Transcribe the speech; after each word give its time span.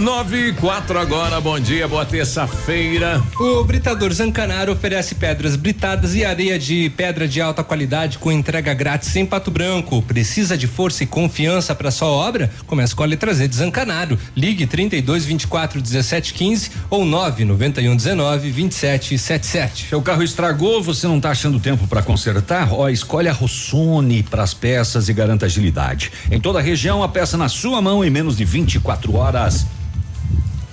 Nove 0.00 0.48
e 0.48 0.52
quatro 0.54 0.98
agora, 0.98 1.38
bom 1.42 1.60
dia, 1.60 1.86
boa 1.86 2.06
terça-feira. 2.06 3.22
O 3.38 3.62
Britador 3.64 4.10
Zancanaro 4.10 4.72
oferece 4.72 5.14
pedras 5.14 5.56
britadas 5.56 6.14
e 6.14 6.24
areia 6.24 6.58
de 6.58 6.88
pedra 6.96 7.28
de 7.28 7.38
alta 7.38 7.62
qualidade 7.62 8.16
com 8.16 8.32
entrega 8.32 8.72
grátis 8.72 9.14
em 9.14 9.26
Pato 9.26 9.50
Branco. 9.50 10.00
Precisa 10.00 10.56
de 10.56 10.66
força 10.66 11.04
e 11.04 11.06
confiança 11.06 11.74
para 11.74 11.90
sua 11.90 12.08
obra? 12.08 12.50
Comece 12.66 12.94
com 12.94 13.02
a 13.02 13.06
letra 13.06 13.34
Z 13.34 13.46
de 13.46 13.56
Zancanaro. 13.56 14.18
Ligue 14.34 14.66
32 14.66 15.26
24 15.26 15.82
17 15.82 16.32
15 16.32 16.70
ou 16.88 17.04
9 17.04 17.44
91 17.44 17.94
19 17.94 18.50
27 18.50 19.18
77. 19.18 19.88
Seu 19.90 20.00
carro 20.00 20.22
estragou, 20.22 20.82
você 20.82 21.06
não 21.06 21.18
está 21.18 21.28
achando 21.28 21.60
tempo 21.60 21.86
para 21.86 22.02
consertar? 22.02 22.72
Ó, 22.72 22.88
escolhe 22.88 23.28
a 23.28 23.34
Rossoni 23.34 24.22
para 24.22 24.42
as 24.42 24.54
peças 24.54 25.10
e 25.10 25.12
garanta 25.12 25.44
agilidade. 25.44 26.10
Em 26.30 26.40
toda 26.40 26.58
a 26.58 26.62
região, 26.62 27.02
a 27.02 27.08
peça 27.08 27.36
na 27.36 27.50
sua 27.50 27.82
mão 27.82 28.02
em 28.02 28.08
menos 28.08 28.38
de 28.38 28.46
24 28.46 29.14
horas. 29.14 29.66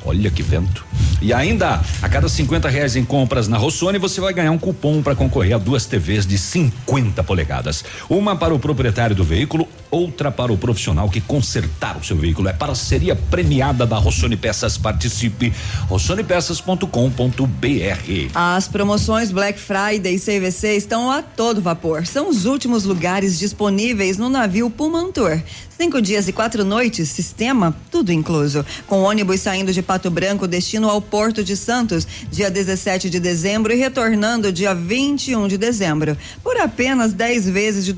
Olha 0.07 0.31
que 0.31 0.41
vento. 0.41 0.86
E 1.21 1.33
ainda, 1.33 1.81
a 2.01 2.09
cada 2.09 2.29
50 2.29 2.69
reais 2.69 2.95
em 2.95 3.03
compras 3.03 3.47
na 3.47 3.57
Rossoni, 3.57 3.97
você 3.97 4.21
vai 4.21 4.33
ganhar 4.33 4.51
um 4.51 4.57
cupom 4.57 5.01
para 5.01 5.15
concorrer 5.15 5.55
a 5.55 5.57
duas 5.57 5.85
TVs 5.85 6.25
de 6.25 6.37
50 6.37 7.23
polegadas. 7.23 7.83
Uma 8.09 8.35
para 8.35 8.53
o 8.53 8.59
proprietário 8.59 9.15
do 9.15 9.23
veículo, 9.23 9.67
outra 9.89 10.31
para 10.31 10.53
o 10.53 10.57
profissional 10.57 11.09
que 11.09 11.19
consertar 11.19 11.97
o 11.97 12.03
seu 12.03 12.15
veículo. 12.15 12.49
É 12.49 12.53
parceria 12.53 13.15
premiada 13.15 13.85
da 13.85 13.97
Rossoni 13.97 14.37
Peças. 14.37 14.77
Participe. 14.77 15.53
rossonepeças.com.br. 15.89 18.31
As 18.35 18.67
promoções 18.67 19.31
Black 19.31 19.59
Friday 19.59 20.15
e 20.15 20.19
CVC 20.19 20.75
estão 20.75 21.09
a 21.09 21.21
todo 21.21 21.61
vapor. 21.61 22.05
São 22.05 22.29
os 22.29 22.45
últimos 22.45 22.83
lugares 22.83 23.39
disponíveis 23.39 24.17
no 24.17 24.29
navio 24.29 24.69
Pumantur. 24.69 25.41
Cinco 25.77 26.01
dias 26.01 26.27
e 26.27 26.33
quatro 26.33 26.65
noites, 26.65 27.07
sistema, 27.09 27.75
tudo 27.91 28.11
incluso. 28.11 28.65
Com 28.87 29.03
ônibus 29.03 29.41
saindo 29.41 29.71
de 29.71 29.83
Pato 29.83 30.09
Branco, 30.09 30.47
destino 30.47 30.89
ao 30.89 30.96
Porto 31.01 31.43
de 31.43 31.55
Santos, 31.55 32.07
dia 32.31 32.49
17 32.49 33.09
de 33.09 33.19
dezembro, 33.19 33.73
e 33.73 33.75
retornando 33.75 34.51
dia 34.51 34.73
21 34.73 35.47
de 35.47 35.57
dezembro. 35.57 36.17
Por 36.43 36.57
apenas 36.57 37.13
10 37.13 37.49
vezes 37.49 37.85
de 37.85 37.91
R$ 37.91 37.97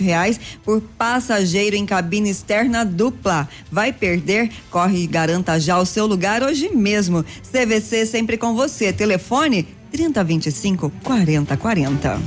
reais 0.00 0.40
por 0.64 0.80
passageiro 0.80 1.76
em 1.76 1.86
cabine 1.86 2.30
externa 2.30 2.84
dupla. 2.84 3.48
Vai 3.70 3.92
perder? 3.92 4.50
Corre 4.70 5.04
e 5.04 5.06
garanta 5.06 5.58
já 5.58 5.78
o 5.78 5.86
seu 5.86 6.06
lugar 6.06 6.42
hoje 6.42 6.70
mesmo. 6.74 7.24
CVC 7.50 8.06
sempre 8.06 8.36
com 8.36 8.54
você. 8.54 8.92
Telefone 8.92 9.66
3025 9.92 10.90
4040. 11.04 12.14
Ô, 12.14 12.20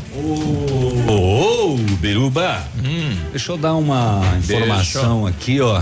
oh, 1.10 1.74
oh, 1.74 1.78
Biruba, 1.98 2.64
hum. 2.78 3.18
deixa 3.32 3.52
eu 3.52 3.58
dar 3.58 3.76
uma 3.76 4.22
informação 4.38 5.24
deixa. 5.24 5.38
aqui, 5.38 5.62
ó. 5.62 5.82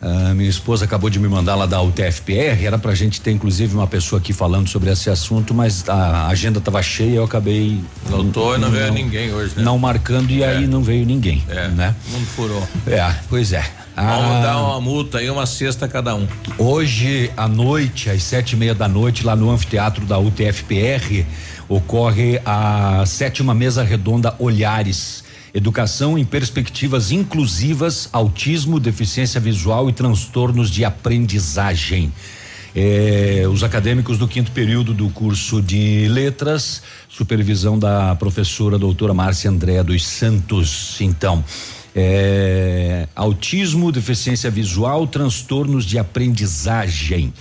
Uh, 0.00 0.34
minha 0.34 0.48
esposa 0.48 0.84
acabou 0.84 1.08
de 1.08 1.18
me 1.18 1.26
mandar 1.26 1.54
lá 1.54 1.64
da 1.64 1.80
UTFPR, 1.80 2.64
era 2.64 2.78
pra 2.78 2.94
gente 2.94 3.20
ter 3.20 3.30
inclusive 3.30 3.74
uma 3.74 3.86
pessoa 3.86 4.20
aqui 4.20 4.32
falando 4.32 4.68
sobre 4.68 4.90
esse 4.90 5.08
assunto, 5.08 5.54
mas 5.54 5.88
a 5.88 6.26
agenda 6.26 6.58
estava 6.58 6.82
cheia, 6.82 7.16
eu 7.16 7.24
acabei. 7.24 7.80
Não 8.10 8.30
tô 8.30 8.54
e 8.54 8.58
não, 8.58 8.68
não 8.68 8.70
veio 8.70 8.92
ninguém 8.92 9.32
hoje, 9.32 9.54
né? 9.56 9.62
Não 9.62 9.78
marcando 9.78 10.30
e 10.30 10.42
é. 10.42 10.48
aí 10.48 10.66
não 10.66 10.82
veio 10.82 11.06
ninguém. 11.06 11.42
É, 11.48 11.68
né? 11.68 11.94
O 12.08 12.12
mundo 12.12 12.26
furou. 12.26 12.68
É, 12.86 13.14
pois 13.28 13.52
é. 13.52 13.64
Vamos 13.96 14.36
ah, 14.36 14.40
dar 14.42 14.62
uma 14.62 14.80
multa 14.80 15.18
aí, 15.18 15.30
uma 15.30 15.46
cesta 15.46 15.88
cada 15.88 16.14
um. 16.14 16.28
Hoje 16.58 17.30
à 17.34 17.48
noite, 17.48 18.10
às 18.10 18.22
sete 18.22 18.52
e 18.52 18.56
meia 18.56 18.74
da 18.74 18.86
noite, 18.86 19.24
lá 19.24 19.34
no 19.34 19.50
anfiteatro 19.50 20.04
da 20.04 20.18
UTFPR, 20.18 21.24
ocorre 21.66 22.38
a 22.44 23.04
sétima 23.06 23.54
mesa 23.54 23.82
redonda 23.82 24.34
Olhares. 24.38 25.24
Educação 25.56 26.18
em 26.18 26.24
perspectivas 26.26 27.10
inclusivas, 27.10 28.10
autismo, 28.12 28.78
deficiência 28.78 29.40
visual 29.40 29.88
e 29.88 29.92
transtornos 29.94 30.68
de 30.68 30.84
aprendizagem. 30.84 32.12
É, 32.74 33.44
os 33.50 33.64
acadêmicos 33.64 34.18
do 34.18 34.28
quinto 34.28 34.50
período 34.50 34.92
do 34.92 35.08
curso 35.08 35.62
de 35.62 36.08
letras, 36.08 36.82
supervisão 37.08 37.78
da 37.78 38.14
professora 38.16 38.78
doutora 38.78 39.14
Márcia 39.14 39.48
André 39.48 39.82
dos 39.82 40.06
Santos. 40.06 41.00
Então, 41.00 41.42
é, 41.94 43.08
autismo, 43.16 43.90
deficiência 43.90 44.50
visual, 44.50 45.06
transtornos 45.06 45.86
de 45.86 45.98
aprendizagem. 45.98 47.32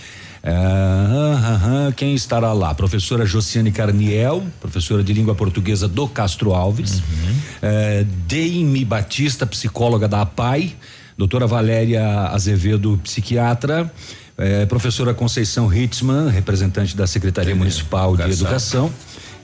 É, 0.46 1.92
quem 1.94 2.14
estará 2.14 2.54
lá? 2.54 2.74
Professora 2.76 3.26
Josiane 3.26 3.72
Carniel, 3.72 4.44
professora 4.62 5.04
de 5.04 5.12
língua 5.12 5.34
portuguesa 5.34 5.88
do 5.88 6.08
Castro 6.08 6.54
Alves. 6.54 7.00
Uhum. 7.00 7.36
É, 7.64 8.06
Deime 8.28 8.86
Batista, 8.86 9.48
psicóloga 9.48 10.08
da 10.08 10.22
APAI. 10.22 10.76
Doutora 11.18 11.48
Valéria 11.48 12.28
Azevedo, 12.28 13.00
psiquiatra. 13.04 13.92
É, 14.38 14.66
professora 14.66 15.14
Conceição 15.14 15.74
Hitzmann, 15.74 16.30
representante 16.30 16.96
da 16.96 17.08
Secretaria 17.08 17.56
Municipal 17.56 18.16
de 18.16 18.30
Educação. 18.30 18.92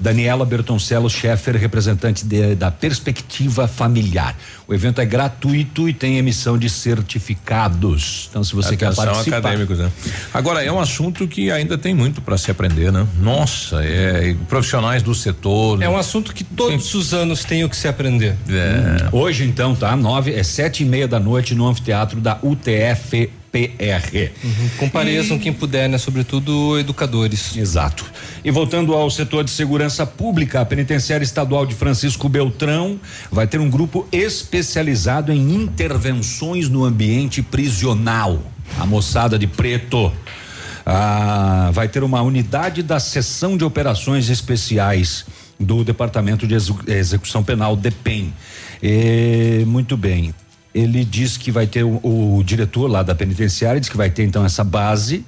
Daniela 0.02 0.44
Bertoncello 0.44 1.10
Scheffer, 1.10 1.56
representante 1.56 2.26
de, 2.26 2.56
da 2.56 2.72
Perspectiva 2.72 3.68
Familiar. 3.68 4.36
O 4.68 4.74
evento 4.74 5.00
é 5.00 5.06
gratuito 5.06 5.88
e 5.88 5.94
tem 5.94 6.18
emissão 6.18 6.58
de 6.58 6.70
certificados. 6.70 8.28
Então, 8.30 8.44
se 8.44 8.56
você 8.56 8.74
Atenção 8.74 9.06
quer 9.06 9.12
participar. 9.12 9.38
acadêmicos, 9.38 9.78
né? 9.78 9.92
Agora, 10.34 10.64
é 10.64 10.72
um 10.72 10.80
assunto 10.80 11.28
que 11.28 11.52
ainda 11.52 11.78
tem 11.78 11.94
muito 11.94 12.20
para 12.20 12.36
se 12.38 12.50
aprender, 12.50 12.92
né? 12.92 13.06
Nossa, 13.20 13.84
é, 13.84 14.36
profissionais 14.50 15.04
do 15.04 15.14
setor. 15.14 15.82
É 15.82 15.88
um 15.88 15.98
assunto 15.98 16.34
que 16.34 16.44
todos 16.44 16.92
tem... 16.92 17.00
os 17.00 17.14
anos 17.14 17.44
tem 17.44 17.64
o 17.64 17.70
que 17.70 17.76
se 17.76 17.88
aprender. 17.88 18.36
É. 18.50 19.10
Hoje, 19.12 19.44
então, 19.44 19.76
tá? 19.76 19.96
Nove, 19.96 20.34
é 20.34 20.42
sete 20.42 20.82
e 20.82 20.86
meia 20.86 21.08
da 21.08 21.20
noite 21.20 21.54
no 21.54 21.68
anfiteatro 21.68 22.20
da 22.20 22.40
UTF 22.42 23.30
PR. 23.52 24.32
Uhum. 24.44 24.70
Compareçam 24.78 25.36
e... 25.36 25.40
quem 25.40 25.52
puder, 25.52 25.90
né? 25.90 25.98
Sobretudo 25.98 26.80
educadores. 26.80 27.56
Exato. 27.56 28.06
E 28.44 28.50
voltando 28.50 28.94
ao 28.94 29.10
setor 29.10 29.44
de 29.44 29.52
segurança 29.52 30.06
pública, 30.06 30.62
a 30.62 30.66
penitenciária 30.66 31.24
estadual 31.24 31.66
de 31.66 31.76
Francisco 31.76 32.30
Beltrão 32.30 33.00
vai 33.30 33.46
ter 33.46 33.60
um 33.60 33.70
grupo 33.70 34.08
especializado 34.12 35.32
em 35.32 35.54
intervenções 35.54 36.70
no 36.70 36.86
ambiente 36.86 37.42
prisional. 37.42 38.40
A 38.80 38.86
moçada 38.86 39.38
de 39.38 39.48
preto. 39.48 40.12
Ah, 40.86 41.70
vai 41.74 41.88
ter 41.88 42.04
uma 42.04 42.22
unidade 42.22 42.82
da 42.82 43.00
seção 43.00 43.56
de 43.58 43.64
operações 43.64 44.30
especiais 44.30 45.26
do 45.60 45.84
Departamento 45.84 46.48
de 46.48 46.56
Execução 46.88 47.44
Penal, 47.44 47.76
DEPEN. 47.76 48.34
E, 48.82 49.64
muito 49.68 49.96
bem 49.96 50.34
ele 50.74 51.04
diz 51.04 51.38
que 51.38 51.52
vai 51.52 51.68
ter 51.68 51.84
o, 51.84 52.00
o, 52.04 52.44
diretor 52.44 52.88
lá 52.88 53.04
da 53.04 53.14
penitenciária 53.14 53.80
diz 53.80 53.90
que 53.90 53.98
vai 53.98 54.10
ter 54.10 54.24
então 54.24 54.46
essa 54.46 54.64
base. 54.64 55.26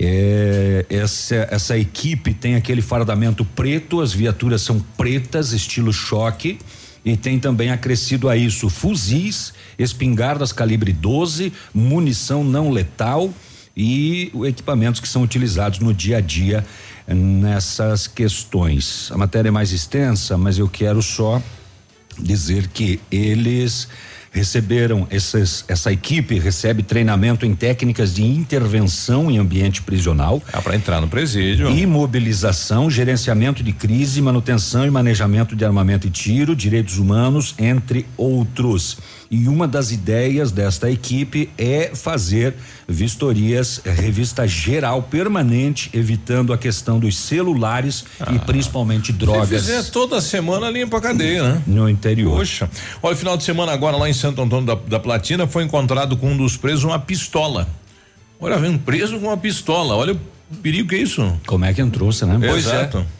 É, 0.00 0.86
essa 0.88 1.34
essa 1.50 1.76
equipe 1.76 2.32
tem 2.32 2.54
aquele 2.54 2.80
fardamento 2.80 3.44
preto 3.44 4.00
as 4.00 4.12
viaturas 4.12 4.62
são 4.62 4.78
pretas 4.96 5.52
estilo 5.52 5.92
choque 5.92 6.56
e 7.04 7.16
tem 7.16 7.40
também 7.40 7.72
acrescido 7.72 8.28
a 8.28 8.36
isso 8.36 8.70
fuzis 8.70 9.52
espingardas 9.76 10.52
calibre 10.52 10.92
12 10.92 11.52
munição 11.74 12.44
não 12.44 12.70
letal 12.70 13.34
e 13.76 14.30
equipamentos 14.46 15.00
que 15.00 15.08
são 15.08 15.22
utilizados 15.22 15.80
no 15.80 15.92
dia 15.92 16.18
a 16.18 16.20
dia 16.20 16.64
nessas 17.08 18.06
questões. 18.06 19.10
A 19.10 19.18
matéria 19.18 19.48
é 19.48 19.52
mais 19.52 19.72
extensa 19.72 20.38
mas 20.38 20.58
eu 20.58 20.68
quero 20.68 21.02
só 21.02 21.42
dizer 22.20 22.68
que 22.68 23.00
eles 23.10 23.88
receberam 24.30 25.06
essa 25.10 25.92
equipe 25.92 26.38
recebe 26.38 26.82
treinamento 26.82 27.46
em 27.46 27.54
técnicas 27.54 28.14
de 28.14 28.24
intervenção 28.24 29.30
em 29.30 29.38
ambiente 29.38 29.82
prisional. 29.82 30.42
É 30.52 30.60
para 30.60 30.76
entrar 30.76 31.00
no 31.00 31.08
presídio. 31.08 31.70
Imobilização, 31.70 32.90
gerenciamento 32.90 33.62
de 33.62 33.72
crise, 33.72 34.20
manutenção 34.22 34.86
e 34.86 34.90
manejamento 34.90 35.56
de 35.56 35.64
armamento 35.64 36.06
e 36.06 36.10
tiro, 36.10 36.54
direitos 36.54 36.98
humanos, 36.98 37.54
entre 37.58 38.06
outros. 38.16 38.98
E 39.30 39.46
uma 39.46 39.68
das 39.68 39.90
ideias 39.90 40.50
desta 40.50 40.90
equipe 40.90 41.50
é 41.58 41.90
fazer 41.94 42.54
vistorias, 42.88 43.78
revista 43.84 44.46
geral 44.48 45.02
permanente, 45.02 45.90
evitando 45.92 46.50
a 46.50 46.56
questão 46.56 46.98
dos 46.98 47.16
celulares 47.16 48.06
ah. 48.18 48.32
e 48.32 48.38
principalmente 48.38 49.12
drogas. 49.12 49.48
Se 49.62 49.72
fizer 49.72 49.90
toda 49.90 50.20
semana 50.22 50.70
limpa 50.70 50.96
a 50.96 51.00
cadeia, 51.00 51.42
né? 51.42 51.62
No 51.66 51.90
interior. 51.90 52.38
Poxa. 52.38 52.70
Olha, 53.02 53.14
final 53.14 53.36
de 53.36 53.44
semana 53.44 53.72
agora 53.72 53.98
lá 53.98 54.08
em 54.08 54.14
Santo 54.14 54.40
Antônio 54.40 54.64
da, 54.64 54.74
da 54.74 54.98
Platina 54.98 55.46
foi 55.46 55.62
encontrado 55.62 56.16
com 56.16 56.30
um 56.30 56.36
dos 56.36 56.56
presos 56.56 56.84
uma 56.84 56.98
pistola. 56.98 57.68
Olha, 58.40 58.56
vem 58.56 58.70
um 58.70 58.78
preso 58.78 59.18
com 59.18 59.26
uma 59.26 59.36
pistola. 59.36 59.94
Olha 59.94 60.14
o 60.14 60.56
perigo 60.62 60.88
que 60.88 60.94
é 60.94 60.98
isso. 60.98 61.38
Como 61.46 61.66
é 61.66 61.74
que 61.74 61.82
entrou, 61.82 62.10
você 62.10 62.24
né? 62.24 62.38
Pois 62.40 62.66
é. 62.66 62.70
Exato. 62.70 62.98
é. 62.98 63.17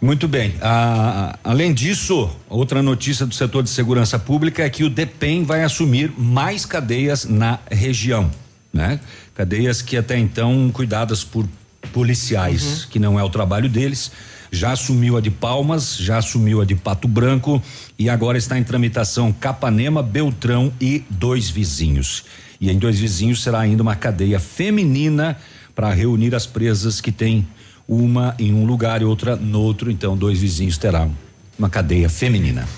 Muito 0.00 0.28
bem. 0.28 0.54
Ah, 0.60 1.38
além 1.42 1.72
disso, 1.72 2.30
outra 2.48 2.82
notícia 2.82 3.24
do 3.24 3.34
setor 3.34 3.62
de 3.62 3.70
segurança 3.70 4.18
pública 4.18 4.62
é 4.62 4.70
que 4.70 4.84
o 4.84 4.90
DEPEN 4.90 5.44
vai 5.44 5.62
assumir 5.62 6.12
mais 6.16 6.66
cadeias 6.66 7.24
na 7.24 7.58
região, 7.70 8.30
né? 8.72 9.00
Cadeias 9.34 9.80
que 9.80 9.96
até 9.96 10.18
então 10.18 10.70
cuidadas 10.72 11.24
por 11.24 11.46
policiais, 11.92 12.84
uhum. 12.84 12.90
que 12.90 12.98
não 12.98 13.18
é 13.18 13.22
o 13.22 13.30
trabalho 13.30 13.68
deles 13.68 14.12
já 14.50 14.72
assumiu 14.72 15.16
a 15.16 15.20
de 15.20 15.30
Palmas, 15.30 15.96
já 15.96 16.18
assumiu 16.18 16.60
a 16.60 16.64
de 16.64 16.74
Pato 16.74 17.08
Branco 17.08 17.62
e 17.98 18.08
agora 18.08 18.38
está 18.38 18.58
em 18.58 18.64
tramitação 18.64 19.32
Capanema, 19.32 20.02
Beltrão 20.02 20.72
e 20.80 21.04
dois 21.10 21.50
vizinhos. 21.50 22.24
E 22.60 22.70
em 22.70 22.78
dois 22.78 22.98
vizinhos 22.98 23.42
será 23.42 23.60
ainda 23.60 23.82
uma 23.82 23.94
cadeia 23.94 24.40
feminina 24.40 25.36
para 25.74 25.92
reunir 25.92 26.34
as 26.34 26.46
presas 26.46 27.00
que 27.00 27.12
tem 27.12 27.46
uma 27.88 28.34
em 28.38 28.52
um 28.52 28.64
lugar 28.64 29.02
e 29.02 29.04
outra 29.04 29.36
no 29.36 29.60
outro. 29.60 29.90
Então, 29.90 30.16
dois 30.16 30.38
vizinhos 30.38 30.78
terão 30.78 31.14
uma 31.58 31.70
cadeia 31.70 32.08
feminina. 32.08 32.68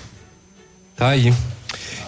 Tá 0.95 1.09
aí. 1.09 1.33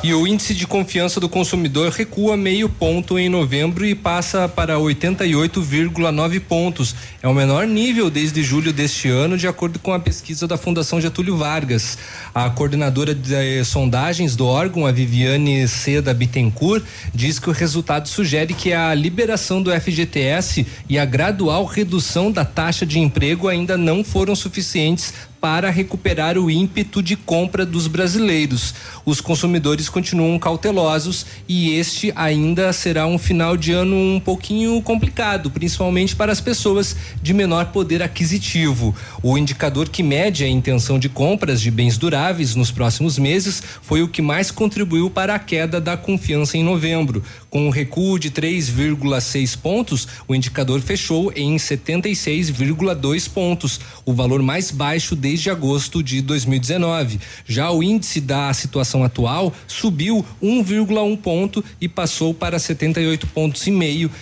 E 0.03 0.15
o 0.15 0.25
índice 0.25 0.56
de 0.56 0.65
confiança 0.65 1.19
do 1.19 1.30
consumidor 1.30 1.92
recua 1.92 2.36
meio 2.36 2.68
ponto 2.68 3.19
em 3.19 3.30
novembro 3.30 3.86
e 3.86 3.94
passa 3.94 4.50
para 4.50 4.75
88,9 4.77 6.39
pontos. 6.39 6.95
É 7.21 7.27
o 7.27 7.33
menor 7.36 7.68
nível 7.68 8.09
desde 8.09 8.42
julho 8.42 8.74
deste 8.74 9.09
ano, 9.09 9.38
de 9.38 9.48
acordo 9.48 9.77
com 9.77 9.94
a 9.94 10.00
pesquisa 10.00 10.48
da 10.48 10.57
Fundação 10.57 11.00
Getúlio 11.00 11.38
Vargas. 11.38 12.00
A 12.33 12.50
coordenadora 12.50 13.13
de 13.13 13.36
eh, 13.36 13.62
sondagens 13.66 14.38
do 14.38 14.48
órgão, 14.48 14.86
a 14.86 14.92
Viviane 14.92 15.68
Seda 15.68 16.13
Bittencourt, 16.13 16.81
diz 17.13 17.38
que 17.39 17.50
o 17.50 17.54
resultado 17.54 18.07
sugere 18.07 18.54
que 18.54 18.72
a 18.72 18.95
liberação 18.95 19.62
do 19.62 19.69
FGTS 19.69 20.66
e 20.88 20.98
a 20.98 21.04
gradual 21.04 21.66
redução 21.66 22.31
da 22.31 22.45
taxa 22.45 22.86
de 22.86 23.00
emprego 23.00 23.50
ainda 23.50 23.78
não 23.78 24.01
foram 24.01 24.33
suficientes 24.33 25.13
para 25.42 25.72
recuperar 25.72 26.38
o 26.38 26.51
ímpeto 26.51 27.01
de 27.01 27.16
compra 27.16 27.66
dos 27.66 27.88
brasileiros. 27.88 28.75
Os 29.04 29.19
consumidores 29.19 29.89
continuam 29.89 30.38
cautelosos 30.38 31.25
e 31.50 31.74
este 31.74 32.13
ainda 32.16 32.72
será 32.72 33.07
um 33.07 33.18
final 33.18 33.57
de 33.57 33.72
ano 33.72 33.95
um 33.95 34.19
pouquinho 34.19 34.80
complicado, 34.84 35.50
principalmente 35.50 36.16
para 36.16 36.31
as 36.31 36.39
pessoas 36.39 36.95
de 37.24 37.34
menor 37.34 37.66
poder 37.72 38.04
aquisitivo. 38.04 38.95
O 39.24 39.36
indicador 39.36 39.89
que 39.89 40.04
mede 40.04 40.44
a 40.44 40.48
intenção 40.48 41.00
de 41.00 41.10
compras 41.10 41.60
de 41.60 41.72
bens 41.72 41.98
duráveis 41.98 42.20
nos 42.56 42.71
próximos 42.71 43.18
meses 43.18 43.63
foi 43.81 44.03
o 44.03 44.07
que 44.07 44.21
mais 44.21 44.51
contribuiu 44.51 45.09
para 45.09 45.33
a 45.33 45.39
queda 45.39 45.81
da 45.81 45.97
confiança 45.97 46.56
em 46.56 46.63
novembro. 46.63 47.23
Com 47.50 47.65
um 47.65 47.69
recuo 47.69 48.19
de 48.19 48.29
3,6 48.29 49.57
pontos, 49.57 50.07
o 50.27 50.35
indicador 50.35 50.79
fechou 50.81 51.33
em 51.35 51.56
76,2 51.56 53.29
pontos, 53.29 53.79
o 54.06 54.13
valor 54.13 54.41
mais 54.41 54.69
baixo 54.69 55.15
desde 55.15 55.50
agosto 55.50 56.03
de 56.03 56.21
2019. 56.21 57.19
Já 57.45 57.71
o 57.71 57.81
índice 57.81 58.21
da 58.21 58.53
situação 58.53 59.03
atual 59.03 59.53
subiu 59.67 60.25
1,1 60.41 61.17
ponto 61.17 61.63
e 61.79 61.88
passou 61.88 62.33
para 62.33 62.59
78 62.59 63.27
pontos 63.27 63.65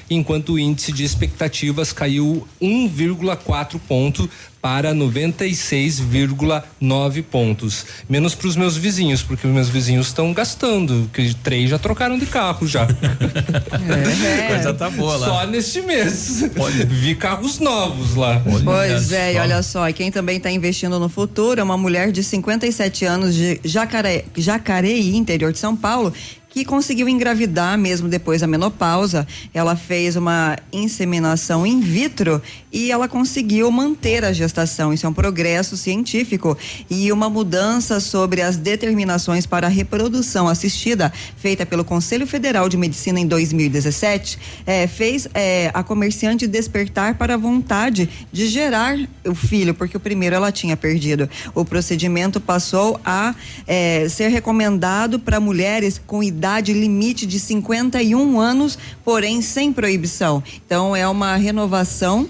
enquanto 0.10 0.54
o 0.54 0.60
índice 0.60 0.92
de 0.92 1.04
expectativas 1.04 1.92
caiu 1.92 2.48
1,4 2.62 3.80
ponto 3.88 4.30
para 4.62 4.94
96,9 4.94 7.24
pontos. 7.24 7.86
Menos 8.10 8.36
para 8.36 8.48
os 8.48 8.56
meus 8.56 8.78
vizinhos, 8.78 9.24
porque 9.24 9.48
os 9.48 9.54
meus 9.54 9.70
vizinhos 9.70 10.08
estão 10.08 10.34
gastando, 10.34 11.10
que 11.14 11.34
três 11.36 11.70
já 11.70 11.80
trocaram 11.80 12.18
de 12.18 12.26
carro 12.26 12.68
já. 12.68 12.84
É, 12.84 14.48
coisa 14.54 14.74
tá 14.74 14.90
boa 14.90 15.16
lá. 15.18 15.28
Só 15.28 15.46
neste 15.48 15.82
mês. 15.82 16.50
Olha. 16.58 16.86
Vi 16.86 17.16
carros 17.16 17.60
novos 17.60 18.16
lá. 18.16 18.42
Olha 18.46 18.64
pois 18.64 19.12
é, 19.12 19.34
e 19.34 19.40
olha 19.40 19.62
só, 19.64 19.90
e 19.90 19.94
quem 19.94 20.12
também 20.12 20.38
está 20.38 20.52
investindo 20.52 21.00
no 21.00 21.10
futuro 21.10 21.60
é 21.60 21.64
uma 21.64 21.78
mulher 21.78 22.12
de 22.12 22.24
57 22.24 23.06
anos 23.06 23.34
de 23.36 23.60
Jacaré, 23.64 24.26
Jacareí, 24.36 25.16
interior 25.16 25.52
de 25.52 25.60
São 25.60 25.76
Paulo, 25.76 26.14
que 26.50 26.66
conseguiu 26.66 27.07
engravidar 27.07 27.78
mesmo 27.78 28.10
depois 28.10 28.42
da 28.42 28.48
menopausa. 28.48 29.25
Ela 29.54 29.75
fez 29.75 30.16
uma 30.16 30.57
inseminação 30.74 31.66
in 31.66 31.80
vitro 31.80 32.42
e 32.72 32.92
ela 32.92 33.07
conseguiu 33.07 33.69
manter 33.72 34.25
a 34.25 34.34
gestação. 34.34 34.92
Isso 34.92 35.06
é 35.06 35.10
um 35.10 35.13
progresso 35.13 35.78
científico 35.78 36.57
e 36.90 37.12
uma 37.12 37.30
mudança 37.30 38.00
sobre 38.00 38.42
as 38.42 38.57
determinações 38.57 39.46
para 39.46 39.68
a 39.68 39.69
reprodução 39.69 40.48
assistida 40.48 41.13
feita 41.38 41.66
pelo 41.66 41.86
Conselho 41.86 42.25
Federal 42.25 42.68
de 42.68 42.78
Medicina 42.78 43.19
em 43.19 43.28
2017 43.28 44.40
é, 44.66 44.88
fez 44.88 45.28
é, 45.34 45.69
a 45.74 45.84
comerciante 45.84 46.48
despertar 46.48 47.16
para 47.16 47.36
a 47.36 47.38
vontade 47.38 48.10
de 48.31 48.48
gerar 48.48 48.98
o 49.25 49.36
filho, 49.36 49.74
porque 49.74 49.95
o 49.95 50.00
primeiro 50.00 50.36
ela 50.36 50.52
tinha 50.52 50.75
perdido. 50.75 51.30
O 51.54 51.63
procedimento 51.63 52.40
passou 52.40 53.00
a 53.06 53.36
é, 53.68 54.07
ser 54.10 54.30
recomendado 54.30 55.19
para 55.19 55.40
mulheres 55.40 56.02
com 56.06 56.24
idade 56.24 56.39
idade 56.40 56.72
limite 56.72 57.26
de 57.26 57.38
51 57.38 58.40
anos, 58.40 58.80
porém 59.04 59.42
sem 59.42 59.74
proibição. 59.74 60.42
Então 60.66 60.96
é 60.96 61.06
uma 61.06 61.36
renovação 61.36 62.30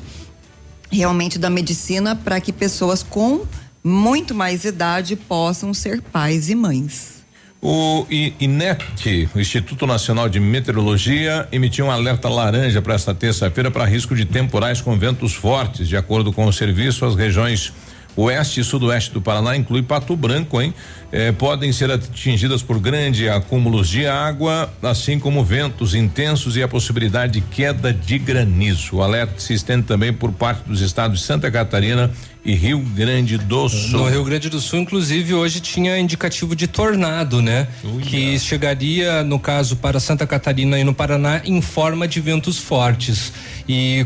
realmente 0.92 1.38
da 1.38 1.48
medicina 1.48 2.16
para 2.16 2.42
que 2.42 2.52
pessoas 2.52 3.04
com 3.04 3.46
muito 3.84 4.34
mais 4.34 4.66
idade 4.66 5.16
possam 5.16 5.76
ser 5.76 6.02
pais 6.02 6.50
e 6.50 6.56
mães. 6.56 7.20
O 7.62 8.08
INET, 8.10 9.30
o 9.36 9.40
Instituto 9.40 9.86
Nacional 9.86 10.28
de 10.28 10.40
Meteorologia, 10.40 11.48
emitiu 11.52 11.86
um 11.86 11.92
alerta 11.92 12.30
laranja 12.30 12.82
para 12.82 12.96
esta 12.96 13.14
terça-feira 13.14 13.70
para 13.70 13.86
risco 13.86 14.16
de 14.16 14.26
temporais 14.26 14.82
com 14.82 14.98
ventos 14.98 15.36
fortes. 15.36 15.88
De 15.88 15.98
acordo 15.98 16.34
com 16.34 16.46
o 16.46 16.54
serviço, 16.54 17.06
as 17.06 17.16
regiões 17.16 17.74
oeste 18.16 18.60
e 18.60 18.64
sudoeste 18.64 19.12
do 19.12 19.22
Paraná, 19.22 19.56
inclui 19.56 19.82
Pato 19.82 20.16
Branco, 20.16 20.62
hein? 20.62 20.74
Eh, 21.12 21.32
podem 21.32 21.72
ser 21.72 21.90
atingidas 21.90 22.62
por 22.62 22.80
grandes 22.80 23.28
acúmulos 23.30 23.90
de 23.90 24.06
água, 24.06 24.72
assim 24.84 25.18
como 25.18 25.44
ventos 25.44 25.96
intensos 25.96 26.56
e 26.56 26.62
a 26.62 26.68
possibilidade 26.68 27.34
de 27.34 27.42
queda 27.42 27.92
de 27.92 28.20
granizo. 28.20 28.98
O 28.98 29.02
alerta 29.02 29.40
se 29.40 29.54
estende 29.54 29.84
também 29.84 30.14
por 30.14 30.32
parte 30.32 30.68
dos 30.68 30.82
estados 30.82 31.20
de 31.20 31.26
Santa 31.26 31.50
Catarina 31.50 32.12
e 32.46 32.54
Rio 32.54 32.80
Grande 32.80 33.38
do 33.38 33.68
Sul. 33.68 34.00
No 34.00 34.10
Rio 34.10 34.24
Grande 34.24 34.50
do 34.50 34.62
Sul, 34.62 34.80
inclusive, 34.80 35.34
hoje 35.34 35.60
tinha 35.60 35.98
indicativo 35.98 36.56
de 36.56 36.68
tornado, 36.68 37.42
né? 37.42 37.68
Uia. 37.84 38.06
Que 38.06 38.40
chegaria, 38.40 39.24
no 39.24 39.40
caso, 39.40 39.76
para 39.78 40.00
Santa 40.00 40.28
Catarina 40.28 40.80
e 40.80 40.84
no 40.84 40.94
Paraná, 40.94 41.42
em 41.44 41.62
forma 41.62 42.08
de 42.08 42.22
ventos 42.22 42.58
fortes. 42.58 43.34
E 43.68 44.06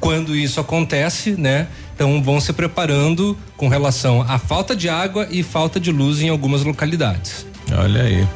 quando 0.00 0.34
isso 0.34 0.60
acontece, 0.60 1.32
né? 1.32 1.66
Então 1.94 2.22
vão 2.22 2.40
se 2.40 2.52
preparando 2.52 3.36
com 3.56 3.68
relação 3.68 4.22
à 4.22 4.38
falta 4.38 4.76
de 4.76 4.88
água 4.88 5.26
e 5.30 5.42
falta 5.42 5.80
de 5.80 5.90
luz 5.90 6.20
em 6.20 6.28
algumas 6.28 6.62
localidades. 6.62 7.46
Olha 7.72 8.02
aí. 8.02 8.26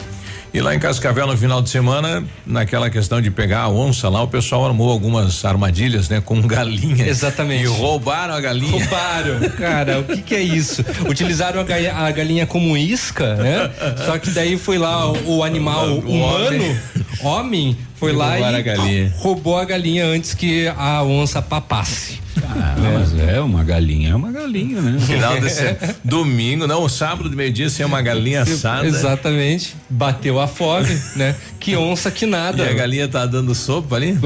E 0.52 0.60
lá 0.60 0.74
em 0.74 0.80
Cascavel 0.80 1.28
no 1.28 1.36
final 1.36 1.62
de 1.62 1.70
semana, 1.70 2.24
naquela 2.44 2.90
questão 2.90 3.20
de 3.20 3.30
pegar 3.30 3.60
a 3.60 3.68
onça 3.68 4.08
lá, 4.08 4.20
o 4.20 4.26
pessoal 4.26 4.66
armou 4.66 4.90
algumas 4.90 5.44
armadilhas, 5.44 6.08
né, 6.08 6.20
com 6.20 6.40
galinha. 6.42 7.06
Exatamente. 7.06 7.62
E 7.62 7.66
roubaram 7.66 8.34
a 8.34 8.40
galinha. 8.40 8.72
Roubaram, 8.72 9.48
cara, 9.56 10.00
o 10.00 10.04
que 10.04 10.22
que 10.22 10.34
é 10.34 10.42
isso? 10.42 10.84
Utilizaram 11.08 11.60
a, 11.60 11.62
galinha, 11.62 11.94
a 11.94 12.10
galinha 12.10 12.46
como 12.46 12.76
isca, 12.76 13.36
né? 13.36 13.70
Só 14.04 14.18
que 14.18 14.30
daí 14.30 14.58
foi 14.58 14.76
lá 14.76 15.12
o, 15.12 15.36
o 15.36 15.44
animal 15.44 15.88
o 15.88 15.98
humano, 16.00 16.46
homem, 16.46 16.78
homem 17.22 17.78
foi 18.00 18.12
lá 18.14 18.40
e 18.40 18.42
a 18.42 19.10
roubou 19.18 19.58
a 19.58 19.64
galinha 19.66 20.06
antes 20.06 20.32
que 20.32 20.66
a 20.68 21.02
onça 21.02 21.42
papasse. 21.42 22.18
Ah, 22.42 22.74
é. 22.78 22.98
mas 22.98 23.18
é 23.18 23.40
uma 23.40 23.62
galinha, 23.62 24.12
é 24.12 24.14
uma 24.14 24.32
galinha, 24.32 24.80
né? 24.80 24.98
Final 25.00 25.38
desse 25.38 25.76
domingo, 26.02 26.66
não, 26.66 26.88
sábado 26.88 27.28
de 27.28 27.36
meio-dia 27.36 27.68
sem 27.68 27.84
uma 27.84 28.00
galinha 28.00 28.40
assada. 28.42 28.86
Exatamente. 28.86 29.76
Bateu 29.90 30.40
a 30.40 30.48
fome, 30.48 30.98
né? 31.14 31.36
Que 31.60 31.76
onça 31.76 32.10
que 32.10 32.24
nada. 32.24 32.64
E 32.64 32.68
a 32.68 32.72
galinha 32.72 33.06
tá 33.06 33.26
dando 33.26 33.54
sopa 33.54 33.96
ali? 33.96 34.18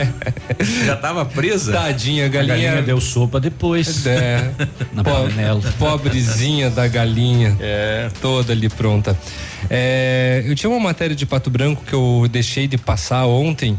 Já 0.86 0.96
tava 0.96 1.22
presa? 1.24 1.70
Tadinha, 1.70 2.24
a 2.24 2.28
galinha. 2.28 2.54
A 2.54 2.56
galinha 2.56 2.82
deu 2.82 2.98
sopa 2.98 3.38
depois. 3.38 4.06
É. 4.06 4.50
Na 4.94 5.04
panela. 5.04 5.60
Pobrezinha 5.78 6.70
da 6.70 6.88
galinha. 6.88 7.54
É. 7.60 8.08
Toda 8.22 8.54
ali 8.54 8.70
pronta. 8.70 9.16
É, 9.68 10.42
eu 10.46 10.54
tinha 10.54 10.70
uma 10.70 10.80
matéria 10.80 11.14
de 11.14 11.26
Pato 11.26 11.50
Branco 11.50 11.84
que 11.84 11.92
eu 11.92 12.26
deixei 12.30 12.66
de 12.66 12.78
passar 12.78 13.26
ontem 13.26 13.78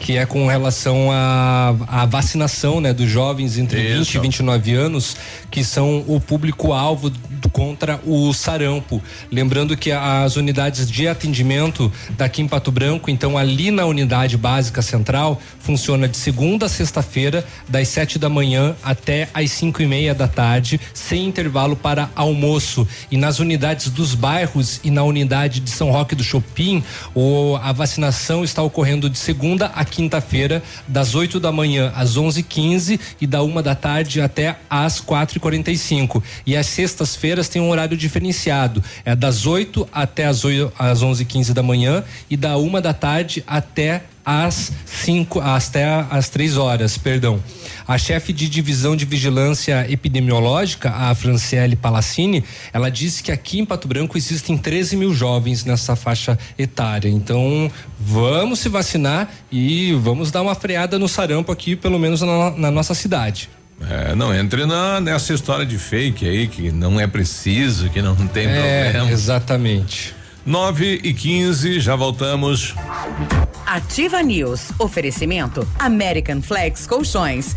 que 0.00 0.16
é 0.16 0.26
com 0.26 0.46
relação 0.46 1.10
à, 1.10 1.74
à 1.86 2.06
vacinação, 2.06 2.80
né, 2.80 2.92
dos 2.92 3.08
jovens 3.08 3.56
entre 3.58 3.80
Isso. 3.80 4.12
20 4.12 4.14
e 4.14 4.18
29 4.18 4.74
anos, 4.74 5.16
que 5.54 5.62
são 5.62 6.04
o 6.08 6.18
público-alvo 6.18 7.12
contra 7.52 8.00
o 8.04 8.32
sarampo. 8.34 9.00
Lembrando 9.30 9.76
que 9.76 9.92
as 9.92 10.34
unidades 10.34 10.90
de 10.90 11.06
atendimento 11.06 11.92
daqui 12.16 12.42
em 12.42 12.48
Pato 12.48 12.72
Branco, 12.72 13.08
então 13.08 13.38
ali 13.38 13.70
na 13.70 13.86
unidade 13.86 14.36
básica 14.36 14.82
central, 14.82 15.40
funciona 15.60 16.08
de 16.08 16.16
segunda 16.16 16.66
a 16.66 16.68
sexta-feira, 16.68 17.46
das 17.68 17.86
sete 17.86 18.18
da 18.18 18.28
manhã 18.28 18.74
até 18.82 19.28
às 19.32 19.52
cinco 19.52 19.80
e 19.80 19.86
meia 19.86 20.12
da 20.12 20.26
tarde, 20.26 20.80
sem 20.92 21.24
intervalo 21.26 21.76
para 21.76 22.10
almoço. 22.16 22.84
E 23.08 23.16
nas 23.16 23.38
unidades 23.38 23.90
dos 23.90 24.16
bairros 24.16 24.80
e 24.82 24.90
na 24.90 25.04
unidade 25.04 25.60
de 25.60 25.70
São 25.70 25.92
Roque 25.92 26.16
do 26.16 26.24
Chopin, 26.24 26.82
o, 27.14 27.56
a 27.62 27.70
vacinação 27.70 28.42
está 28.42 28.60
ocorrendo 28.60 29.08
de 29.08 29.18
segunda 29.18 29.66
a 29.66 29.84
quinta-feira, 29.84 30.64
das 30.88 31.14
8 31.14 31.38
da 31.38 31.52
manhã 31.52 31.92
às 31.94 32.16
onze 32.16 32.40
e 32.40 32.42
quinze 32.42 32.98
e 33.20 33.26
da 33.28 33.40
uma 33.44 33.62
da 33.62 33.76
tarde 33.76 34.20
até 34.20 34.56
às 34.68 34.98
quatro 34.98 35.43
45. 35.44 36.22
E 36.46 36.56
às 36.56 36.66
sextas-feiras 36.66 37.48
tem 37.48 37.60
um 37.60 37.68
horário 37.68 37.96
diferenciado. 37.96 38.82
É 39.04 39.14
das 39.14 39.46
8 39.46 39.86
até 39.92 40.24
as, 40.24 40.44
8, 40.44 40.72
às 40.78 41.02
11 41.02 41.24
15 41.24 41.52
da 41.52 41.62
manhã 41.62 42.02
e 42.30 42.36
da 42.36 42.56
uma 42.56 42.80
da 42.80 42.94
tarde 42.94 43.44
até 43.46 44.04
às 44.24 44.72
5 44.86 45.38
até 45.40 45.84
às 46.10 46.30
3 46.30 46.56
horas, 46.56 46.96
perdão. 46.96 47.38
A 47.86 47.98
chefe 47.98 48.32
de 48.32 48.48
divisão 48.48 48.96
de 48.96 49.04
vigilância 49.04 49.86
epidemiológica, 49.90 50.90
a 50.90 51.14
Franciele 51.14 51.76
Palassini, 51.76 52.42
ela 52.72 52.90
disse 52.90 53.22
que 53.22 53.30
aqui 53.30 53.58
em 53.58 53.66
Pato 53.66 53.86
Branco 53.86 54.16
existem 54.16 54.56
13 54.56 54.96
mil 54.96 55.12
jovens 55.12 55.66
nessa 55.66 55.94
faixa 55.94 56.38
etária. 56.58 57.10
Então, 57.10 57.70
vamos 58.00 58.60
se 58.60 58.70
vacinar 58.70 59.28
e 59.52 59.92
vamos 60.00 60.30
dar 60.30 60.40
uma 60.40 60.54
freada 60.54 60.98
no 60.98 61.06
sarampo 61.06 61.52
aqui, 61.52 61.76
pelo 61.76 61.98
menos 61.98 62.22
na, 62.22 62.50
na 62.52 62.70
nossa 62.70 62.94
cidade. 62.94 63.50
É, 63.80 64.14
não 64.14 64.34
entre 64.34 64.64
na, 64.66 65.00
nessa 65.00 65.34
história 65.34 65.66
de 65.66 65.78
fake 65.78 66.26
aí, 66.26 66.48
que 66.48 66.70
não 66.70 66.98
é 66.98 67.06
preciso, 67.06 67.90
que 67.90 68.00
não 68.00 68.14
tem 68.28 68.46
é, 68.46 68.90
problema. 68.90 69.10
Exatamente. 69.10 70.14
9 70.46 71.00
e 71.02 71.14
15, 71.14 71.80
já 71.80 71.96
voltamos. 71.96 72.74
Ativa 73.66 74.22
News. 74.22 74.70
Oferecimento 74.78 75.66
American 75.78 76.42
Flex 76.42 76.86
Colchões. 76.86 77.56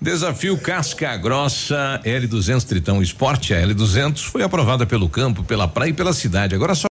Desafio 0.00 0.56
Casca 0.56 1.14
Grossa 1.18 2.00
L200 2.04 2.64
Tritão 2.64 3.02
Esporte. 3.02 3.52
A 3.52 3.60
L200 3.60 4.24
foi 4.24 4.42
aprovada 4.42 4.86
pelo 4.86 5.10
campo, 5.10 5.44
pela 5.44 5.68
praia 5.68 5.90
e 5.90 5.92
pela 5.92 6.14
cidade. 6.14 6.54
Agora 6.54 6.74
só. 6.74 6.86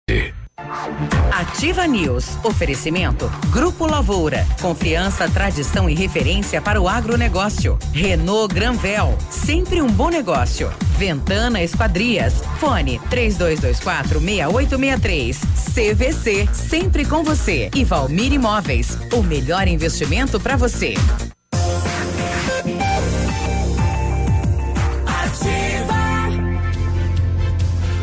Ativa 1.32 1.88
News. 1.88 2.38
Oferecimento. 2.44 3.28
Grupo 3.50 3.88
Lavoura. 3.88 4.46
Confiança, 4.62 5.28
tradição 5.28 5.90
e 5.90 5.96
referência 5.96 6.62
para 6.62 6.80
o 6.80 6.88
agronegócio. 6.88 7.80
Renault 7.92 8.54
Granvel. 8.54 9.18
Sempre 9.32 9.82
um 9.82 9.88
bom 9.88 10.10
negócio. 10.10 10.72
Ventana 10.98 11.64
Esquadrias. 11.64 12.44
Fone 12.60 13.02
3224 13.10 14.20
6863. 14.20 15.40
CVC. 15.74 16.48
Sempre 16.54 17.06
com 17.06 17.24
você. 17.24 17.72
E 17.74 17.84
Valmir 17.84 18.34
Imóveis. 18.34 19.00
O 19.12 19.24
melhor 19.24 19.68
investimento 19.68 20.40
para 20.40 20.56
você. 20.56 20.94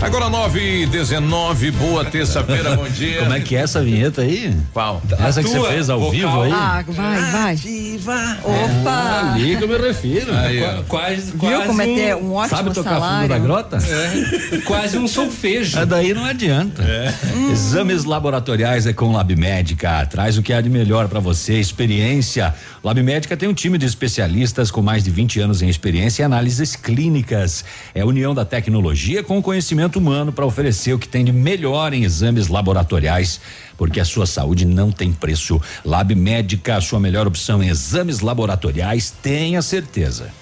Agora 0.01 0.29
9 0.29 0.83
e 0.83 0.87
19 0.87 1.71
boa 1.73 2.05
terça-feira, 2.05 2.77
bom 2.77 2.87
dia. 2.91 3.21
Como 3.21 3.33
é 3.33 3.41
que 3.41 3.57
é 3.57 3.61
essa 3.61 3.83
vinheta 3.83 4.21
aí? 4.23 4.55
Qual? 4.73 5.03
Essa 5.19 5.43
que 5.43 5.49
você 5.49 5.69
fez 5.69 5.89
ao 5.91 5.99
vocal. 5.99 6.13
vivo 6.13 6.43
aí? 6.43 6.53
Ah, 6.53 6.85
vai, 6.87 7.21
vai. 7.33 7.57
Viva! 7.57 8.39
Opa! 8.45 9.25
É, 9.27 9.35
ali 9.35 9.57
que 9.57 9.65
eu 9.65 9.69
me 9.69 9.79
refiro. 9.79 10.33
Aí, 10.37 10.61
quase, 10.87 11.31
Viu 11.33 11.39
quase 11.41 11.67
como 11.67 11.83
é 11.83 11.87
que 11.87 12.01
é 12.03 12.15
um 12.15 12.35
ótimo 12.35 12.57
Sabe 12.57 12.75
tocar 12.75 12.91
salário. 12.91 13.21
fundo 13.23 13.29
da 13.29 13.39
grota? 13.39 13.79
É, 13.79 14.59
quase 14.59 14.99
um 14.99 15.09
solfejo. 15.09 15.79
É 15.79 15.87
daí 15.87 16.13
não 16.15 16.25
adianta. 16.25 16.83
É. 16.83 17.13
Hum. 17.35 17.51
Exames 17.51 18.05
laboratoriais 18.05 18.87
é 18.87 18.93
com 18.93 19.11
Lab 19.13 19.35
Médica. 19.35 20.05
Traz 20.07 20.37
o 20.39 20.43
que 20.43 20.53
há 20.53 20.61
de 20.61 20.69
melhor 20.69 21.09
para 21.09 21.21
você, 21.21 21.55
experiência. 21.55 22.55
Lab 22.85 23.03
Médica 23.03 23.37
tem 23.37 23.49
um 23.49 23.55
time 23.55 23.79
de 23.79 23.87
especialistas 23.87 24.71
com 24.71 24.83
mais 24.83 25.03
de 25.03 25.11
20 25.11 25.41
anos 25.41 25.63
em 25.63 25.69
experiência 25.69 26.23
em 26.23 26.27
análises 26.27 26.77
clínicas. 26.77 27.65
É 27.95 28.03
a 28.03 28.07
união 28.07 28.35
da 28.35 28.45
tecnologia 28.45 29.23
com 29.25 29.39
o 29.39 29.43
conhecimento 29.43 29.86
humano 29.95 30.33
para 30.33 30.45
oferecer 30.45 30.93
o 30.93 30.99
que 30.99 31.07
tem 31.07 31.25
de 31.25 31.31
melhor 31.31 31.95
em 31.95 32.03
exames 32.03 32.49
laboratoriais, 32.49 33.41
porque 33.79 34.01
a 34.01 34.05
sua 34.05 34.27
saúde 34.27 34.65
não 34.65 34.91
tem 34.91 35.13
preço. 35.13 35.63
Lab 35.85 36.13
Médica, 36.15 36.77
a 36.77 36.81
sua 36.81 36.99
melhor 36.99 37.29
opção 37.29 37.63
em 37.63 37.69
exames 37.69 38.19
laboratoriais, 38.21 39.15
tenha 39.23 39.63
certeza. 39.63 40.33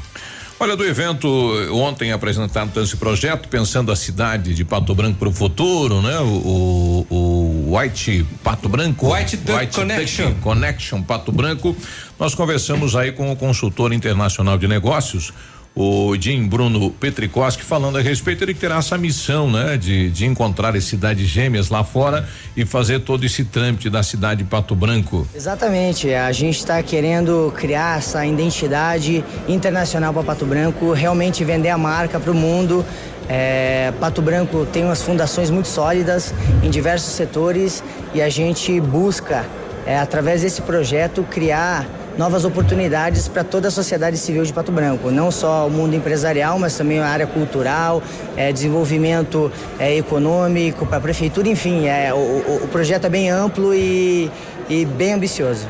Olha, 0.57 0.77
do 0.77 0.85
evento 0.85 1.27
ontem 1.73 2.13
apresentado 2.13 2.81
esse 2.81 2.95
projeto, 2.95 3.49
pensando 3.49 3.91
a 3.91 3.95
cidade 3.97 4.53
de 4.53 4.63
Pato 4.63 4.95
Branco 4.95 5.19
para 5.19 5.27
o 5.27 5.33
futuro, 5.33 6.01
né? 6.01 6.17
O, 6.19 7.05
o, 7.09 7.15
o, 7.15 7.77
White 7.77 8.25
Pato 8.41 8.69
Branco. 8.69 9.13
White, 9.13 9.37
Duck 9.37 9.59
White 9.59 9.75
Connection. 9.75 10.29
Duck 10.29 10.41
Connection 10.41 11.03
Pato 11.03 11.31
Branco. 11.33 11.75
Nós 12.17 12.33
conversamos 12.33 12.95
aí 12.95 13.11
com 13.11 13.29
o 13.29 13.35
consultor 13.35 13.91
internacional 13.91 14.57
de 14.57 14.67
negócios, 14.67 15.33
o 15.73 16.15
Jim 16.19 16.47
Bruno 16.47 16.91
Petricoski 16.91 17.63
falando 17.63 17.97
a 17.97 18.01
respeito, 18.01 18.43
ele 18.43 18.53
terá 18.53 18.77
essa 18.77 18.97
missão, 18.97 19.49
né? 19.49 19.77
De, 19.77 20.09
de 20.09 20.25
encontrar 20.25 20.75
as 20.75 20.83
cidades 20.83 21.27
gêmeas 21.27 21.69
lá 21.69 21.83
fora 21.83 22.27
e 22.55 22.65
fazer 22.65 22.99
todo 22.99 23.25
esse 23.25 23.45
trâmite 23.45 23.89
da 23.89 24.03
cidade 24.03 24.43
de 24.43 24.49
Pato 24.49 24.75
Branco. 24.75 25.25
Exatamente, 25.33 26.13
a 26.13 26.31
gente 26.31 26.57
está 26.57 26.81
querendo 26.83 27.53
criar 27.55 27.99
essa 27.99 28.25
identidade 28.25 29.23
internacional 29.47 30.13
para 30.13 30.23
Pato 30.23 30.45
Branco, 30.45 30.91
realmente 30.91 31.43
vender 31.45 31.69
a 31.69 31.77
marca 31.77 32.19
para 32.19 32.31
o 32.31 32.35
mundo. 32.35 32.85
É, 33.29 33.93
Pato 33.99 34.21
Branco 34.21 34.67
tem 34.73 34.83
umas 34.83 35.01
fundações 35.01 35.49
muito 35.49 35.69
sólidas 35.69 36.33
em 36.61 36.69
diversos 36.69 37.13
setores 37.13 37.81
e 38.13 38.21
a 38.21 38.27
gente 38.27 38.77
busca, 38.81 39.45
é, 39.85 39.97
através 39.97 40.41
desse 40.41 40.61
projeto, 40.61 41.23
criar 41.23 41.87
novas 42.17 42.45
oportunidades 42.45 43.27
para 43.27 43.43
toda 43.43 43.67
a 43.67 43.71
sociedade 43.71 44.17
civil 44.17 44.43
de 44.43 44.53
Pato 44.53 44.71
Branco, 44.71 45.11
não 45.11 45.31
só 45.31 45.67
o 45.67 45.69
mundo 45.69 45.95
empresarial, 45.95 46.59
mas 46.59 46.77
também 46.77 46.99
a 46.99 47.07
área 47.07 47.27
cultural, 47.27 48.01
é, 48.35 48.51
desenvolvimento 48.51 49.51
é, 49.79 49.95
econômico 49.97 50.85
para 50.85 50.97
a 50.97 51.01
prefeitura, 51.01 51.47
enfim, 51.47 51.87
é, 51.87 52.13
o, 52.13 52.63
o, 52.63 52.67
projeto 52.71 53.05
é 53.05 53.09
bem 53.09 53.29
amplo 53.29 53.73
e, 53.73 54.29
e 54.69 54.85
bem 54.85 55.13
ambicioso. 55.13 55.67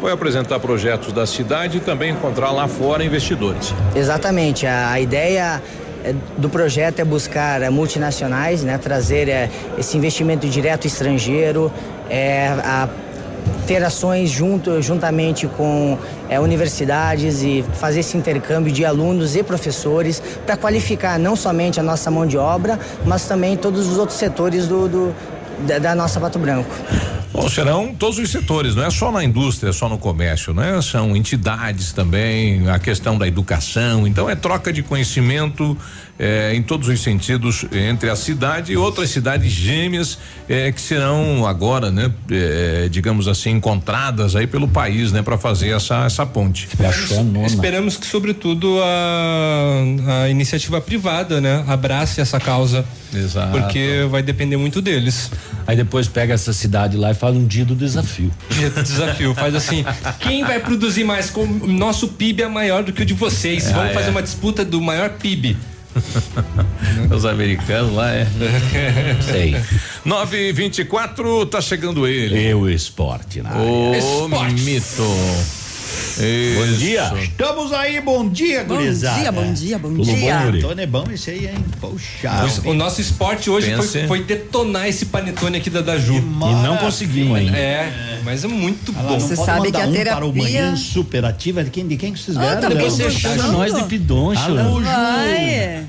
vai 0.00 0.12
apresentar 0.12 0.58
projetos 0.60 1.12
da 1.12 1.26
cidade 1.26 1.78
e 1.78 1.80
também 1.80 2.12
encontrar 2.12 2.50
lá 2.50 2.68
fora 2.68 3.04
investidores. 3.04 3.74
Exatamente. 3.94 4.66
A, 4.66 4.90
a 4.90 5.00
ideia 5.00 5.60
é, 6.04 6.14
do 6.36 6.50
projeto 6.50 7.00
é 7.00 7.04
buscar 7.04 7.62
é, 7.62 7.70
multinacionais, 7.70 8.62
né, 8.62 8.76
trazer 8.76 9.26
é, 9.26 9.48
esse 9.78 9.96
investimento 9.96 10.46
direto 10.46 10.86
estrangeiro, 10.86 11.72
é, 12.10 12.48
a, 12.62 12.88
ter 13.66 13.82
ações 13.82 14.30
junto, 14.30 14.80
juntamente 14.82 15.46
com 15.46 15.98
é, 16.28 16.38
universidades 16.38 17.42
e 17.42 17.64
fazer 17.74 18.00
esse 18.00 18.16
intercâmbio 18.16 18.72
de 18.72 18.84
alunos 18.84 19.36
e 19.36 19.42
professores 19.42 20.22
para 20.44 20.56
qualificar 20.56 21.18
não 21.18 21.34
somente 21.34 21.80
a 21.80 21.82
nossa 21.82 22.10
mão 22.10 22.26
de 22.26 22.36
obra, 22.36 22.78
mas 23.04 23.26
também 23.26 23.56
todos 23.56 23.88
os 23.88 23.98
outros 23.98 24.18
setores 24.18 24.66
do, 24.66 24.88
do 24.88 25.14
da, 25.66 25.78
da 25.78 25.94
nossa 25.94 26.20
Pato 26.20 26.38
Branco. 26.38 26.70
Bom, 27.34 27.48
serão 27.48 27.92
todos 27.92 28.16
os 28.20 28.30
setores, 28.30 28.76
não 28.76 28.84
é 28.84 28.90
só 28.90 29.10
na 29.10 29.24
indústria, 29.24 29.72
só 29.72 29.88
no 29.88 29.98
comércio, 29.98 30.54
né? 30.54 30.80
São 30.80 31.16
entidades 31.16 31.92
também, 31.92 32.70
a 32.70 32.78
questão 32.78 33.18
da 33.18 33.26
educação, 33.26 34.06
então 34.06 34.30
é 34.30 34.36
troca 34.36 34.72
de 34.72 34.84
conhecimento 34.84 35.76
eh, 36.16 36.54
em 36.54 36.62
todos 36.62 36.86
os 36.86 37.00
sentidos 37.00 37.66
entre 37.72 38.08
a 38.08 38.14
cidade 38.14 38.72
e 38.72 38.76
outras 38.76 39.10
cidades 39.10 39.50
gêmeas 39.50 40.16
eh, 40.48 40.70
que 40.70 40.80
serão 40.80 41.44
agora, 41.44 41.90
né, 41.90 42.08
eh, 42.30 42.86
digamos 42.88 43.26
assim, 43.26 43.50
encontradas 43.50 44.36
aí 44.36 44.46
pelo 44.46 44.68
país, 44.68 45.10
né, 45.10 45.20
para 45.20 45.36
fazer 45.36 45.70
essa 45.70 46.04
essa 46.04 46.24
ponte. 46.24 46.68
Esperamos, 46.68 47.52
esperamos 47.52 47.96
que 47.96 48.06
sobretudo 48.06 48.78
a, 48.80 50.22
a 50.22 50.28
iniciativa 50.28 50.80
privada, 50.80 51.40
né, 51.40 51.64
abrace 51.66 52.20
essa 52.20 52.38
causa. 52.38 52.84
Exato. 53.12 53.58
Porque 53.58 54.06
vai 54.10 54.22
depender 54.22 54.56
muito 54.56 54.80
deles. 54.82 55.30
Aí 55.66 55.76
depois 55.76 56.08
pega 56.08 56.34
essa 56.34 56.52
cidade 56.52 56.96
lá 56.96 57.12
e 57.12 57.14
faz 57.14 57.23
um 57.32 57.46
dia 57.46 57.64
do 57.64 57.74
desafio. 57.74 58.30
Dia 58.50 58.70
do 58.70 58.82
desafio, 58.82 59.34
faz 59.34 59.54
assim, 59.54 59.84
quem 60.20 60.44
vai 60.44 60.60
produzir 60.60 61.04
mais? 61.04 61.30
Com, 61.30 61.46
nosso 61.46 62.08
PIB 62.08 62.42
é 62.42 62.48
maior 62.48 62.82
do 62.82 62.92
que 62.92 63.02
o 63.02 63.06
de 63.06 63.14
vocês. 63.14 63.70
Vamos 63.70 63.90
é. 63.90 63.94
fazer 63.94 64.10
uma 64.10 64.22
disputa 64.22 64.64
do 64.64 64.80
maior 64.80 65.10
PIB. 65.10 65.56
Os 67.14 67.24
americanos 67.24 67.94
lá 67.94 68.10
é. 68.12 68.26
Sei. 69.22 69.56
9 70.04 70.48
e 70.48 70.52
24 70.52 71.46
tá 71.46 71.60
chegando 71.60 72.06
ele. 72.06 72.48
E 72.48 72.54
o 72.54 72.68
esporte 72.68 73.40
na 73.40 73.56
O 73.56 73.94
Esportes. 73.94 74.64
mito. 74.64 75.63
Bom 76.16 76.22
Isso. 76.64 76.76
dia. 76.78 77.12
Estamos 77.22 77.72
aí, 77.72 78.00
bom 78.00 78.28
dia, 78.28 78.62
Bom 78.64 78.76
gurizada. 78.76 79.20
dia, 79.20 79.32
bom 79.32 79.52
dia, 79.52 79.78
bom 79.78 79.88
Tudo 79.90 80.04
bom, 80.06 80.14
dia. 80.14 80.38
Antônio 80.38 80.82
é 80.82 80.86
bom 80.86 81.04
esse 81.12 81.30
aí, 81.30 81.46
hein? 81.46 81.64
Poxa. 81.80 82.30
O, 82.64 82.70
o 82.70 82.74
nosso 82.74 83.00
esporte 83.00 83.50
hoje 83.50 83.74
foi, 83.76 84.06
foi 84.06 84.22
detonar 84.24 84.86
esse 84.88 85.06
panetone 85.06 85.58
aqui 85.58 85.68
da 85.70 85.80
Daju. 85.80 86.14
E 86.16 86.20
não 86.62 86.76
conseguimos 86.76 87.36
ainda. 87.36 87.56
É, 87.56 88.20
mas 88.24 88.44
é 88.44 88.48
muito 88.48 88.94
Ah 88.96 89.02
bom. 89.02 89.18
Você 89.20 89.34
sabe 89.36 89.72
que 89.72 89.80
a 89.80 89.86
um 89.86 89.92
terapia- 89.92 90.14
para 90.16 90.24
o 90.26 90.34
manhã 90.34 90.76
superativa 90.76 91.64
de 91.64 91.70
quem 91.70 91.86
de 91.86 91.96
quem 91.96 92.12
que 92.12 92.18
vocês 92.20 92.36
Ah, 92.36 92.40
vieram? 92.40 92.60
tá 92.60 92.68
Léo? 92.68 92.78
bom, 92.78 92.90
Você 92.90 93.10
chama 93.10 93.46
nós 93.48 93.74
de 93.74 93.82
pidoncho. 93.84 94.40
Alô. 94.42 94.80
Vai. 94.80 95.84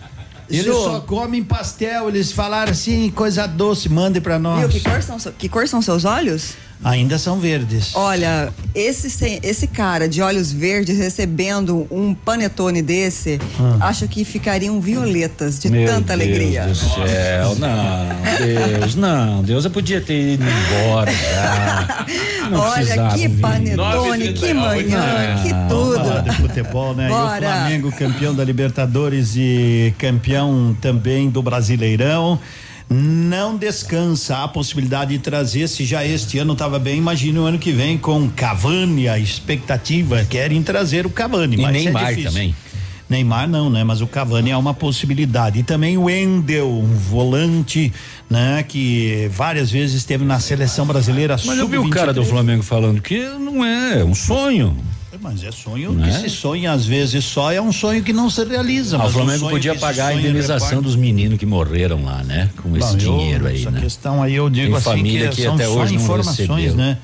Eles 0.50 0.66
Ju, 0.66 0.74
só 0.74 1.00
comem 1.00 1.44
pastel, 1.44 2.08
eles 2.08 2.32
falaram 2.32 2.72
assim, 2.72 3.10
coisa 3.10 3.48
doce, 3.48 3.90
mande 3.90 4.22
pra 4.22 4.38
nós. 4.38 4.60
viu 4.60 4.70
que 4.70 4.80
cor, 4.80 5.02
são, 5.02 5.18
que 5.36 5.50
cor 5.50 5.68
são 5.68 5.82
seus 5.82 6.06
olhos? 6.06 6.52
Ainda 6.84 7.18
são 7.18 7.40
verdes. 7.40 7.96
Olha, 7.96 8.54
esse, 8.76 9.10
se- 9.10 9.40
esse 9.42 9.66
cara 9.66 10.08
de 10.08 10.22
olhos 10.22 10.52
verdes 10.52 10.98
recebendo 10.98 11.88
um 11.90 12.14
panetone 12.14 12.82
desse, 12.82 13.40
acho 13.80 14.08
que 14.08 14.24
ficariam 14.24 14.80
violetas 14.80 15.58
de 15.60 15.70
Meu 15.70 15.88
tanta 15.88 16.16
Deus 16.16 16.30
alegria. 16.30 16.68
do 16.68 16.76
céu, 16.76 17.56
não, 17.56 18.78
Deus, 18.80 18.96
não, 18.96 19.42
Deus, 19.42 19.66
eu 19.66 19.72
podia 19.72 20.00
ter 20.00 20.34
ido 20.34 20.44
embora 20.44 21.12
já. 21.12 22.06
Não 22.52 22.60
Olha 22.60 23.10
que 23.16 23.28
vir. 23.28 23.40
panetone, 23.42 24.34
que 24.34 24.46
9h39, 24.50 24.54
manhã, 24.54 25.40
que 25.42 25.50
Falar 25.50 25.68
tudo. 25.68 26.22
de 26.30 26.36
futebol, 26.36 26.94
né? 26.94 27.08
E 27.10 27.12
o 27.12 27.16
Bora. 27.18 27.40
Flamengo 27.48 27.92
campeão 27.92 28.36
da 28.36 28.44
Libertadores 28.44 29.34
e 29.36 29.92
campeão 29.98 30.78
também 30.80 31.28
do 31.32 31.42
Brasileirão. 31.42 32.40
Não 32.90 33.58
descansa 33.58 34.44
a 34.44 34.48
possibilidade 34.48 35.18
de 35.18 35.20
trazer, 35.20 35.68
se 35.68 35.84
já 35.84 36.06
este 36.06 36.38
ano 36.38 36.54
estava 36.54 36.78
bem, 36.78 36.98
imagine 36.98 37.40
o 37.40 37.44
ano 37.44 37.58
que 37.58 37.72
vem 37.72 37.98
com 37.98 38.30
Cavani, 38.30 39.10
a 39.10 39.18
expectativa, 39.18 40.24
querem 40.26 40.62
trazer 40.62 41.06
o 41.06 41.10
Cavani. 41.10 41.56
E 41.56 41.62
mas 41.62 41.72
Neymar 41.72 42.14
é 42.14 42.24
também. 42.24 42.56
Neymar 43.10 43.48
não, 43.48 43.70
né? 43.70 43.84
Mas 43.84 44.02
o 44.02 44.08
Cavani 44.08 44.52
é 44.52 44.58
uma 44.58 44.74
possibilidade. 44.74 45.60
E 45.60 45.64
também 45.64 45.98
o 45.98 46.10
Endel, 46.10 46.68
um 46.68 46.96
volante, 46.96 47.94
né? 48.30 48.64
Que 48.68 49.30
várias 49.32 49.70
vezes 49.72 49.96
esteve 49.96 50.26
na 50.26 50.40
seleção 50.40 50.86
brasileira 50.86 51.38
Mas 51.46 51.58
eu 51.58 51.68
vi 51.68 51.78
o 51.78 51.90
cara 51.90 52.12
do 52.12 52.22
sub-23. 52.22 52.30
Flamengo 52.30 52.64
falando 52.64 53.02
que 53.02 53.20
não 53.20 53.64
é, 53.64 54.00
é 54.00 54.04
um 54.04 54.16
sonho. 54.16 54.76
Mas 55.26 55.44
é 55.44 55.52
sonho 55.52 55.92
Né? 55.92 56.08
que 56.08 56.30
se 56.30 56.30
sonha 56.30 56.72
às 56.72 56.86
vezes 56.86 57.26
só, 57.26 57.52
é 57.52 57.60
um 57.60 57.72
sonho 57.72 58.04
que 58.04 58.14
não 58.14 58.30
se 58.30 58.44
realiza. 58.46 58.98
Ah, 58.98 59.06
o 59.06 59.08
um 59.08 59.10
Flamengo 59.10 59.40
sonho 59.40 59.52
podia 59.52 59.74
pagar 59.76 60.08
a 60.10 60.14
indenização 60.14 60.84
dos 60.84 60.96
meninos 60.96 61.40
que 61.40 61.48
morreram 61.48 62.04
lá, 62.06 62.24
né? 62.24 62.52
Com 62.62 62.78
esse 62.78 62.96
Bom, 62.96 63.02
eu- 63.04 63.18
dinheiro 63.18 63.48
aí, 63.48 63.60
essa 63.60 63.72
né? 63.72 63.82
questão 63.82 64.22
aí 64.22 64.36
eu 64.36 64.48
digo 64.52 64.68
Tem 64.68 64.76
assim 64.76 64.84
família 64.84 65.30
que, 65.30 65.38
que 65.38 65.42
são 65.42 65.56
até 65.56 65.66
só 65.66 65.72
hoje 65.72 65.96
não 65.96 66.02
informações, 66.04 66.48
recebeu. 66.50 66.76
né? 66.76 66.98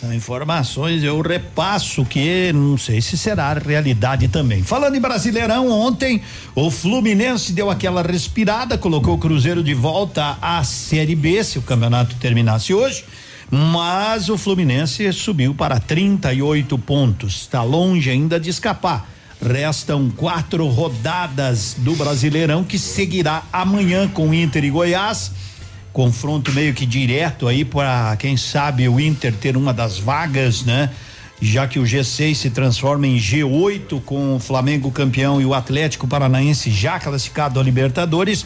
São 0.00 0.12
informações, 0.12 1.02
eu 1.04 1.20
repasso 1.20 2.04
que 2.04 2.52
não 2.52 2.76
sei 2.76 3.00
se 3.00 3.16
será 3.16 3.52
realidade 3.54 4.26
também. 4.26 4.62
Falando 4.64 4.96
em 4.96 5.00
Brasileirão, 5.00 5.70
ontem 5.70 6.20
o 6.56 6.70
Fluminense 6.72 7.52
deu 7.52 7.70
aquela 7.70 8.02
respirada, 8.02 8.76
colocou 8.76 9.14
o 9.14 9.18
Cruzeiro 9.18 9.62
de 9.62 9.74
volta 9.74 10.36
à 10.42 10.64
Série 10.64 11.14
B, 11.14 11.44
se 11.44 11.58
o 11.58 11.62
campeonato 11.62 12.16
terminasse 12.16 12.74
hoje. 12.74 13.04
Mas 13.50 14.28
o 14.28 14.36
Fluminense 14.36 15.10
subiu 15.12 15.54
para 15.54 15.80
38 15.80 16.76
pontos. 16.78 17.42
Está 17.42 17.62
longe 17.62 18.10
ainda 18.10 18.38
de 18.38 18.50
escapar. 18.50 19.08
Restam 19.40 20.10
quatro 20.10 20.66
rodadas 20.66 21.74
do 21.78 21.94
Brasileirão 21.94 22.64
que 22.64 22.78
seguirá 22.78 23.42
amanhã 23.52 24.06
com 24.08 24.34
Inter 24.34 24.64
e 24.64 24.70
Goiás. 24.70 25.32
Confronto 25.92 26.52
meio 26.52 26.74
que 26.74 26.84
direto 26.84 27.48
aí 27.48 27.64
para 27.64 28.14
quem 28.16 28.36
sabe 28.36 28.88
o 28.88 29.00
Inter 29.00 29.32
ter 29.32 29.56
uma 29.56 29.72
das 29.72 29.98
vagas, 29.98 30.62
né? 30.62 30.90
Já 31.40 31.68
que 31.68 31.78
o 31.78 31.84
G6 31.84 32.34
se 32.34 32.50
transforma 32.50 33.06
em 33.06 33.16
G8 33.16 34.02
com 34.02 34.36
o 34.36 34.40
Flamengo 34.40 34.90
campeão 34.90 35.40
e 35.40 35.46
o 35.46 35.54
Atlético 35.54 36.06
Paranaense 36.06 36.70
já 36.70 36.98
classificado 36.98 37.58
a 37.60 37.62
Libertadores. 37.62 38.44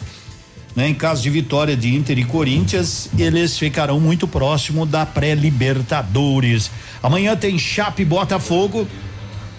Né? 0.75 0.89
Em 0.89 0.93
caso 0.93 1.21
de 1.21 1.29
vitória 1.29 1.77
de 1.77 1.93
Inter 1.93 2.17
e 2.17 2.23
Corinthians, 2.23 3.09
eles 3.17 3.57
ficarão 3.57 3.99
muito 3.99 4.27
próximo 4.27 4.85
da 4.85 5.05
pré-Libertadores. 5.05 6.71
Amanhã 7.01 7.35
tem 7.35 7.57
Chape 7.59 8.03
Botafogo. 8.03 8.87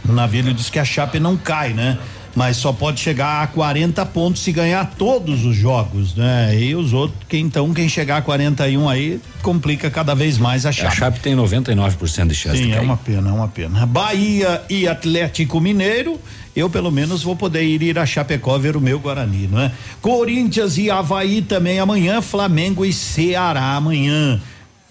O 0.08 0.12
Navilho 0.12 0.52
diz 0.52 0.68
que 0.68 0.78
a 0.78 0.84
Chape 0.84 1.18
não 1.18 1.36
cai, 1.36 1.72
né? 1.72 1.98
Mas 2.34 2.56
só 2.56 2.72
pode 2.72 2.98
chegar 3.00 3.42
a 3.42 3.46
40 3.46 4.04
pontos 4.06 4.42
se 4.42 4.50
ganhar 4.50 4.92
todos 4.98 5.44
os 5.44 5.54
jogos, 5.54 6.16
né? 6.16 6.58
E 6.58 6.74
os 6.74 6.92
outros, 6.92 7.20
quem, 7.28 7.44
então, 7.44 7.72
quem 7.72 7.88
chegar 7.88 8.16
a 8.16 8.22
41 8.22 8.88
aí, 8.88 9.20
complica 9.40 9.88
cada 9.88 10.14
vez 10.14 10.36
mais 10.36 10.66
a 10.66 10.70
A 10.70 10.72
Chape. 10.72 10.96
Chape 10.96 11.20
tem 11.20 11.36
99% 11.36 12.26
de 12.26 12.34
chance 12.34 12.56
de 12.56 12.64
Sim, 12.64 12.72
é 12.72 12.76
cair. 12.76 12.84
uma 12.84 12.96
pena, 12.96 13.30
é 13.30 13.32
uma 13.32 13.46
pena. 13.48 13.86
Bahia 13.86 14.62
e 14.68 14.88
Atlético 14.88 15.60
Mineiro, 15.60 16.18
eu 16.56 16.68
pelo 16.68 16.90
menos 16.90 17.22
vou 17.22 17.36
poder 17.36 17.62
ir, 17.62 17.82
ir 17.82 17.98
a 17.98 18.04
Chapecó 18.06 18.58
ver 18.58 18.76
o 18.76 18.80
meu 18.80 18.98
Guarani, 18.98 19.48
não 19.50 19.60
é? 19.60 19.70
Corinthians 20.02 20.76
e 20.76 20.90
Havaí 20.90 21.40
também 21.40 21.78
amanhã, 21.78 22.20
Flamengo 22.20 22.84
e 22.84 22.92
Ceará 22.92 23.76
amanhã. 23.76 24.40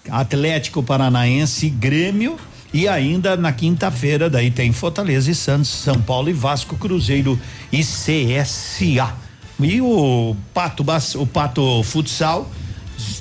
Atlético 0.08 0.82
Paranaense 0.82 1.66
e 1.66 1.70
Grêmio. 1.70 2.36
E 2.74 2.88
ainda 2.88 3.36
na 3.36 3.52
quinta-feira, 3.52 4.28
daí 4.28 4.50
tem 4.50 4.72
Fortaleza 4.72 5.30
e 5.30 5.34
Santos, 5.34 5.68
São 5.68 5.94
Paulo 6.02 6.28
e 6.28 6.32
Vasco, 6.32 6.76
Cruzeiro 6.76 7.38
e 7.70 7.84
CSA. 7.84 9.14
E 9.60 9.80
o 9.80 10.34
Pato, 10.52 10.84
o 11.14 11.24
Pato 11.24 11.84
Futsal 11.84 12.50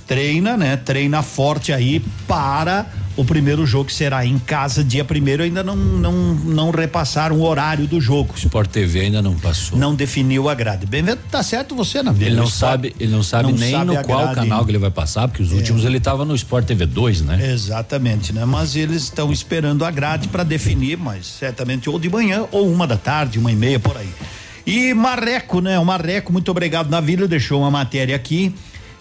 treina, 0.07 0.57
né? 0.57 0.75
Treina 0.75 1.21
forte 1.21 1.71
aí 1.71 2.03
para 2.27 2.87
o 3.15 3.23
primeiro 3.23 3.65
jogo 3.65 3.91
será 3.91 4.25
em 4.25 4.39
casa 4.39 4.83
dia 4.83 5.05
primeiro. 5.05 5.43
Ainda 5.43 5.63
não 5.63 5.75
não 5.75 6.13
não 6.33 6.71
repassaram 6.71 7.37
o 7.37 7.43
horário 7.43 7.87
do 7.87 8.01
jogo. 8.01 8.33
Sport 8.35 8.69
TV 8.69 9.01
ainda 9.01 9.21
não 9.21 9.35
passou. 9.35 9.77
Não 9.77 9.93
definiu 9.93 10.49
a 10.49 10.55
grade. 10.55 10.85
Bem, 10.85 11.03
tá 11.29 11.43
certo 11.43 11.75
você, 11.75 12.01
na 12.01 12.11
vida. 12.11 12.25
Ele 12.25 12.35
não 12.35 12.47
sabe, 12.47 12.95
ele 12.99 13.11
não 13.11 13.23
sabe 13.23 13.51
não 13.51 13.57
nem 13.57 13.71
sabe 13.71 13.85
no 13.85 14.03
qual 14.03 14.21
grade. 14.21 14.35
canal 14.35 14.65
que 14.65 14.71
ele 14.71 14.77
vai 14.77 14.91
passar, 14.91 15.27
porque 15.27 15.43
os 15.43 15.51
últimos 15.51 15.85
ele 15.85 15.99
tava 15.99 16.25
no 16.25 16.35
Sport 16.35 16.65
TV 16.65 16.85
2, 16.85 17.21
né? 17.21 17.51
Exatamente, 17.51 18.33
né? 18.33 18.45
Mas 18.45 18.75
eles 18.75 19.03
estão 19.03 19.31
esperando 19.31 19.85
a 19.85 19.91
grade 19.91 20.27
para 20.27 20.43
definir, 20.43 20.97
mas 20.97 21.25
certamente 21.25 21.89
ou 21.89 21.99
de 21.99 22.09
manhã 22.09 22.45
ou 22.51 22.71
uma 22.71 22.87
da 22.87 22.97
tarde, 22.97 23.37
uma 23.37 23.51
e 23.51 23.55
meia 23.55 23.79
por 23.79 23.97
aí. 23.97 24.09
E 24.65 24.93
Marreco, 24.93 25.59
né? 25.59 25.77
O 25.77 25.85
Marreco, 25.85 26.31
muito 26.31 26.49
obrigado, 26.49 26.89
Navilho, 26.89 27.27
deixou 27.27 27.61
uma 27.61 27.71
matéria 27.71 28.15
aqui. 28.15 28.53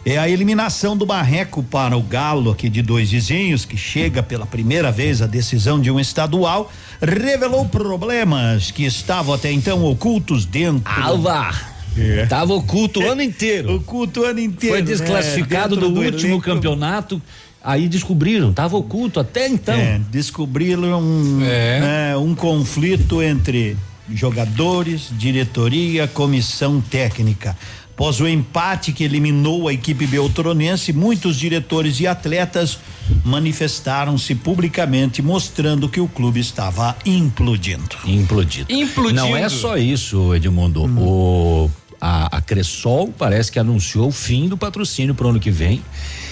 É 0.04 0.18
a 0.18 0.28
eliminação 0.28 0.96
do 0.96 1.06
Marreco 1.06 1.62
para 1.62 1.96
o 1.96 2.02
Galo 2.02 2.50
aqui 2.50 2.68
de 2.68 2.82
dois 2.82 3.10
vizinhos, 3.10 3.64
que 3.64 3.76
chega 3.76 4.22
pela 4.22 4.44
primeira 4.44 4.90
vez 4.90 5.22
a 5.22 5.26
decisão 5.26 5.80
de 5.80 5.90
um 5.90 6.00
estadual, 6.00 6.72
revelou 7.00 7.64
problemas 7.66 8.72
que 8.72 8.84
estavam 8.84 9.34
até 9.34 9.52
então 9.52 9.84
ocultos 9.84 10.44
dentro. 10.44 10.92
Alva! 10.92 11.54
É. 11.96 12.26
Tava 12.26 12.54
oculto 12.54 13.00
o 13.00 13.08
ano 13.08 13.22
inteiro. 13.22 13.76
Oculto 13.76 14.22
o 14.22 14.24
ano 14.24 14.40
inteiro. 14.40 14.74
Foi 14.76 14.82
né? 14.82 14.86
desclassificado 14.86 15.76
Dentro 15.76 15.90
do, 15.90 16.00
último 16.00 16.32
elenco. 16.32 16.42
campeonato 16.42 17.22
Aí 17.64 17.88
descobriram, 17.88 18.50
estava 18.50 18.76
oculto 18.76 19.20
até 19.20 19.46
então. 19.46 19.74
É, 19.74 20.00
descobriram 20.10 21.00
um, 21.00 21.40
é. 21.44 21.80
Né, 21.80 22.16
um 22.16 22.34
conflito 22.34 23.22
entre 23.22 23.76
jogadores, 24.12 25.10
diretoria, 25.12 26.08
comissão 26.08 26.80
técnica. 26.80 27.56
Após 27.94 28.20
o 28.20 28.26
empate 28.26 28.90
que 28.90 29.04
eliminou 29.04 29.68
a 29.68 29.72
equipe 29.72 30.06
beltronense, 30.06 30.92
muitos 30.92 31.36
diretores 31.36 32.00
e 32.00 32.06
atletas 32.06 32.78
manifestaram-se 33.24 34.34
publicamente 34.34 35.20
mostrando 35.20 35.88
que 35.88 36.00
o 36.00 36.08
clube 36.08 36.40
estava 36.40 36.96
implodindo. 37.04 37.96
Implodindo. 38.04 38.72
Implodindo. 38.72 39.20
Não 39.20 39.36
é 39.36 39.48
só 39.48 39.76
isso, 39.76 40.34
Edmundo. 40.34 40.84
Hum. 40.84 40.98
O 40.98 41.70
a, 42.02 42.38
a 42.38 42.40
Cressol 42.40 43.14
parece 43.16 43.52
que 43.52 43.60
anunciou 43.60 44.08
o 44.08 44.12
fim 44.12 44.48
do 44.48 44.56
patrocínio 44.56 45.14
para 45.14 45.26
o 45.28 45.30
ano 45.30 45.38
que 45.38 45.52
vem 45.52 45.80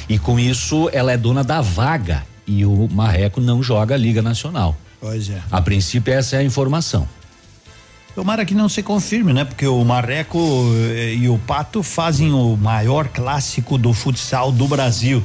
e 0.09 0.19
com 0.19 0.41
isso 0.41 0.91
ela 0.93 1.13
é 1.13 1.17
dona 1.17 1.45
da 1.45 1.61
vaga 1.61 2.27
e 2.45 2.67
o 2.67 2.89
Marreco 2.91 3.41
não 3.41 3.63
joga 3.63 3.95
a 3.95 3.99
Liga 3.99 4.21
Nacional. 4.21 4.77
Pois 5.01 5.31
é. 5.31 5.41
A 5.49 5.63
princípio 5.63 6.13
essa 6.13 6.35
é 6.35 6.41
a 6.41 6.43
informação. 6.43 7.09
Tomara 8.15 8.45
que 8.45 8.55
não 8.55 8.69
se 8.69 8.83
confirme, 8.83 9.33
né? 9.33 9.45
Porque 9.45 9.67
o 9.67 9.85
Marreco 9.85 10.39
eh, 10.91 11.15
e 11.15 11.29
o 11.29 11.39
Pato 11.39 11.83
fazem 11.83 12.33
o 12.33 12.57
maior 12.57 13.09
clássico 13.09 13.79
do 13.79 13.93
futsal 13.93 14.51
do 14.51 14.67
Brasil. 14.67 15.23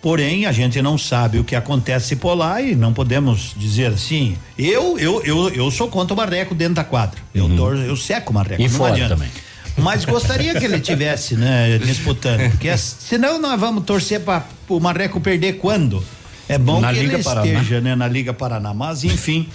Porém, 0.00 0.46
a 0.46 0.52
gente 0.52 0.80
não 0.80 0.96
sabe 0.96 1.38
o 1.38 1.44
que 1.44 1.56
acontece 1.56 2.14
por 2.14 2.34
lá 2.34 2.62
e 2.62 2.76
não 2.76 2.92
podemos 2.92 3.54
dizer 3.56 3.86
assim. 3.86 4.36
Eu 4.56 4.98
eu 4.98 5.22
eu, 5.24 5.48
eu 5.48 5.70
sou 5.70 5.88
contra 5.88 6.14
o 6.14 6.16
Marreco 6.16 6.54
dentro 6.54 6.74
da 6.74 6.84
quadra. 6.84 7.18
Uhum. 7.34 7.56
Eu, 7.56 7.76
eu 7.84 7.96
seco 7.96 8.30
o 8.30 8.34
Marreco. 8.34 8.62
E 8.62 8.68
fora 8.68 8.92
adianta. 8.92 9.16
também. 9.16 9.30
Mas 9.76 10.04
gostaria 10.04 10.54
que 10.54 10.64
ele 10.64 10.80
tivesse, 10.80 11.36
né, 11.36 11.78
disputando. 11.84 12.50
Porque 12.50 12.76
senão 12.76 13.40
nós 13.40 13.58
vamos 13.58 13.84
torcer 13.84 14.20
para 14.20 14.44
o 14.68 14.78
Marreco 14.78 15.20
perder 15.20 15.54
quando? 15.54 16.04
É 16.48 16.58
bom 16.58 16.80
na 16.80 16.92
que 16.92 17.00
Liga 17.00 17.14
ele 17.14 17.22
Paraná. 17.22 17.46
esteja, 17.46 17.80
né, 17.80 17.94
na 17.94 18.08
Liga 18.08 18.32
Paraná. 18.32 18.72
Mas, 18.72 19.04
enfim, 19.04 19.48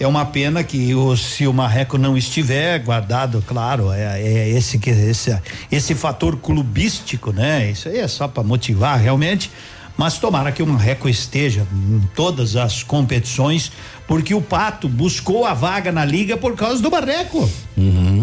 é 0.00 0.06
uma 0.06 0.24
pena 0.24 0.64
que 0.64 0.94
o, 0.94 1.14
se 1.14 1.46
o 1.46 1.52
Marreco 1.52 1.98
não 1.98 2.16
estiver 2.16 2.78
guardado, 2.80 3.44
claro, 3.46 3.92
é, 3.92 4.20
é 4.20 4.48
esse 4.48 4.78
que 4.78 4.88
esse, 4.88 5.38
esse 5.70 5.94
fator 5.94 6.38
clubístico, 6.38 7.32
né? 7.32 7.70
Isso 7.70 7.86
aí 7.86 7.98
é 7.98 8.08
só 8.08 8.26
para 8.26 8.42
motivar 8.42 8.98
realmente. 8.98 9.50
Mas 9.98 10.16
tomara 10.16 10.50
que 10.50 10.62
o 10.62 10.66
Marreco 10.66 11.10
esteja 11.10 11.66
em 11.70 12.00
todas 12.14 12.56
as 12.56 12.82
competições, 12.82 13.70
porque 14.08 14.34
o 14.34 14.40
Pato 14.40 14.88
buscou 14.88 15.44
a 15.44 15.52
vaga 15.52 15.92
na 15.92 16.06
liga 16.06 16.38
por 16.38 16.56
causa 16.56 16.82
do 16.82 16.90
Marreco. 16.90 17.48
Uhum. 17.76 18.19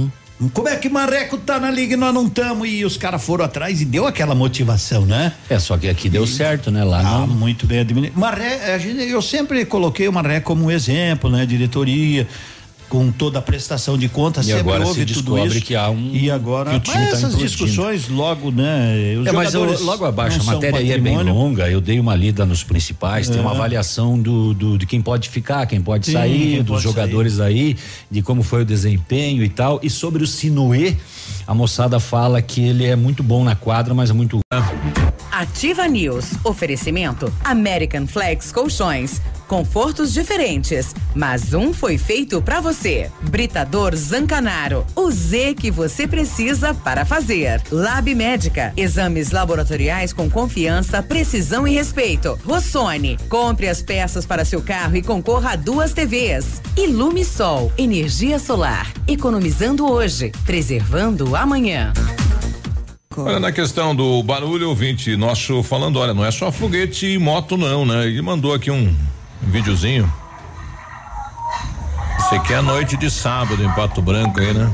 Como 0.53 0.69
é 0.69 0.75
que 0.75 0.87
Marreco 0.87 1.37
tá 1.37 1.59
na 1.59 1.71
liga 1.71 1.95
e 1.95 1.97
nós 1.97 2.13
não 2.13 2.27
estamos? 2.27 2.69
E 2.69 2.85
os 2.85 2.95
caras 2.95 3.23
foram 3.23 3.43
atrás 3.43 3.81
e 3.81 3.85
deu 3.85 4.05
aquela 4.05 4.35
motivação, 4.35 5.03
né? 5.03 5.33
É, 5.49 5.57
só 5.57 5.75
que 5.77 5.89
aqui 5.89 6.09
deu 6.09 6.25
e, 6.25 6.27
certo, 6.27 6.69
né? 6.69 6.83
Lá 6.83 6.99
ah, 6.99 7.03
não. 7.03 7.27
muito 7.27 7.65
bem 7.65 7.79
administrado. 7.79 8.19
Maré, 8.19 8.79
eu 9.09 9.21
sempre 9.21 9.65
coloquei 9.65 10.07
o 10.07 10.13
Maré 10.13 10.39
como 10.39 10.65
um 10.65 10.71
exemplo, 10.71 11.27
né? 11.29 11.43
Diretoria 11.43 12.27
com 12.89 13.11
toda 13.11 13.39
a 13.39 13.41
prestação 13.41 13.97
de 13.97 14.07
contas, 14.07 14.45
e 14.45 14.49
sempre 14.49 14.61
agora 14.61 14.85
houve 14.85 15.05
se 15.07 15.13
tudo 15.13 15.37
isso. 15.45 15.61
que 15.61 15.75
há 15.75 15.89
um 15.89 16.11
e 16.13 16.31
agora 16.31 16.71
que 16.71 16.77
o 16.77 16.79
time 16.79 16.97
mas 16.97 17.11
tá 17.11 17.17
essas 17.17 17.37
discussões 17.37 18.07
logo, 18.07 18.51
né? 18.51 19.15
Os 19.19 19.27
é, 19.27 19.31
mas 19.31 19.53
eu, 19.53 19.83
logo 19.83 20.05
abaixo 20.05 20.39
a 20.41 20.43
matéria 20.43 20.79
aí 20.79 20.91
é 20.91 20.97
bem 20.97 21.21
longa. 21.21 21.69
Eu 21.69 21.81
dei 21.81 21.99
uma 21.99 22.15
lida 22.15 22.45
nos 22.45 22.63
principais, 22.63 23.29
é. 23.29 23.33
tem 23.33 23.41
uma 23.41 23.51
é. 23.51 23.55
avaliação 23.55 24.19
do, 24.19 24.53
do, 24.53 24.77
de 24.77 24.85
quem 24.85 25.01
pode 25.01 25.29
ficar, 25.29 25.65
quem 25.65 25.81
pode 25.81 26.05
Sim, 26.05 26.13
sair, 26.13 26.55
quem 26.55 26.63
dos 26.63 26.67
pode 26.67 26.83
jogadores 26.83 27.33
sair. 27.33 27.47
aí, 27.47 27.77
de 28.09 28.21
como 28.21 28.41
foi 28.41 28.61
o 28.61 28.65
desempenho 28.65 29.43
e 29.43 29.49
tal. 29.49 29.79
E 29.83 29.89
sobre 29.89 30.23
o 30.23 30.27
Sinuê, 30.27 30.95
a 31.45 31.53
moçada 31.53 31.99
fala 31.99 32.41
que 32.41 32.61
ele 32.61 32.85
é 32.85 32.95
muito 32.95 33.21
bom 33.21 33.43
na 33.43 33.55
quadra, 33.55 33.93
mas 33.93 34.09
é 34.09 34.13
muito 34.13 34.39
Ativa 35.31 35.87
News. 35.87 36.31
Oferecimento 36.43 37.31
American 37.43 38.07
Flex 38.07 38.51
Colchões. 38.51 39.21
Confortos 39.47 40.13
diferentes, 40.13 40.93
mas 41.15 41.53
um 41.53 41.71
foi 41.73 41.97
feito 41.97 42.41
para 42.41 42.59
você. 42.59 43.09
Britador 43.21 43.95
Zancanaro. 43.95 44.85
O 44.93 45.09
Z 45.09 45.55
que 45.55 45.71
você 45.71 46.05
precisa 46.05 46.73
para 46.73 47.05
fazer. 47.05 47.61
Lab 47.71 48.13
Médica. 48.13 48.73
Exames 48.75 49.31
laboratoriais 49.31 50.11
com 50.11 50.29
confiança, 50.29 51.01
precisão 51.01 51.65
e 51.65 51.73
respeito. 51.73 52.37
Rossoni. 52.45 53.17
Compre 53.29 53.69
as 53.69 53.81
peças 53.81 54.25
para 54.25 54.43
seu 54.43 54.61
carro 54.61 54.97
e 54.97 55.01
concorra 55.01 55.51
a 55.51 55.55
duas 55.55 55.93
TVs. 55.93 56.61
Ilume 56.75 57.23
Sol. 57.23 57.71
Energia 57.77 58.39
solar. 58.39 58.91
Economizando 59.07 59.89
hoje, 59.89 60.31
preservando 60.45 61.37
amanhã. 61.37 61.93
Olha, 63.15 63.39
na 63.39 63.51
questão 63.51 63.95
do 63.95 64.21
barulho, 64.21 64.69
ouvinte 64.69 65.15
nosso 65.15 65.63
falando, 65.63 65.97
olha, 65.97 66.13
não 66.13 66.23
é 66.23 66.29
só 66.29 66.51
foguete 66.51 67.07
e 67.07 67.17
moto 67.17 67.57
não, 67.57 67.83
né? 67.83 68.05
Ele 68.05 68.21
mandou 68.21 68.53
aqui 68.53 68.69
um, 68.69 68.93
um 69.45 69.49
videozinho. 69.49 70.11
Isso 72.19 72.35
aqui 72.35 72.53
é 72.53 72.57
a 72.57 72.61
noite 72.61 72.97
de 72.97 73.09
sábado 73.09 73.63
em 73.63 73.71
Pato 73.71 74.01
Branco 74.01 74.39
aí, 74.39 74.53
né? 74.53 74.71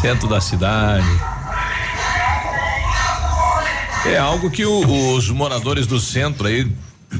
Centro 0.00 0.28
da 0.28 0.40
cidade. 0.40 1.06
É 4.04 4.18
algo 4.18 4.50
que 4.50 4.64
o, 4.64 5.14
os 5.14 5.30
moradores 5.30 5.86
do 5.86 5.98
centro 5.98 6.46
aí 6.46 6.70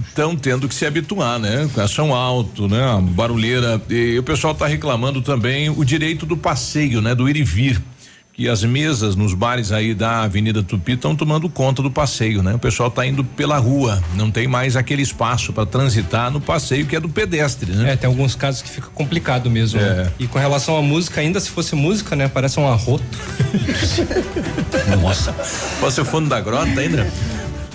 estão 0.08 0.36
tendo 0.36 0.68
que 0.68 0.74
se 0.74 0.86
habituar, 0.86 1.38
né? 1.38 1.68
Som 1.88 2.14
alto, 2.14 2.68
né? 2.68 2.80
Barulheira. 3.12 3.80
E 3.88 4.18
o 4.18 4.22
pessoal 4.22 4.52
está 4.52 4.66
reclamando 4.66 5.22
também 5.22 5.70
o 5.70 5.84
direito 5.84 6.26
do 6.26 6.36
passeio, 6.36 7.00
né? 7.00 7.14
Do 7.14 7.28
ir 7.28 7.36
e 7.36 7.42
vir 7.42 7.82
que 8.36 8.50
as 8.50 8.62
mesas 8.62 9.16
nos 9.16 9.32
bares 9.32 9.72
aí 9.72 9.94
da 9.94 10.24
Avenida 10.24 10.62
Tupi 10.62 10.92
estão 10.92 11.16
tomando 11.16 11.48
conta 11.48 11.82
do 11.82 11.90
passeio, 11.90 12.42
né? 12.42 12.54
O 12.54 12.58
pessoal 12.58 12.90
está 12.90 13.06
indo 13.06 13.24
pela 13.24 13.56
rua, 13.56 14.02
não 14.14 14.30
tem 14.30 14.46
mais 14.46 14.76
aquele 14.76 15.00
espaço 15.00 15.54
para 15.54 15.64
transitar 15.64 16.30
no 16.30 16.38
passeio 16.38 16.84
que 16.84 16.94
é 16.94 17.00
do 17.00 17.08
pedestre, 17.08 17.72
né? 17.72 17.94
É, 17.94 17.96
tem 17.96 18.06
alguns 18.06 18.34
casos 18.34 18.60
que 18.60 18.68
fica 18.68 18.88
complicado 18.92 19.50
mesmo. 19.50 19.80
É. 19.80 20.12
E 20.18 20.26
com 20.26 20.38
relação 20.38 20.76
à 20.76 20.82
música, 20.82 21.22
ainda 21.22 21.40
se 21.40 21.48
fosse 21.48 21.74
música, 21.74 22.14
né? 22.14 22.28
Parece 22.28 22.60
um 22.60 22.68
arroto. 22.68 23.02
Nossa. 25.00 25.32
Fosse 25.32 26.02
o 26.02 26.04
fundo 26.04 26.28
da 26.28 26.38
grota 26.38 26.78
ainda? 26.78 27.10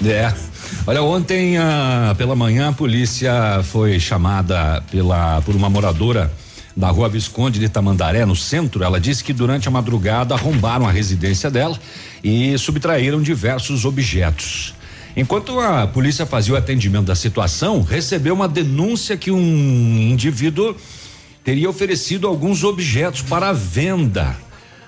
É. 0.06 0.32
Olha, 0.86 1.02
ontem 1.02 1.58
ah, 1.58 2.14
pela 2.16 2.36
manhã 2.36 2.70
a 2.70 2.74
polícia 2.74 3.62
foi 3.64 4.00
chamada 4.00 4.84
pela 4.92 5.42
por 5.42 5.56
uma 5.56 5.72
moradora 5.72 6.32
da 6.82 6.90
rua 6.90 7.08
Visconde 7.08 7.60
de 7.60 7.70
Tamandaré, 7.70 8.26
no 8.26 8.36
centro, 8.36 8.84
ela 8.84 9.00
disse 9.00 9.24
que 9.24 9.32
durante 9.32 9.68
a 9.68 9.72
madrugada 9.72 10.34
arrombaram 10.34 10.88
a 10.88 10.92
residência 10.92 11.48
dela 11.52 11.80
e 12.24 12.58
subtraíram 12.58 13.22
diversos 13.22 13.86
objetos. 13.86 14.74
Enquanto 15.16 15.60
a 15.60 15.86
polícia 15.86 16.26
fazia 16.26 16.56
o 16.56 16.58
atendimento 16.58 17.06
da 17.06 17.14
situação, 17.14 17.84
recebeu 17.84 18.34
uma 18.34 18.48
denúncia 18.48 19.16
que 19.16 19.30
um 19.30 19.38
indivíduo 20.10 20.76
teria 21.44 21.70
oferecido 21.70 22.28
alguns 22.28 22.64
objetos 22.64 23.22
para 23.22 23.54
venda. 23.54 24.36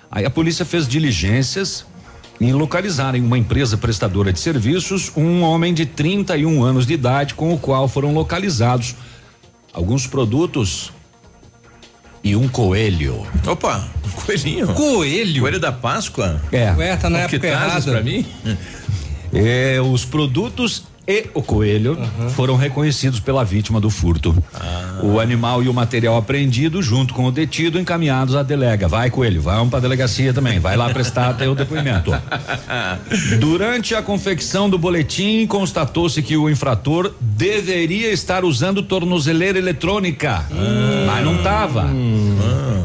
Aí 0.09 0.25
a 0.25 0.31
polícia 0.31 0.65
fez 0.65 0.87
diligências 0.87 1.85
e 2.41 2.51
localizaram 2.51 3.19
em 3.19 3.21
uma 3.21 3.37
empresa 3.37 3.77
prestadora 3.77 4.33
de 4.33 4.39
serviços 4.39 5.11
um 5.15 5.43
homem 5.43 5.71
de 5.71 5.85
31 5.85 6.63
anos 6.63 6.87
de 6.87 6.93
idade 6.95 7.35
com 7.35 7.53
o 7.53 7.59
qual 7.59 7.87
foram 7.87 8.15
localizados 8.15 8.95
alguns 9.71 10.07
produtos 10.07 10.91
e 12.23 12.35
um 12.35 12.47
coelho. 12.47 13.25
Opa, 13.45 13.87
um 14.05 14.21
coelhinho. 14.21 14.67
Coelho? 14.73 15.41
Coelho 15.41 15.59
da 15.59 15.71
Páscoa? 15.71 16.41
É. 16.51 16.71
Ué, 16.71 16.95
tá 16.95 17.09
na 17.09 17.17
o 17.19 17.21
época 17.21 17.39
que 17.39 17.45
errada. 17.47 17.91
pra 17.91 18.01
mim? 18.01 18.25
É, 19.33 19.79
os 19.81 20.05
produtos 20.05 20.83
e 21.07 21.25
o 21.33 21.41
coelho 21.41 21.97
uhum. 21.97 22.29
foram 22.29 22.55
reconhecidos 22.55 23.19
pela 23.19 23.43
vítima 23.43 23.79
do 23.81 23.89
furto. 23.89 24.35
Ah. 24.53 25.01
O 25.03 25.19
animal 25.19 25.61
e 25.61 25.67
o 25.67 25.73
material 25.73 26.15
apreendido, 26.15 26.81
junto 26.81 27.13
com 27.13 27.25
o 27.25 27.31
detido, 27.31 27.77
encaminhados 27.77 28.35
à 28.35 28.43
delega. 28.43 28.87
Vai, 28.87 29.09
coelho, 29.09 29.41
vamos 29.41 29.69
para 29.69 29.79
a 29.79 29.81
delegacia 29.81 30.33
também. 30.33 30.59
Vai 30.59 30.77
lá 30.77 30.89
prestar 30.89 31.33
teu 31.33 31.53
depoimento. 31.55 32.11
Durante 33.39 33.93
a 33.95 34.01
confecção 34.01 34.69
do 34.69 34.77
boletim, 34.77 35.45
constatou-se 35.45 36.21
que 36.21 36.37
o 36.37 36.49
infrator 36.49 37.13
deveria 37.19 38.11
estar 38.11 38.45
usando 38.45 38.81
tornozeleira 38.81 39.57
eletrônica, 39.57 40.45
hum. 40.51 41.05
mas 41.05 41.25
não 41.25 41.35
estava. 41.35 41.85
Hum. 41.85 42.32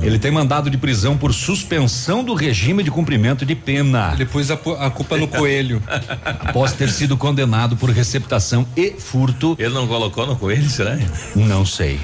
Ele 0.03 0.19
tem 0.19 0.31
mandado 0.31 0.71
de 0.71 0.79
prisão 0.79 1.17
por 1.17 1.35
suspensão 1.35 2.23
do 2.25 2.35
regime 2.35 2.83
de 2.83 2.91
cumprimento 2.91 3.45
de 3.45 3.55
pena. 3.55 4.13
Ele 4.15 4.27
pôs 4.27 4.51
a, 4.51 4.55
a 4.55 4.91
culpa 4.91 5.17
no 5.17 5.29
coelho. 5.29 5.83
Após 6.25 6.73
ter 6.73 6.91
sido 6.91 7.17
condenado 7.17 7.77
por 7.77 7.91
receptação 7.91 8.67
e 8.77 8.93
furto. 8.93 9.57
Ele 9.59 9.75
não 9.75 9.87
colocou 9.87 10.27
no 10.27 10.37
coelho, 10.37 10.69
será? 10.69 10.99
Não 11.35 11.67
sei. 11.67 12.01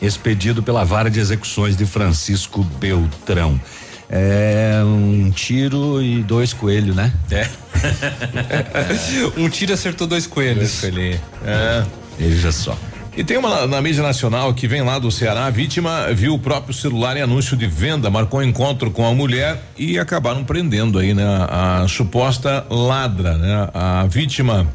Expedido 0.00 0.62
pela 0.62 0.84
vara 0.84 1.10
de 1.10 1.18
execuções 1.18 1.76
de 1.76 1.84
Francisco 1.84 2.62
Beltrão. 2.62 3.60
É 4.10 4.80
um 4.84 5.30
tiro 5.30 6.02
e 6.02 6.22
dois 6.22 6.52
coelhos, 6.52 6.96
né? 6.96 7.12
É. 7.30 7.46
um 9.36 9.48
tiro 9.50 9.74
acertou 9.74 10.06
dois 10.06 10.26
coelhos. 10.26 10.80
Dois 10.80 10.94
coelhos. 10.94 11.20
É. 11.44 11.84
Veja 12.18 12.50
só. 12.50 12.76
E 13.18 13.24
tem 13.24 13.36
uma 13.36 13.66
na 13.66 13.82
mídia 13.82 14.00
nacional 14.00 14.54
que 14.54 14.68
vem 14.68 14.80
lá 14.80 14.96
do 14.96 15.10
Ceará, 15.10 15.46
a 15.46 15.50
vítima 15.50 16.06
viu 16.14 16.34
o 16.34 16.38
próprio 16.38 16.72
celular 16.72 17.16
em 17.16 17.20
anúncio 17.20 17.56
de 17.56 17.66
venda, 17.66 18.08
marcou 18.08 18.40
encontro 18.40 18.92
com 18.92 19.04
a 19.04 19.12
mulher 19.12 19.60
e 19.76 19.98
acabaram 19.98 20.44
prendendo 20.44 21.00
aí, 21.00 21.12
né? 21.12 21.24
A, 21.50 21.84
suposta 21.88 22.64
ladra, 22.70 23.36
né? 23.36 23.68
A 23.74 24.06
vítima 24.06 24.68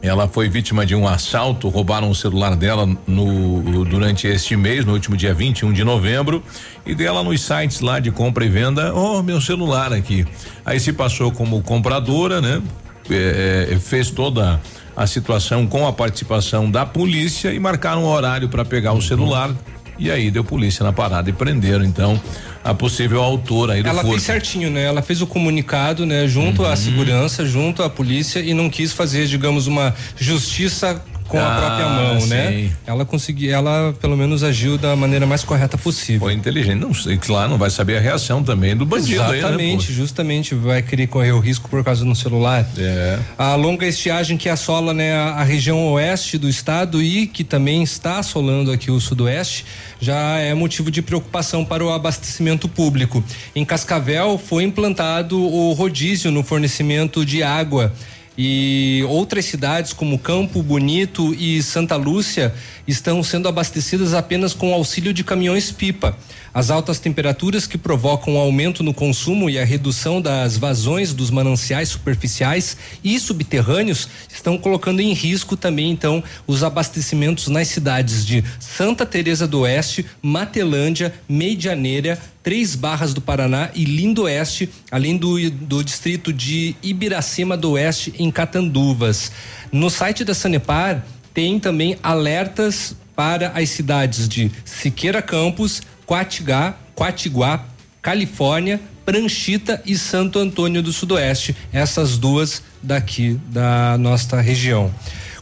Ela 0.00 0.26
foi 0.26 0.48
vítima 0.48 0.86
de 0.86 0.94
um 0.94 1.06
assalto, 1.06 1.68
roubaram 1.68 2.08
o 2.08 2.14
celular 2.14 2.56
dela 2.56 2.88
no 3.06 3.84
durante 3.84 4.26
este 4.26 4.56
mês, 4.56 4.86
no 4.86 4.94
último 4.94 5.14
dia 5.14 5.34
21 5.34 5.70
de 5.70 5.84
novembro, 5.84 6.42
e 6.86 6.94
dela 6.94 7.22
nos 7.22 7.42
sites 7.42 7.80
lá 7.80 8.00
de 8.00 8.10
compra 8.10 8.46
e 8.46 8.48
venda, 8.48 8.94
oh, 8.94 9.22
meu 9.22 9.42
celular 9.42 9.92
aqui. 9.92 10.26
Aí 10.64 10.80
se 10.80 10.90
passou 10.90 11.30
como 11.30 11.60
compradora, 11.62 12.40
né? 12.40 12.62
É, 13.10 13.68
é, 13.72 13.78
fez 13.78 14.10
toda 14.10 14.58
a 14.98 15.06
situação 15.06 15.64
com 15.64 15.86
a 15.86 15.92
participação 15.92 16.68
da 16.68 16.84
polícia 16.84 17.52
e 17.52 17.60
marcaram 17.60 18.02
um 18.02 18.06
horário 18.08 18.48
para 18.48 18.64
pegar 18.64 18.94
o 18.94 19.00
celular. 19.00 19.54
E 19.96 20.10
aí 20.10 20.28
deu 20.28 20.42
polícia 20.42 20.82
na 20.82 20.92
parada 20.92 21.30
e 21.30 21.32
prenderam 21.32 21.84
então 21.84 22.20
a 22.64 22.74
possível 22.74 23.22
autora 23.22 23.74
aí 23.74 23.82
do 23.82 23.88
Ela 23.88 24.00
furto. 24.00 24.16
fez 24.16 24.24
certinho, 24.24 24.70
né? 24.70 24.82
Ela 24.82 25.00
fez 25.00 25.22
o 25.22 25.26
comunicado, 25.26 26.04
né? 26.04 26.26
Junto 26.26 26.62
uhum. 26.62 26.68
à 26.68 26.74
segurança, 26.74 27.46
junto 27.46 27.84
à 27.84 27.88
polícia 27.88 28.40
e 28.40 28.52
não 28.52 28.68
quis 28.68 28.92
fazer, 28.92 29.26
digamos, 29.26 29.68
uma 29.68 29.94
justiça 30.16 31.00
com 31.28 31.38
ah, 31.38 31.46
a 31.46 31.60
própria 31.60 31.88
mão, 31.88 32.14
né? 32.14 32.20
sim. 32.20 32.62
né? 32.64 32.70
Ela 32.86 33.04
conseguiu, 33.04 33.52
ela 33.52 33.94
pelo 34.00 34.16
menos 34.16 34.42
agiu 34.42 34.78
da 34.78 34.96
maneira 34.96 35.26
mais 35.26 35.44
correta 35.44 35.76
possível. 35.76 36.20
Foi 36.20 36.32
inteligente, 36.32 36.80
não 36.80 36.94
sei, 36.94 37.18
claro, 37.18 37.50
não 37.50 37.58
vai 37.58 37.70
saber 37.70 37.98
a 37.98 38.00
reação 38.00 38.42
também 38.42 38.74
do 38.74 38.86
bandido 38.86 39.22
Exatamente, 39.22 39.86
aí, 39.86 39.90
né, 39.90 39.94
justamente, 39.94 40.54
vai 40.54 40.82
querer 40.82 41.06
correr 41.06 41.32
o 41.32 41.38
risco 41.38 41.68
por 41.68 41.84
causa 41.84 42.04
do 42.04 42.14
celular. 42.14 42.66
É. 42.76 43.18
A 43.36 43.54
longa 43.54 43.86
estiagem 43.86 44.36
que 44.36 44.48
assola, 44.48 44.94
né, 44.94 45.14
a, 45.14 45.34
a 45.34 45.44
região 45.44 45.92
oeste 45.92 46.38
do 46.38 46.48
estado 46.48 47.02
e 47.02 47.26
que 47.26 47.44
também 47.44 47.82
está 47.82 48.18
assolando 48.18 48.72
aqui 48.72 48.90
o 48.90 48.98
sudoeste, 48.98 49.66
já 50.00 50.38
é 50.38 50.54
motivo 50.54 50.90
de 50.90 51.02
preocupação 51.02 51.64
para 51.64 51.84
o 51.84 51.92
abastecimento 51.92 52.68
público. 52.68 53.22
Em 53.54 53.64
Cascavel 53.64 54.38
foi 54.38 54.64
implantado 54.64 55.38
o 55.38 55.72
rodízio 55.72 56.30
no 56.30 56.42
fornecimento 56.42 57.24
de 57.24 57.42
água 57.42 57.92
e 58.40 59.04
outras 59.08 59.46
cidades 59.46 59.92
como 59.92 60.16
Campo 60.16 60.62
Bonito 60.62 61.34
e 61.34 61.60
Santa 61.60 61.96
Lúcia 61.96 62.54
estão 62.86 63.20
sendo 63.20 63.48
abastecidas 63.48 64.14
apenas 64.14 64.54
com 64.54 64.72
auxílio 64.72 65.12
de 65.12 65.24
caminhões 65.24 65.72
pipa. 65.72 66.16
As 66.54 66.70
altas 66.70 67.00
temperaturas 67.00 67.66
que 67.66 67.76
provocam 67.76 68.36
o 68.36 68.38
aumento 68.38 68.82
no 68.82 68.94
consumo 68.94 69.50
e 69.50 69.58
a 69.58 69.64
redução 69.64 70.20
das 70.20 70.56
vazões 70.56 71.12
dos 71.12 71.30
mananciais 71.30 71.88
superficiais 71.88 72.76
e 73.02 73.18
subterrâneos 73.18 74.08
estão 74.32 74.56
colocando 74.56 75.00
em 75.00 75.12
risco 75.12 75.56
também 75.56 75.90
então 75.90 76.22
os 76.46 76.62
abastecimentos 76.62 77.48
nas 77.48 77.68
cidades 77.68 78.24
de 78.24 78.44
Santa 78.60 79.04
Teresa 79.04 79.48
do 79.48 79.60
Oeste, 79.60 80.06
Matelândia, 80.22 81.12
Medianeira, 81.28 82.18
Três 82.48 82.74
Barras 82.74 83.12
do 83.12 83.20
Paraná 83.20 83.68
e 83.74 83.84
Lindo 83.84 84.22
Oeste, 84.22 84.70
além 84.90 85.18
do, 85.18 85.50
do 85.50 85.84
distrito 85.84 86.32
de 86.32 86.74
Ibiracema 86.82 87.58
do 87.58 87.72
Oeste 87.72 88.14
em 88.18 88.30
Catanduvas. 88.30 89.30
No 89.70 89.90
site 89.90 90.24
da 90.24 90.32
Sanepar 90.32 91.04
tem 91.34 91.60
também 91.60 91.98
alertas 92.02 92.96
para 93.14 93.48
as 93.48 93.68
cidades 93.68 94.26
de 94.26 94.50
Siqueira 94.64 95.20
Campos, 95.20 95.82
Quatigá, 96.06 96.74
Quatiguá, 96.94 97.66
Califórnia, 98.00 98.80
Pranchita 99.04 99.82
e 99.84 99.94
Santo 99.98 100.38
Antônio 100.38 100.82
do 100.82 100.90
Sudoeste, 100.90 101.54
essas 101.70 102.16
duas 102.16 102.62
daqui 102.82 103.38
da 103.50 103.98
nossa 103.98 104.40
região 104.40 104.90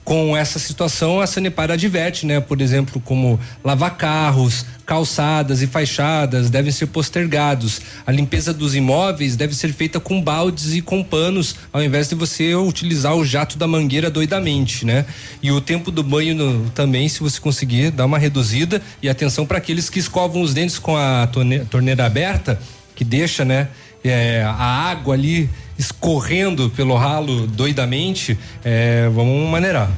com 0.06 0.36
essa 0.36 0.60
situação, 0.60 1.20
a 1.20 1.26
Sanepar 1.26 1.68
adverte, 1.68 2.26
né? 2.26 2.38
Por 2.38 2.60
exemplo, 2.60 3.02
como 3.04 3.40
lavar 3.64 3.96
carros, 3.96 4.64
calçadas 4.86 5.62
e 5.62 5.66
fachadas 5.66 6.48
devem 6.48 6.70
ser 6.70 6.86
postergados. 6.86 7.80
A 8.06 8.12
limpeza 8.12 8.54
dos 8.54 8.76
imóveis 8.76 9.34
deve 9.34 9.52
ser 9.52 9.72
feita 9.72 9.98
com 9.98 10.22
baldes 10.22 10.74
e 10.74 10.80
com 10.80 11.02
panos, 11.02 11.56
ao 11.72 11.82
invés 11.82 12.08
de 12.08 12.14
você 12.14 12.54
utilizar 12.54 13.16
o 13.16 13.24
jato 13.24 13.58
da 13.58 13.66
mangueira 13.66 14.08
doidamente, 14.08 14.86
né? 14.86 15.04
E 15.42 15.50
o 15.50 15.60
tempo 15.60 15.90
do 15.90 16.04
banho 16.04 16.36
no, 16.36 16.70
também, 16.70 17.08
se 17.08 17.18
você 17.18 17.40
conseguir, 17.40 17.90
dar 17.90 18.06
uma 18.06 18.16
reduzida 18.16 18.80
e 19.02 19.08
atenção 19.08 19.44
para 19.44 19.58
aqueles 19.58 19.90
que 19.90 19.98
escovam 19.98 20.40
os 20.40 20.54
dentes 20.54 20.78
com 20.78 20.96
a 20.96 21.28
torneira 21.68 22.06
aberta, 22.06 22.60
que 22.94 23.02
deixa, 23.02 23.44
né? 23.44 23.70
É, 24.08 24.42
a 24.42 24.90
água 24.90 25.14
ali 25.14 25.48
escorrendo 25.78 26.70
pelo 26.70 26.94
ralo 26.96 27.46
doidamente, 27.46 28.38
é, 28.64 29.08
vamos 29.12 29.48
maneirar. 29.50 29.90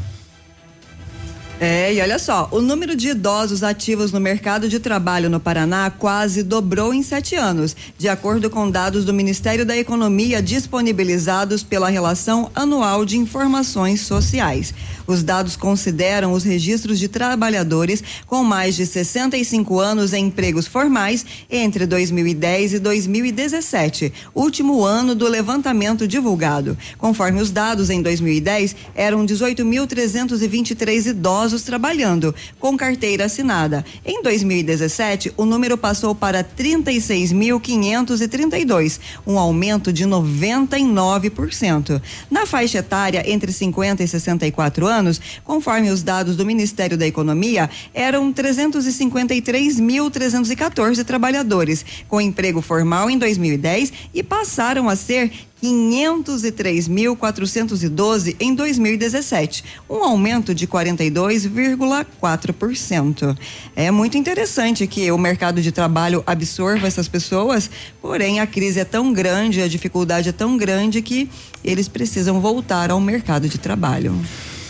É, 1.60 1.92
e 1.92 2.00
olha 2.00 2.20
só, 2.20 2.48
o 2.52 2.60
número 2.60 2.94
de 2.94 3.08
idosos 3.08 3.64
ativos 3.64 4.12
no 4.12 4.20
mercado 4.20 4.68
de 4.68 4.78
trabalho 4.78 5.28
no 5.28 5.40
Paraná 5.40 5.90
quase 5.90 6.44
dobrou 6.44 6.94
em 6.94 7.02
sete 7.02 7.34
anos, 7.34 7.74
de 7.98 8.08
acordo 8.08 8.48
com 8.48 8.70
dados 8.70 9.04
do 9.04 9.12
Ministério 9.12 9.66
da 9.66 9.76
Economia 9.76 10.40
disponibilizados 10.40 11.64
pela 11.64 11.88
Relação 11.88 12.48
Anual 12.54 13.04
de 13.04 13.16
Informações 13.16 14.02
Sociais. 14.02 14.72
Os 15.08 15.22
dados 15.22 15.56
consideram 15.56 16.32
os 16.34 16.44
registros 16.44 16.98
de 16.98 17.08
trabalhadores 17.08 18.04
com 18.26 18.44
mais 18.44 18.76
de 18.76 18.84
65 18.84 19.80
anos 19.80 20.12
em 20.12 20.26
empregos 20.26 20.66
formais 20.66 21.24
entre 21.50 21.86
2010 21.86 22.74
e 22.74 22.78
2017, 22.78 24.12
último 24.34 24.84
ano 24.84 25.14
do 25.14 25.26
levantamento 25.26 26.06
divulgado. 26.06 26.76
Conforme 26.98 27.40
os 27.40 27.50
dados, 27.50 27.88
em 27.88 28.02
2010 28.02 28.76
eram 28.94 29.24
18.323 29.24 31.06
idosos 31.06 31.62
trabalhando 31.62 32.34
com 32.60 32.76
carteira 32.76 33.24
assinada. 33.24 33.82
Em 34.04 34.22
2017, 34.22 35.32
o 35.38 35.46
número 35.46 35.78
passou 35.78 36.14
para 36.14 36.44
36.532, 36.44 39.00
um 39.26 39.38
aumento 39.38 39.90
de 39.90 40.04
99%. 40.04 42.02
Na 42.30 42.44
faixa 42.44 42.80
etária 42.80 43.24
entre 43.26 43.50
50 43.50 44.02
e 44.02 44.08
64 44.08 44.86
anos, 44.86 44.97
anos, 44.98 45.20
conforme 45.44 45.90
os 45.90 46.02
dados 46.02 46.36
do 46.36 46.44
Ministério 46.44 46.98
da 46.98 47.06
Economia, 47.06 47.70
eram 47.94 48.32
353.314 48.32 51.04
trabalhadores 51.04 51.84
com 52.08 52.20
emprego 52.20 52.60
formal 52.60 53.08
em 53.08 53.16
2010 53.16 53.92
e 54.12 54.20
passaram 54.22 54.88
a 54.88 54.96
ser 54.96 55.30
503.412 55.62 58.36
em 58.38 58.54
2017, 58.54 59.64
um 59.90 60.04
aumento 60.04 60.54
de 60.54 60.66
42,4%. 60.66 63.36
É 63.74 63.90
muito 63.90 64.16
interessante 64.16 64.86
que 64.86 65.10
o 65.10 65.18
mercado 65.18 65.60
de 65.60 65.72
trabalho 65.72 66.22
absorva 66.26 66.86
essas 66.86 67.08
pessoas, 67.08 67.68
porém 68.00 68.38
a 68.40 68.46
crise 68.46 68.80
é 68.80 68.84
tão 68.84 69.12
grande, 69.12 69.60
a 69.60 69.68
dificuldade 69.68 70.28
é 70.28 70.32
tão 70.32 70.56
grande 70.56 71.02
que 71.02 71.28
eles 71.64 71.88
precisam 71.88 72.40
voltar 72.40 72.92
ao 72.92 73.00
mercado 73.00 73.48
de 73.48 73.58
trabalho. 73.58 74.14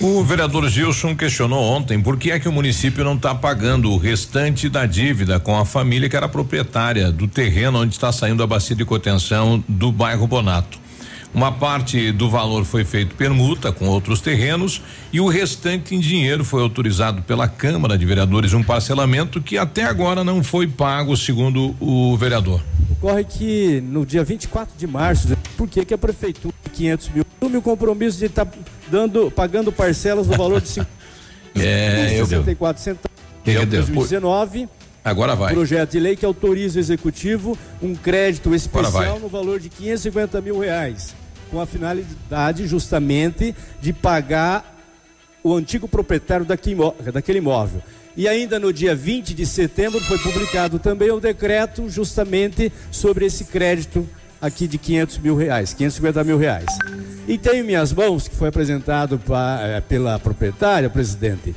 O 0.00 0.22
vereador 0.22 0.68
Gilson 0.68 1.16
questionou 1.16 1.60
ontem 1.60 2.00
por 2.00 2.16
que 2.16 2.30
é 2.30 2.38
que 2.38 2.48
o 2.48 2.52
município 2.52 3.02
não 3.02 3.16
está 3.16 3.34
pagando 3.34 3.90
o 3.90 3.96
restante 3.96 4.68
da 4.68 4.86
dívida 4.86 5.40
com 5.40 5.58
a 5.58 5.64
família 5.64 6.08
que 6.08 6.16
era 6.16 6.28
proprietária 6.28 7.10
do 7.10 7.26
terreno 7.26 7.80
onde 7.80 7.94
está 7.94 8.12
saindo 8.12 8.40
a 8.40 8.46
bacia 8.46 8.76
de 8.76 8.84
contenção 8.84 9.62
do 9.66 9.90
bairro 9.90 10.24
Bonato. 10.28 10.78
Uma 11.34 11.50
parte 11.50 12.12
do 12.12 12.30
valor 12.30 12.64
foi 12.64 12.84
feito 12.84 13.16
permuta 13.16 13.72
com 13.72 13.88
outros 13.88 14.20
terrenos 14.20 14.80
e 15.12 15.20
o 15.20 15.26
restante 15.26 15.96
em 15.96 15.98
dinheiro 15.98 16.44
foi 16.44 16.62
autorizado 16.62 17.22
pela 17.22 17.48
Câmara 17.48 17.98
de 17.98 18.06
Vereadores 18.06 18.54
um 18.54 18.62
parcelamento 18.62 19.42
que 19.42 19.58
até 19.58 19.82
agora 19.82 20.22
não 20.22 20.44
foi 20.44 20.68
pago, 20.68 21.16
segundo 21.16 21.74
o 21.80 22.16
vereador. 22.16 22.62
Ocorre 22.92 23.24
que 23.24 23.80
no 23.80 24.06
dia 24.06 24.22
24 24.22 24.78
de 24.78 24.86
março, 24.86 25.36
por 25.56 25.68
que 25.68 25.84
que 25.84 25.92
a 25.92 25.98
prefeitura 25.98 26.54
500 26.72 27.08
mil 27.08 27.26
assume 27.40 27.56
o 27.56 27.62
compromisso 27.62 28.18
de 28.18 28.26
estar 28.26 28.46
tá 28.46 28.58
dando, 28.90 29.30
pagando 29.30 29.72
parcelas 29.72 30.26
no 30.26 30.36
valor 30.36 30.60
de 30.60 30.68
5, 30.68 30.86
é, 31.56 32.18
64 32.18 32.82
centavos 32.82 33.18
em 33.46 33.66
2019. 33.66 34.68
Agora 35.04 35.34
vai. 35.34 35.54
Projeto 35.54 35.92
de 35.92 36.00
lei 36.00 36.16
que 36.16 36.26
autoriza 36.26 36.78
o 36.78 36.80
executivo 36.80 37.56
um 37.80 37.94
crédito 37.94 38.54
especial 38.54 39.18
no 39.18 39.28
valor 39.28 39.58
de 39.58 39.68
550 39.68 40.40
mil 40.40 40.58
reais, 40.58 41.14
com 41.50 41.60
a 41.60 41.66
finalidade 41.66 42.66
justamente 42.66 43.54
de 43.80 43.92
pagar 43.92 44.76
o 45.42 45.54
antigo 45.54 45.88
proprietário 45.88 46.44
daquele 46.44 47.38
imóvel. 47.38 47.82
E 48.16 48.26
ainda 48.26 48.58
no 48.58 48.72
dia 48.72 48.94
20 48.96 49.32
de 49.32 49.46
setembro 49.46 50.00
foi 50.00 50.18
publicado 50.18 50.78
também 50.78 51.10
o 51.10 51.20
decreto 51.20 51.88
justamente 51.88 52.72
sobre 52.90 53.24
esse 53.24 53.44
crédito 53.44 54.06
aqui 54.40 54.66
de 54.66 54.78
500 54.78 55.18
mil 55.18 55.36
reais, 55.36 55.74
550 55.74 56.24
mil 56.24 56.38
reais. 56.38 56.66
E 57.26 57.36
tenho 57.36 57.56
em 57.56 57.66
minhas 57.66 57.92
mãos, 57.92 58.28
que 58.28 58.34
foi 58.34 58.48
apresentado 58.48 59.18
pra, 59.18 59.60
é, 59.62 59.80
pela 59.80 60.18
proprietária, 60.18 60.88
presidente, 60.88 61.54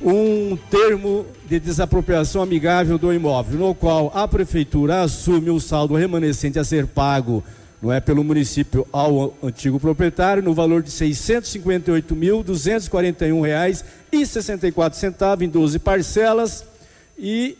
um 0.00 0.56
termo 0.70 1.26
de 1.46 1.60
desapropriação 1.60 2.42
amigável 2.42 2.96
do 2.96 3.12
imóvel, 3.12 3.58
no 3.58 3.74
qual 3.74 4.10
a 4.14 4.26
prefeitura 4.26 5.02
assume 5.02 5.50
o 5.50 5.60
saldo 5.60 5.94
remanescente 5.94 6.58
a 6.58 6.64
ser 6.64 6.86
pago 6.86 7.44
não 7.82 7.92
é 7.92 7.98
pelo 7.98 8.22
município 8.22 8.86
ao 8.92 9.34
antigo 9.42 9.80
proprietário 9.80 10.42
no 10.42 10.52
valor 10.52 10.82
de 10.82 10.90
658.241 10.90 13.42
reais 13.42 13.82
e 14.12 14.26
64 14.26 14.98
centavos 14.98 15.42
em 15.42 15.48
12 15.48 15.78
parcelas 15.78 16.62
e 17.18 17.56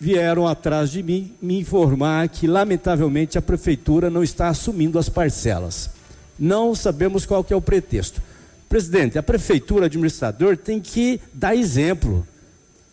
vieram 0.00 0.48
atrás 0.48 0.90
de 0.90 1.02
mim 1.02 1.34
me 1.42 1.60
informar 1.60 2.30
que 2.30 2.46
lamentavelmente 2.46 3.36
a 3.36 3.42
prefeitura 3.42 4.08
não 4.08 4.22
está 4.22 4.48
assumindo 4.48 4.98
as 4.98 5.10
parcelas. 5.10 5.90
Não 6.38 6.74
sabemos 6.74 7.26
qual 7.26 7.44
é 7.50 7.54
o 7.54 7.60
pretexto. 7.60 8.22
Presidente, 8.66 9.18
a 9.18 9.22
prefeitura, 9.22 9.84
administrador, 9.86 10.56
tem 10.56 10.80
que 10.80 11.20
dar 11.34 11.54
exemplo. 11.54 12.26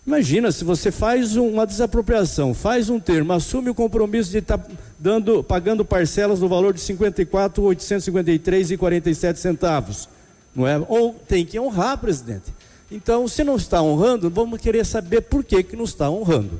Imagina, 0.05 0.51
se 0.51 0.65
você 0.65 0.91
faz 0.91 1.37
uma 1.37 1.65
desapropriação, 1.65 2.53
faz 2.53 2.89
um 2.89 2.99
termo, 2.99 3.31
assume 3.31 3.69
o 3.69 3.75
compromisso 3.75 4.29
de 4.31 4.39
estar 4.39 4.57
tá 4.57 4.69
dando, 4.99 5.41
pagando 5.43 5.85
parcelas 5.85 6.41
no 6.41 6.49
valor 6.49 6.73
de 6.73 6.81
54.853,47 6.81 9.35
centavos, 9.35 10.09
não 10.55 10.67
é? 10.67 10.83
Ou 10.89 11.13
tem 11.13 11.45
que 11.45 11.59
honrar, 11.59 11.99
presidente. 11.99 12.51
Então, 12.91 13.27
se 13.27 13.43
não 13.43 13.55
está 13.55 13.79
honrando, 13.81 14.29
vamos 14.29 14.59
querer 14.59 14.85
saber 14.85 15.21
por 15.21 15.43
que 15.43 15.61
que 15.61 15.75
não 15.75 15.83
está 15.83 16.09
honrando. 16.09 16.59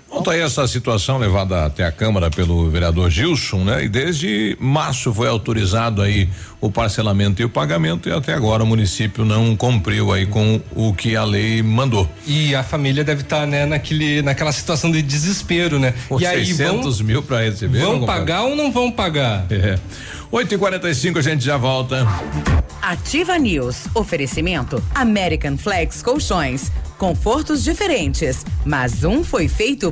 Bom, 0.11 0.21
tá 0.21 0.33
aí 0.33 0.41
essa 0.41 0.67
situação 0.67 1.17
levada 1.17 1.65
até 1.65 1.85
a 1.85 1.91
Câmara 1.91 2.29
pelo 2.29 2.69
vereador 2.69 3.09
Gilson, 3.09 3.63
né? 3.63 3.85
E 3.85 3.87
desde 3.87 4.57
março 4.59 5.13
foi 5.13 5.29
autorizado 5.29 6.01
aí 6.01 6.27
o 6.59 6.69
parcelamento 6.69 7.41
e 7.41 7.45
o 7.45 7.49
pagamento 7.49 8.09
e 8.09 8.11
até 8.11 8.33
agora 8.33 8.61
o 8.61 8.67
município 8.67 9.23
não 9.23 9.55
cumpriu 9.55 10.11
aí 10.11 10.25
com 10.25 10.59
o 10.75 10.93
que 10.93 11.15
a 11.15 11.23
lei 11.23 11.63
mandou. 11.63 12.09
E 12.27 12.53
a 12.53 12.61
família 12.61 13.05
deve 13.05 13.21
estar, 13.21 13.41
tá, 13.41 13.45
né, 13.45 13.65
naquele, 13.65 14.21
naquela 14.21 14.51
situação 14.51 14.91
de 14.91 15.01
desespero, 15.01 15.79
né? 15.79 15.93
Por 16.09 16.21
e 16.21 16.25
600 16.25 16.97
vão, 16.97 17.07
mil 17.07 17.23
para 17.23 17.43
receber. 17.43 17.79
Vão 17.79 18.05
pagar 18.05 18.43
ou 18.43 18.53
não 18.53 18.69
vão 18.69 18.91
pagar? 18.91 19.45
É. 19.49 19.79
8 20.29 20.55
e 20.55 20.57
45 20.57 21.19
a 21.19 21.21
gente 21.21 21.43
já 21.43 21.55
volta. 21.55 22.05
Ativa 22.81 23.37
News. 23.37 23.87
Oferecimento 23.93 24.83
American 24.95 25.57
Flex 25.57 26.01
Colchões. 26.01 26.71
Confortos 26.97 27.63
diferentes, 27.63 28.45
mas 28.63 29.03
um 29.03 29.23
foi 29.23 29.47
feito 29.47 29.91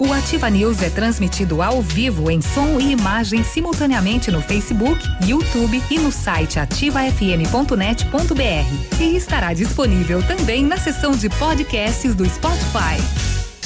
O 0.00 0.12
Ativa 0.14 0.48
News 0.48 0.80
é 0.80 0.88
transmitido 0.88 1.60
ao 1.60 1.82
vivo 1.82 2.30
em 2.30 2.40
som 2.40 2.80
e 2.80 2.92
imagem 2.92 3.44
simultaneamente 3.44 4.30
no 4.30 4.40
Facebook, 4.40 4.98
YouTube 5.26 5.82
e 5.90 5.98
no 5.98 6.10
site 6.10 6.58
ativafm.net.br. 6.58 8.98
E 8.98 9.14
estará 9.14 9.52
disponível 9.52 10.22
também 10.22 10.64
na 10.64 10.78
seção 10.78 11.10
de 11.10 11.28
podcasts 11.28 12.14
do 12.14 12.24
Spotify. 12.24 12.96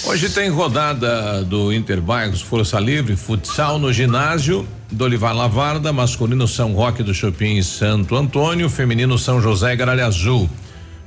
Hoje 0.04 0.28
tem 0.28 0.50
rodada 0.50 1.44
do 1.44 1.72
Interbairros 1.72 2.42
Força 2.42 2.80
Livre, 2.80 3.14
futsal 3.14 3.78
no 3.78 3.92
ginásio 3.92 4.66
do 4.90 5.04
Olivar 5.04 5.36
Lavarda, 5.36 5.92
masculino 5.92 6.48
São 6.48 6.72
Roque 6.72 7.04
do 7.04 7.14
Chopin 7.14 7.62
Santo 7.62 8.16
Antônio, 8.16 8.68
feminino 8.68 9.16
São 9.16 9.40
José 9.40 9.76
Garalha 9.76 10.04
Azul. 10.04 10.50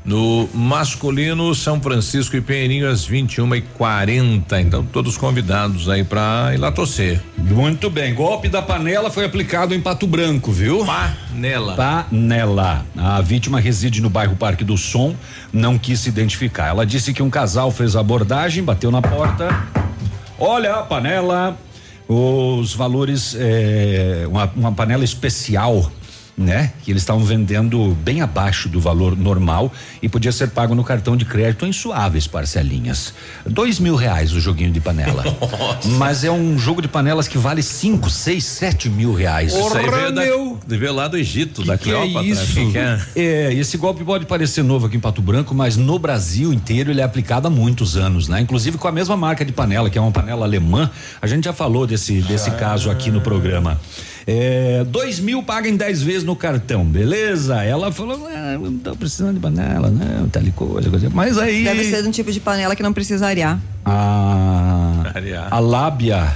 No 0.07 0.47
masculino, 0.53 1.53
São 1.53 1.81
Francisco 1.81 2.37
e 2.37 2.39
Pinheirinho 2.39 2.89
às 2.89 3.03
21 3.03 3.55
e 3.55 3.61
40 3.61 4.61
Então, 4.61 4.85
todos 4.85 5.17
convidados 5.17 5.89
aí 5.89 6.01
para 6.01 6.51
ir 6.53 6.57
lá 6.57 6.71
torcer. 6.71 7.21
Muito 7.37 7.89
bem. 7.89 8.13
Golpe 8.13 8.47
da 8.47 8.61
panela 8.61 9.11
foi 9.11 9.25
aplicado 9.25 9.75
em 9.75 9.81
Pato 9.81 10.07
Branco, 10.07 10.49
viu? 10.49 10.85
Panela. 10.85 11.75
Panela. 11.75 12.85
A 12.95 13.19
vítima 13.19 13.59
reside 13.59 14.01
no 14.01 14.09
bairro 14.09 14.37
Parque 14.37 14.63
do 14.63 14.77
Som, 14.77 15.13
não 15.51 15.77
quis 15.77 15.99
se 15.99 16.07
identificar. 16.07 16.67
Ela 16.67 16.85
disse 16.85 17.13
que 17.13 17.21
um 17.21 17.29
casal 17.29 17.69
fez 17.69 17.93
a 17.93 17.99
abordagem, 17.99 18.63
bateu 18.63 18.89
na 18.89 19.01
porta. 19.01 19.49
Olha 20.39 20.75
a 20.75 20.83
panela. 20.83 21.57
Os 22.07 22.73
valores, 22.73 23.35
é, 23.37 24.23
uma, 24.29 24.49
uma 24.55 24.71
panela 24.71 25.03
especial 25.03 25.91
né? 26.37 26.71
Que 26.83 26.91
eles 26.91 27.01
estavam 27.01 27.23
vendendo 27.23 27.97
bem 28.03 28.21
abaixo 28.21 28.69
do 28.69 28.79
valor 28.79 29.17
normal 29.17 29.73
e 30.01 30.07
podia 30.07 30.31
ser 30.31 30.49
pago 30.49 30.75
no 30.75 30.83
cartão 30.83 31.17
de 31.17 31.25
crédito 31.25 31.65
em 31.65 31.73
suaves 31.73 32.27
parcelinhas. 32.27 33.11
Dois 33.43 33.79
mil 33.79 33.95
reais 33.95 34.33
o 34.33 34.39
joguinho 34.39 34.71
de 34.71 34.79
panela. 34.79 35.23
Nossa. 35.41 35.89
Mas 35.97 36.23
é 36.23 36.31
um 36.31 36.57
jogo 36.59 36.79
de 36.81 36.87
panelas 36.87 37.27
que 37.27 37.39
vale 37.39 37.63
cinco, 37.63 38.07
seis, 38.09 38.45
sete 38.45 38.87
mil 38.87 39.13
reais. 39.15 39.51
Porra, 39.51 39.81
isso 39.81 39.95
aí 39.95 40.11
veio, 40.11 40.59
da, 40.65 40.77
veio 40.77 40.93
lá 40.93 41.07
do 41.07 41.17
Egito, 41.17 41.61
que 41.61 41.67
da 41.67 41.77
que 41.77 41.85
Cleópatra. 41.85 42.21
É 42.21 42.25
isso? 42.25 42.71
Que 42.71 42.77
é? 42.77 42.99
é, 43.15 43.53
esse 43.55 43.75
golpe 43.77 44.03
pode 44.03 44.27
parecer 44.27 44.63
novo 44.63 44.85
aqui 44.85 44.97
em 44.97 44.99
Pato 44.99 45.23
Branco, 45.23 45.55
mas 45.55 45.75
no 45.75 45.97
Brasil 45.97 46.53
inteiro 46.53 46.91
ele 46.91 47.01
é 47.01 47.03
aplicado 47.03 47.47
há 47.47 47.49
muitos 47.49 47.97
anos, 47.97 48.27
né? 48.27 48.41
Inclusive 48.41 48.77
com 48.77 48.87
a 48.87 48.91
mesma 48.91 49.17
marca 49.17 49.43
de 49.43 49.51
panela, 49.51 49.89
que 49.89 49.97
é 49.97 50.01
uma 50.01 50.11
panela 50.11 50.45
alemã. 50.45 50.91
A 51.19 51.25
gente 51.25 51.45
já 51.45 51.53
falou 51.53 51.87
desse, 51.87 52.21
desse 52.21 52.51
ah. 52.51 52.53
caso 52.53 52.91
aqui 52.91 53.09
no 53.09 53.21
programa. 53.21 53.79
É, 54.29 54.83
dois 54.83 55.21
mil 55.21 55.41
paga 55.41 55.69
em 55.69 55.77
dez 55.77 56.01
vezes 56.01 56.25
no 56.25 56.35
cartão, 56.35 56.83
beleza? 56.83 57.63
Ela 57.63 57.93
falou, 57.93 58.27
ah, 58.27 58.57
não 58.59 58.77
tô 58.77 58.93
precisando 58.93 59.35
de 59.35 59.39
panela, 59.39 59.89
não, 59.89 60.27
tal 60.27 60.43
coisa, 60.53 60.89
coisa. 60.89 61.09
Mas 61.09 61.37
aí. 61.37 61.63
Deve 61.63 61.85
ser 61.85 62.01
de 62.01 62.09
um 62.09 62.11
tipo 62.11 62.29
de 62.29 62.41
panela 62.41 62.75
que 62.75 62.83
não 62.83 62.91
precisa 62.91 63.25
arear. 63.25 63.57
A, 63.85 65.03
a 65.49 65.59
lábia 65.59 66.35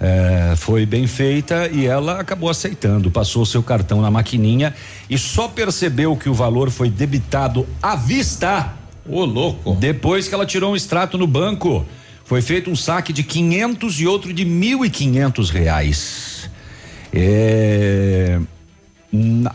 é, 0.00 0.54
foi 0.56 0.84
bem 0.84 1.06
feita 1.06 1.68
e 1.68 1.86
ela 1.86 2.18
acabou 2.18 2.50
aceitando. 2.50 3.12
Passou 3.12 3.46
seu 3.46 3.62
cartão 3.62 4.02
na 4.02 4.10
maquininha 4.10 4.74
e 5.08 5.16
só 5.16 5.46
percebeu 5.46 6.16
que 6.16 6.28
o 6.28 6.34
valor 6.34 6.68
foi 6.68 6.90
debitado 6.90 7.64
à 7.80 7.94
vista. 7.94 8.72
Ô, 9.08 9.24
louco! 9.24 9.76
Depois 9.76 10.26
que 10.26 10.34
ela 10.34 10.44
tirou 10.44 10.72
um 10.72 10.76
extrato 10.76 11.16
no 11.16 11.28
banco. 11.28 11.86
Foi 12.24 12.40
feito 12.42 12.70
um 12.70 12.76
saque 12.76 13.12
de 13.12 13.22
500 13.22 14.00
e 14.00 14.06
outro 14.06 14.32
de 14.32 14.44
mil 14.44 14.84
e 14.84 14.90
quinhentos 14.90 15.50
reais. 15.50 16.29
É, 17.12 18.38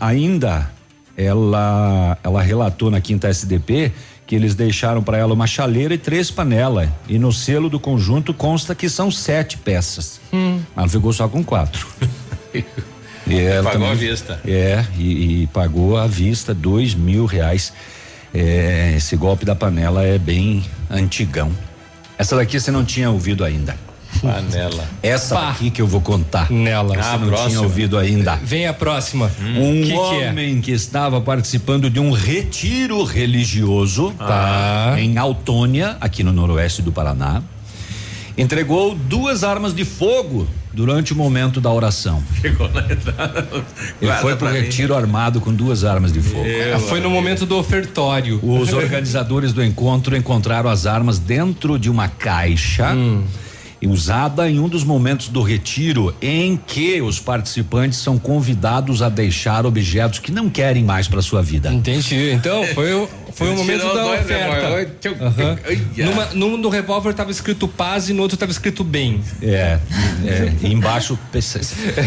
ainda 0.00 0.70
ela 1.16 2.18
ela 2.22 2.42
relatou 2.42 2.90
na 2.90 3.00
quinta 3.00 3.28
SDP 3.28 3.92
que 4.26 4.34
eles 4.34 4.54
deixaram 4.54 5.02
para 5.02 5.16
ela 5.16 5.32
uma 5.32 5.46
chaleira 5.46 5.94
e 5.94 5.98
três 5.98 6.30
panelas 6.30 6.88
e 7.08 7.18
no 7.18 7.32
selo 7.32 7.70
do 7.70 7.78
conjunto 7.78 8.34
consta 8.34 8.74
que 8.74 8.88
são 8.88 9.10
sete 9.10 9.56
peças. 9.56 10.20
Hum. 10.32 10.60
Ela 10.76 10.88
ficou 10.88 11.12
só 11.12 11.28
com 11.28 11.44
quatro. 11.44 11.86
e 13.26 13.38
ela 13.38 13.70
pagou 13.70 13.72
também, 13.72 13.90
à 13.90 13.94
vista. 13.94 14.40
É 14.44 14.84
e, 14.98 15.42
e, 15.42 15.46
pagou 15.46 15.96
à 15.96 16.06
vista 16.06 16.52
dois 16.52 16.94
mil 16.94 17.24
reais. 17.24 17.72
É, 18.34 18.94
esse 18.96 19.16
golpe 19.16 19.44
da 19.44 19.54
panela 19.54 20.04
é 20.04 20.18
bem 20.18 20.64
antigão. 20.90 21.50
Essa 22.18 22.34
daqui 22.36 22.58
você 22.58 22.70
não 22.70 22.84
tinha 22.84 23.10
ouvido 23.10 23.44
ainda. 23.44 23.76
Panela. 24.20 24.84
Essa 25.02 25.34
Pá. 25.34 25.50
aqui 25.50 25.70
que 25.70 25.80
eu 25.80 25.86
vou 25.86 26.00
contar. 26.00 26.50
Nela. 26.50 26.94
Ah, 26.98 27.02
Você 27.02 27.18
não 27.18 27.28
próxima. 27.28 27.48
tinha 27.48 27.62
ouvido 27.62 27.98
ainda. 27.98 28.36
Vem 28.36 28.66
a 28.66 28.72
próxima. 28.72 29.30
Hum. 29.40 29.80
Um 29.80 29.84
que 29.84 29.92
homem 29.92 30.54
que, 30.54 30.58
é? 30.58 30.62
que, 30.62 30.70
estava 30.72 31.20
participando 31.20 31.90
de 31.90 32.00
um 32.00 32.10
retiro 32.10 33.02
religioso 33.04 34.14
ah. 34.18 34.26
tá, 34.94 35.00
em 35.00 35.18
Autônia, 35.18 35.96
aqui 36.00 36.22
no 36.22 36.32
noroeste 36.32 36.82
do 36.82 36.92
Paraná, 36.92 37.42
entregou 38.36 38.94
duas 38.94 39.42
armas 39.42 39.74
de 39.74 39.84
fogo 39.84 40.46
durante 40.72 41.14
o 41.14 41.16
momento 41.16 41.58
da 41.58 41.70
oração. 41.70 42.22
Chegou 42.40 42.68
na 42.68 42.82
entrada. 42.82 43.48
Ele 44.00 44.12
foi 44.14 44.36
para 44.36 44.48
o 44.48 44.52
retiro 44.52 44.94
armado 44.94 45.40
com 45.40 45.52
duas 45.52 45.84
armas 45.84 46.12
de 46.12 46.20
fogo. 46.20 46.44
Ah, 46.74 46.78
foi 46.78 47.00
no 47.00 47.08
momento 47.08 47.46
do 47.46 47.56
ofertório. 47.56 48.38
Os 48.42 48.74
organizadores 48.74 49.54
do 49.54 49.64
encontro 49.64 50.14
encontraram 50.14 50.68
as 50.68 50.84
armas 50.84 51.18
dentro 51.18 51.78
de 51.78 51.88
uma 51.88 52.08
caixa. 52.08 52.92
Hum 52.92 53.24
usada 53.84 54.48
em 54.48 54.58
um 54.58 54.68
dos 54.68 54.84
momentos 54.84 55.28
do 55.28 55.42
retiro 55.42 56.14
em 56.20 56.56
que 56.56 57.00
os 57.02 57.20
participantes 57.20 57.98
são 57.98 58.18
convidados 58.18 59.02
a 59.02 59.08
deixar 59.08 59.66
objetos 59.66 60.18
que 60.18 60.32
não 60.32 60.48
querem 60.48 60.84
mais 60.84 61.08
para 61.08 61.20
sua 61.20 61.42
vida. 61.42 61.72
Entendi. 61.72 62.32
Então, 62.32 62.64
foi 62.68 62.94
o 62.94 63.08
foi 63.36 63.50
o 63.50 63.54
momento 63.56 63.86
da 63.92 64.04
né, 64.04 64.20
oferta. 64.20 65.10
Uhum. 65.10 66.06
Numa, 66.06 66.24
num 66.32 66.60
do 66.60 66.70
revólver 66.70 67.10
estava 67.10 67.30
escrito 67.30 67.68
paz 67.68 68.08
e 68.08 68.14
no 68.14 68.22
outro 68.22 68.34
estava 68.34 68.50
escrito 68.50 68.82
bem. 68.82 69.20
É, 69.42 69.78
é 70.24 70.68
embaixo 70.68 71.18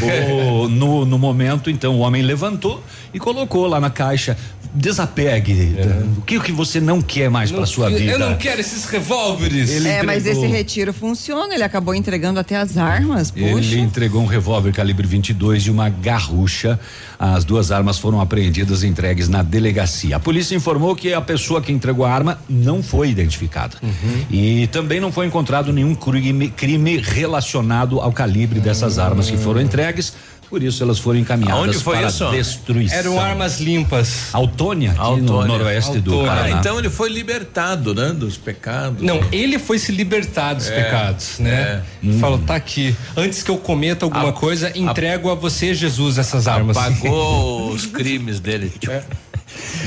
o, 0.02 0.68
no, 0.68 1.06
no 1.06 1.20
momento 1.20 1.70
então 1.70 1.96
o 1.96 2.00
homem 2.00 2.24
levantou 2.24 2.84
e 3.14 3.20
colocou 3.20 3.68
lá 3.68 3.80
na 3.80 3.92
caixa 3.92 4.36
desapegue. 4.74 5.76
É. 5.78 6.04
O 6.18 6.22
que, 6.22 6.40
que 6.40 6.52
você 6.52 6.80
não 6.80 7.02
quer 7.02 7.30
mais 7.30 7.52
para 7.52 7.66
sua 7.66 7.90
vida? 7.90 8.12
Eu 8.12 8.20
não 8.20 8.36
quero 8.36 8.62
esses 8.62 8.86
revólveres. 8.86 9.70
Ele 9.70 9.88
é, 9.88 9.92
entregou, 9.92 10.06
mas 10.06 10.26
esse 10.26 10.46
retiro 10.46 10.94
funciona. 10.94 11.54
Ele 11.54 11.64
acabou 11.64 11.96
entregando 11.96 12.40
até 12.40 12.56
as 12.56 12.78
armas. 12.78 13.34
Ele 13.36 13.80
entregou 13.80 14.22
um 14.22 14.26
revólver 14.26 14.72
calibre 14.72 15.08
22 15.08 15.64
e 15.64 15.72
uma 15.72 15.90
garrucha. 15.90 16.80
As 17.18 17.44
duas 17.44 17.72
armas 17.72 17.98
foram 17.98 18.22
apreendidas 18.22 18.84
e 18.84 18.88
entregues 18.88 19.28
na 19.28 19.42
delegacia. 19.42 20.16
A 20.16 20.20
polícia 20.20 20.56
informou 20.56 20.96
que 20.96 21.14
a 21.14 21.22
pessoa 21.22 21.62
que 21.62 21.72
entregou 21.72 22.06
a 22.06 22.12
arma 22.12 22.40
não 22.48 22.82
foi 22.84 23.10
identificada. 23.10 23.78
Uhum. 23.82 24.26
E 24.30 24.68
também 24.68 25.00
não 25.00 25.12
foi 25.12 25.26
encontrado 25.26 25.74
nenhum 25.74 25.96
crime, 25.96 26.50
crime 26.50 26.98
relacionado 26.98 28.00
ao 28.00 28.12
calibre 28.12 28.60
dessas 28.60 29.00
armas 29.00 29.30
que 29.30 29.38
foram 29.38 29.62
entregues 29.62 30.14
Por 30.50 30.64
isso 30.64 30.82
elas 30.82 30.98
foram 30.98 31.20
encaminhadas 31.20 31.60
Aonde 31.64 31.78
foi 31.78 31.98
para 31.98 32.08
isso? 32.08 32.30
destruição. 32.32 32.98
Eram 32.98 33.20
armas 33.20 33.60
limpas. 33.60 34.34
Autônia, 34.34 34.90
aqui 34.92 35.00
no 35.00 35.06
Autônia. 35.06 35.48
noroeste 35.48 36.00
do 36.00 36.12
Autônia. 36.12 36.32
Ah, 36.32 36.36
Paraná. 36.38 36.60
então 36.60 36.80
ele 36.80 36.90
foi 36.90 37.10
libertado, 37.10 37.94
né? 37.94 38.10
Dos 38.10 38.36
pecados. 38.36 39.02
Não, 39.04 39.22
ele 39.32 39.60
foi 39.60 39.78
se 39.78 39.92
libertar 39.92 40.56
dos 40.56 40.68
É, 40.68 40.84
pecados, 40.84 41.38
né? 41.38 41.84
Falou, 42.20 42.40
tá 42.40 42.56
aqui. 42.56 42.96
Antes 43.16 43.44
que 43.44 43.52
eu 43.52 43.58
cometa 43.58 44.06
alguma 44.06 44.30
A- 44.30 44.34
coisa, 44.34 44.76
entrego 44.76 45.30
a, 45.30 45.36
você, 45.36 45.74
Jesus, 45.74 46.18
essas 46.18 46.48
armas. 46.48 46.76
Apagou 46.76 47.70
os 47.72 47.86
crimes 47.86 48.40
dele. 48.40 48.72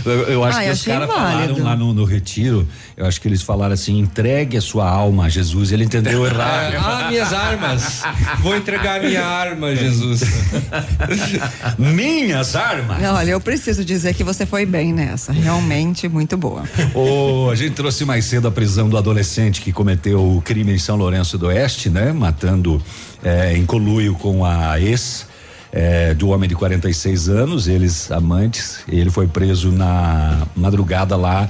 Eu, 0.05 0.13
eu 0.25 0.45
acho 0.45 0.59
Ah, 0.59 0.63
que 0.63 0.69
eu 0.69 0.73
os 0.73 0.83
caras 0.83 1.09
falaram 1.09 1.59
lá 1.63 1.77
no, 1.77 1.95
no 1.95 2.05
retiro, 2.05 2.67
eu 2.97 3.07
acho 3.07 3.21
que 3.21 3.29
eles 3.29 3.43
falaram 3.43 3.73
assim, 3.73 3.99
entregue 3.99 4.57
a 4.57 4.61
sua 4.61 4.89
alma 4.89 5.27
a 5.27 5.29
Jesus, 5.29 5.71
ele 5.71 5.85
entendeu 5.85 6.27
É, 6.27 6.31
errado. 6.31 6.75
ah, 6.85 7.07
minhas 7.09 7.33
armas. 7.33 8.03
Vou 8.41 8.57
entregar 8.57 9.01
a 9.01 9.03
minha 9.05 9.25
arma, 9.25 9.75
Jesus. 9.75 10.21
Minhas 11.79 12.55
armas! 12.55 13.01
Não, 13.01 13.15
olha, 13.15 13.31
eu 13.31 13.41
preciso 13.41 13.85
dizer 13.85 14.15
que 14.15 14.25
você 14.25 14.47
foi 14.47 14.67
bem 14.67 14.93
nessa. 14.93 15.33
Realmente 15.33 16.09
muito 16.09 16.37
boa. 16.37 16.65
Ô, 16.95 17.51
a 17.51 17.55
gente 17.55 17.75
trouxe 17.75 18.05
mais 18.05 18.25
cedo 18.25 18.49
a 18.49 18.51
prisão 18.51 18.89
do 18.89 18.97
adolescente 18.97 19.61
que 19.61 19.73
cometeu 19.73 20.37
o 20.37 20.43
crime 20.43 20.73
em 20.73 20.79
São 20.79 20.97
Lourenço 20.97 21.39
do 21.39 21.47
Oeste, 21.47 21.91
né? 21.91 22.13
Matando 22.13 22.83
eh, 23.23 23.57
em 23.57 23.65
conluio 23.65 24.15
com 24.15 24.45
a 24.45 24.81
ex 24.81 25.27
eh, 25.73 26.15
do 26.15 26.29
homem 26.29 26.49
de 26.49 26.55
46 26.55 27.29
anos, 27.29 27.69
eles 27.69 28.11
amantes. 28.13 28.81
Ele 28.89 29.11
foi 29.11 29.27
preso 29.27 29.73
na 29.73 30.47
madrugada 30.55 31.17
lá 31.17 31.49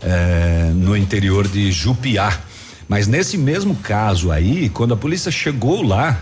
eh, 0.00 0.70
no 0.74 0.96
interior 0.96 1.48
de 1.48 1.72
Jupiá. 1.72 2.38
Mas 2.88 3.06
nesse 3.06 3.36
mesmo 3.36 3.74
caso 3.76 4.30
aí, 4.30 4.68
quando 4.68 4.94
a 4.94 4.96
polícia 4.96 5.32
chegou 5.32 5.82
lá 5.82 6.20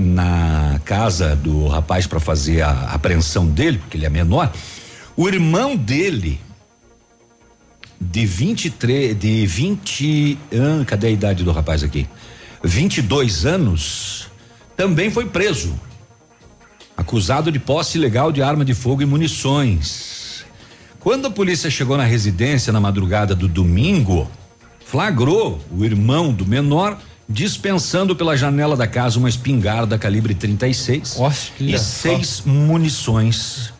na 0.00 0.80
casa 0.84 1.36
do 1.36 1.68
rapaz 1.68 2.06
para 2.06 2.18
fazer 2.18 2.62
a 2.62 2.92
apreensão 2.92 3.46
dele, 3.46 3.78
porque 3.78 3.96
ele 3.98 4.06
é 4.06 4.10
menor, 4.10 4.50
o 5.16 5.28
irmão 5.28 5.76
dele 5.76 6.40
de 8.00 8.24
23, 8.24 9.18
de 9.18 9.46
20, 9.46 10.38
ah, 10.54 10.84
cadê 10.86 11.08
a 11.08 11.10
idade 11.10 11.44
do 11.44 11.52
rapaz 11.52 11.82
aqui? 11.82 12.08
22 12.64 13.44
anos, 13.44 14.28
também 14.76 15.10
foi 15.10 15.26
preso. 15.26 15.78
Acusado 16.96 17.52
de 17.52 17.58
posse 17.58 17.98
ilegal 17.98 18.32
de 18.32 18.42
arma 18.42 18.64
de 18.64 18.72
fogo 18.72 19.02
e 19.02 19.06
munições. 19.06 20.44
Quando 20.98 21.26
a 21.26 21.30
polícia 21.30 21.70
chegou 21.70 21.96
na 21.96 22.04
residência 22.04 22.72
na 22.72 22.80
madrugada 22.80 23.34
do 23.34 23.48
domingo, 23.48 24.30
flagrou 24.84 25.60
o 25.70 25.84
irmão 25.84 26.32
do 26.32 26.46
menor 26.46 26.98
dispensando 27.30 28.16
pela 28.16 28.36
janela 28.36 28.76
da 28.76 28.88
casa 28.88 29.16
uma 29.16 29.28
espingarda 29.28 29.96
calibre 29.96 30.34
36 30.34 31.16
Olha 31.18 31.34
e 31.60 31.78
seis 31.78 32.42
munições. 32.44 33.72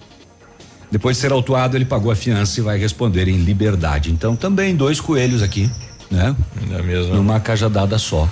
Depois 0.90 1.16
de 1.16 1.20
ser 1.22 1.32
autuado, 1.32 1.76
ele 1.76 1.84
pagou 1.84 2.11
a 2.11 2.16
fiança 2.16 2.61
e 2.61 2.62
vai 2.62 2.78
responder 2.78 3.28
em 3.28 3.38
liberdade. 3.38 4.11
Então, 4.11 4.34
também 4.34 4.74
dois 4.74 5.01
coelhos 5.01 5.42
aqui, 5.42 5.70
né? 6.11 6.34
É 6.72 6.82
mesmo? 6.82 7.14
Numa 7.14 7.38
cajadada 7.38 7.98
só. 7.98 8.28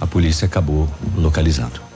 A 0.00 0.06
polícia 0.06 0.46
acabou 0.46 0.88
localizando. 1.16 1.87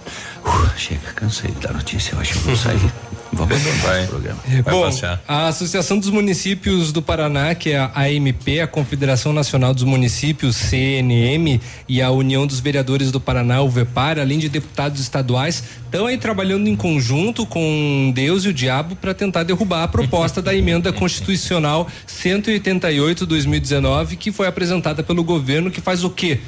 Uh, 0.45 0.78
chega, 0.78 1.12
cansei 1.14 1.51
da 1.53 1.72
notícia. 1.72 2.14
Eu 2.14 2.20
acho 2.20 2.32
que 2.32 2.38
vou 2.40 2.57
sair. 2.57 2.78
Vamos 3.34 3.62
Vai. 3.82 4.05
o 4.05 4.09
programa. 4.09 4.38
Vai 4.47 4.74
Bom, 4.74 4.82
passear. 4.82 5.18
a 5.26 5.49
Associação 5.49 5.99
dos 5.99 6.11
Municípios 6.11 6.93
do 6.93 7.01
Paraná, 7.01 7.55
que 7.55 7.70
é 7.70 7.78
a 7.78 8.03
AMP, 8.03 8.61
a 8.61 8.66
Confederação 8.66 9.32
Nacional 9.32 9.72
dos 9.72 9.84
Municípios, 9.84 10.55
CNM, 10.55 11.59
e 11.88 12.03
a 12.03 12.11
União 12.11 12.47
dos 12.47 12.61
Vereadores 12.61 13.11
do 13.11 13.18
Paraná, 13.18 13.62
o 13.62 13.70
VEPAR, 13.70 14.18
além 14.18 14.38
de 14.38 14.51
deputados 14.51 15.01
estaduais, 15.01 15.64
estão 15.84 16.07
aí 16.07 16.18
trabalhando 16.18 16.68
em 16.68 16.76
conjunto 16.76 17.47
com 17.47 18.12
Deus 18.14 18.45
e 18.45 18.49
o 18.49 18.53
diabo 18.53 18.97
para 18.97 19.14
tentar 19.14 19.45
derrubar 19.45 19.84
a 19.84 19.88
proposta 19.88 20.43
da 20.43 20.55
emenda 20.55 20.93
constitucional 20.93 21.88
188/2019, 22.07 24.16
que 24.16 24.30
foi 24.30 24.47
apresentada 24.47 25.03
pelo 25.03 25.24
governo, 25.24 25.70
que 25.70 25.80
faz 25.80 26.05
o 26.05 26.11
quê? 26.11 26.38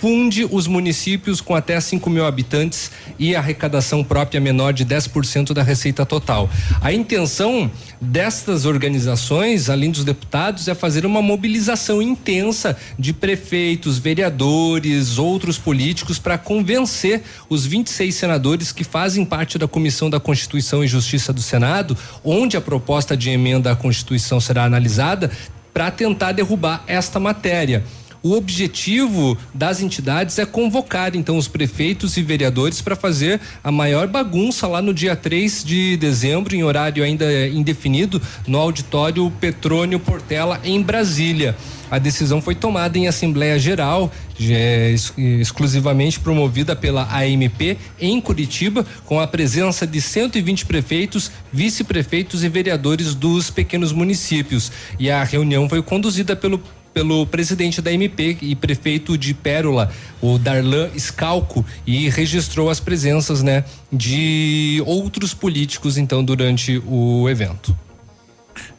Funde 0.00 0.46
os 0.48 0.68
municípios 0.68 1.40
com 1.40 1.54
até 1.54 1.80
5 1.80 2.08
mil 2.08 2.24
habitantes 2.24 2.90
e 3.18 3.34
arrecadação 3.34 4.04
própria 4.04 4.40
menor 4.40 4.72
de 4.72 4.86
10% 4.86 5.52
da 5.52 5.62
receita 5.62 6.06
total. 6.06 6.48
A 6.80 6.92
intenção 6.92 7.68
destas 8.00 8.64
organizações, 8.64 9.68
além 9.68 9.90
dos 9.90 10.04
deputados, 10.04 10.68
é 10.68 10.74
fazer 10.74 11.04
uma 11.04 11.20
mobilização 11.20 12.00
intensa 12.00 12.76
de 12.96 13.12
prefeitos, 13.12 13.98
vereadores, 13.98 15.18
outros 15.18 15.58
políticos 15.58 16.18
para 16.18 16.38
convencer 16.38 17.22
os 17.48 17.66
26 17.66 18.14
senadores 18.14 18.70
que 18.70 18.84
fazem 18.84 19.24
parte 19.24 19.58
da 19.58 19.66
Comissão 19.66 20.08
da 20.08 20.20
Constituição 20.20 20.84
e 20.84 20.88
Justiça 20.88 21.32
do 21.32 21.42
Senado, 21.42 21.96
onde 22.22 22.56
a 22.56 22.60
proposta 22.60 23.16
de 23.16 23.30
emenda 23.30 23.72
à 23.72 23.76
Constituição 23.76 24.38
será 24.40 24.64
analisada, 24.64 25.30
para 25.74 25.90
tentar 25.90 26.32
derrubar 26.32 26.84
esta 26.86 27.20
matéria. 27.20 27.84
O 28.28 28.36
objetivo 28.36 29.38
das 29.54 29.80
entidades 29.80 30.38
é 30.38 30.44
convocar 30.44 31.16
então 31.16 31.38
os 31.38 31.48
prefeitos 31.48 32.14
e 32.18 32.22
vereadores 32.22 32.82
para 32.82 32.94
fazer 32.94 33.40
a 33.64 33.72
maior 33.72 34.06
bagunça 34.06 34.66
lá 34.66 34.82
no 34.82 34.92
dia 34.92 35.16
3 35.16 35.64
de 35.64 35.96
dezembro, 35.96 36.54
em 36.54 36.62
horário 36.62 37.02
ainda 37.02 37.48
indefinido, 37.48 38.20
no 38.46 38.58
auditório 38.58 39.32
Petrônio 39.40 39.98
Portela, 39.98 40.60
em 40.62 40.82
Brasília. 40.82 41.56
A 41.90 41.98
decisão 41.98 42.42
foi 42.42 42.54
tomada 42.54 42.98
em 42.98 43.08
Assembleia 43.08 43.58
Geral, 43.58 44.12
é, 44.38 44.90
ex- 44.90 45.14
exclusivamente 45.16 46.20
promovida 46.20 46.76
pela 46.76 47.04
AMP 47.04 47.78
em 47.98 48.20
Curitiba, 48.20 48.84
com 49.06 49.18
a 49.18 49.26
presença 49.26 49.86
de 49.86 49.98
120 50.02 50.66
prefeitos, 50.66 51.30
vice-prefeitos 51.50 52.44
e 52.44 52.48
vereadores 52.50 53.14
dos 53.14 53.48
pequenos 53.50 53.90
municípios. 53.90 54.70
E 54.98 55.10
a 55.10 55.24
reunião 55.24 55.66
foi 55.66 55.80
conduzida 55.80 56.36
pelo 56.36 56.60
pelo 56.98 57.24
presidente 57.26 57.80
da 57.80 57.92
MP 57.92 58.36
e 58.42 58.56
prefeito 58.56 59.16
de 59.16 59.32
Pérola, 59.32 59.88
o 60.20 60.36
Darlan 60.36 60.88
Scalco, 60.98 61.64
e 61.86 62.08
registrou 62.08 62.68
as 62.68 62.80
presenças, 62.80 63.40
né, 63.40 63.62
de 63.92 64.82
outros 64.84 65.32
políticos 65.32 65.96
então 65.96 66.24
durante 66.24 66.82
o 66.84 67.28
evento. 67.28 67.76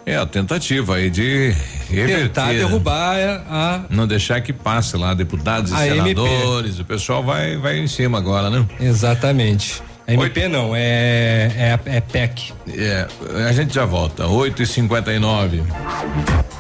É 0.06 0.18
a 0.18 0.26
tentativa 0.26 0.96
aí 0.96 1.10
de 1.10 1.56
reverter. 1.90 2.24
Tentar 2.28 2.52
derrubar 2.52 3.16
a 3.50 3.86
Não 3.90 4.06
deixar 4.06 4.42
que 4.42 4.52
passe 4.52 4.98
lá 4.98 5.14
deputados 5.14 5.72
e 5.72 5.76
A 5.76 5.88
MP. 5.88 6.20
senadores. 6.20 6.80
O 6.80 6.84
pessoal 6.84 7.24
vai, 7.24 7.56
vai 7.56 7.78
em 7.80 7.88
cima 7.88 8.18
agora, 8.18 8.50
né? 8.50 8.66
exatamente. 8.82 9.82
A 10.10 10.14
MP 10.14 10.48
não, 10.48 10.76
é, 10.76 11.52
é, 11.56 11.80
é 11.98 12.02
PEC. 12.02 12.52
É, 12.68 13.08
a 13.48 13.54
gente 13.54 13.76
já 13.76 13.86
volta. 13.86 14.26
8 14.26 14.64
e 14.64 14.66
59 14.66 15.64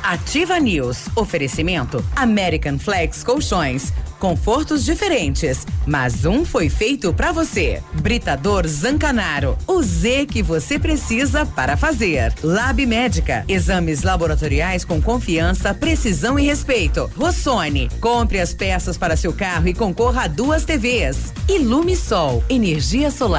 Ativa 0.04 0.60
News. 0.60 1.08
Oferecimento 1.16 2.06
American 2.16 2.78
Flex 2.78 3.24
Colchões. 3.24 3.92
Confortos 4.20 4.84
diferentes, 4.84 5.66
mas 5.88 6.26
um 6.26 6.44
foi 6.44 6.70
feito 6.70 7.14
pra 7.14 7.32
você. 7.32 7.82
Britador 8.02 8.68
Zancanaro. 8.68 9.58
O 9.66 9.82
Z 9.82 10.26
que 10.26 10.44
você 10.44 10.78
precisa 10.78 11.46
para 11.46 11.78
fazer. 11.78 12.34
Lab 12.44 12.86
Médica. 12.86 13.46
Exames 13.48 14.04
laboratoriais 14.04 14.84
com 14.84 15.02
confiança, 15.02 15.74
precisão 15.74 16.38
e 16.38 16.46
respeito. 16.46 17.10
Rossoni. 17.18 17.90
Compre 18.02 18.40
as 18.42 18.54
peças 18.54 18.98
para 18.98 19.16
seu 19.16 19.32
carro 19.32 19.70
e 19.70 19.74
concorra 19.74 20.24
a 20.24 20.28
duas 20.28 20.66
TVs. 20.66 21.34
Ilume 21.48 21.96
Sol. 21.96 22.44
Energia 22.50 23.10
solar. 23.10 23.39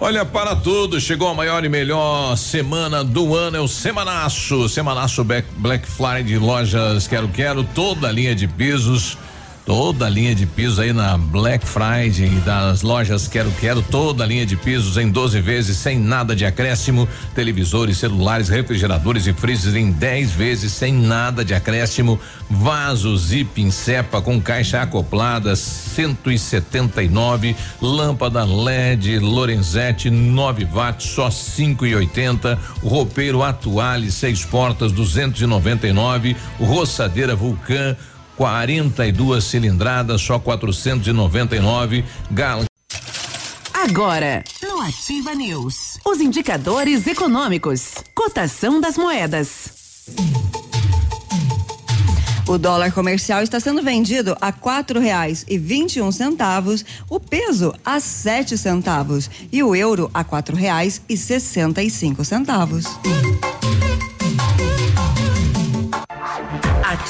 Olha 0.00 0.24
para 0.24 0.56
tudo, 0.56 1.00
chegou 1.00 1.28
a 1.28 1.34
maior 1.34 1.64
e 1.64 1.68
melhor 1.68 2.36
semana 2.36 3.04
do 3.04 3.34
ano, 3.34 3.56
é 3.56 3.60
o 3.60 3.68
Semanaço, 3.68 4.68
Semanaço 4.68 5.24
Black, 5.24 5.86
Friday 5.86 6.36
lojas 6.36 7.06
Quero 7.06 7.28
Quero, 7.28 7.62
toda 7.62 8.08
a 8.08 8.12
linha 8.12 8.34
de 8.34 8.48
pisos 8.48 9.16
Toda 9.66 10.04
a 10.04 10.10
linha 10.10 10.34
de 10.34 10.44
pisos 10.44 10.78
aí 10.78 10.92
na 10.92 11.16
Black 11.16 11.66
Friday 11.66 12.28
das 12.44 12.82
lojas 12.82 13.26
Quero 13.26 13.50
Quero, 13.52 13.80
toda 13.80 14.22
a 14.22 14.26
linha 14.26 14.44
de 14.44 14.58
pisos 14.58 14.98
em 14.98 15.10
12 15.10 15.40
vezes 15.40 15.78
sem 15.78 15.98
nada 15.98 16.36
de 16.36 16.44
acréscimo, 16.44 17.08
televisores, 17.34 17.96
celulares, 17.96 18.50
refrigeradores 18.50 19.26
e 19.26 19.32
freezers 19.32 19.74
em 19.74 19.90
10 19.90 20.32
vezes 20.32 20.70
sem 20.70 20.92
nada 20.92 21.42
de 21.42 21.54
acréscimo, 21.54 22.20
vasos 22.50 23.32
e 23.32 23.42
pincepa 23.42 24.20
com 24.20 24.38
caixa 24.38 24.82
acoplada 24.82 25.56
179, 25.56 27.56
lâmpada 27.80 28.44
LED 28.44 29.18
Lorenzetti 29.18 30.10
9 30.10 30.66
watts 30.66 31.06
só 31.06 31.30
5,80, 31.30 32.58
roupeiro 32.82 33.42
Atuale 33.42 34.10
seis 34.10 34.44
portas 34.44 34.92
299, 34.92 36.36
roçadeira 36.60 37.34
Vulcan 37.34 37.96
42 38.36 39.44
cilindradas, 39.44 40.20
só 40.20 40.38
499. 40.38 42.04
Gal 42.30 42.64
Agora, 43.72 44.42
no 44.62 44.80
Ativa 44.80 45.34
News, 45.34 45.98
os 46.06 46.18
indicadores 46.18 47.06
econômicos, 47.06 47.96
cotação 48.14 48.80
das 48.80 48.96
moedas. 48.96 49.74
O 52.48 52.56
dólar 52.56 52.92
comercial 52.92 53.42
está 53.42 53.60
sendo 53.60 53.82
vendido 53.82 54.34
a 54.40 54.52
quatro 54.52 54.98
reais 55.00 55.44
e 55.48 55.58
vinte 55.58 55.96
e 55.96 56.02
um 56.02 56.10
centavos, 56.10 56.82
o 57.10 57.20
peso 57.20 57.74
a 57.84 58.00
sete 58.00 58.56
centavos 58.56 59.30
e 59.52 59.62
o 59.62 59.74
euro 59.74 60.10
a 60.14 60.24
quatro 60.24 60.56
reais 60.56 61.02
e 61.06 61.16
sessenta 61.16 61.82
e 61.82 61.90
cinco 61.90 62.24
centavos. 62.24 62.86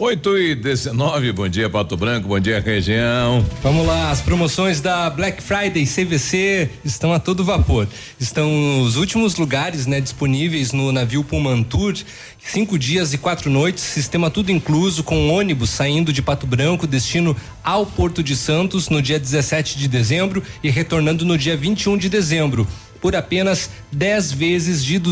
8 0.00 0.38
e 0.38 0.54
19, 0.54 1.32
bom 1.32 1.48
dia 1.48 1.68
Pato 1.68 1.96
Branco, 1.96 2.28
bom 2.28 2.38
dia 2.38 2.60
região. 2.60 3.44
Vamos 3.60 3.84
lá, 3.84 4.12
as 4.12 4.20
promoções 4.20 4.80
da 4.80 5.10
Black 5.10 5.42
Friday 5.42 5.84
CVC 5.84 6.70
estão 6.84 7.12
a 7.12 7.18
todo 7.18 7.44
vapor. 7.44 7.88
Estão 8.20 8.80
os 8.82 8.94
últimos 8.94 9.34
lugares, 9.34 9.88
né, 9.88 10.00
disponíveis 10.00 10.72
no 10.72 10.92
navio 10.92 11.24
Pullman 11.24 11.64
Tour, 11.64 11.96
cinco 12.38 12.78
dias 12.78 13.12
e 13.12 13.18
quatro 13.18 13.50
noites, 13.50 13.82
sistema 13.82 14.30
tudo 14.30 14.52
incluso, 14.52 15.02
com 15.02 15.30
ônibus 15.30 15.70
saindo 15.70 16.12
de 16.12 16.22
Pato 16.22 16.46
Branco, 16.46 16.86
destino 16.86 17.36
ao 17.64 17.84
Porto 17.84 18.22
de 18.22 18.36
Santos 18.36 18.88
no 18.88 19.02
dia 19.02 19.18
17 19.18 19.76
de 19.76 19.88
dezembro 19.88 20.44
e 20.62 20.70
retornando 20.70 21.24
no 21.24 21.36
dia 21.36 21.56
21 21.56 21.98
de 21.98 22.08
dezembro 22.08 22.68
por 23.00 23.14
apenas 23.16 23.70
10 23.92 24.32
vezes 24.32 24.84
de 24.84 24.96
R$ 24.96 25.02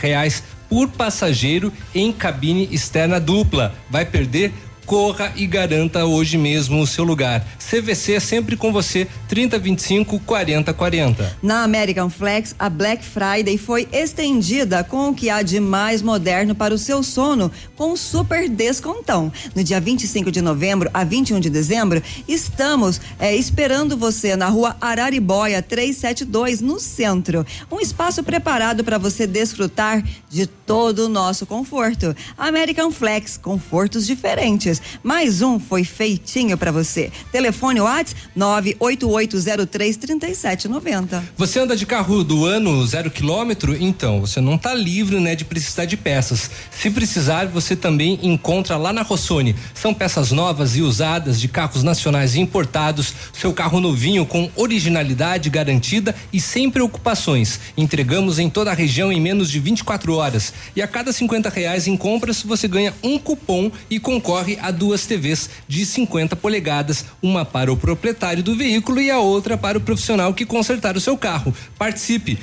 reais 0.00 0.42
por 0.68 0.88
passageiro 0.88 1.72
em 1.94 2.12
cabine 2.12 2.68
externa 2.72 3.20
dupla. 3.20 3.74
Vai 3.90 4.04
perder? 4.04 4.52
Corra 4.84 5.32
e 5.36 5.46
garanta 5.46 6.04
hoje 6.04 6.36
mesmo 6.36 6.80
o 6.80 6.86
seu 6.86 7.04
lugar. 7.04 7.44
CVC 7.58 8.14
é 8.14 8.20
sempre 8.20 8.56
com 8.56 8.72
você, 8.72 9.06
3025 9.28 10.20
4040. 10.20 11.36
Na 11.42 11.62
American 11.62 12.10
Flex, 12.10 12.54
a 12.58 12.68
Black 12.68 13.04
Friday 13.04 13.58
foi 13.58 13.88
estendida 13.92 14.84
com 14.84 15.08
o 15.08 15.14
que 15.14 15.30
há 15.30 15.42
de 15.42 15.58
mais 15.60 16.02
moderno 16.02 16.54
para 16.54 16.74
o 16.74 16.78
seu 16.78 17.02
sono, 17.02 17.50
com 17.76 17.96
super 17.96 18.48
descontão. 18.48 19.32
No 19.54 19.64
dia 19.64 19.80
25 19.80 20.30
de 20.30 20.40
novembro 20.40 20.90
a 20.92 21.04
21 21.04 21.40
de 21.40 21.50
dezembro, 21.50 22.02
estamos 22.28 23.00
é, 23.18 23.34
esperando 23.34 23.96
você 23.96 24.36
na 24.36 24.48
rua 24.48 24.76
Araribóia 24.80 25.62
372, 25.62 26.60
no 26.60 26.78
centro. 26.78 27.46
Um 27.70 27.80
espaço 27.80 28.22
preparado 28.22 28.84
para 28.84 28.98
você 28.98 29.26
desfrutar 29.26 30.02
de 30.28 30.46
todo 30.46 31.06
o 31.06 31.08
nosso 31.08 31.46
conforto. 31.46 32.14
American 32.36 32.90
Flex, 32.90 33.36
confortos 33.36 34.06
diferentes. 34.06 34.73
Mais 35.02 35.42
um 35.42 35.58
foi 35.58 35.84
feitinho 35.84 36.56
para 36.56 36.72
você. 36.72 37.10
Telefone 37.32 37.80
WhatsApp 37.80 38.20
988033790. 38.36 41.22
Você 41.36 41.60
anda 41.60 41.76
de 41.76 41.86
carro 41.86 42.24
do 42.24 42.44
ano 42.44 42.86
zero 42.86 43.10
quilômetro? 43.10 43.74
Então, 43.74 44.20
você 44.20 44.40
não 44.40 44.54
está 44.54 44.74
livre, 44.74 45.18
né, 45.20 45.34
de 45.34 45.44
precisar 45.44 45.84
de 45.84 45.96
peças. 45.96 46.50
Se 46.70 46.90
precisar, 46.90 47.46
você 47.46 47.76
também 47.76 48.18
encontra 48.22 48.76
lá 48.76 48.92
na 48.92 49.02
Rossoni. 49.02 49.54
São 49.74 49.94
peças 49.94 50.32
novas 50.32 50.76
e 50.76 50.82
usadas 50.82 51.40
de 51.40 51.48
carros 51.48 51.82
nacionais 51.82 52.36
importados. 52.36 53.14
Seu 53.32 53.52
carro 53.52 53.80
novinho 53.80 54.26
com 54.26 54.50
originalidade 54.56 55.50
garantida 55.50 56.14
e 56.32 56.40
sem 56.40 56.70
preocupações. 56.70 57.60
Entregamos 57.76 58.38
em 58.38 58.50
toda 58.50 58.70
a 58.70 58.74
região 58.74 59.12
em 59.12 59.20
menos 59.20 59.50
de 59.50 59.58
24 59.58 60.14
horas. 60.14 60.52
E 60.74 60.82
a 60.82 60.88
cada 60.88 61.12
50 61.12 61.48
reais 61.48 61.86
em 61.86 61.96
compras, 61.96 62.42
você 62.42 62.68
ganha 62.68 62.94
um 63.02 63.18
cupom 63.18 63.70
e 63.88 63.98
concorre 63.98 64.58
a 64.66 64.70
duas 64.70 65.06
TVs 65.06 65.50
de 65.68 65.84
50 65.84 66.36
polegadas, 66.36 67.04
uma 67.22 67.44
para 67.44 67.72
o 67.72 67.76
proprietário 67.76 68.42
do 68.42 68.56
veículo 68.56 69.00
e 69.00 69.10
a 69.10 69.18
outra 69.18 69.56
para 69.56 69.78
o 69.78 69.80
profissional 69.80 70.34
que 70.34 70.46
consertar 70.46 70.96
o 70.96 71.00
seu 71.00 71.16
carro. 71.16 71.54
Participe 71.78 72.38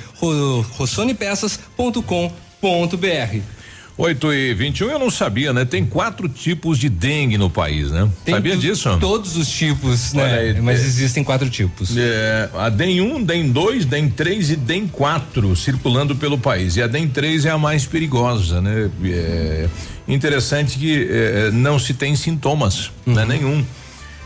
rossonepeças.com.br 0.76 3.62
8 3.96 4.32
e 4.32 4.54
21 4.54 4.90
eu 4.90 4.98
não 4.98 5.10
sabia, 5.10 5.52
né? 5.52 5.64
Tem 5.64 5.84
quatro 5.84 6.28
tipos 6.28 6.78
de 6.78 6.88
dengue 6.88 7.36
no 7.36 7.50
país, 7.50 7.90
né? 7.90 8.08
Tem 8.24 8.34
sabia 8.34 8.56
disso? 8.56 8.96
Todos 8.98 9.36
os 9.36 9.48
tipos, 9.48 10.14
né? 10.14 10.34
Aí, 10.34 10.60
Mas 10.60 10.80
é, 10.80 10.86
existem 10.86 11.22
quatro 11.22 11.48
tipos. 11.50 11.94
É, 11.96 12.48
a 12.54 12.70
DEM 12.70 13.02
1, 13.02 13.22
DEM 13.22 13.50
2, 13.50 13.84
DEM 13.84 14.08
3 14.08 14.50
e 14.50 14.56
DEM 14.56 14.88
4 14.88 15.54
circulando 15.54 16.16
pelo 16.16 16.38
país. 16.38 16.76
E 16.76 16.82
a 16.82 16.86
DEM 16.86 17.08
3 17.08 17.44
é 17.44 17.50
a 17.50 17.58
mais 17.58 17.84
perigosa, 17.84 18.60
né? 18.60 18.90
É 19.04 19.68
interessante 20.06 20.78
que 20.78 21.08
é, 21.10 21.50
não 21.50 21.78
se 21.78 21.94
tem 21.94 22.14
sintomas, 22.16 22.90
uhum. 23.06 23.14
né? 23.14 23.24
Nenhum. 23.24 23.64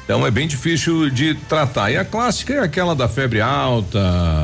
Então 0.07 0.24
é 0.24 0.30
bem 0.30 0.46
difícil 0.46 1.11
de 1.11 1.34
tratar. 1.34 1.90
E 1.90 1.96
a 1.96 2.04
clássica 2.04 2.54
é 2.54 2.61
aquela 2.61 2.94
da 2.94 3.09
febre 3.09 3.40
alta, 3.40 3.98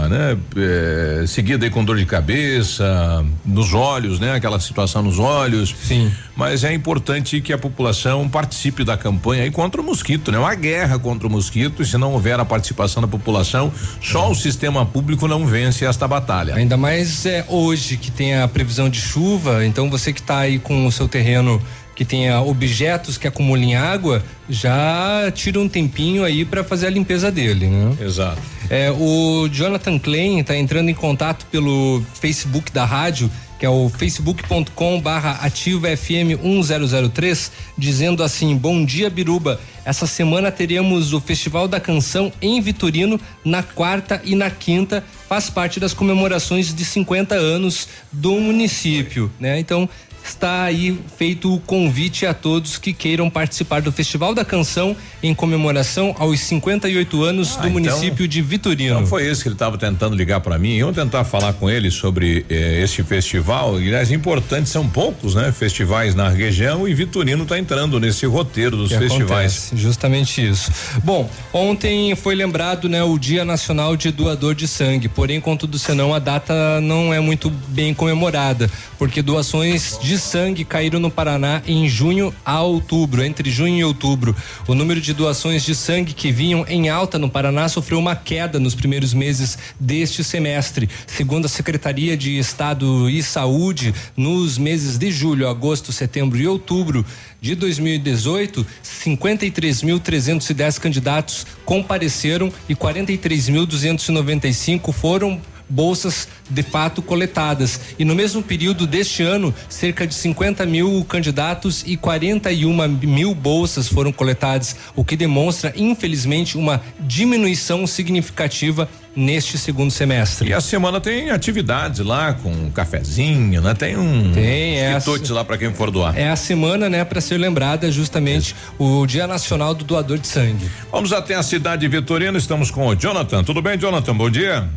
né? 0.08 0.36
É, 0.56 1.24
seguida 1.24 1.64
aí 1.64 1.70
com 1.70 1.84
dor 1.84 1.96
de 1.96 2.04
cabeça, 2.04 3.24
nos 3.44 3.72
olhos, 3.72 4.18
né? 4.18 4.34
Aquela 4.34 4.58
situação 4.58 5.04
nos 5.04 5.20
olhos. 5.20 5.72
Sim. 5.84 6.10
Mas 6.34 6.64
é 6.64 6.72
importante 6.72 7.40
que 7.40 7.52
a 7.52 7.58
população 7.58 8.28
participe 8.28 8.82
da 8.82 8.96
campanha 8.96 9.44
aí 9.44 9.52
contra 9.52 9.80
o 9.80 9.84
mosquito, 9.84 10.32
né? 10.32 10.38
Uma 10.38 10.54
guerra 10.56 10.98
contra 10.98 11.28
o 11.28 11.30
mosquito. 11.30 11.80
E 11.80 11.86
se 11.86 11.96
não 11.96 12.12
houver 12.12 12.40
a 12.40 12.44
participação 12.44 13.00
da 13.00 13.06
população, 13.06 13.72
só 14.00 14.32
o 14.32 14.34
sistema 14.34 14.84
público 14.84 15.28
não 15.28 15.46
vence 15.46 15.84
esta 15.84 16.08
batalha. 16.08 16.56
Ainda 16.56 16.76
mais 16.76 17.24
é 17.24 17.46
hoje 17.48 17.96
que 17.96 18.10
tem 18.10 18.36
a 18.36 18.48
previsão 18.48 18.88
de 18.88 19.00
chuva. 19.00 19.64
Então 19.64 19.88
você 19.88 20.12
que 20.12 20.20
está 20.20 20.38
aí 20.38 20.58
com 20.58 20.88
o 20.88 20.90
seu 20.90 21.06
terreno 21.06 21.62
que 21.95 22.05
tenha 22.05 22.40
objetos 22.40 23.18
que 23.18 23.26
acumulem 23.28 23.76
água, 23.76 24.22
já 24.49 25.30
tira 25.34 25.61
um 25.61 25.68
tempinho 25.68 26.24
aí 26.24 26.45
para 26.45 26.64
fazer 26.64 26.86
a 26.86 26.90
limpeza 26.90 27.30
dele, 27.30 27.66
né? 27.66 27.97
Exato. 28.01 28.40
É, 28.70 28.90
o 28.90 29.49
Jonathan 29.49 29.99
Klein 29.99 30.40
está 30.40 30.57
entrando 30.57 30.88
em 30.88 30.95
contato 30.95 31.47
pelo 31.47 32.03
Facebook 32.14 32.72
da 32.72 32.84
rádio, 32.84 33.30
que 33.59 33.66
é 33.66 33.68
o 33.68 33.88
facebook.com 33.88 35.01
barra 35.01 35.38
ativa 35.43 35.95
FM 35.97 36.43
1003, 36.43 37.53
dizendo 37.78 38.24
assim: 38.24 38.57
Bom 38.57 38.84
dia, 38.84 39.09
Biruba. 39.09 39.61
Essa 39.84 40.07
semana 40.07 40.51
teremos 40.51 41.12
o 41.12 41.20
Festival 41.20 41.68
da 41.68 41.78
Canção 41.78 42.32
em 42.40 42.61
Vitorino 42.61 43.20
na 43.45 43.62
quarta 43.62 44.20
e 44.24 44.34
na 44.34 44.49
quinta. 44.51 45.05
Faz 45.28 45.51
parte 45.51 45.78
das 45.78 45.93
comemorações 45.93 46.74
de 46.74 46.84
50 46.84 47.34
anos 47.34 47.88
do 48.11 48.32
município, 48.40 49.30
né? 49.38 49.59
Então, 49.59 49.88
está 50.25 50.64
aí 50.64 50.99
feito 51.16 51.55
o 51.55 51.61
convite 51.61 52.27
a 52.27 52.35
todos 52.35 52.79
que 52.79 52.93
queiram 52.93 53.29
participar 53.29 53.83
do 53.83 53.91
Festival 53.93 54.35
da 54.35 54.45
Canção 54.45 54.97
em 55.23 55.35
comemoração 55.35 56.14
aos 56.18 56.41
58 56.41 57.23
anos 57.23 57.57
ah, 57.57 57.62
do 57.62 57.68
então, 57.68 57.73
município 57.73 58.27
de 58.29 58.41
Vitorino. 58.43 58.95
Então 58.95 59.07
foi 59.07 59.29
isso 59.29 59.43
que 59.43 59.49
ele 59.49 59.55
estava 59.55 59.77
tentando 59.79 60.14
ligar 60.14 60.41
para 60.41 60.59
mim. 60.59 60.77
Eu 60.77 60.93
tentar 60.93 61.25
falar 61.25 61.53
com 61.55 61.68
ele 61.68 61.91
sobre 61.91 62.45
eh, 62.49 62.81
este 62.83 63.03
festival. 63.03 63.77
Aliás, 63.77 64.11
importantes 64.11 64.70
são 64.70 64.89
poucos, 64.89 65.35
né? 65.35 65.53
Festivais 65.53 66.14
na 66.14 66.29
região 66.29 66.87
e 66.87 66.95
Vitorino 66.95 67.43
está 67.43 67.59
entrando 67.59 67.99
nesse 67.99 68.27
roteiro 68.27 68.77
dos 68.77 68.91
que 68.91 68.99
festivais. 68.99 69.66
Acontece, 69.66 69.77
justamente 69.77 70.47
isso. 70.47 70.70
Bom, 71.03 71.29
ontem 71.53 72.14
foi 72.14 72.35
lembrado, 72.35 72.89
né, 72.89 73.03
o 73.03 73.18
Dia 73.18 73.45
Nacional 73.45 73.97
de 73.97 74.11
Doador 74.11 74.55
de 74.55 74.68
Sangue. 74.68 75.09
Porém, 75.09 75.41
contudo 75.41 75.79
senão, 75.79 76.14
a 76.14 76.18
data 76.18 76.81
não 76.81 77.12
é 77.12 77.20
muito 77.20 77.51
bem 77.68 77.95
comemorada, 77.95 78.70
porque 78.99 79.23
doações 79.23 79.99
de 80.01 80.11
de 80.12 80.18
sangue 80.18 80.62
caíram 80.62 81.00
no 81.00 81.10
Paraná 81.10 81.62
em 81.66 81.88
junho 81.88 82.34
a 82.44 82.60
outubro. 82.60 83.24
Entre 83.24 83.50
junho 83.50 83.78
e 83.78 83.84
outubro, 83.84 84.36
o 84.68 84.74
número 84.74 85.00
de 85.00 85.14
doações 85.14 85.64
de 85.64 85.74
sangue 85.74 86.12
que 86.12 86.30
vinham 86.30 86.66
em 86.68 86.90
alta 86.90 87.18
no 87.18 87.30
Paraná 87.30 87.66
sofreu 87.66 87.98
uma 87.98 88.14
queda 88.14 88.60
nos 88.60 88.74
primeiros 88.74 89.14
meses 89.14 89.56
deste 89.80 90.22
semestre. 90.22 90.86
Segundo 91.06 91.46
a 91.46 91.48
Secretaria 91.48 92.14
de 92.14 92.36
Estado 92.36 93.08
e 93.08 93.22
Saúde, 93.22 93.94
nos 94.14 94.58
meses 94.58 94.98
de 94.98 95.10
julho, 95.10 95.48
agosto, 95.48 95.92
setembro 95.92 96.38
e 96.38 96.46
outubro 96.46 97.06
de 97.40 97.54
2018, 97.54 98.66
53.310 98.84 100.78
candidatos 100.78 101.46
compareceram 101.64 102.52
e 102.68 102.74
43.295 102.74 104.92
foram 104.92 105.40
bolsas 105.73 106.29
de 106.51 106.62
fato 106.62 107.01
coletadas. 107.01 107.81
E 107.99 108.05
no 108.05 108.14
mesmo 108.14 108.43
período 108.43 108.87
deste 108.87 109.23
ano, 109.23 109.55
cerca 109.68 110.07
de 110.07 110.14
50 110.14 110.66
mil 110.66 111.05
candidatos 111.09 111.83
e 111.87 111.97
41 111.97 112.89
mil 112.89 113.35
bolsas 113.35 113.89
foram 113.89 114.12
coletadas, 114.12 114.77
o 114.95 115.05
que 115.05 115.16
demonstra, 115.16 115.73
infelizmente, 115.75 116.59
uma 116.59 116.83
diminuição 117.01 117.87
significativa 117.87 118.89
neste 119.14 119.59
segundo 119.59 119.91
semestre. 119.91 120.51
E 120.51 120.55
a 120.55 120.61
semana 120.61 121.01
tem 121.01 121.31
atividades 121.31 122.01
lá 122.01 122.33
com 122.33 122.51
um 122.51 122.70
cafezinho, 122.70 123.61
né? 123.61 123.75
Tem 123.75 123.97
um 123.97 124.33
tem 124.33 124.79
é 124.79 124.99
lá 125.31 125.45
para 125.45 125.59
quem 125.59 125.73
for 125.73 125.91
doar. 125.91 126.16
É 126.18 126.31
a 126.31 126.37
semana, 126.37 126.89
né, 126.89 127.05
para 127.05 127.20
ser 127.20 127.39
lembrada 127.39 127.91
justamente 127.91 128.55
é. 128.55 128.83
o 128.83 129.07
Dia 129.07 129.27
Nacional 129.27 129.75
do 129.75 129.85
Doador 129.85 130.18
de 130.18 130.27
Sangue. 130.27 130.70
Vamos 130.91 131.12
até 131.12 131.35
a 131.35 131.43
cidade 131.43 131.83
de 131.83 131.89
Vitorino, 131.89 132.39
estamos 132.39 132.70
com 132.70 132.87
o 132.87 132.95
Jonathan. 132.95 133.45
Tudo 133.45 133.61
bem, 133.61 133.79
Jonathan? 133.79 134.14
Bom 134.14 134.31
dia. 134.31 134.68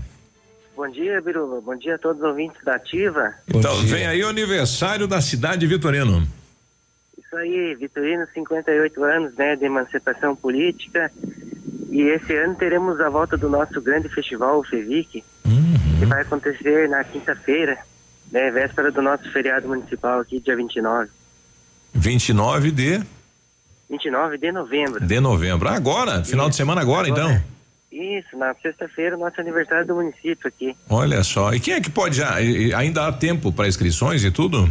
Bom 0.76 0.89
dia, 0.89 1.21
Biruba. 1.21 1.61
Bom 1.61 1.76
dia 1.78 1.95
a 1.95 1.97
todos 1.97 2.21
os 2.21 2.28
ouvintes 2.28 2.61
da 2.63 2.76
Ativa. 2.76 3.34
Então, 3.47 3.76
vem 3.84 4.05
aí 4.05 4.21
o 4.23 4.28
aniversário 4.28 5.07
da 5.07 5.21
cidade 5.21 5.59
de 5.59 5.67
Vitorino. 5.67 6.28
Isso 7.17 7.36
aí, 7.38 7.76
Vitorino, 7.76 8.28
58 8.34 9.03
anos, 9.03 9.34
né, 9.36 9.55
de 9.55 9.65
emancipação 9.65 10.36
política. 10.36 11.09
E 11.89 12.01
esse 12.01 12.36
ano 12.36 12.55
teremos 12.55 12.99
a 12.99 13.09
volta 13.09 13.38
do 13.38 13.49
nosso 13.49 13.82
grande 13.82 14.09
festival, 14.09 14.59
o 14.59 14.63
FEVIC, 14.63 15.23
uhum. 15.45 15.99
que 15.99 16.05
vai 16.05 16.21
acontecer 16.21 16.89
na 16.89 17.03
quinta-feira, 17.05 17.78
né, 18.30 18.51
véspera 18.51 18.91
do 18.91 19.01
nosso 19.01 19.32
feriado 19.32 19.69
municipal 19.69 20.19
aqui, 20.19 20.41
dia 20.41 20.57
29. 20.57 21.09
29 21.93 22.71
de? 22.71 23.01
29 23.89 24.38
de 24.38 24.51
novembro. 24.51 25.05
De 25.05 25.19
novembro. 25.21 25.69
Agora, 25.69 26.23
final 26.26 26.47
Isso. 26.47 26.51
de 26.51 26.55
semana 26.57 26.82
agora, 26.82 27.07
agora, 27.07 27.30
então? 27.30 27.55
Isso, 27.96 28.38
na 28.38 28.54
sexta-feira, 28.56 29.16
nosso 29.16 29.39
aniversário 29.39 29.88
do 29.88 29.96
município 29.96 30.50
aqui. 30.50 30.76
Olha 30.89 31.24
só. 31.24 31.54
E 31.54 31.62
quem 31.62 31.76
é 31.76 31.80
que 31.80 31.89
pode 31.89 32.18
já? 32.18 32.36
Ainda 32.36 33.08
há 33.08 33.12
tempo 33.14 33.54
para 33.54 33.70
inscrições 33.70 34.22
e 34.26 34.30
tudo? 34.30 34.70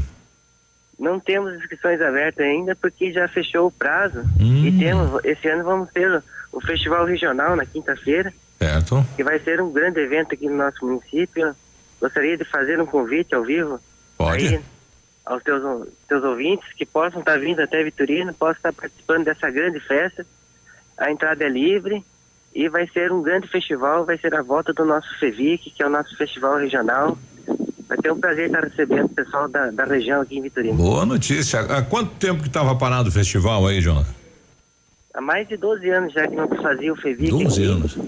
Não 0.99 1.19
temos 1.19 1.55
inscrições 1.55 2.03
abertas 2.03 2.45
ainda 2.45 2.77
porque 2.77 3.11
já 3.15 3.27
fechou 3.27 3.69
o 3.69 3.71
prazo. 3.71 4.21
Hum. 4.39 4.67
E 4.67 4.79
temos, 4.79 5.25
esse 5.25 5.49
ano 5.49 5.65
vamos 5.65 5.91
ter 5.91 6.23
o 6.53 6.61
Festival 6.61 7.07
Regional 7.07 7.57
na 7.57 7.65
quinta-feira. 7.65 8.31
Certo. 8.59 9.03
Que 9.17 9.25
vai 9.25 9.39
ser 9.39 9.59
um 9.59 9.73
grande 9.73 10.01
evento 10.01 10.35
aqui 10.35 10.47
no 10.47 10.57
nosso 10.57 10.85
município. 10.85 11.57
Gostaria 11.99 12.37
de 12.37 12.45
fazer 12.45 12.79
um 12.79 12.87
convite 12.87 13.35
ao 13.35 13.43
vivo. 13.43 13.81
Pode. 14.19 14.49
Aí, 14.49 14.61
aos 15.25 15.43
teus, 15.43 15.89
teus 16.07 16.23
ouvintes 16.23 16.71
que 16.75 16.85
possam 16.85 17.21
estar 17.21 17.39
vindo 17.39 17.61
até 17.61 17.83
Vitorino, 17.83 18.35
possam 18.35 18.57
estar 18.57 18.73
participando 18.75 19.25
dessa 19.25 19.51
grande 19.51 19.81
festa. 19.81 20.27
A 20.99 21.11
entrada 21.11 21.43
é 21.43 21.49
livre 21.49 22.05
e 22.55 22.69
vai 22.69 22.87
ser 22.89 23.11
um 23.11 23.21
grande 23.21 23.49
festival, 23.49 24.05
vai 24.05 24.17
ser 24.17 24.35
a 24.35 24.43
volta 24.43 24.73
do 24.73 24.85
nosso 24.85 25.09
FEVIC, 25.19 25.71
que 25.71 25.83
é 25.83 25.87
o 25.87 25.91
nosso 25.91 26.17
festival 26.17 26.57
regional. 26.57 27.19
Vai 27.89 27.99
ter 27.99 28.13
um 28.13 28.21
prazer 28.21 28.47
estar 28.47 28.63
recebendo 28.63 29.07
o 29.07 29.09
pessoal 29.09 29.49
da, 29.49 29.71
da 29.71 29.85
região 29.85 30.23
aqui 30.23 30.39
em 30.39 30.43
Vitorino. 30.43 30.77
Boa 30.77 31.05
notícia. 31.05 31.61
Há 31.61 31.83
quanto 31.83 32.15
tempo 32.15 32.43
que 32.43 32.49
estava 32.49 32.75
parado 32.77 33.09
o 33.09 33.13
festival 33.13 33.67
aí, 33.67 33.81
Jonas? 33.81 34.07
Há 35.13 35.21
mais 35.21 35.49
de 35.49 35.57
12 35.57 35.91
anos 35.91 36.13
já 36.13 36.27
que 36.27 36.37
não 36.37 36.49
fazia 36.49 36.93
o 36.93 36.97
FEVIC. 36.97 37.31
12 37.31 37.63
aqui. 37.63 37.73
anos. 37.73 37.99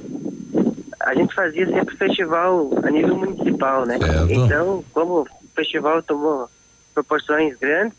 A 1.00 1.14
gente 1.14 1.34
fazia 1.34 1.66
sempre 1.66 1.96
festival 1.96 2.70
a 2.82 2.90
nível 2.90 3.16
municipal, 3.16 3.84
né? 3.84 3.98
Certo. 3.98 4.32
Então, 4.32 4.84
como 4.92 5.22
o 5.22 5.26
festival 5.54 6.02
tomou 6.02 6.48
proporções 6.94 7.56
grandes, 7.58 7.96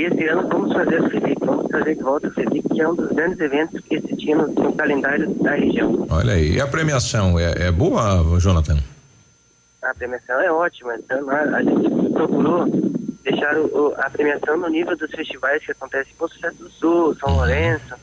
e 0.00 0.04
esse 0.04 0.24
ano 0.28 0.48
vamos 0.48 0.72
fazer 0.72 0.98
o 0.98 1.10
FEVIC, 1.10 1.44
vamos 1.44 1.66
trazer 1.66 1.94
de 1.94 2.02
volta 2.02 2.28
o 2.28 2.30
FEVIC, 2.30 2.68
que 2.70 2.80
é 2.80 2.88
um 2.88 2.94
dos 2.94 3.12
grandes 3.12 3.38
eventos 3.38 3.80
que 3.84 3.96
existia 3.96 4.34
no, 4.34 4.46
no 4.46 4.72
calendário 4.74 5.28
da 5.42 5.50
região. 5.50 6.06
Olha 6.08 6.32
aí, 6.32 6.52
e 6.52 6.60
a 6.60 6.66
premiação 6.66 7.38
é, 7.38 7.66
é 7.66 7.70
boa, 7.70 8.24
Jonathan? 8.40 8.78
A 9.82 9.94
premiação 9.94 10.40
é 10.40 10.50
ótima, 10.50 10.94
então 10.96 11.28
a, 11.28 11.40
a 11.40 11.62
gente 11.62 12.12
procurou 12.14 12.64
deixar 13.22 13.58
o, 13.58 13.66
o, 13.66 13.94
a 13.98 14.08
premiação 14.08 14.56
no 14.56 14.70
nível 14.70 14.96
dos 14.96 15.10
festivais 15.10 15.62
que 15.62 15.72
acontecem 15.72 16.14
em 16.14 16.16
Poço 16.16 16.38
do 16.58 16.70
Sul, 16.70 17.14
São 17.16 17.28
uhum. 17.28 17.36
Lourenço, 17.36 17.94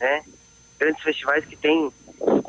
né? 0.00 0.22
Grandes 0.80 1.02
festivais 1.02 1.44
que 1.44 1.56
têm 1.56 1.92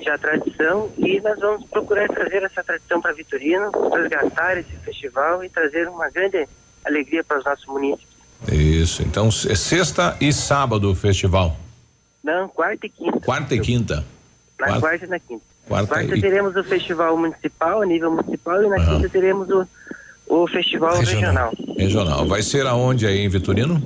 já 0.03 0.17
tradição 0.17 0.89
e 0.97 1.19
nós 1.19 1.37
vamos 1.37 1.69
procurar 1.69 2.07
trazer 2.07 2.43
essa 2.43 2.63
tradição 2.63 3.01
para 3.01 3.11
Vitorino, 3.11 3.71
resgatar 3.93 4.57
esse 4.57 4.73
festival 4.77 5.43
e 5.43 5.49
trazer 5.49 5.89
uma 5.89 6.09
grande 6.09 6.47
alegria 6.85 7.25
para 7.25 7.39
os 7.39 7.43
nossos 7.43 7.65
municípios. 7.65 8.14
Isso, 8.51 9.01
então 9.01 9.27
é 9.27 9.55
sexta 9.55 10.15
e 10.21 10.31
sábado 10.31 10.91
o 10.91 10.95
festival. 10.95 11.55
Não, 12.23 12.47
quarta 12.49 12.85
e 12.85 12.89
quinta. 12.89 13.19
Quarta 13.19 13.55
e 13.55 13.59
quinta. 13.59 14.05
Na 14.59 14.67
quarta, 14.67 14.81
quarta 14.81 15.05
e 15.05 15.09
na 15.09 15.19
quinta. 15.19 15.43
Quarta, 15.67 15.87
quarta 15.87 16.17
e... 16.17 16.21
teremos 16.21 16.55
o 16.55 16.63
festival 16.63 17.17
municipal, 17.17 17.81
a 17.81 17.85
nível 17.85 18.11
municipal, 18.11 18.63
e 18.63 18.67
na 18.67 18.77
uhum. 18.77 18.85
quinta 18.85 19.09
teremos 19.09 19.49
o, 19.49 19.67
o 20.27 20.47
festival 20.47 20.97
regional. 20.97 21.51
regional. 21.51 21.75
Regional. 21.77 22.27
Vai 22.27 22.41
ser 22.41 22.65
aonde 22.65 23.05
aí 23.07 23.19
em 23.19 23.29
Vitorino? 23.29 23.81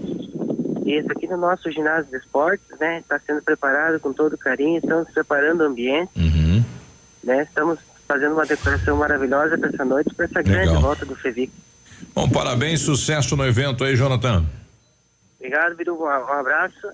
Isso, 0.85 1.11
aqui 1.11 1.27
no 1.27 1.37
nosso 1.37 1.71
ginásio 1.71 2.09
de 2.09 2.17
esportes, 2.17 2.65
né? 2.79 2.99
Está 2.99 3.19
sendo 3.19 3.41
preparado 3.41 3.99
com 3.99 4.11
todo 4.11 4.37
carinho, 4.37 4.79
estamos 4.79 5.09
preparando 5.11 5.61
o 5.61 5.65
ambiente. 5.65 6.09
Uhum. 6.15 6.63
Né? 7.23 7.43
Estamos 7.43 7.79
fazendo 8.07 8.33
uma 8.33 8.45
decoração 8.45 8.97
maravilhosa 8.97 9.57
para 9.57 9.69
essa 9.69 9.85
noite, 9.85 10.13
para 10.15 10.25
essa 10.25 10.39
Legal. 10.39 10.53
grande 10.53 10.81
volta 10.81 11.05
do 11.05 11.15
FEVIC. 11.15 11.51
Bom, 12.13 12.29
parabéns, 12.29 12.81
sucesso 12.81 13.35
no 13.35 13.45
evento 13.45 13.83
aí, 13.83 13.95
Jonathan. 13.95 14.45
Obrigado, 15.39 15.75
Biru. 15.75 16.03
Um 16.03 16.07
abraço 16.07 16.87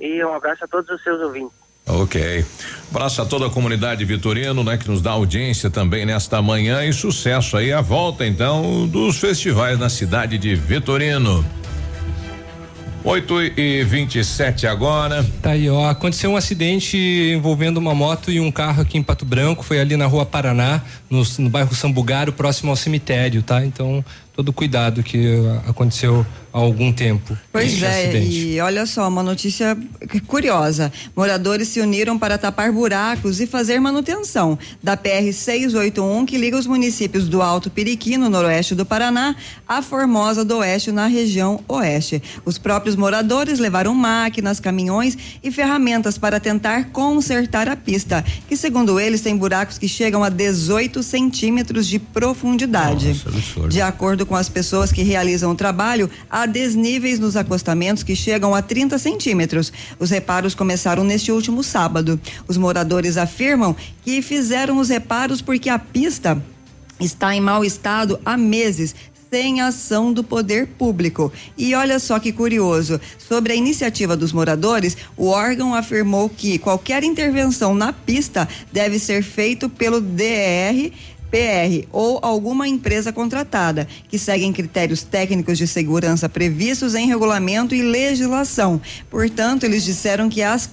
e 0.00 0.24
um 0.24 0.34
abraço 0.34 0.64
a 0.64 0.68
todos 0.68 0.88
os 0.90 1.02
seus 1.02 1.20
ouvintes. 1.20 1.60
Ok. 1.86 2.44
Abraço 2.90 3.22
a 3.22 3.26
toda 3.26 3.46
a 3.46 3.50
comunidade 3.50 4.04
Vitorino, 4.04 4.62
né, 4.62 4.76
que 4.76 4.88
nos 4.88 5.02
dá 5.02 5.12
audiência 5.12 5.70
também 5.70 6.06
nesta 6.06 6.40
manhã 6.40 6.84
e 6.84 6.92
sucesso 6.92 7.56
aí 7.56 7.72
a 7.72 7.80
volta 7.80 8.24
então 8.26 8.86
dos 8.86 9.18
festivais 9.18 9.78
na 9.78 9.88
cidade 9.88 10.38
de 10.38 10.54
Vitorino. 10.54 11.44
8 13.02 13.58
e 13.58 13.82
27 13.82 14.66
agora. 14.66 15.24
Tá 15.40 15.52
aí, 15.52 15.70
ó. 15.70 15.88
Aconteceu 15.88 16.30
um 16.30 16.36
acidente 16.36 16.98
envolvendo 17.34 17.78
uma 17.78 17.94
moto 17.94 18.30
e 18.30 18.38
um 18.38 18.52
carro 18.52 18.82
aqui 18.82 18.98
em 18.98 19.02
Pato 19.02 19.24
Branco. 19.24 19.62
Foi 19.62 19.80
ali 19.80 19.96
na 19.96 20.04
rua 20.04 20.26
Paraná, 20.26 20.82
no, 21.08 21.22
no 21.38 21.48
bairro 21.48 21.74
Sambugaro, 21.74 22.30
próximo 22.30 22.70
ao 22.70 22.76
cemitério, 22.76 23.42
tá? 23.42 23.64
Então, 23.64 24.04
todo 24.40 24.54
cuidado 24.54 25.02
que 25.02 25.36
aconteceu 25.68 26.24
há 26.52 26.58
algum 26.58 26.92
tempo. 26.92 27.36
Pois 27.52 27.82
é, 27.82 28.04
acidente. 28.04 28.36
e 28.36 28.60
olha 28.60 28.86
só, 28.86 29.06
uma 29.06 29.22
notícia 29.22 29.76
curiosa. 30.26 30.92
Moradores 31.14 31.68
se 31.68 31.80
uniram 31.80 32.18
para 32.18 32.38
tapar 32.38 32.72
buracos 32.72 33.40
e 33.40 33.46
fazer 33.46 33.78
manutenção 33.80 34.58
da 34.82 34.96
PR 34.96 35.32
681 35.32 36.26
que 36.26 36.36
liga 36.36 36.56
os 36.56 36.66
municípios 36.66 37.28
do 37.28 37.42
Alto 37.42 37.70
Piriqui, 37.70 38.16
no 38.16 38.28
noroeste 38.28 38.74
do 38.74 38.84
Paraná, 38.84 39.36
a 39.68 39.82
Formosa 39.82 40.44
do 40.44 40.58
Oeste, 40.58 40.90
na 40.90 41.06
região 41.06 41.62
oeste. 41.68 42.22
Os 42.44 42.58
próprios 42.58 42.96
moradores 42.96 43.58
levaram 43.58 43.94
máquinas, 43.94 44.58
caminhões 44.58 45.16
e 45.42 45.50
ferramentas 45.50 46.18
para 46.18 46.40
tentar 46.40 46.86
consertar 46.86 47.68
a 47.68 47.76
pista, 47.76 48.24
que 48.48 48.56
segundo 48.56 48.98
eles 48.98 49.20
tem 49.20 49.36
buracos 49.36 49.78
que 49.78 49.86
chegam 49.86 50.24
a 50.24 50.28
18 50.28 51.02
centímetros 51.02 51.86
de 51.86 51.98
profundidade. 51.98 53.08
Nossa, 53.08 53.68
de 53.68 53.80
acordo 53.80 54.26
com 54.30 54.36
as 54.36 54.48
pessoas 54.48 54.92
que 54.92 55.02
realizam 55.02 55.50
o 55.50 55.56
trabalho, 55.56 56.08
há 56.30 56.46
desníveis 56.46 57.18
nos 57.18 57.36
acostamentos 57.36 58.04
que 58.04 58.14
chegam 58.14 58.54
a 58.54 58.62
30 58.62 58.96
centímetros. 58.96 59.72
Os 59.98 60.08
reparos 60.08 60.54
começaram 60.54 61.02
neste 61.02 61.32
último 61.32 61.64
sábado. 61.64 62.18
Os 62.46 62.56
moradores 62.56 63.16
afirmam 63.16 63.74
que 64.04 64.22
fizeram 64.22 64.78
os 64.78 64.88
reparos 64.88 65.42
porque 65.42 65.68
a 65.68 65.80
pista 65.80 66.40
está 67.00 67.34
em 67.34 67.40
mau 67.40 67.64
estado 67.64 68.20
há 68.24 68.36
meses, 68.36 68.94
sem 69.32 69.60
ação 69.60 70.12
do 70.12 70.22
poder 70.22 70.68
público. 70.68 71.32
E 71.58 71.74
olha 71.74 71.98
só 71.98 72.20
que 72.20 72.32
curioso, 72.32 73.00
sobre 73.18 73.52
a 73.52 73.56
iniciativa 73.56 74.16
dos 74.16 74.32
moradores, 74.32 74.96
o 75.16 75.26
órgão 75.26 75.74
afirmou 75.74 76.28
que 76.28 76.56
qualquer 76.56 77.02
intervenção 77.02 77.74
na 77.74 77.92
pista 77.92 78.48
deve 78.72 79.00
ser 79.00 79.24
feito 79.24 79.68
pelo 79.68 80.00
DR 80.00 80.92
PR 81.30 81.86
ou 81.92 82.18
alguma 82.22 82.66
empresa 82.66 83.12
contratada, 83.12 83.86
que 84.08 84.18
seguem 84.18 84.52
critérios 84.52 85.02
técnicos 85.02 85.56
de 85.56 85.66
segurança 85.66 86.28
previstos 86.28 86.94
em 86.94 87.06
regulamento 87.06 87.74
e 87.74 87.82
legislação. 87.82 88.80
Portanto, 89.08 89.64
eles 89.64 89.84
disseram 89.84 90.28
que 90.28 90.42
as, 90.42 90.68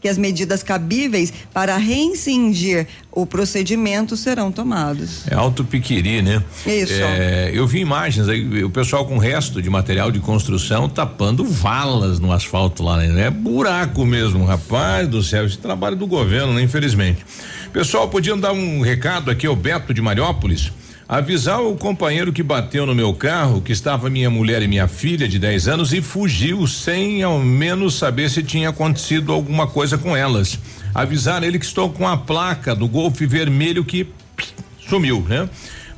que 0.00 0.08
as 0.08 0.16
medidas 0.18 0.62
cabíveis 0.62 1.32
para 1.52 1.76
reincindir 1.76 2.86
o 3.10 3.26
procedimento 3.26 4.16
serão 4.16 4.52
tomados. 4.52 5.26
É 5.28 5.34
alto 5.34 5.64
piquiri, 5.64 6.22
né? 6.22 6.42
Isso. 6.64 6.92
É, 6.92 7.50
eu 7.52 7.66
vi 7.66 7.80
imagens 7.80 8.28
aí, 8.28 8.62
o 8.62 8.70
pessoal 8.70 9.04
com 9.06 9.18
resto 9.18 9.60
de 9.60 9.68
material 9.68 10.10
de 10.10 10.20
construção 10.20 10.88
tapando 10.88 11.44
valas 11.44 12.20
no 12.20 12.32
asfalto 12.32 12.82
lá, 12.82 12.96
né? 12.96 13.26
É 13.26 13.30
buraco 13.30 14.04
mesmo, 14.04 14.44
rapaz 14.44 15.08
do 15.08 15.22
céu, 15.22 15.46
esse 15.46 15.58
trabalho 15.58 15.96
do 15.96 16.06
governo, 16.06 16.54
né? 16.54 16.62
Infelizmente. 16.62 17.24
Pessoal, 17.78 18.08
podiam 18.08 18.36
dar 18.36 18.50
um 18.50 18.80
recado 18.80 19.30
aqui 19.30 19.46
ao 19.46 19.54
Beto 19.54 19.94
de 19.94 20.02
Mariópolis? 20.02 20.72
Avisar 21.08 21.62
o 21.62 21.76
companheiro 21.76 22.32
que 22.32 22.42
bateu 22.42 22.84
no 22.84 22.92
meu 22.92 23.14
carro, 23.14 23.62
que 23.62 23.70
estava 23.70 24.10
minha 24.10 24.28
mulher 24.28 24.60
e 24.62 24.66
minha 24.66 24.88
filha 24.88 25.28
de 25.28 25.38
10 25.38 25.68
anos 25.68 25.92
e 25.92 26.02
fugiu 26.02 26.66
sem 26.66 27.22
ao 27.22 27.38
menos 27.38 27.94
saber 27.94 28.30
se 28.30 28.42
tinha 28.42 28.70
acontecido 28.70 29.32
alguma 29.32 29.68
coisa 29.68 29.96
com 29.96 30.16
elas. 30.16 30.58
Avisar 30.92 31.44
ele 31.44 31.56
que 31.56 31.64
estou 31.64 31.88
com 31.88 32.08
a 32.08 32.16
placa 32.16 32.74
do 32.74 32.88
Golfe 32.88 33.26
Vermelho 33.26 33.84
que 33.84 34.08
sumiu, 34.88 35.24
né? 35.28 35.48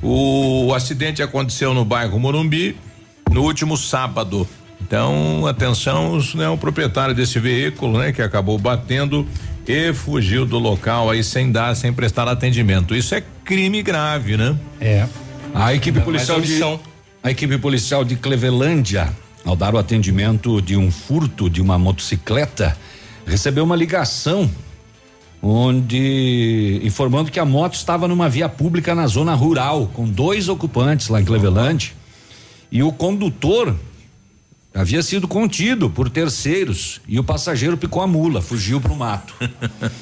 O, 0.03 0.75
acidente 0.75 1.23
aconteceu 1.23 1.73
no 1.73 1.83
bairro 1.83 2.19
Morumbi 2.19 2.77
no 3.31 3.41
último 3.41 3.75
sábado. 3.75 4.47
Então, 4.79 5.47
atenção, 5.47 6.19
né, 6.35 6.47
o 6.47 6.57
proprietário 6.57 7.15
desse 7.15 7.39
veículo, 7.39 7.97
né, 7.97 8.11
que 8.11 8.21
acabou 8.21 8.57
batendo 8.59 9.27
e 9.67 9.93
fugiu 9.93 10.45
do 10.45 10.57
local 10.57 11.09
aí 11.09 11.23
sem 11.23 11.51
dar, 11.51 11.75
sem 11.75 11.93
prestar 11.93 12.27
atendimento. 12.27 12.95
Isso 12.95 13.13
é 13.15 13.23
crime 13.43 13.81
grave, 13.81 14.37
né? 14.37 14.57
É. 14.79 15.07
A 15.53 15.73
equipe 15.73 15.99
policial 16.01 16.39
de 16.41 16.61
a 17.23 17.29
equipe 17.29 17.55
policial 17.59 18.03
de 18.03 18.15
Clevelândia, 18.15 19.15
ao 19.45 19.55
dar 19.55 19.75
o 19.75 19.77
atendimento 19.77 20.59
de 20.59 20.75
um 20.75 20.89
furto 20.89 21.49
de 21.49 21.61
uma 21.61 21.77
motocicleta, 21.77 22.75
recebeu 23.27 23.63
uma 23.63 23.75
ligação 23.75 24.49
onde 25.41 26.79
informando 26.83 27.31
que 27.31 27.39
a 27.39 27.45
moto 27.45 27.75
estava 27.75 28.07
numa 28.07 28.27
via 28.27 28.49
pública 28.49 28.95
na 28.95 29.07
zona 29.07 29.33
rural 29.33 29.89
com 29.93 30.07
dois 30.07 30.49
ocupantes 30.49 31.09
lá 31.09 31.21
em 31.21 31.25
Cleveland 31.25 31.95
e 32.71 32.81
o 32.81 32.91
condutor 32.91 33.75
havia 34.73 35.01
sido 35.01 35.27
contido 35.27 35.89
por 35.89 36.09
terceiros 36.09 37.01
e 37.07 37.19
o 37.19 37.23
passageiro 37.23 37.77
picou 37.77 38.01
a 38.01 38.07
mula, 38.07 38.41
fugiu 38.41 38.79
para 38.79 38.91
o 38.91 38.95
mato. 38.95 39.33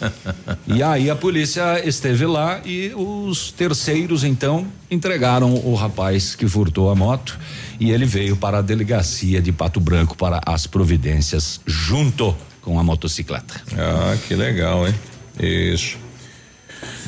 e 0.68 0.84
aí 0.84 1.10
a 1.10 1.16
polícia 1.16 1.86
esteve 1.88 2.26
lá 2.26 2.62
e 2.66 2.92
os 2.96 3.52
terceiros 3.52 4.24
então 4.24 4.68
entregaram 4.90 5.54
o 5.54 5.74
rapaz 5.76 6.36
que 6.36 6.48
furtou 6.48 6.90
a 6.90 6.96
moto 6.96 7.40
e 7.80 7.92
ele 7.92 8.06
veio 8.06 8.36
para 8.36 8.60
a 8.60 8.62
delegacia 8.62 9.42
de 9.42 9.52
Pato 9.52 9.80
Branco 9.80 10.16
para 10.16 10.42
as 10.46 10.68
providências 10.68 11.60
junto 11.66 12.36
com 12.62 12.80
a 12.80 12.84
motocicleta. 12.84 13.62
Ah, 13.78 14.16
que 14.28 14.36
legal, 14.36 14.88
hein? 14.88 14.94
Isso. 15.40 16.09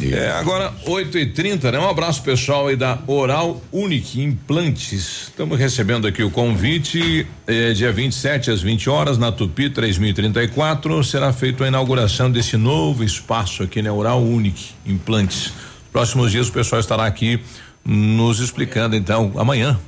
É, 0.09 0.31
agora, 0.31 0.73
8 0.85 1.17
e 1.17 1.25
30 1.27 1.71
né? 1.71 1.79
Um 1.79 1.87
abraço 1.87 2.23
pessoal 2.23 2.67
aí 2.67 2.75
da 2.75 2.97
Oral 3.05 3.61
Unique 3.71 4.19
Implantes. 4.19 5.27
Estamos 5.27 5.59
recebendo 5.59 6.07
aqui 6.07 6.23
o 6.23 6.31
convite. 6.31 7.27
É, 7.45 7.73
dia 7.73 7.91
27 7.91 8.49
às 8.49 8.61
20 8.61 8.89
horas, 8.89 9.17
na 9.17 9.31
Tupi 9.31 9.69
3034, 9.69 11.03
será 11.03 11.31
feita 11.31 11.65
a 11.65 11.67
inauguração 11.67 12.31
desse 12.31 12.57
novo 12.57 13.03
espaço 13.03 13.61
aqui, 13.61 13.81
né? 13.81 13.91
Oral 13.91 14.23
Unique 14.23 14.71
Implantes. 14.85 15.53
Próximos 15.91 16.31
dias 16.31 16.47
o 16.47 16.51
pessoal 16.51 16.79
estará 16.79 17.05
aqui 17.05 17.39
nos 17.85 18.39
explicando, 18.39 18.95
então, 18.95 19.33
amanhã. 19.35 19.79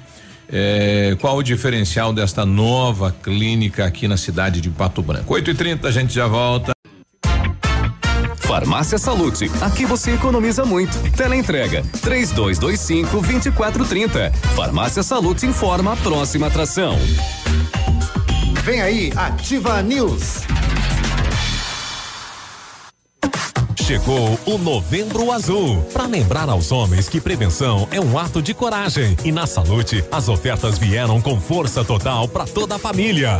É, 0.52 1.16
qual 1.20 1.38
o 1.38 1.44
diferencial 1.44 2.14
desta 2.14 2.46
nova 2.46 3.16
clínica 3.24 3.86
aqui 3.86 4.08
na 4.08 4.18
cidade 4.18 4.62
de 4.62 4.70
Pato 4.70 5.02
Branco? 5.02 5.34
8 5.34 5.50
e 5.50 5.54
30 5.56 5.88
a 5.88 5.92
gente 5.92 6.14
já 6.14 6.28
volta. 6.28 6.73
Farmácia 8.54 9.00
Salute, 9.00 9.52
aqui 9.62 9.84
você 9.84 10.12
economiza 10.12 10.64
muito. 10.64 10.96
Teleentrega, 11.14 11.82
três 12.04 12.30
dois, 12.30 12.60
dois 12.60 12.80
cinco, 12.80 13.20
vinte 13.20 13.48
e 13.48 13.52
quatro, 13.52 13.84
trinta. 13.84 14.32
Farmácia 14.56 15.02
Salute 15.02 15.48
informa 15.48 15.94
a 15.94 15.96
próxima 15.96 16.46
atração. 16.46 16.96
Vem 18.64 18.80
aí, 18.80 19.12
Ativa 19.16 19.82
News. 19.82 20.44
Chegou 23.84 24.40
o 24.46 24.58
Novembro 24.58 25.30
Azul 25.30 25.84
para 25.92 26.06
lembrar 26.06 26.48
aos 26.48 26.72
homens 26.72 27.10
que 27.10 27.20
prevenção 27.20 27.86
é 27.92 28.00
um 28.00 28.18
ato 28.18 28.42
de 28.42 28.54
coragem 28.54 29.18
e 29.26 29.32
na 29.32 29.46
Salute 29.46 30.02
as 30.10 30.30
ofertas 30.30 30.78
vieram 30.78 31.20
com 31.20 31.38
força 31.38 31.84
total 31.84 32.26
para 32.30 32.46
toda 32.46 32.76
a 32.76 32.80
família. 32.80 33.40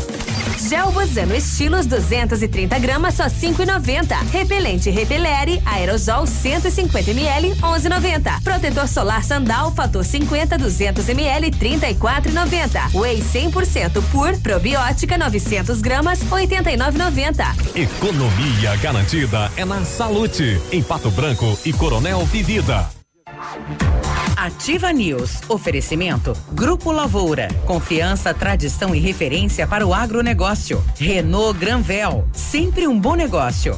Gel 0.58 0.92
Bozano 0.92 1.36
Estilos 1.36 1.86
230 1.86 2.80
gramas 2.80 3.16
só 3.16 3.26
5,90. 3.26 4.16
Repelente 4.32 4.90
Repelere 4.90 5.62
Aerosol 5.66 6.26
150 6.26 7.12
ml 7.12 7.56
11,90. 7.56 8.44
Protetor 8.44 8.88
solar 8.88 9.24
Sandal 9.24 9.72
fator 9.72 10.04
50 10.04 10.58
200 10.58 11.10
ml 11.10 11.52
34,90. 11.52 12.94
Whey 12.94 13.22
100% 13.22 14.02
pur 14.12 14.38
probiótica 14.40 15.18
900 15.18 15.82
gramas 15.82 16.20
89,90. 16.24 17.76
Economia 17.76 18.76
garantida 18.78 19.52
é 19.56 19.66
na 19.66 19.84
Salute, 19.84 20.33
em 20.72 20.82
Pato 20.82 21.12
Branco 21.12 21.60
e 21.64 21.72
Coronel 21.72 22.26
Vivida. 22.26 22.90
Ativa 24.36 24.92
News. 24.92 25.42
Oferecimento. 25.48 26.36
Grupo 26.54 26.92
Lavoura. 26.92 27.48
Confiança, 27.68 28.34
tradição 28.34 28.96
e 28.96 29.00
referência 29.00 29.68
para 29.68 29.86
o 29.86 29.94
agronegócio. 29.94 30.84
Renault 30.98 31.60
Granvel. 31.60 32.28
Sempre 32.34 32.88
um 32.88 33.00
bom 33.00 33.14
negócio. 33.14 33.78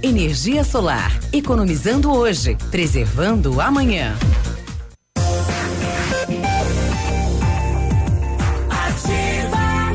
Energia 0.03 0.63
solar. 0.63 1.11
Economizando 1.31 2.11
hoje, 2.11 2.57
preservando 2.71 3.61
amanhã. 3.61 4.15
Ativa. 8.69 9.91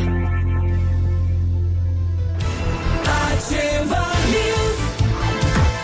Ativa 3.05 4.07
News. 4.31 4.77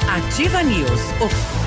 Ativa 0.09 0.63
News. 0.63 1.01
O- 1.21 1.63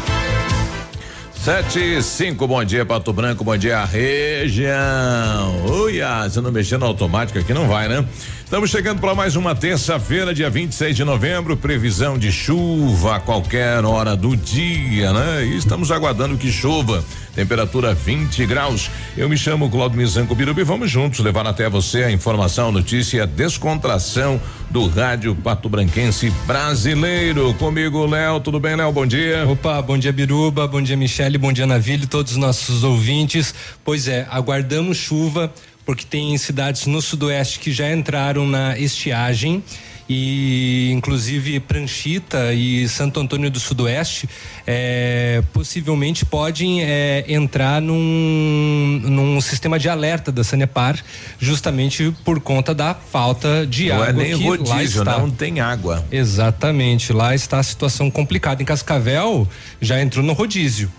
Sete 1.46 1.78
e 1.80 2.02
cinco, 2.02 2.48
bom 2.48 2.64
dia 2.64 2.84
Pato 2.84 3.14
Branco, 3.14 3.44
bom 3.44 3.56
dia 3.56 3.86
região. 3.86 5.64
Uia, 5.68 6.28
se 6.28 6.42
não 6.42 6.52
mexer 6.52 6.80
no 6.80 6.88
automático 6.88 7.38
aqui 7.38 7.54
não 7.54 7.68
vai, 7.68 7.88
né? 7.88 8.04
Estamos 8.46 8.70
chegando 8.70 9.02
para 9.02 9.16
mais 9.16 9.36
uma 9.36 9.56
terça-feira, 9.56 10.32
dia 10.32 10.52
26 10.52 10.96
de 10.96 11.04
novembro, 11.04 11.58
previsão 11.58 12.16
de 12.16 12.32
chuva 12.32 13.16
a 13.16 13.20
qualquer 13.20 13.84
hora 13.84 14.16
do 14.16 14.38
dia, 14.38 15.12
né? 15.12 15.46
E 15.48 15.58
estamos 15.58 15.92
aguardando 15.92 16.38
que 16.38 16.52
chova. 16.52 17.04
Temperatura 17.34 17.96
20 17.96 18.46
graus. 18.46 18.90
Eu 19.18 19.28
me 19.28 19.36
chamo 19.36 19.70
Claudio 19.70 19.98
Mizanco 19.98 20.36
Birubi, 20.36 20.64
vamos 20.64 20.92
juntos 20.92 21.20
levar 21.22 21.48
até 21.48 21.68
você 21.68 22.04
a 22.04 22.12
informação, 22.12 22.72
notícia 22.72 23.24
a 23.24 23.26
descontração 23.26 24.40
do 24.70 24.88
rádio 24.88 25.36
Pato 25.36 25.68
Branquense 25.68 26.30
brasileiro. 26.46 27.52
Comigo, 27.56 28.06
Léo, 28.06 28.40
tudo 28.40 28.60
bem, 28.60 28.76
Léo? 28.76 28.92
Bom 28.92 29.08
dia. 29.08 29.44
Opa, 29.50 29.82
bom 29.82 29.98
dia 29.98 30.14
Biruba, 30.14 30.68
bom 30.68 30.84
dia 30.84 30.96
Michele, 30.96 31.40
bom 31.40 31.52
dia 31.52 31.66
Navilho, 31.66 32.06
todos 32.08 32.34
os 32.34 32.38
nossos 32.38 32.84
ouvintes. 32.84 33.56
Pois 33.84 34.08
é, 34.08 34.28
aguardamos 34.30 34.98
chuva 34.98 35.52
porque 35.86 36.06
tem 36.10 36.38
cidades 36.38 36.86
no 36.88 37.02
sudoeste 37.02 37.60
que 37.60 37.72
já 37.72 37.92
entraram 37.94 38.48
na 38.48 38.78
estiagem 38.78 39.64
e 40.08 40.92
inclusive 40.92 41.60
Pranchita 41.60 42.54
e 42.54 42.88
Santo 42.88 43.20
Antônio 43.20 43.50
do 43.50 43.60
Sudoeste 43.60 44.30
eh, 44.66 45.42
possivelmente 45.52 46.24
podem 46.24 46.84
eh, 46.84 47.26
entrar 47.28 47.82
num, 47.82 49.02
num 49.04 49.42
sistema 49.42 49.80
de 49.80 49.90
alerta 49.90 50.32
da 50.32 50.44
Sanepar 50.44 51.04
justamente 51.40 52.14
por 52.24 52.40
conta 52.40 52.74
da 52.74 52.94
falta 52.94 53.66
de 53.66 53.90
Não 53.90 53.96
água 53.96 54.10
é 54.10 54.14
nem 54.14 54.38
que 54.38 54.44
lá 54.44 54.50
rodízio, 54.76 55.02
está. 55.02 55.18
não 55.18 55.32
tem 55.32 55.60
água. 55.60 56.06
Exatamente, 56.12 57.12
lá 57.12 57.34
está 57.34 57.58
a 57.58 57.64
situação 57.64 58.12
complicada. 58.12 58.62
Em 58.62 58.66
Cascavel 58.66 59.48
já 59.82 60.00
entrou 60.00 60.24
no 60.24 60.34
rodízio. 60.34 60.92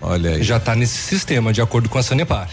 Olha 0.00 0.30
aí. 0.30 0.42
Já 0.42 0.56
está 0.56 0.74
nesse 0.74 0.98
sistema, 0.98 1.52
de 1.52 1.60
acordo 1.60 1.88
com 1.88 1.98
a 1.98 2.02
Sanepar. 2.02 2.48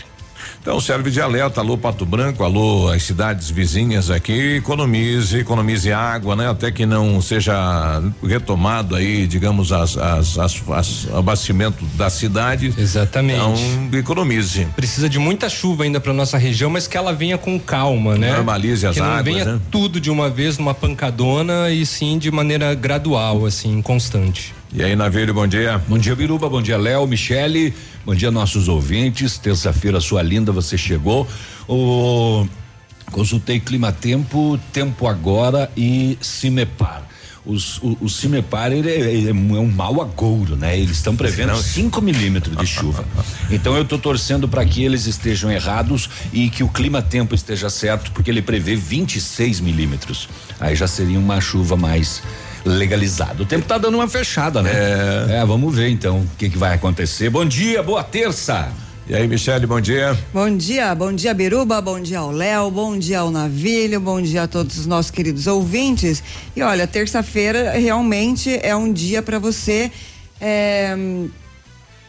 Então 0.66 0.80
serve 0.80 1.11
de 1.11 1.22
alerta, 1.22 1.61
alô 1.61 1.78
Pato 1.78 2.07
Branco, 2.07 2.43
alô 2.43 2.89
as 2.89 3.03
cidades 3.03 3.51
vizinhas 3.51 4.09
aqui, 4.09 4.55
economize, 4.55 5.38
economize 5.38 5.91
água, 5.93 6.36
né? 6.36 6.49
Até 6.49 6.72
que 6.72 6.88
não 6.88 7.22
seja 7.22 8.01
retomado 8.24 8.95
aí, 8.95 9.28
digamos, 9.28 9.72
as, 9.72 9.95
as, 9.95 10.39
as, 10.39 10.63
as 10.72 11.07
abastecimento 11.13 11.86
da 11.93 12.09
cidade. 12.09 12.74
Exatamente. 12.76 13.61
Então 13.61 13.99
economize. 13.99 14.66
Precisa 14.76 15.07
de 15.07 15.20
muita 15.20 15.49
chuva 15.49 15.84
ainda 15.84 15.99
para 15.99 16.11
nossa 16.11 16.36
região, 16.36 16.72
mas 16.72 16.88
que 16.88 16.97
ela 16.97 17.13
venha 17.13 17.38
com 17.38 17.59
calma, 17.59 18.18
né? 18.18 18.32
Normalize 18.34 18.88
as 18.88 18.95
que 18.95 19.01
não 19.01 19.07
águas, 19.07 19.24
venha 19.24 19.45
né? 19.45 19.59
tudo 19.70 20.01
de 20.01 20.09
uma 20.09 20.32
vez 20.32 20.57
numa 20.57 20.74
pancadona 20.74 21.70
e 21.70 21.86
sim 21.86 22.18
de 22.18 22.32
maneira 22.32 22.74
gradual, 22.74 23.45
assim, 23.45 23.84
constante. 23.84 24.51
E 24.78 24.84
aí, 24.84 24.93
Navírio, 24.93 25.34
bom 25.34 25.47
dia. 25.47 25.82
Bom 25.88 25.97
dia, 25.97 26.13
Biruba. 26.13 26.49
Bom 26.49 26.61
dia, 26.61 26.78
Léo, 26.78 27.07
Michele. 27.07 27.73
Bom 28.05 28.13
dia, 28.13 28.30
nossos 28.30 28.67
ouvintes. 28.67 29.38
Terça-feira, 29.38 30.01
sua 30.01 30.21
linda, 30.21 30.51
você 30.51 30.78
chegou. 30.78 31.26
O 31.65 32.45
consultei 33.09 33.57
Clima 33.61 33.93
Tempo, 33.93 34.59
Tempo 34.73 35.07
Agora 35.07 35.71
e 35.78 36.17
Cimepar. 36.19 37.07
Os, 37.45 37.78
o, 37.78 37.97
o 38.01 38.09
Cimepar 38.09 38.73
ele 38.73 38.89
é, 38.89 39.30
é 39.30 39.34
um 39.34 39.55
é 39.55 39.59
um 39.61 39.71
mau 39.71 40.01
agouro, 40.01 40.57
né? 40.57 40.78
Eles 40.78 40.97
estão 40.97 41.15
prevendo 41.15 41.55
5 41.55 42.01
milímetros 42.01 42.57
de 42.57 42.67
chuva. 42.67 43.05
Então 43.49 43.78
eu 43.78 43.84
estou 43.84 43.97
torcendo 43.97 44.45
para 44.45 44.65
que 44.65 44.84
eles 44.84 45.05
estejam 45.05 45.49
errados 45.49 46.09
e 46.34 46.49
que 46.49 46.65
o 46.65 46.67
clima 46.67 47.01
tempo 47.01 47.34
esteja 47.34 47.69
certo, 47.69 48.11
porque 48.11 48.30
ele 48.30 48.41
prevê 48.41 48.76
26 48.76 49.61
milímetros. 49.61 50.28
Aí 50.59 50.76
já 50.76 50.86
seria 50.88 51.17
uma 51.17 51.39
chuva 51.39 51.78
mais 51.78 52.21
legalizada. 52.66 53.43
O 53.43 53.45
tempo 53.45 53.66
tá 53.66 53.78
dando 53.78 53.95
uma 53.95 54.07
fechada, 54.07 54.61
né? 54.61 54.72
É, 55.30 55.45
vamos 55.45 55.76
ver 55.76 55.89
então 55.89 56.20
o 56.22 56.28
que, 56.38 56.49
que 56.49 56.57
vai 56.57 56.74
acontecer. 56.74 57.30
Bom 57.30 57.45
dia, 57.45 57.84
boa 57.84 58.03
terça. 58.03 58.70
E 59.07 59.13
aí, 59.13 59.28
Michele, 59.28 59.68
bom 59.68 59.80
dia. 59.80 60.18
Bom 60.34 60.57
dia, 60.57 60.95
bom 60.95 61.13
dia 61.13 61.32
Biruba, 61.32 61.80
bom 61.80 61.99
dia 61.99 62.18
ao 62.20 62.32
Léo, 62.32 62.72
bom 62.72 62.97
dia 62.97 63.20
ao 63.20 63.30
Navilho, 63.30 63.99
bom 63.99 64.20
dia 64.20 64.43
a 64.43 64.47
todos 64.47 64.80
os 64.80 64.88
nossos 64.88 65.11
queridos 65.11 65.45
ouvintes. 65.45 66.24
E 66.55 66.63
olha, 66.63 66.88
terça-feira 66.88 67.74
realmente 67.74 68.59
é 68.63 68.76
um 68.76 68.91
dia 68.91 69.22
para 69.22 69.38
você, 69.38 69.91
é, 70.41 70.95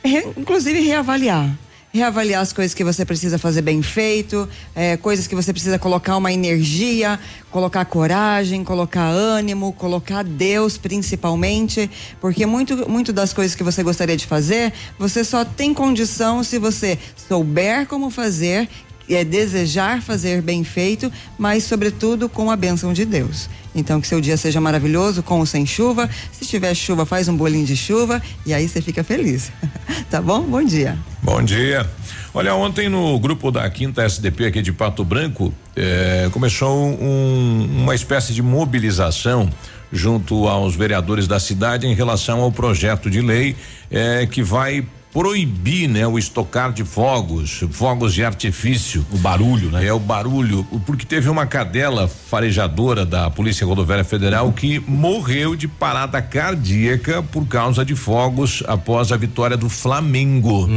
re- 0.02 0.26
inclusive 0.38 0.80
reavaliar. 0.80 1.50
Reavaliar 1.96 2.42
as 2.42 2.52
coisas 2.52 2.74
que 2.74 2.84
você 2.84 3.06
precisa 3.06 3.38
fazer 3.38 3.62
bem 3.62 3.80
feito, 3.80 4.46
é, 4.74 4.98
coisas 4.98 5.26
que 5.26 5.34
você 5.34 5.50
precisa 5.50 5.78
colocar 5.78 6.14
uma 6.18 6.30
energia, 6.30 7.18
colocar 7.50 7.86
coragem, 7.86 8.62
colocar 8.62 9.08
ânimo, 9.08 9.72
colocar 9.72 10.22
Deus 10.22 10.76
principalmente, 10.76 11.90
porque 12.20 12.44
muito, 12.44 12.86
muito 12.86 13.14
das 13.14 13.32
coisas 13.32 13.54
que 13.54 13.62
você 13.62 13.82
gostaria 13.82 14.14
de 14.14 14.26
fazer, 14.26 14.74
você 14.98 15.24
só 15.24 15.42
tem 15.42 15.72
condição 15.72 16.44
se 16.44 16.58
você 16.58 16.98
souber 17.16 17.86
como 17.86 18.10
fazer 18.10 18.68
é 19.14 19.24
desejar 19.24 20.02
fazer 20.02 20.42
bem 20.42 20.64
feito, 20.64 21.12
mas 21.38 21.64
sobretudo 21.64 22.28
com 22.28 22.50
a 22.50 22.56
bênção 22.56 22.92
de 22.92 23.04
Deus. 23.04 23.48
Então 23.74 24.00
que 24.00 24.08
seu 24.08 24.20
dia 24.20 24.36
seja 24.36 24.60
maravilhoso, 24.60 25.22
com 25.22 25.38
ou 25.40 25.46
sem 25.46 25.64
chuva. 25.66 26.08
Se 26.32 26.46
tiver 26.46 26.74
chuva, 26.74 27.04
faz 27.06 27.28
um 27.28 27.36
bolinho 27.36 27.66
de 27.66 27.76
chuva 27.76 28.22
e 28.44 28.52
aí 28.54 28.68
você 28.68 28.80
fica 28.80 29.04
feliz. 29.04 29.52
tá 30.10 30.20
bom? 30.20 30.40
Bom 30.42 30.64
dia. 30.64 30.98
Bom 31.22 31.42
dia. 31.42 31.88
Olha, 32.32 32.54
ontem 32.54 32.88
no 32.88 33.18
grupo 33.18 33.50
da 33.50 33.68
quinta 33.70 34.02
SDP 34.04 34.46
aqui 34.46 34.62
de 34.62 34.72
Pato 34.72 35.04
Branco, 35.04 35.52
eh, 35.74 36.28
começou 36.32 36.86
um- 37.00 37.82
uma 37.82 37.94
espécie 37.94 38.32
de 38.34 38.42
mobilização 38.42 39.48
junto 39.92 40.48
aos 40.48 40.74
vereadores 40.74 41.26
da 41.28 41.38
cidade 41.38 41.86
em 41.86 41.94
relação 41.94 42.40
ao 42.40 42.50
projeto 42.52 43.08
de 43.08 43.20
lei 43.20 43.56
eh, 43.90 44.26
que 44.30 44.42
vai 44.42 44.84
proibir, 45.20 45.88
né, 45.88 46.06
o 46.06 46.18
estocar 46.18 46.70
de 46.70 46.84
fogos, 46.84 47.64
fogos 47.70 48.12
de 48.12 48.22
artifício. 48.22 49.06
O 49.10 49.16
barulho, 49.16 49.70
né? 49.70 49.86
É 49.86 49.90
o 49.92 49.98
barulho, 49.98 50.62
porque 50.84 51.06
teve 51.06 51.30
uma 51.30 51.46
cadela 51.46 52.06
farejadora 52.06 53.06
da 53.06 53.30
Polícia 53.30 53.66
Rodoviária 53.66 54.04
Federal 54.04 54.52
que 54.52 54.78
morreu 54.86 55.56
de 55.56 55.66
parada 55.66 56.20
cardíaca 56.20 57.22
por 57.22 57.46
causa 57.46 57.82
de 57.82 57.94
fogos 57.94 58.62
após 58.68 59.10
a 59.10 59.16
vitória 59.16 59.56
do 59.56 59.70
Flamengo. 59.70 60.68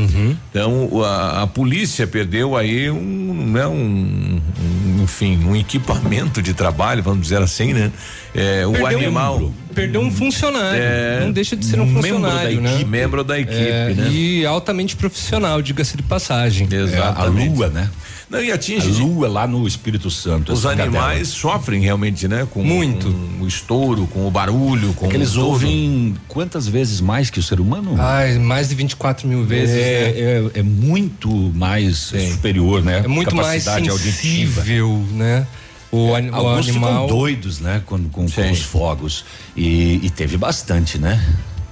Então 0.49 0.87
o- 0.89 1.03
a, 1.03 1.41
a 1.43 1.47
polícia 1.47 2.07
perdeu 2.07 2.55
aí 2.55 2.89
um, 2.89 3.45
né, 3.51 3.67
um, 3.67 4.39
um, 4.61 5.03
enfim, 5.03 5.43
um 5.43 5.53
equipamento 5.53 6.41
de 6.41 6.53
trabalho, 6.53 7.03
vamos 7.03 7.23
dizer 7.23 7.41
assim, 7.41 7.73
né? 7.73 7.91
É, 8.33 8.65
o 8.65 8.69
um 8.71 8.85
animal. 8.85 9.33
membro. 9.39 9.53
Perdeu 9.73 10.01
um 10.01 10.11
funcionário. 10.11 10.79
É, 10.81 11.19
não 11.21 11.31
deixa 11.31 11.55
de 11.55 11.65
ser 11.65 11.79
um 11.79 11.85
membro 11.85 12.01
funcionário, 12.03 12.55
da 12.57 12.61
né? 12.61 12.73
equipe, 12.75 12.89
membro 12.89 13.23
da 13.23 13.39
equipe, 13.39 13.55
É, 13.69 13.93
né? 13.93 14.09
E 14.11 14.28
altamente 14.45 14.95
profissional, 14.95 15.61
diga-se 15.61 15.95
de 15.97 16.03
passagem. 16.03 16.67
Exatamente. 16.71 17.47
a 17.47 17.51
lua, 17.51 17.69
né? 17.69 17.89
Não, 18.30 18.43
e 18.43 18.51
atinge. 18.51 18.88
A 18.89 19.03
lua 19.03 19.27
lá 19.27 19.47
no 19.47 19.67
Espírito 19.67 20.09
Santo. 20.11 20.53
Os 20.53 20.63
animais 20.65 21.30
sofrem 21.30 21.82
realmente, 21.82 22.27
né? 22.27 22.47
Com 22.51 22.63
Muito. 22.63 23.11
com 23.11 23.43
o 23.43 23.47
estouro, 23.47 24.05
com 24.07 24.27
o 24.27 24.32
barulho, 24.32 24.93
com 24.93 25.07
É 25.07 25.09
que 25.09 25.15
eles 25.15 25.36
ouvem 25.36 26.15
quantas 26.27 26.67
vezes 26.67 27.01
mais 27.01 27.30
que 27.32 27.39
o 27.39 27.43
ser 27.43 27.59
humano? 27.59 27.95
Ai, 27.97 28.38
mais 28.38 28.69
de 28.69 28.75
24 28.75 29.27
mil 29.27 29.43
vezes. 29.43 29.75
né? 29.75 29.82
é, 29.82 30.43
é, 30.55 30.59
é 30.59 30.63
muito 30.63 31.27
mais 31.55 32.13
superior, 32.34 32.84
né? 32.84 33.01
É 33.03 33.07
muito 33.07 33.36
mais 33.36 33.63
Capacidade 33.65 33.89
auditiva. 33.89 34.61
sensível, 34.61 35.03
né? 35.13 35.47
O, 35.91 36.13
ani- 36.13 36.30
o 36.30 36.36
Alguns 36.36 36.69
animal. 36.69 37.05
ficam 37.05 37.17
doidos, 37.17 37.59
né? 37.59 37.82
Quando, 37.84 38.09
com, 38.09 38.30
com 38.30 38.51
os 38.51 38.61
fogos. 38.61 39.25
E, 39.57 39.99
e 40.03 40.09
teve 40.11 40.38
bastante, 40.38 40.99
né? 40.99 41.19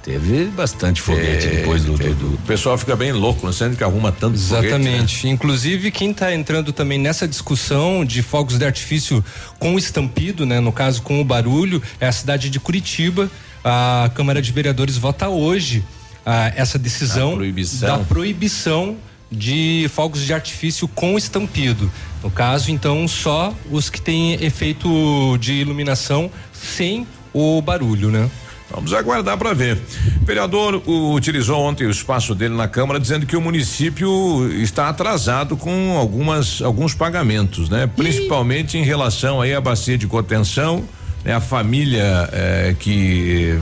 Teve 0.08 0.46
bastante 0.46 1.02
foguete 1.02 1.46
É, 1.46 1.50
depois 1.56 1.84
do, 1.84 1.92
do, 1.98 2.14
do- 2.14 2.34
O 2.34 2.38
pessoal 2.46 2.78
fica 2.78 2.96
bem 2.96 3.12
louco, 3.12 3.44
não 3.44 3.52
sendo 3.52 3.76
que 3.76 3.84
arruma 3.84 4.10
tanto 4.10 4.38
foguete, 4.38 4.62
né? 4.78 4.78
Exatamente. 4.78 5.28
Inclusive, 5.28 5.90
quem 5.90 6.12
está 6.12 6.34
entrando 6.34 6.72
também 6.72 6.98
nessa 6.98 7.28
discussão 7.28 8.06
de 8.06 8.22
fogos 8.22 8.58
de 8.58 8.64
artifício 8.64 9.22
com 9.58 9.76
estampido, 9.76 10.46
né? 10.46 10.60
No 10.60 10.72
caso, 10.72 11.02
com 11.02 11.20
o 11.20 11.24
barulho, 11.24 11.82
é 12.00 12.06
a 12.06 12.12
cidade 12.12 12.48
de 12.48 12.58
Curitiba. 12.58 13.30
A 13.62 14.10
Câmara 14.14 14.40
de 14.40 14.50
Vereadores 14.50 14.96
vota 14.96 15.28
hoje 15.28 15.84
ah, 16.24 16.50
essa 16.56 16.78
decisão 16.78 17.32
A 17.32 17.36
proibição. 17.36 17.88
da 17.98 17.98
proibição 18.04 18.96
de 19.30 19.90
fogos 19.94 20.24
de 20.24 20.32
artifício 20.32 20.88
com 20.88 21.18
estampido. 21.18 21.92
No 22.22 22.30
caso, 22.30 22.70
então, 22.70 23.06
só 23.06 23.52
os 23.70 23.90
que 23.90 24.00
têm 24.00 24.42
efeito 24.42 25.36
de 25.38 25.52
iluminação 25.52 26.30
sem 26.50 27.06
o 27.34 27.60
barulho, 27.60 28.10
né? 28.10 28.30
Vamos 28.70 28.92
aguardar 28.92 29.38
para 29.38 29.54
ver. 29.54 29.78
O 30.20 30.24
vereador 30.24 30.82
o, 30.86 31.14
utilizou 31.14 31.58
ontem 31.60 31.86
o 31.86 31.90
espaço 31.90 32.34
dele 32.34 32.54
na 32.54 32.68
Câmara 32.68 33.00
dizendo 33.00 33.24
que 33.26 33.36
o 33.36 33.40
município 33.40 34.50
está 34.60 34.88
atrasado 34.88 35.56
com 35.56 35.96
algumas 35.96 36.60
alguns 36.60 36.94
pagamentos, 36.94 37.68
né? 37.68 37.86
Principalmente 37.86 38.76
em 38.76 38.82
relação 38.82 39.40
aí 39.40 39.54
à 39.54 39.60
bacia 39.60 39.96
de 39.96 40.06
contenção, 40.06 40.84
né? 41.24 41.34
A 41.34 41.40
família 41.40 42.28
eh, 42.32 42.76
que 42.78 43.58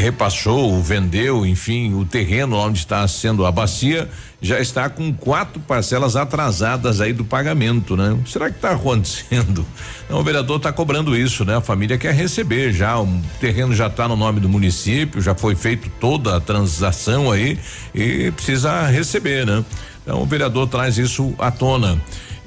repassou, 0.00 0.82
vendeu, 0.82 1.44
enfim, 1.46 1.94
o 1.94 2.04
terreno 2.04 2.56
onde 2.56 2.78
está 2.78 3.06
sendo 3.06 3.44
a 3.46 3.52
bacia 3.52 4.08
já 4.42 4.58
está 4.58 4.88
com 4.88 5.12
quatro 5.12 5.60
parcelas 5.60 6.16
atrasadas 6.16 7.00
aí 7.00 7.12
do 7.12 7.24
pagamento, 7.24 7.96
né? 7.96 8.18
Será 8.26 8.48
que 8.48 8.56
está 8.56 8.70
acontecendo? 8.72 9.66
Não, 10.08 10.20
o 10.20 10.24
vereador 10.24 10.56
está 10.56 10.72
cobrando 10.72 11.16
isso, 11.16 11.44
né? 11.44 11.56
A 11.56 11.60
família 11.60 11.98
quer 11.98 12.14
receber 12.14 12.72
já, 12.72 12.98
o 12.98 13.06
terreno 13.38 13.74
já 13.74 13.86
está 13.86 14.08
no 14.08 14.16
nome 14.16 14.40
do 14.40 14.48
município, 14.48 15.20
já 15.20 15.34
foi 15.34 15.54
feito 15.54 15.90
toda 16.00 16.36
a 16.36 16.40
transação 16.40 17.30
aí 17.30 17.58
e 17.94 18.30
precisa 18.30 18.86
receber, 18.86 19.44
né? 19.46 19.64
Então 20.02 20.22
o 20.22 20.26
vereador 20.26 20.66
traz 20.66 20.96
isso 20.96 21.34
à 21.38 21.50
tona. 21.50 22.00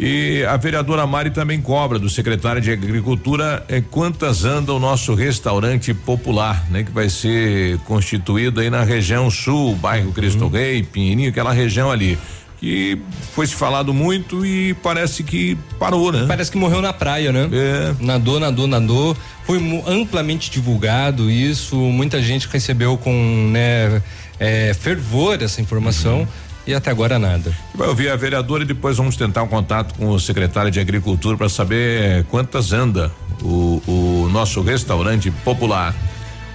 E 0.05 0.43
a 0.43 0.57
vereadora 0.57 1.07
Mari 1.07 1.29
também 1.29 1.61
cobra 1.61 1.97
do 1.97 2.09
secretário 2.09 2.61
de 2.61 2.69
Agricultura 2.69 3.63
eh, 3.69 3.81
quantas 3.89 4.43
anda 4.43 4.73
o 4.73 4.79
nosso 4.79 5.13
restaurante 5.15 5.93
popular, 5.93 6.69
né? 6.69 6.83
Que 6.83 6.91
vai 6.91 7.07
ser 7.07 7.77
constituído 7.85 8.59
aí 8.59 8.69
na 8.69 8.83
região 8.83 9.31
sul, 9.31 9.73
bairro 9.75 10.11
Cristo 10.11 10.49
Rei, 10.49 10.83
Pinheirinho, 10.83 11.29
aquela 11.29 11.53
região 11.53 11.89
ali. 11.89 12.19
Que 12.59 12.99
foi 13.33 13.47
se 13.47 13.55
falado 13.55 13.93
muito 13.93 14.45
e 14.45 14.73
parece 14.73 15.23
que 15.23 15.57
parou, 15.79 16.11
né? 16.11 16.25
Parece 16.27 16.51
que 16.51 16.57
morreu 16.57 16.81
na 16.81 16.91
praia, 16.91 17.31
né? 17.31 17.49
É. 17.53 17.95
Nadou, 18.01 18.41
nadou, 18.41 18.67
nadou. 18.67 19.15
Foi 19.45 19.57
amplamente 19.87 20.51
divulgado 20.51 21.31
isso. 21.31 21.77
Muita 21.77 22.21
gente 22.21 22.49
recebeu 22.51 22.97
com 22.97 23.49
né, 23.53 24.01
é, 24.37 24.73
fervor 24.73 25.41
essa 25.41 25.61
informação 25.61 26.19
Uhum. 26.19 26.27
E 26.65 26.73
até 26.73 26.89
agora 26.91 27.19
nada. 27.19 27.53
Vai 27.75 27.87
ouvir 27.87 28.09
a 28.09 28.15
vereadora 28.15 28.63
e 28.63 28.65
depois 28.65 28.97
vamos 28.97 29.15
tentar 29.15 29.43
um 29.43 29.47
contato 29.47 29.93
com 29.95 30.09
o 30.09 30.19
secretário 30.19 30.71
de 30.71 30.79
Agricultura 30.79 31.37
para 31.37 31.49
saber 31.49 32.23
quantas 32.25 32.71
anda 32.71 33.11
o, 33.41 33.81
o 33.87 34.29
nosso 34.29 34.61
restaurante 34.61 35.29
popular. 35.43 35.95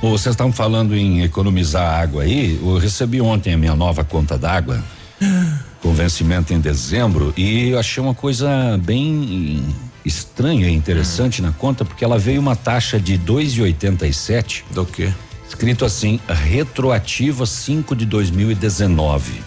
Ô, 0.00 0.10
Vocês 0.10 0.34
estavam 0.34 0.52
falando 0.52 0.96
em 0.96 1.22
economizar 1.22 2.00
água 2.00 2.22
aí. 2.22 2.58
Eu 2.62 2.78
recebi 2.78 3.20
ontem 3.20 3.54
a 3.54 3.58
minha 3.58 3.74
nova 3.74 4.04
conta 4.04 4.38
d'água, 4.38 4.82
com 5.82 5.92
vencimento 5.92 6.52
em 6.52 6.60
dezembro, 6.60 7.32
e 7.36 7.70
eu 7.70 7.78
achei 7.78 8.02
uma 8.02 8.14
coisa 8.14 8.48
bem 8.82 9.62
estranha 10.04 10.68
e 10.68 10.74
interessante 10.74 11.42
na 11.42 11.52
conta, 11.52 11.84
porque 11.84 12.04
ela 12.04 12.18
veio 12.18 12.40
uma 12.40 12.56
taxa 12.56 12.98
de 12.98 13.18
2,87. 13.18 14.64
Do 14.70 14.86
quê? 14.86 15.12
Escrito 15.48 15.84
assim, 15.84 16.20
retroativa 16.28 17.44
5 17.46 17.96
de 17.96 18.06
2019. 18.06 19.42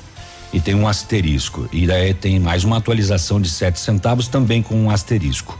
E 0.53 0.59
tem 0.59 0.75
um 0.75 0.87
asterisco. 0.87 1.67
E 1.71 1.87
daí 1.87 2.13
tem 2.13 2.39
mais 2.39 2.63
uma 2.63 2.77
atualização 2.77 3.39
de 3.39 3.49
7 3.49 3.79
centavos 3.79 4.27
também 4.27 4.61
com 4.61 4.75
um 4.75 4.89
asterisco. 4.89 5.57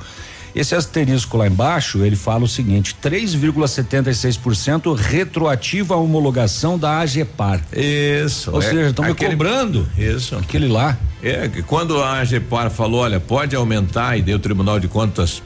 Esse 0.53 0.75
asterisco 0.75 1.37
lá 1.37 1.47
embaixo, 1.47 2.03
ele 2.03 2.17
fala 2.17 2.43
o 2.43 2.47
seguinte: 2.47 2.95
3,76% 3.01 4.93
retroativo 4.93 5.93
à 5.93 5.97
homologação 5.97 6.77
da 6.77 6.99
AGEPAR. 6.99 7.61
Isso. 7.73 8.51
Ou 8.51 8.61
é 8.61 8.65
seja, 8.65 8.89
estão 8.89 9.05
me 9.05 9.15
cobrando. 9.15 9.87
Isso. 9.97 10.35
Aquele 10.35 10.67
lá. 10.67 10.97
É, 11.23 11.47
que 11.47 11.63
quando 11.63 12.01
a 12.01 12.19
AGEPAR 12.19 12.69
falou, 12.69 13.01
olha, 13.01 13.19
pode 13.19 13.55
aumentar 13.55 14.17
e 14.17 14.21
deu 14.21 14.35
o 14.37 14.39
Tribunal 14.39 14.79
de 14.79 14.87
Contas 14.89 15.41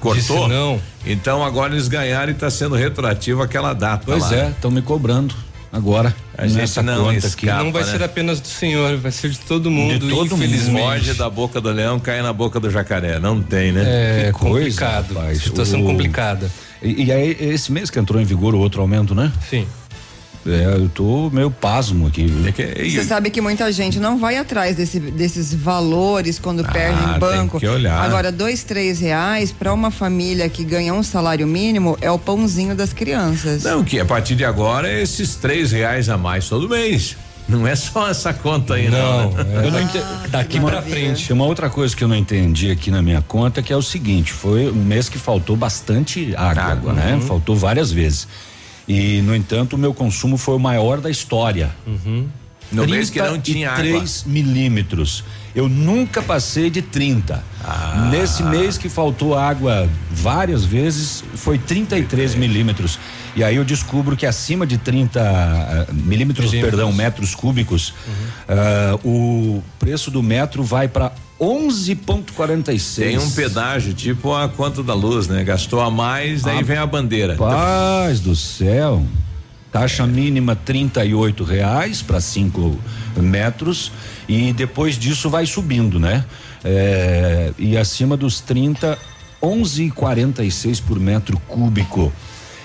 cortou. 0.00 0.14
Disse 0.14 0.48
não. 0.48 0.80
Então 1.06 1.44
agora 1.44 1.72
eles 1.72 1.88
ganharam 1.88 2.32
e 2.32 2.34
está 2.34 2.50
sendo 2.50 2.74
retroativo 2.74 3.42
aquela 3.42 3.72
data 3.72 4.04
Pois 4.06 4.30
lá. 4.30 4.34
é, 4.34 4.48
estão 4.50 4.70
me 4.70 4.82
cobrando 4.82 5.34
agora. 5.72 6.14
A 6.40 6.46
gente 6.46 6.56
nessa 6.56 6.82
não 6.82 7.04
conta 7.04 7.16
escapa, 7.18 7.52
aqui. 7.56 7.64
Não 7.64 7.72
vai 7.72 7.84
né? 7.84 7.90
ser 7.90 8.02
apenas 8.02 8.40
do 8.40 8.48
senhor, 8.48 8.96
vai 8.96 9.12
ser 9.12 9.30
de 9.30 9.38
todo 9.40 9.70
mundo, 9.70 9.98
De 9.98 10.08
todo 10.08 10.30
mundo. 10.30 10.44
infelizmente. 10.44 10.80
Foge 10.82 11.14
da 11.14 11.28
boca 11.28 11.60
do 11.60 11.70
leão, 11.70 11.98
cai 12.00 12.22
na 12.22 12.32
boca 12.32 12.58
do 12.58 12.70
jacaré. 12.70 13.18
Não 13.18 13.42
tem, 13.42 13.72
né? 13.72 13.82
É 13.82 14.32
Que 14.32 14.38
coisa, 14.38 14.56
complicado, 14.58 15.14
rapaz. 15.14 15.42
situação 15.42 15.82
O- 15.82 15.84
complicada. 15.84 16.50
E, 16.82 17.04
e 17.04 17.12
aí, 17.12 17.36
esse 17.40 17.70
mês 17.70 17.90
que 17.90 17.98
entrou 17.98 18.20
em 18.20 18.24
vigor 18.24 18.54
o 18.54 18.58
outro 18.58 18.80
aumento, 18.80 19.14
né? 19.14 19.30
Sim. 19.48 19.66
É, 20.46 20.74
eu 20.74 20.88
tô 20.88 21.28
meio 21.30 21.50
pasmo 21.50 22.06
aqui. 22.06 22.26
É 22.46 22.52
que- 22.52 22.82
e- 22.82 22.90
Você 22.92 23.04
sabe 23.04 23.28
que 23.28 23.40
muita 23.42 23.70
gente 23.70 24.00
não 24.00 24.18
vai 24.18 24.38
atrás 24.38 24.74
desse- 24.74 24.98
desses 24.98 25.52
valores 25.52 26.38
quando 26.38 26.64
perde 26.64 26.98
Ah, 27.04 27.16
em 27.16 27.18
banco. 27.18 27.60
tem 27.60 27.68
que 27.68 27.74
olhar. 27.74 28.02
Agora, 28.02 28.32
dois, 28.32 28.62
três 28.64 29.00
reais 29.00 29.52
para 29.52 29.72
uma 29.72 29.90
família 29.90 30.48
que 30.48 30.64
ganha 30.64 30.94
um 30.94 31.02
salário 31.02 31.46
mínimo 31.46 31.96
é 32.00 32.10
o 32.10 32.18
pãozinho 32.18 32.74
das 32.74 32.92
crianças. 32.94 33.64
Não, 33.64 33.84
que 33.84 34.00
a 34.00 34.04
partir 34.06 34.34
de 34.34 34.44
agora 34.44 34.88
é 34.90 35.02
esses 35.02 35.34
três 35.36 35.72
reais 35.72 36.08
a 36.08 36.16
mais 36.16 36.48
todo 36.48 36.68
mês. 36.68 37.16
Não 37.46 37.66
é 37.66 37.74
só 37.74 38.08
essa 38.08 38.32
conta 38.32 38.74
aí, 38.74 38.88
não. 38.88 39.30
Não, 39.32 39.44
né? 39.44 39.62
é 39.62 39.66
Eu 39.66 39.70
não 39.72 39.80
ente- 39.80 40.00
daqui 40.30 40.58
Uma- 40.58 40.70
pra 40.70 40.82
frente. 40.82 41.32
Uma 41.32 41.44
outra 41.44 41.68
coisa 41.68 41.94
que 41.96 42.02
eu 42.04 42.08
não 42.08 42.14
entendi 42.16 42.70
aqui 42.70 42.90
na 42.92 43.02
minha 43.02 43.20
conta, 43.20 43.60
que 43.60 43.72
é 43.72 43.76
o 43.76 43.82
seguinte, 43.82 44.32
foi 44.32 44.70
um 44.70 44.84
mês 44.84 45.08
que 45.08 45.18
faltou 45.18 45.56
bastante 45.56 46.32
água, 46.36 46.62
Água, 46.62 46.92
né? 46.92 47.14
uhum. 47.14 47.20
Faltou 47.22 47.56
várias 47.56 47.90
vezes. 47.90 48.28
E, 48.92 49.22
no 49.22 49.36
entanto, 49.36 49.74
o 49.74 49.78
meu 49.78 49.94
consumo 49.94 50.36
foi 50.36 50.56
o 50.56 50.58
maior 50.58 51.00
da 51.00 51.08
história. 51.08 51.70
No 52.72 52.86
mês 52.88 53.08
que 53.08 53.22
não 53.22 53.40
tinha 53.40 53.70
água. 53.70 53.84
3 53.84 54.24
milímetros. 54.24 55.22
Eu 55.54 55.68
nunca 55.68 56.20
passei 56.20 56.68
de 56.68 56.82
30. 56.82 57.40
Ah. 57.64 58.08
Nesse 58.10 58.42
mês 58.42 58.76
que 58.76 58.88
faltou 58.88 59.38
água 59.38 59.88
várias 60.10 60.64
vezes, 60.64 61.22
foi 61.36 61.56
33 61.56 62.34
milímetros. 62.34 62.98
E 63.36 63.44
aí 63.44 63.54
eu 63.54 63.64
descubro 63.64 64.16
que 64.16 64.26
acima 64.26 64.66
de 64.66 64.76
30 64.76 65.20
ah, 65.20 65.86
milímetros, 65.92 66.46
Milímetros. 66.50 66.76
perdão, 66.80 66.92
metros 66.92 67.32
cúbicos, 67.32 67.94
Uhum. 68.08 68.14
ah, 68.48 68.98
o 69.04 69.62
preço 69.78 70.10
do 70.10 70.20
metro 70.20 70.64
vai 70.64 70.88
para 70.88 71.12
11,46. 71.40 72.96
Tem 72.96 73.18
um 73.18 73.30
pedágio, 73.30 73.94
tipo 73.94 74.34
a 74.34 74.48
conta 74.48 74.82
da 74.82 74.92
luz, 74.92 75.26
né? 75.26 75.42
Gastou 75.42 75.80
a 75.80 75.90
mais, 75.90 76.42
daí 76.42 76.58
Ah, 76.58 76.62
vem 76.62 76.76
a 76.76 76.86
bandeira. 76.86 77.34
Paz 77.36 78.20
do 78.20 78.36
céu. 78.36 79.04
Taxa 79.72 80.06
mínima 80.06 80.58
R$ 80.66 81.44
reais 81.46 82.02
para 82.02 82.20
5 82.20 82.76
metros 83.16 83.90
e 84.28 84.52
depois 84.52 84.98
disso 84.98 85.30
vai 85.30 85.46
subindo, 85.46 85.98
né? 85.98 86.24
É, 86.64 87.52
e 87.56 87.76
acima 87.76 88.16
dos 88.16 88.40
30, 88.40 88.98
11,46 89.40 90.82
por 90.82 90.98
metro 90.98 91.38
cúbico. 91.48 92.12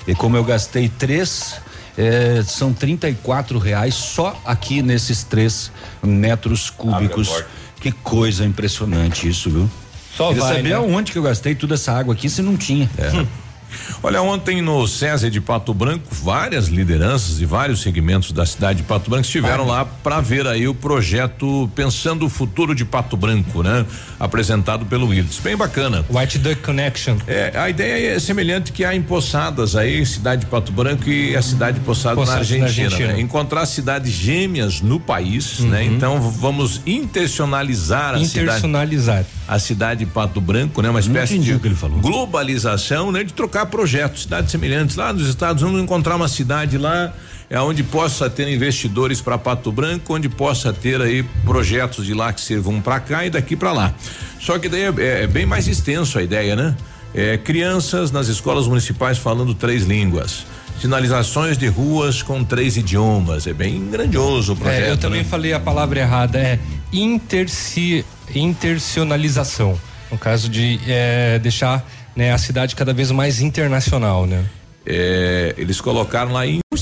E 0.07 0.13
como 0.13 0.35
eu 0.35 0.43
gastei 0.43 0.89
três, 0.89 1.55
é, 1.97 2.43
são 2.45 2.73
34 2.73 3.57
reais 3.59 3.93
só 3.95 4.39
aqui 4.43 4.81
nesses 4.81 5.23
três 5.23 5.71
metros 6.03 6.69
cúbicos. 6.69 7.43
Que 7.85 7.91
coisa 7.91 8.43
impressionante 8.43 9.29
isso, 9.29 9.47
viu? 9.47 9.69
Só 10.17 10.29
Queria 10.29 10.41
vai, 10.41 10.55
saber 10.55 10.69
né? 10.69 10.75
aonde 10.75 11.11
que 11.11 11.19
eu 11.19 11.21
gastei 11.21 11.53
toda 11.53 11.75
essa 11.75 11.91
água 11.91 12.15
aqui 12.15 12.27
se 12.27 12.41
não 12.41 12.57
tinha. 12.57 12.89
Olha, 14.03 14.21
ontem 14.21 14.61
no 14.61 14.87
César 14.87 15.29
de 15.29 15.41
Pato 15.41 15.73
Branco, 15.73 16.05
várias 16.11 16.67
lideranças 16.67 17.39
e 17.41 17.45
vários 17.45 17.81
segmentos 17.81 18.31
da 18.31 18.45
cidade 18.45 18.77
de 18.77 18.83
Pato 18.83 19.09
Branco 19.09 19.25
estiveram 19.25 19.65
lá 19.65 19.85
para 19.85 20.21
ver 20.21 20.45
aí 20.47 20.67
o 20.67 20.73
projeto 20.75 21.69
Pensando 21.75 22.25
o 22.25 22.29
Futuro 22.29 22.73
de 22.75 22.85
Pato 22.85 23.15
Branco, 23.17 23.63
né? 23.63 23.85
Apresentado 24.19 24.85
pelo 24.85 25.07
Willis. 25.07 25.39
Bem 25.39 25.55
bacana. 25.57 26.05
White 26.09 26.37
Duck 26.39 26.61
Connection. 26.61 27.17
É, 27.27 27.51
a 27.55 27.69
ideia 27.69 28.15
é 28.15 28.19
semelhante 28.19 28.71
que 28.71 28.83
há 28.85 28.95
em 28.95 29.01
Poçadas 29.01 29.75
aí, 29.75 30.05
cidade 30.05 30.41
de 30.41 30.47
Pato 30.47 30.71
Branco 30.71 31.09
e 31.09 31.35
a 31.35 31.41
cidade 31.41 31.79
de 31.79 31.85
Poçadas, 31.85 32.17
Poçadas 32.19 32.49
na 32.49 32.57
na 32.57 32.65
Argentina. 32.65 32.85
Argentina. 32.87 33.13
né? 33.13 33.21
Encontrar 33.21 33.65
cidades 33.65 34.11
gêmeas 34.11 34.81
no 34.81 34.99
país, 34.99 35.59
né? 35.59 35.81
Uhum. 35.81 35.95
Então 35.95 36.21
v- 36.21 36.37
vamos 36.39 36.81
intencionalizar 36.85 38.13
a 38.15 38.17
cidade 38.19 38.25
Internacionalizar. 38.25 39.25
A 39.47 39.59
cidade 39.59 40.05
de 40.05 40.11
Pato 40.11 40.41
Branco, 40.41 40.81
né? 40.81 40.89
Uma 40.89 40.99
espécie 40.99 41.35
entendi 41.35 41.51
de 41.51 41.57
o 41.57 41.59
que 41.59 41.67
ele 41.67 41.75
falou. 41.75 41.99
globalização, 41.99 43.11
né? 43.11 43.23
De 43.23 43.33
trocar 43.33 43.67
projetos, 43.67 44.23
cidades 44.23 44.51
semelhantes. 44.51 44.95
Lá 44.95 45.13
nos 45.13 45.27
Estados 45.27 45.61
Unidos, 45.61 45.81
encontrar 45.81 46.15
uma 46.15 46.27
cidade 46.27 46.77
lá 46.77 47.13
é 47.49 47.59
onde 47.59 47.83
possa 47.83 48.29
ter 48.29 48.47
investidores 48.47 49.21
para 49.21 49.37
Pato 49.37 49.71
Branco, 49.71 50.15
onde 50.15 50.27
possa 50.27 50.73
ter 50.73 50.99
aí 50.99 51.23
projetos 51.43 52.05
de 52.05 52.13
lá 52.13 52.33
que 52.33 52.41
sirvam 52.41 52.81
para 52.81 52.99
cá 52.99 53.25
e 53.25 53.29
daqui 53.29 53.55
para 53.55 53.71
lá. 53.71 53.93
Só 54.39 54.57
que 54.57 54.67
daí 54.67 54.83
é, 54.83 55.23
é 55.23 55.27
bem 55.27 55.45
mais 55.45 55.67
extenso 55.67 56.17
a 56.17 56.23
ideia, 56.23 56.55
né? 56.55 56.75
É, 57.13 57.37
crianças 57.37 58.11
nas 58.11 58.27
escolas 58.27 58.67
municipais 58.67 59.17
falando 59.17 59.53
três 59.53 59.83
línguas. 59.83 60.45
Sinalizações 60.81 61.57
de 61.57 61.67
ruas 61.67 62.21
com 62.21 62.43
três 62.43 62.75
idiomas. 62.75 63.47
É 63.47 63.53
bem 63.53 63.89
grandioso 63.89 64.53
o 64.53 64.55
projeto. 64.55 64.83
É, 64.83 64.91
eu 64.91 64.97
também 64.97 65.21
né? 65.21 65.27
falei 65.29 65.53
a 65.53 65.59
palavra 65.59 65.99
errada, 65.99 66.37
é 66.37 66.59
interci, 66.91 68.03
intercionalização. 68.33 69.79
No 70.11 70.17
caso 70.17 70.49
de 70.49 70.79
é, 70.87 71.39
deixar 71.39 71.85
né, 72.15 72.31
a 72.31 72.37
cidade 72.37 72.75
cada 72.75 72.93
vez 72.93 73.11
mais 73.11 73.41
internacional, 73.41 74.25
né? 74.25 74.45
É, 74.85 75.53
eles 75.57 75.81
colocaram 75.81 76.31
lá 76.31 76.45
em 76.45 76.59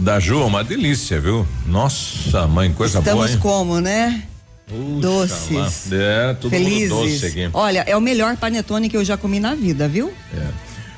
Da 0.00 0.18
Ju, 0.18 0.46
uma 0.46 0.64
delícia, 0.64 1.20
viu? 1.20 1.46
Nossa, 1.66 2.46
mãe, 2.46 2.72
coisa 2.72 3.00
Estamos 3.00 3.20
boa, 3.20 3.30
hein? 3.30 3.38
como, 3.38 3.80
né? 3.80 4.22
Puxa, 4.66 5.00
Doces. 5.00 5.50
lá. 5.90 5.96
É, 5.98 6.34
tudo 6.34 6.50
Felizes. 6.50 6.88
doce 6.88 7.26
aqui. 7.26 7.50
Olha, 7.52 7.84
é 7.86 7.94
o 7.94 8.00
melhor 8.00 8.34
panetone 8.38 8.88
que 8.88 8.96
eu 8.96 9.04
já 9.04 9.18
comi 9.18 9.38
na 9.38 9.54
vida, 9.54 9.86
viu? 9.86 10.10
É. 10.34 10.46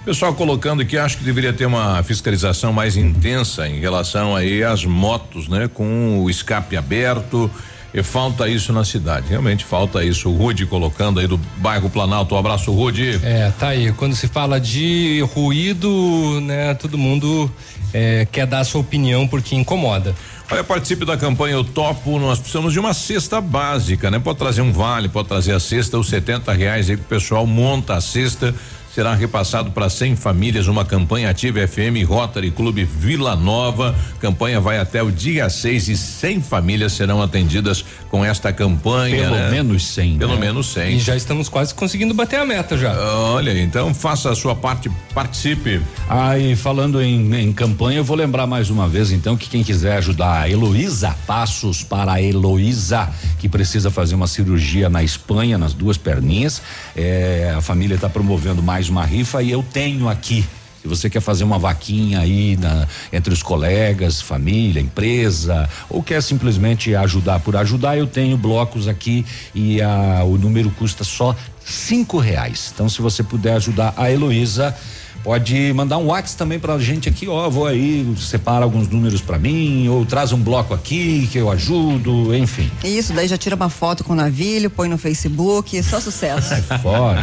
Pessoal 0.04 0.32
colocando 0.34 0.86
que 0.86 0.96
acho 0.96 1.18
que 1.18 1.24
deveria 1.24 1.52
ter 1.52 1.66
uma 1.66 2.00
fiscalização 2.04 2.72
mais 2.72 2.96
intensa 2.96 3.66
em 3.66 3.80
relação 3.80 4.36
aí 4.36 4.62
às 4.62 4.84
motos, 4.84 5.48
né? 5.48 5.68
Com 5.72 6.22
o 6.22 6.30
escape 6.30 6.76
aberto. 6.76 7.50
E 7.94 8.02
falta 8.02 8.48
isso 8.48 8.72
na 8.72 8.84
cidade. 8.84 9.28
Realmente 9.28 9.64
falta 9.64 10.02
isso. 10.02 10.30
O 10.30 10.36
Rude 10.36 10.64
colocando 10.64 11.20
aí 11.20 11.26
do 11.26 11.36
bairro 11.58 11.90
Planalto. 11.90 12.34
Um 12.34 12.38
abraço, 12.38 12.72
Rude. 12.72 13.20
É, 13.22 13.52
tá 13.58 13.68
aí. 13.68 13.92
Quando 13.92 14.16
se 14.16 14.28
fala 14.28 14.58
de 14.58 15.20
ruído, 15.34 16.40
né, 16.40 16.72
todo 16.74 16.96
mundo 16.96 17.50
é, 17.92 18.26
quer 18.32 18.46
dar 18.46 18.60
a 18.60 18.64
sua 18.64 18.80
opinião 18.80 19.28
porque 19.28 19.54
incomoda. 19.54 20.14
Olha, 20.50 20.64
participe 20.64 21.04
da 21.04 21.16
campanha 21.16 21.54
Eu 21.54 21.64
Topo. 21.64 22.18
Nós 22.18 22.38
precisamos 22.38 22.72
de 22.72 22.80
uma 22.80 22.94
cesta 22.94 23.40
básica, 23.40 24.10
né? 24.10 24.18
Pode 24.18 24.38
trazer 24.38 24.62
um 24.62 24.72
vale, 24.72 25.08
pode 25.08 25.28
trazer 25.28 25.52
a 25.52 25.60
cesta, 25.60 25.98
os 25.98 26.08
70 26.08 26.52
reais 26.52 26.88
aí 26.88 26.96
que 26.96 27.02
o 27.02 27.06
pessoal 27.06 27.46
monta 27.46 27.94
a 27.94 28.00
cesta. 28.00 28.54
Será 28.94 29.14
repassado 29.14 29.70
para 29.70 29.88
100 29.88 30.16
famílias 30.16 30.68
uma 30.68 30.84
campanha 30.84 31.30
ativa 31.30 31.66
FM 31.66 32.06
Rotary 32.06 32.50
Clube 32.50 32.84
Vila 32.84 33.34
Nova. 33.34 33.94
Campanha 34.20 34.60
vai 34.60 34.78
até 34.78 35.02
o 35.02 35.10
dia 35.10 35.48
6 35.48 35.88
e 35.88 35.96
100 35.96 36.42
famílias 36.42 36.92
serão 36.92 37.22
atendidas 37.22 37.82
com 38.10 38.22
esta 38.22 38.52
campanha. 38.52 39.16
Pelo 39.16 39.34
né? 39.34 39.50
menos 39.50 39.86
100. 39.86 40.18
Pelo 40.18 40.34
né? 40.34 40.40
menos 40.40 40.66
100. 40.74 40.96
E 40.96 40.98
já 40.98 41.16
estamos 41.16 41.48
quase 41.48 41.74
conseguindo 41.74 42.12
bater 42.12 42.38
a 42.38 42.44
meta 42.44 42.76
já. 42.76 42.92
Olha, 42.92 43.58
então 43.62 43.94
faça 43.94 44.30
a 44.30 44.34
sua 44.34 44.54
parte, 44.54 44.90
participe. 45.14 45.80
Ah, 46.06 46.38
e 46.38 46.54
falando 46.54 47.00
em, 47.00 47.34
em 47.34 47.50
campanha, 47.50 48.00
eu 48.00 48.04
vou 48.04 48.14
lembrar 48.14 48.46
mais 48.46 48.68
uma 48.68 48.86
vez, 48.86 49.10
então, 49.10 49.38
que 49.38 49.48
quem 49.48 49.62
quiser 49.62 49.96
ajudar 49.96 50.42
a 50.42 50.50
Heloísa, 50.50 51.16
passos 51.26 51.82
para 51.82 52.12
a 52.12 52.22
Heloísa, 52.22 53.08
que 53.38 53.48
precisa 53.48 53.90
fazer 53.90 54.14
uma 54.14 54.26
cirurgia 54.26 54.90
na 54.90 55.02
Espanha, 55.02 55.56
nas 55.56 55.72
duas 55.72 55.96
perninhas. 55.96 56.60
É, 56.94 57.54
a 57.56 57.62
família 57.62 57.94
está 57.94 58.10
promovendo 58.10 58.62
mais 58.62 58.81
uma 58.90 59.04
rifa 59.04 59.42
e 59.42 59.50
eu 59.50 59.62
tenho 59.62 60.08
aqui. 60.08 60.44
Se 60.80 60.88
você 60.88 61.08
quer 61.08 61.20
fazer 61.20 61.44
uma 61.44 61.60
vaquinha 61.60 62.18
aí 62.18 62.56
na- 62.56 62.88
entre 63.12 63.32
os 63.32 63.40
colegas, 63.40 64.20
família, 64.20 64.80
empresa, 64.80 65.68
ou 65.88 66.02
quer 66.02 66.20
simplesmente 66.20 66.92
ajudar 66.96 67.38
por 67.38 67.54
ajudar, 67.56 67.96
eu 67.96 68.06
tenho 68.06 68.36
blocos 68.36 68.88
aqui 68.88 69.24
e 69.54 69.80
a- 69.80 70.24
o 70.24 70.36
número 70.36 70.70
custa 70.72 71.04
só 71.04 71.36
cinco 71.64 72.18
reais. 72.18 72.72
Então, 72.74 72.88
se 72.88 73.00
você 73.00 73.22
puder 73.22 73.54
ajudar 73.54 73.94
a 73.96 74.10
Heloísa, 74.10 74.76
pode 75.22 75.72
mandar 75.72 75.98
um 75.98 76.06
WhatsApp 76.06 76.36
também 76.38 76.58
pra 76.58 76.78
gente 76.78 77.08
aqui, 77.08 77.28
ó, 77.28 77.48
vou 77.48 77.66
aí, 77.66 78.06
separa 78.18 78.64
alguns 78.64 78.88
números 78.88 79.20
pra 79.20 79.38
mim, 79.38 79.88
ou 79.88 80.04
traz 80.04 80.32
um 80.32 80.38
bloco 80.38 80.74
aqui 80.74 81.28
que 81.30 81.38
eu 81.38 81.50
ajudo, 81.50 82.34
enfim. 82.34 82.70
Isso, 82.82 83.12
daí 83.12 83.28
já 83.28 83.36
tira 83.36 83.54
uma 83.56 83.68
foto 83.68 84.02
com 84.04 84.12
o 84.12 84.16
navilho, 84.16 84.68
põe 84.70 84.88
no 84.88 84.98
Facebook, 84.98 85.82
só 85.82 86.00
sucesso. 86.00 86.54
Fora. 86.82 87.22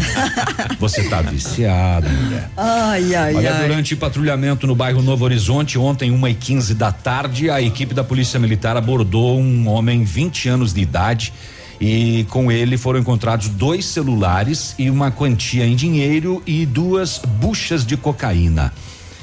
você 0.80 1.04
tá 1.10 1.22
viciado, 1.22 2.10
mulher. 2.10 2.50
ai, 2.56 3.16
ai, 3.16 3.36
Olha, 3.36 3.56
ai. 3.56 3.68
durante 3.68 3.95
patrulhamento 3.95 4.66
no 4.66 4.76
bairro 4.76 5.02
Novo 5.02 5.26
Horizonte, 5.26 5.78
ontem, 5.78 6.12
uma 6.12 6.30
e 6.30 6.36
quinze 6.36 6.74
da 6.74 6.91
tarde, 6.91 7.50
a 7.50 7.62
equipe 7.62 7.93
da 7.93 8.04
Polícia 8.04 8.39
Militar 8.39 8.78
abordou 8.78 9.39
um 9.39 9.68
homem 9.68 10.04
20 10.04 10.50
anos 10.50 10.74
de 10.74 10.82
idade 10.82 11.34
e 11.80 12.25
com 12.30 12.51
ele 12.51 12.77
foram 12.77 12.99
encontrados 12.99 13.47
dois 13.49 13.86
celulares 13.86 14.75
e 14.77 14.89
uma 14.89 15.11
quantia 15.11 15.65
em 15.65 15.75
dinheiro 15.75 16.43
e 16.45 16.65
duas 16.65 17.19
buchas 17.39 17.86
de 17.86 17.95
cocaína. 17.95 18.73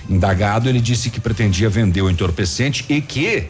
Indagado, 0.09 0.69
ele 0.69 0.81
disse 0.81 1.11
que 1.11 1.21
pretendia 1.21 1.69
vender 1.69 2.01
o 2.01 2.09
entorpecente 2.09 2.85
e 2.89 3.01
que 3.01 3.49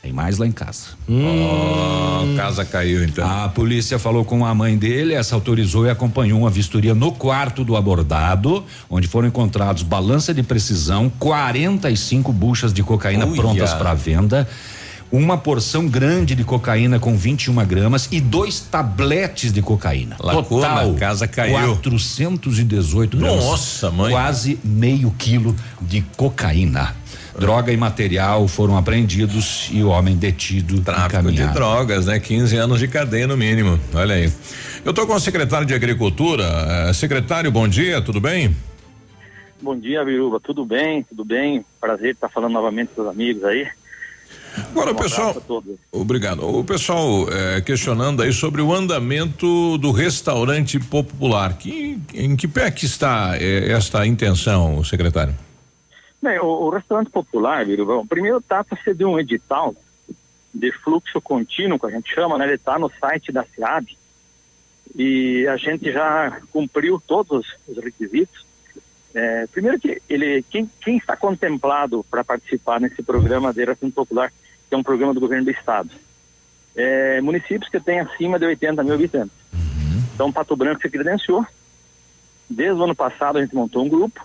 tem 0.00 0.12
mais 0.12 0.38
lá 0.38 0.46
em 0.46 0.52
casa. 0.52 0.90
Ó, 1.08 2.36
casa 2.36 2.64
caiu 2.64 3.04
então. 3.04 3.28
A 3.28 3.48
polícia 3.48 3.98
falou 3.98 4.24
com 4.24 4.46
a 4.46 4.54
mãe 4.54 4.78
dele, 4.78 5.12
essa 5.12 5.34
autorizou 5.34 5.86
e 5.86 5.90
acompanhou 5.90 6.40
uma 6.40 6.50
vistoria 6.50 6.94
no 6.94 7.10
quarto 7.10 7.64
do 7.64 7.76
abordado, 7.76 8.64
onde 8.88 9.08
foram 9.08 9.26
encontrados 9.26 9.82
balança 9.82 10.32
de 10.32 10.42
precisão, 10.42 11.10
45 11.18 12.32
buchas 12.32 12.72
de 12.72 12.82
cocaína 12.82 13.26
Uia. 13.26 13.36
prontas 13.36 13.74
para 13.74 13.92
venda. 13.92 14.48
Uma 15.10 15.38
porção 15.38 15.88
grande 15.88 16.34
de 16.34 16.44
cocaína 16.44 16.98
com 16.98 17.16
21 17.16 17.54
gramas 17.66 18.08
e 18.12 18.20
dois 18.20 18.60
tabletes 18.60 19.52
de 19.52 19.62
cocaína. 19.62 20.16
Lacou 20.20 20.60
Total, 20.60 20.92
na 20.92 20.98
casa, 20.98 21.26
caiu. 21.26 21.54
418 21.76 23.16
gramas. 23.16 23.44
Nossa, 23.44 23.90
mãe. 23.90 24.12
Quase 24.12 24.58
meio 24.62 25.10
quilo 25.18 25.56
de 25.80 26.02
cocaína. 26.16 26.94
Droga 27.38 27.72
e 27.72 27.76
material 27.76 28.48
foram 28.48 28.76
apreendidos 28.76 29.68
e 29.72 29.82
o 29.82 29.88
homem 29.88 30.16
detido. 30.16 30.80
Tráfico 30.80 31.30
de 31.30 31.46
drogas, 31.46 32.06
né? 32.06 32.18
15 32.18 32.56
anos 32.56 32.80
de 32.80 32.88
cadeia 32.88 33.26
no 33.26 33.36
mínimo. 33.36 33.78
Olha 33.94 34.16
aí. 34.16 34.32
Eu 34.84 34.92
tô 34.92 35.06
com 35.06 35.14
o 35.14 35.20
secretário 35.20 35.66
de 35.66 35.72
Agricultura. 35.72 36.44
Eh, 36.44 36.92
secretário, 36.92 37.50
bom 37.50 37.68
dia, 37.68 38.02
tudo 38.02 38.20
bem? 38.20 38.54
Bom 39.60 39.78
dia, 39.78 40.04
Biruba. 40.04 40.40
Tudo 40.40 40.64
bem? 40.64 41.02
Tudo 41.02 41.24
bem? 41.24 41.64
Prazer 41.80 42.12
estar 42.12 42.28
falando 42.28 42.52
novamente 42.52 42.90
com 42.94 43.02
os 43.02 43.08
amigos 43.08 43.44
aí. 43.44 43.68
Agora, 44.70 44.92
Um 44.92 44.94
pessoal. 44.94 45.36
Obrigado. 45.92 46.46
O 46.46 46.64
pessoal 46.64 47.26
eh, 47.30 47.60
questionando 47.60 48.22
aí 48.22 48.32
sobre 48.32 48.60
o 48.60 48.72
andamento 48.72 49.78
do 49.78 49.90
restaurante 49.90 50.78
popular. 50.78 51.56
Que, 51.56 52.00
em 52.14 52.36
que 52.36 52.48
pé 52.48 52.70
que 52.70 52.84
está 52.84 53.36
eh, 53.38 53.70
esta 53.72 54.06
intenção, 54.06 54.82
secretário? 54.84 55.34
Bem, 56.22 56.38
o, 56.40 56.46
o 56.46 56.70
restaurante 56.70 57.10
popular, 57.10 57.64
Biruba, 57.64 58.04
primeiro 58.06 58.40
trata-se 58.40 58.92
de 58.92 59.04
um 59.04 59.18
edital 59.18 59.74
de 60.52 60.72
fluxo 60.72 61.20
contínuo, 61.20 61.78
que 61.78 61.86
a 61.86 61.90
gente 61.90 62.12
chama, 62.12 62.36
né? 62.36 62.44
Ele 62.44 62.54
está 62.54 62.78
no 62.78 62.90
site 63.00 63.30
da 63.30 63.44
SEAB 63.44 63.96
e 64.96 65.46
a 65.46 65.56
gente 65.56 65.92
já 65.92 66.40
cumpriu 66.52 67.00
todos 67.06 67.46
os 67.66 67.78
requisitos. 67.78 68.47
É, 69.20 69.48
primeiro 69.48 69.80
que 69.80 70.00
ele, 70.08 70.44
quem, 70.48 70.70
quem 70.80 70.96
está 70.96 71.16
contemplado 71.16 72.06
para 72.08 72.22
participar 72.22 72.80
nesse 72.80 73.02
programa 73.02 73.52
de 73.52 73.60
Eração 73.60 73.90
Popular, 73.90 74.32
que 74.68 74.74
é 74.76 74.78
um 74.78 74.82
programa 74.82 75.12
do 75.12 75.18
governo 75.18 75.44
do 75.44 75.50
estado, 75.50 75.90
é, 76.76 77.20
municípios 77.20 77.68
que 77.68 77.80
têm 77.80 77.98
acima 77.98 78.38
de 78.38 78.46
80 78.46 78.84
mil 78.84 78.94
habitantes. 78.94 79.34
Então, 80.14 80.32
Pato 80.32 80.54
Branco 80.54 80.80
se 80.80 80.88
credenciou. 80.88 81.44
Desde 82.48 82.80
o 82.80 82.84
ano 82.84 82.94
passado 82.94 83.38
a 83.38 83.42
gente 83.42 83.56
montou 83.56 83.84
um 83.84 83.88
grupo 83.88 84.24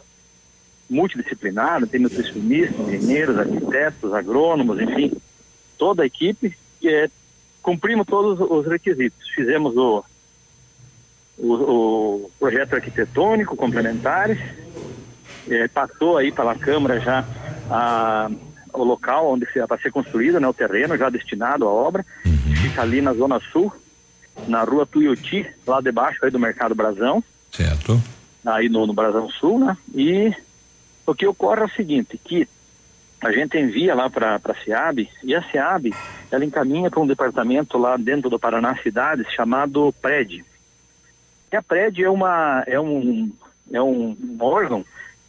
multidisciplinar, 0.87 1.87
tem 1.87 1.99
nutricionistas, 1.99 2.87
engenheiros, 2.87 3.39
arquitetos, 3.39 4.13
agrônomos, 4.13 4.79
enfim, 4.79 5.11
toda 5.75 6.03
a 6.03 6.05
equipe. 6.05 6.55
E, 6.83 6.87
é, 6.87 7.09
cumprimos 7.63 8.05
todos 8.05 8.39
os 8.39 8.67
requisitos. 8.67 9.27
Fizemos 9.29 9.75
o, 9.75 10.05
o, 11.39 11.53
o 11.53 12.31
projeto 12.37 12.75
arquitetônico 12.75 13.55
complementares, 13.55 14.37
é, 15.49 15.67
passou 15.67 16.17
aí 16.17 16.31
pela 16.31 16.55
Câmara 16.55 16.99
já 16.99 17.25
a, 17.69 18.29
o 18.73 18.83
local 18.83 19.31
onde 19.31 19.47
vai 19.67 19.79
ser 19.79 19.91
construído, 19.91 20.39
né, 20.39 20.47
o 20.47 20.53
terreno 20.53 20.97
já 20.97 21.09
destinado 21.09 21.65
à 21.65 21.71
obra, 21.71 22.05
fica 22.61 22.81
ali 22.81 23.01
na 23.01 23.13
Zona 23.13 23.39
Sul, 23.51 23.71
na 24.47 24.63
rua 24.63 24.85
Tuiuti, 24.85 25.47
lá 25.65 25.79
debaixo 25.79 26.23
aí 26.23 26.31
do 26.31 26.39
Mercado 26.39 26.73
Brasão. 26.73 27.23
Certo. 27.51 28.01
Aí 28.45 28.67
no, 28.67 28.87
no 28.87 28.93
Brasão 28.93 29.29
Sul, 29.29 29.59
né? 29.59 29.77
E 29.93 30.33
o 31.05 31.13
que 31.13 31.27
ocorre 31.27 31.61
é 31.61 31.65
o 31.65 31.69
seguinte, 31.69 32.17
que 32.17 32.47
a 33.21 33.31
gente 33.31 33.57
envia 33.57 33.95
lá 33.95 34.09
para 34.09 34.35
a 34.35 34.63
SEAB 34.65 35.09
e 35.23 35.33
a 35.33 35.41
SEAB 35.49 35.93
ela 36.29 36.43
encaminha 36.43 36.89
para 36.89 36.99
um 36.99 37.07
departamento 37.07 37.77
lá 37.77 37.95
dentro 37.95 38.29
do 38.29 38.39
Paraná 38.39 38.75
Cidades 38.81 39.31
chamado 39.33 39.93
PRED. 40.01 40.43
E 41.51 41.55
a 41.55 41.61
PRED 41.61 42.03
é, 42.03 42.09
uma, 42.09 42.63
é, 42.67 42.79
um, 42.79 43.31
é 43.71 43.81
um 43.81 44.17
órgão 44.39 44.83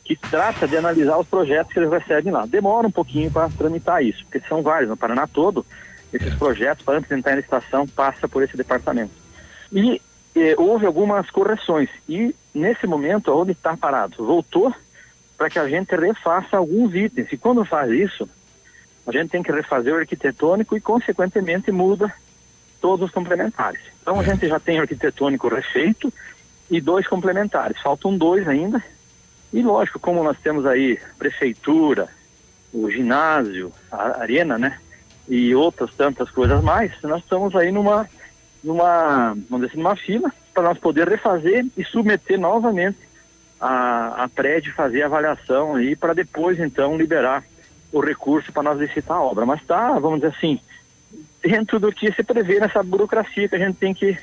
que 0.05 0.15
trata 0.15 0.69
de 0.69 0.77
analisar 0.77 1.19
os 1.19 1.27
projetos 1.27 1.73
que 1.73 1.79
eles 1.79 1.91
recebem 1.91 2.33
lá. 2.33 2.45
Demora 2.45 2.87
um 2.87 2.91
pouquinho 2.91 3.31
para 3.31 3.49
tramitar 3.49 4.05
isso, 4.05 4.23
porque 4.25 4.47
são 4.47 4.63
vários 4.63 4.91
no 4.91 4.97
Paraná 4.97 5.27
todo. 5.27 5.65
Esses 6.13 6.35
projetos, 6.35 6.85
para 6.85 6.99
antes 6.99 7.09
de 7.09 7.17
entrar 7.17 7.33
em 7.33 7.37
licitação, 7.37 7.89
passa 7.89 8.29
por 8.29 8.43
esse 8.43 8.57
departamento. 8.57 9.13
E 9.73 10.01
eh, 10.37 10.55
houve 10.59 10.87
algumas 10.87 11.31
correções. 11.31 11.89
E 12.09 12.35
nesse 12.55 12.87
momento, 12.87 13.33
onde 13.33 13.53
está 13.53 13.77
parado? 13.77 14.25
Voltou 14.25 14.73
para 15.37 15.51
que 15.51 15.59
a 15.59 15.69
gente 15.69 15.97
refaça 15.97 16.57
alguns 16.57 16.95
itens. 16.95 17.33
E 17.33 17.37
quando 17.37 17.65
faz 17.65 17.91
isso, 17.91 18.29
a 19.07 19.13
gente 19.13 19.31
tem 19.31 19.43
que 19.43 19.51
refazer 19.51 19.95
o 19.95 19.99
arquitetônico 19.99 20.77
e, 20.77 20.81
consequentemente, 20.81 21.73
muda 21.73 22.13
todos 22.81 23.07
os 23.07 23.13
complementares. 23.13 23.81
Então, 24.03 24.21
a 24.21 24.23
gente 24.23 24.47
já 24.47 24.61
tem 24.61 24.79
o 24.79 24.83
arquitetônico 24.83 25.49
refeito 25.49 26.13
e 26.71 26.81
dois 26.81 27.07
complementares. 27.07 27.81
Faltam 27.81 28.17
dois 28.17 28.47
ainda. 28.47 28.83
E, 29.55 29.63
lógico, 29.63 30.01
como 30.01 30.25
nós 30.25 30.37
temos 30.43 30.67
aí 30.67 30.99
prefeitura, 31.17 32.09
o 32.73 32.91
ginásio, 32.91 33.71
a 33.91 34.21
arena, 34.21 34.59
né? 34.59 34.81
E 35.29 35.55
outras 35.55 35.95
tantas 35.95 36.29
coisas 36.29 36.61
mais, 36.61 36.91
nós 37.05 37.23
estamos 37.23 37.55
aí 37.55 37.71
numa, 37.71 38.09
numa, 38.65 39.29
vamos 39.49 39.61
dizer 39.61 39.67
assim, 39.67 39.77
numa 39.77 39.95
fila 39.95 40.33
para 40.53 40.65
nós 40.65 40.79
poder 40.79 41.09
refazer 41.09 41.65
e 41.77 41.85
submeter 41.85 42.37
novamente 42.37 42.99
a, 43.61 44.25
a 44.25 44.29
prédio 44.29 44.75
fazer 44.75 45.03
a 45.03 45.07
avaliação 45.07 45.77
aí 45.77 45.95
para 45.95 46.15
depois 46.15 46.59
então 46.59 46.97
liberar 46.97 47.45
o 47.93 48.01
recurso 48.01 48.53
para 48.53 48.65
nós 48.65 48.81
licitar 48.81 49.19
a 49.19 49.23
obra. 49.23 49.47
Mas 49.47 49.61
está, 49.61 49.97
vamos 50.01 50.21
dizer 50.21 50.35
assim, 50.37 50.59
dentro 51.41 51.79
do 51.79 51.93
que 51.93 52.13
se 52.13 52.25
prevê 52.25 52.59
nessa 52.59 52.83
burocracia 52.83 53.49
que 53.49 53.55
a 53.55 53.59
gente 53.59 53.77
tem 53.77 53.95
que, 53.95 54.19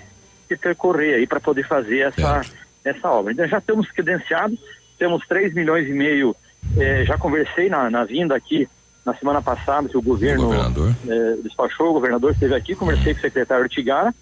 que 0.49 0.57
percorrer 0.57 1.15
aí 1.15 1.25
para 1.25 1.39
poder 1.39 1.65
fazer 1.65 1.99
essa, 1.99 2.41
essa 2.83 3.09
obra. 3.09 3.31
Então 3.31 3.47
já 3.47 3.59
estamos 3.59 3.89
credenciados, 3.91 4.59
temos 5.01 5.25
3 5.27 5.55
milhões 5.55 5.87
e 5.87 5.93
meio, 5.93 6.35
eh, 6.77 7.03
já 7.05 7.17
conversei 7.17 7.67
na, 7.67 7.89
na 7.89 8.03
vinda 8.03 8.35
aqui 8.35 8.69
na 9.03 9.15
semana 9.15 9.41
passada 9.41 9.89
que 9.89 9.97
o 9.97 10.01
governo 10.01 10.53
eh, 10.53 11.37
despachou, 11.41 11.89
o 11.89 11.93
governador 11.93 12.33
esteve 12.33 12.53
aqui, 12.53 12.75
conversei 12.75 13.15
com 13.15 13.17
o 13.17 13.21
secretário 13.23 13.63
Ortigara 13.63 14.13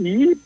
e 0.00 0.36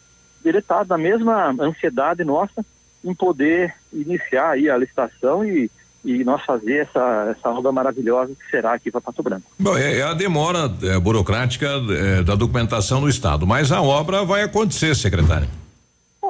ele 0.44 0.59
está 0.59 0.85
na 0.86 0.98
mesma 0.98 1.57
ansiedade 1.59 2.23
nossa 2.24 2.62
em 3.02 3.15
poder 3.15 3.74
iniciar 3.90 4.51
aí 4.51 4.69
a 4.69 4.77
licitação 4.77 5.43
e, 5.47 5.70
e 6.05 6.23
nós 6.24 6.44
fazer 6.44 6.81
essa, 6.81 7.35
essa 7.35 7.48
obra 7.48 7.73
maravilhosa 7.73 8.35
que 8.35 8.51
será 8.51 8.74
aqui 8.74 8.90
para 8.90 9.01
Pato 9.01 9.23
Branco. 9.23 9.51
Bom, 9.59 9.78
é, 9.78 10.01
é 10.01 10.02
a 10.02 10.12
demora 10.12 10.70
é, 10.82 11.01
burocrática 11.01 11.66
é, 11.89 12.23
da 12.23 12.35
documentação 12.35 13.01
do 13.01 13.09
Estado, 13.09 13.47
mas 13.47 13.73
a 13.73 13.81
obra 13.81 14.27
vai 14.27 14.43
acontecer, 14.43 14.94
secretário. 14.94 15.48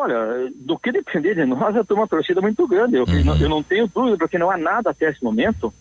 Olha, 0.00 0.50
do 0.54 0.78
que 0.78 0.90
depender 0.90 1.34
de 1.34 1.44
nós, 1.44 1.76
eu 1.76 1.84
tenho 1.84 2.00
uma 2.00 2.08
torcida 2.08 2.40
muito 2.40 2.66
grande. 2.66 2.96
Eu, 2.96 3.04
Uhum. 3.04 3.24
não, 3.24 3.36
eu 3.36 3.48
não 3.50 3.62
tenho 3.62 3.86
dúvida, 3.94 4.16
porque 4.16 4.38
não 4.38 4.50
há 4.50 4.56
nada 4.56 4.90
até 4.90 5.10
esse 5.10 5.22
momento 5.22 5.74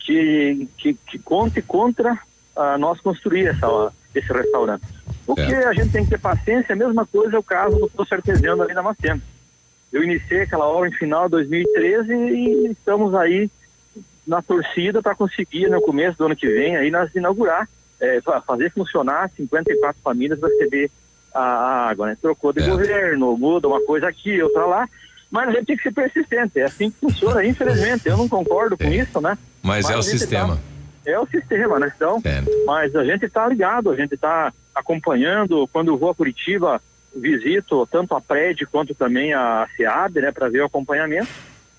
que, 0.00 0.68
que, 0.76 0.94
que 1.08 1.18
conte 1.20 1.62
contra 1.62 2.18
a 2.54 2.76
nós 2.76 3.00
construir 3.00 3.46
essa, 3.46 3.92
esse 4.14 4.30
restaurante. 4.32 4.82
O 5.26 5.34
que 5.34 5.54
a 5.54 5.72
gente 5.72 5.90
tem 5.90 6.04
que 6.04 6.10
ter 6.10 6.20
paciência, 6.20 6.74
a 6.74 6.76
mesma 6.76 7.06
coisa 7.06 7.36
é 7.36 7.38
o 7.38 7.42
caso 7.42 7.78
do 7.78 7.88
poço 7.88 8.14
artesiano 8.14 8.62
ali 8.62 8.74
na 8.74 8.82
Macena. 8.82 9.22
Eu 9.90 10.02
iniciei 10.02 10.42
aquela 10.42 10.66
obra 10.66 10.88
em 10.88 10.92
final 10.92 11.24
de 11.24 11.30
2013 11.32 12.12
e 12.12 12.66
estamos 12.72 13.14
aí 13.14 13.48
na 14.26 14.42
torcida 14.42 15.00
para 15.00 15.14
conseguir 15.14 15.68
no 15.70 15.80
começo 15.80 16.18
do 16.18 16.26
ano 16.26 16.36
que 16.36 16.46
vem 16.48 16.76
aí 16.76 16.90
nós 16.90 17.14
inaugurar, 17.14 17.68
é, 18.00 18.20
fa- 18.20 18.40
fazer 18.42 18.70
funcionar 18.72 19.30
54 19.36 20.00
famílias 20.02 20.40
receber 20.42 20.90
a, 21.34 21.40
a 21.40 21.88
água, 21.90 22.06
né? 22.08 22.16
Trocou 22.20 22.52
de 22.52 22.62
governo, 22.62 23.36
muda 23.36 23.68
uma 23.68 23.80
coisa 23.84 24.08
aqui, 24.08 24.40
outra 24.42 24.66
lá, 24.66 24.88
mas 25.30 25.48
a 25.48 25.52
gente 25.52 25.66
tem 25.66 25.76
que 25.76 25.82
ser 25.82 25.92
persistente, 25.92 26.58
é 26.60 26.64
assim 26.64 26.90
que 26.90 26.98
funciona, 26.98 27.44
infelizmente, 27.46 28.08
eu 28.08 28.16
não 28.16 28.28
concordo 28.28 28.76
com 28.76 28.88
isso, 28.88 29.20
né? 29.20 29.36
Mas, 29.62 29.88
é 29.88 29.94
a 29.94 29.98
o 29.98 30.02
gente 30.02 30.18
sistema. 30.18 30.56
tá- 30.56 30.62
é 31.04 31.18
o 31.18 31.26
sistema, 31.26 31.80
né? 31.80 31.92
Então, 31.96 32.22
mas 32.64 32.94
a 32.94 33.04
gente 33.04 33.24
está 33.24 33.48
ligado, 33.48 33.90
a 33.90 33.96
gente 33.96 34.14
está 34.14 34.52
acompanhando. 34.72 35.68
Quando 35.72 35.88
eu 35.88 35.98
vou 35.98 36.10
a 36.10 36.14
Curitiba, 36.14 36.80
visito 37.14 37.86
tanto 37.90 38.14
a 38.14 38.20
prédio 38.20 38.68
quanto 38.70 38.94
também 38.94 39.34
a 39.34 39.66
SEAB, 39.76 40.20
né, 40.20 40.30
para 40.30 40.48
ver 40.48 40.62
o 40.62 40.66
acompanhamento. 40.66 41.28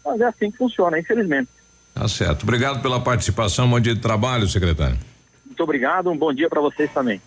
Mas 0.05 0.19
é 0.19 0.25
assim 0.25 0.51
que 0.51 0.57
funciona, 0.57 0.99
infelizmente. 0.99 1.49
Tá 1.95 2.05
certo. 2.07 2.43
Obrigado 2.43 2.81
pela 2.81 2.99
participação. 2.99 3.69
Bom 3.69 3.79
dia 3.79 3.95
de 3.95 4.01
trabalho, 4.01 4.47
secretário. 4.47 4.97
Muito 5.45 5.63
obrigado, 5.63 6.09
um 6.09 6.17
bom 6.17 6.33
dia 6.33 6.49
para 6.49 6.59
vocês 6.59 6.91
também. 6.91 7.21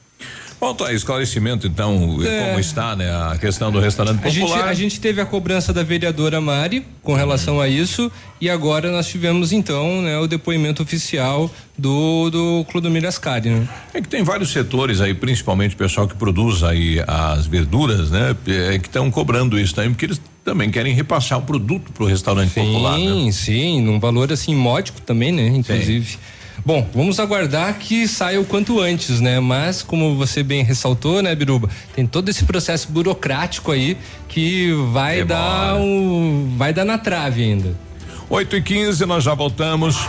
Bom, 0.59 0.75
tá, 0.75 0.91
esclarecimento 0.93 1.67
então, 1.67 2.19
É. 2.25 2.47
como 2.47 2.59
está, 2.59 2.97
né, 2.97 3.11
a 3.11 3.37
questão 3.39 3.71
do 3.71 3.79
restaurante 3.79 4.21
A 4.25 4.31
gente, 4.31 4.47
popular. 4.49 4.69
a 4.69 4.75
gente 4.75 4.99
teve 4.99 5.21
a 5.21 5.27
cobrança 5.27 5.71
da 5.73 5.83
vereadora 5.83 6.41
Mari 6.41 6.85
com 7.03 7.15
relação 7.15 7.61
a 7.61 7.69
isso 7.69 8.11
e 8.41 8.49
agora 8.49 8.91
nós 8.91 9.07
tivemos 9.07 9.53
então 9.53 10.01
né, 10.01 10.19
o 10.19 10.27
depoimento 10.27 10.83
oficial 10.83 11.51
do, 11.77 12.31
do 12.31 12.67
Clodomir 12.71 13.05
Ascari, 13.05 13.51
né? 13.51 13.69
É 13.93 14.01
que 14.01 14.09
tem 14.09 14.23
vários 14.23 14.51
setores 14.51 15.01
aí, 15.03 15.13
principalmente 15.13 15.75
o 15.75 15.79
pessoal 15.79 16.09
que 16.09 16.15
produz 16.15 16.63
aí 16.63 17.03
as 17.07 17.47
verduras, 17.47 18.11
né? 18.11 18.35
É, 18.47 18.79
que 18.79 18.87
estão 18.87 19.11
cobrando 19.11 19.61
isso 19.61 19.75
também, 19.75 19.91
porque 19.91 20.07
eles 20.07 20.21
também 20.43 20.71
querem 20.71 20.95
repassar 20.95 21.39
o 21.39 21.43
produto 21.43 21.93
pro 21.93 22.07
restaurante 22.07 22.55
popular, 22.55 22.97
né? 22.99 23.05
Sim, 23.05 23.33
sim, 23.33 23.83
num 23.83 24.01
valor 24.01 24.33
assim 24.33 24.55
módico 24.55 25.03
também, 25.03 25.33
né? 25.33 25.49
Inclusive. 25.49 26.17
Bom, 26.67 26.85
vamos 26.93 27.21
aguardar 27.21 27.79
que 27.79 28.09
saia 28.09 28.41
o 28.41 28.45
quanto 28.45 28.81
antes, 28.81 29.21
né? 29.21 29.39
Mas, 29.39 29.85
como 29.85 30.17
você 30.17 30.43
bem 30.43 30.65
ressaltou, 30.65 31.23
né, 31.23 31.33
Biruba, 31.33 31.71
tem 31.95 32.05
todo 32.05 32.29
esse 32.29 32.45
processo 32.45 32.91
burocrático 32.91 33.71
aí 33.71 33.97
que 34.27 34.73
vai 34.93 35.23
dar 35.23 35.77
um. 35.77 36.57
vai 36.59 36.73
dar 36.73 36.85
na 36.85 36.99
trave 36.99 37.45
ainda. 37.45 37.73
8 38.29 38.57
e 38.57 38.63
15 38.63 39.07
nós 39.07 39.23
já 39.23 39.33
voltamos. 39.33 40.09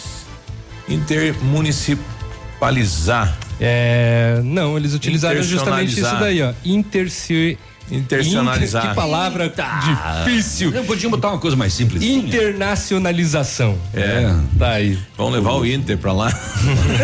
intermunicipalizar. 0.87 3.37
É, 3.59 4.39
não, 4.43 4.77
eles 4.77 4.93
utilizaram 4.93 5.41
justamente 5.43 5.93
isso 5.99 6.15
daí, 6.19 6.41
ó. 6.41 6.53
Interci 6.65 7.57
Internacionalizar. 7.91 8.83
Inter- 8.83 8.95
que 8.95 8.95
palavra 8.95 9.53
difícil. 10.25 10.71
Não 10.71 10.85
podiam 10.85 11.11
botar 11.11 11.27
uma 11.29 11.37
coisa 11.39 11.57
mais 11.57 11.73
simples. 11.73 12.01
Internacionalização. 12.01 13.77
É. 13.93 14.33
Tá 14.57 14.71
aí. 14.71 14.97
Vamos 15.17 15.33
levar 15.33 15.51
o 15.53 15.65
Inter 15.65 15.97
pra 15.97 16.13
lá. 16.13 16.31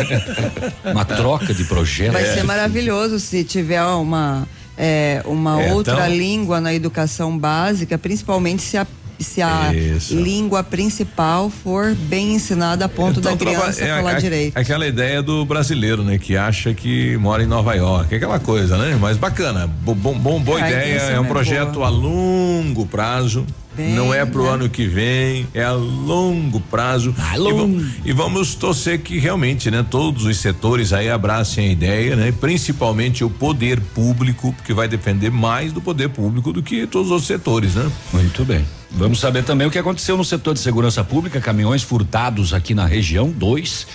uma 0.92 1.04
troca 1.04 1.54
de 1.54 1.66
projeto. 1.66 2.14
Vai 2.14 2.24
ser 2.26 2.44
maravilhoso 2.44 3.20
se 3.20 3.44
tiver 3.44 3.84
uma, 3.84 4.48
é, 4.78 5.22
uma 5.26 5.62
É, 5.62 5.74
outra 5.74 5.94
então- 6.06 6.16
língua 6.16 6.62
na 6.62 6.74
educação 6.74 7.38
básica, 7.38 7.98
principalmente 7.98 8.62
se 8.62 8.78
a 8.78 8.88
se 9.24 9.42
a 9.42 9.74
Isso. 9.74 10.16
língua 10.16 10.64
principal 10.64 11.50
for 11.50 11.96
bem 11.96 12.36
ensinada 12.36 12.86
a 12.86 12.90
ponto 12.90 13.20
da 13.20 13.36
trava- 13.36 13.58
criança 13.58 13.84
é 13.84 13.96
falar 13.98 14.16
a- 14.16 14.20
direito. 14.20 14.58
Aquela 14.58 14.88
ideia 14.88 15.22
do 15.22 15.44
brasileiro, 15.46 16.04
né? 16.04 16.18
Que 16.18 16.36
acha 16.38 16.74
que 16.74 17.18
mora 17.18 17.44
em 17.44 17.48
Nova 17.48 17.74
York. 17.76 18.14
Aquela 18.16 18.40
coisa, 18.40 18.78
né? 18.78 18.98
Mas 19.00 19.18
bacana. 19.18 19.68
Bo- 19.68 19.96
Bom, 19.96 20.18
bom, 20.18 20.40
boa 20.40 20.62
Ah, 20.62 20.70
ideia. 20.70 20.98
É 21.00 21.20
um 21.20 21.26
é 21.26 21.28
projeto 21.28 21.74
boa. 21.74 21.88
a 21.88 21.90
longo 21.90 22.86
prazo. 22.86 23.46
Bem, 23.78 23.94
não 23.94 24.12
é 24.12 24.26
pro 24.26 24.46
né? 24.46 24.50
ano 24.50 24.70
que 24.70 24.88
vem, 24.88 25.48
é 25.54 25.64
a 25.64 25.72
longo 25.72 26.60
prazo. 26.60 27.14
E, 27.36 27.38
vamos, 27.38 27.86
e 28.04 28.12
vamos 28.12 28.56
torcer 28.56 29.00
que 29.00 29.20
realmente, 29.20 29.70
né, 29.70 29.86
todos 29.88 30.26
os 30.26 30.36
setores 30.38 30.92
aí 30.92 31.12
abracem 31.12 31.70
a 31.70 31.72
ideia, 31.72 32.16
né? 32.16 32.32
Principalmente 32.32 33.24
o 33.24 33.30
poder 33.30 33.80
público, 33.80 34.52
porque 34.54 34.74
vai 34.74 34.88
defender 34.88 35.30
mais 35.30 35.72
do 35.72 35.80
poder 35.80 36.10
público 36.10 36.52
do 36.52 36.64
que 36.64 36.88
todos 36.88 37.12
os 37.12 37.28
setores, 37.28 37.76
né? 37.76 37.88
Muito 38.12 38.44
bem. 38.44 38.66
Vamos 38.90 39.20
saber 39.20 39.44
também 39.44 39.68
o 39.68 39.70
que 39.70 39.78
aconteceu 39.78 40.18
no 40.18 40.26
setor 40.26 40.56
de 40.56 40.60
segurança 40.60 41.04
pública, 41.04 41.40
caminhões 41.40 41.84
furtados 41.84 42.54
aqui 42.54 42.74
na 42.74 42.88
região, 42.88 43.30
dois. 43.30 43.86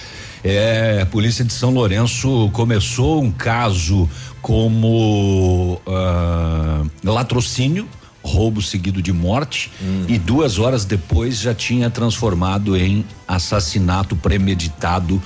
É, 0.45 1.01
a 1.03 1.07
polícia 1.07 1.45
de 1.45 1.53
São 1.53 1.71
Lourenço 1.71 2.51
começou 2.53 3.21
um 3.21 3.33
caso 3.33 4.09
como 4.41 5.81
ah, 5.87 6.83
latrocínio, 7.05 7.89
roubo 8.23 8.63
seguido 8.63 9.03
de 9.03 9.13
morte, 9.13 9.71
e 10.09 10.19
duas 10.19 10.59
horas 10.59 10.85
depois 10.85 11.41
já 11.41 11.55
tinha 11.55 11.91
transformado 11.91 12.77
em 12.77 13.05
assassinato 13.27 14.15
premeditado 14.17 15.21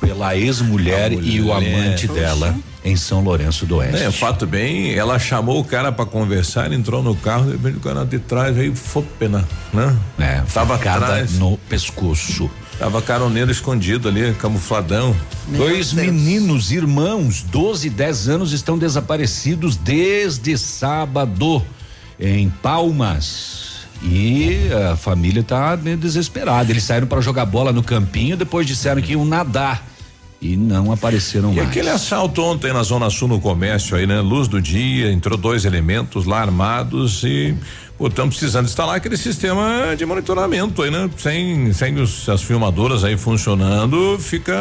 pela 0.00 0.34
ex-mulher 0.34 1.12
e 1.12 1.40
o 1.40 1.52
amante 1.52 2.06
Poxa. 2.08 2.20
dela 2.20 2.56
em 2.82 2.96
São 2.96 3.22
Lourenço 3.22 3.66
do 3.66 3.76
Oeste. 3.76 4.02
É, 4.02 4.10
fato 4.10 4.46
bem, 4.46 4.94
ela 4.94 5.18
chamou 5.18 5.60
o 5.60 5.64
cara 5.64 5.92
pra 5.92 6.06
conversar, 6.06 6.66
ele 6.66 6.76
entrou 6.76 7.02
no 7.02 7.14
carro, 7.14 7.44
de 7.44 7.52
repente 7.52 7.76
o 7.76 7.80
cara 7.80 8.04
de 8.04 8.18
trás 8.18 8.56
veio 8.56 8.74
fopena, 8.74 9.46
né? 9.72 9.94
É, 10.18 10.42
Tava 10.52 10.76
atrás. 10.76 11.38
no 11.38 11.58
pescoço. 11.68 12.50
Tava 12.78 13.02
caroneiro 13.02 13.50
escondido 13.50 14.08
ali, 14.08 14.32
camufladão. 14.38 15.14
Dois 15.48 15.92
meninos, 15.92 16.72
irmãos, 16.72 17.42
12 17.42 17.88
e 17.88 17.90
10 17.90 18.28
anos, 18.30 18.52
estão 18.52 18.78
desaparecidos 18.78 19.76
desde 19.76 20.56
sábado 20.56 21.62
em 22.20 22.50
Palmas. 22.50 23.70
E 24.02 24.70
a 24.90 24.96
família 24.96 25.42
tá 25.42 25.76
meio 25.76 25.96
desesperada. 25.96 26.70
Eles 26.70 26.84
saíram 26.84 27.06
para 27.06 27.20
jogar 27.20 27.44
bola 27.46 27.72
no 27.72 27.82
campinho, 27.82 28.36
depois 28.36 28.66
disseram 28.66 29.02
que 29.02 29.12
iam 29.12 29.24
nadar 29.24 29.89
e 30.40 30.56
não 30.56 30.90
apareceram 30.92 31.52
E 31.52 31.56
mais. 31.56 31.68
aquele 31.68 31.90
assalto 31.90 32.42
ontem 32.42 32.72
na 32.72 32.82
Zona 32.82 33.10
Sul 33.10 33.28
no 33.28 33.40
comércio 33.40 33.96
aí, 33.96 34.06
né? 34.06 34.20
Luz 34.20 34.48
do 34.48 34.60
dia, 34.60 35.12
entrou 35.12 35.36
dois 35.36 35.64
elementos 35.64 36.24
lá 36.24 36.40
armados 36.40 37.22
e 37.24 37.54
estamos 38.02 38.34
precisando 38.36 38.64
instalar 38.64 38.96
aquele 38.96 39.18
sistema 39.18 39.94
de 39.98 40.06
monitoramento 40.06 40.82
aí, 40.82 40.90
né? 40.90 41.10
Sem, 41.18 41.70
sem 41.74 42.00
os- 42.00 42.26
as 42.30 42.40
filmadoras 42.42 43.04
aí 43.04 43.18
funcionando, 43.18 44.18
fica. 44.18 44.54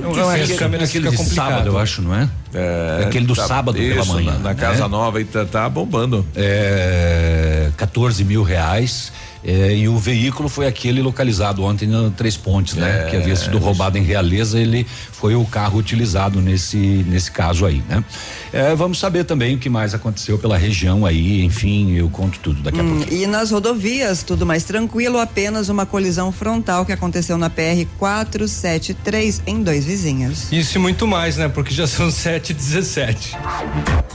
Não, 0.00 0.12
difícil. 0.12 0.30
é 0.30 0.42
aquele, 0.68 0.84
aquele 0.84 1.10
de 1.10 1.16
sábado, 1.34 1.68
eu 1.70 1.78
acho, 1.78 2.00
não 2.02 2.14
é? 2.14 2.28
É, 2.54 3.02
aquele 3.06 3.26
do 3.26 3.34
tá- 3.34 3.48
sábado 3.48 3.76
pela 3.76 4.02
isso, 4.02 4.12
manhã. 4.12 4.34
Na, 4.34 4.38
na 4.38 4.54
Casa 4.54 4.82
né? 4.82 4.88
Nova 4.88 5.18
aí 5.18 5.24
tá, 5.24 5.44
tá 5.44 5.68
bombando. 5.68 6.24
É, 6.36 7.70
14 7.76 8.24
mil 8.24 8.42
reais. 8.44 9.12
É, 9.44 9.74
e 9.76 9.88
o 9.88 9.96
veículo 9.98 10.48
foi 10.48 10.66
aquele 10.66 11.00
localizado 11.02 11.62
ontem 11.64 11.86
na 11.86 12.10
Três 12.10 12.36
Pontes, 12.36 12.74
né? 12.74 13.04
É, 13.06 13.10
que 13.10 13.16
havia 13.16 13.36
sido 13.36 13.56
isso. 13.56 13.64
roubado 13.64 13.96
em 13.98 14.02
Realeza, 14.02 14.58
ele 14.58 14.86
foi 15.12 15.34
o 15.34 15.44
carro 15.44 15.78
utilizado 15.78 16.40
nesse 16.40 16.76
nesse 16.76 17.30
caso 17.30 17.64
aí, 17.66 17.82
né? 17.88 18.04
É, 18.52 18.74
vamos 18.74 18.98
saber 18.98 19.24
também 19.24 19.54
o 19.54 19.58
que 19.58 19.68
mais 19.68 19.94
aconteceu 19.94 20.38
pela 20.38 20.56
região 20.56 21.04
aí, 21.04 21.42
enfim, 21.44 21.92
eu 21.94 22.08
conto 22.08 22.38
tudo 22.40 22.62
daqui 22.62 22.80
a 22.80 22.82
Hum, 22.82 22.98
pouco. 22.98 23.12
e 23.14 23.26
nas 23.26 23.50
rodovias, 23.50 24.22
tudo 24.22 24.46
mais 24.46 24.64
tranquilo, 24.64 25.18
apenas 25.18 25.68
uma 25.68 25.84
colisão 25.86 26.32
frontal 26.32 26.84
que 26.86 26.92
aconteceu 26.92 27.36
na 27.36 27.50
PR 27.50 27.84
473 27.98 29.42
em 29.46 29.62
dois 29.62 29.84
vizinhos. 29.84 30.50
Isso 30.52 30.76
e 30.78 30.80
muito 30.80 31.06
mais, 31.06 31.36
né? 31.36 31.48
Porque 31.48 31.72
já 31.74 31.86
são 31.86 32.10
7 32.10 32.50
e 32.50 32.54
17 32.54 33.36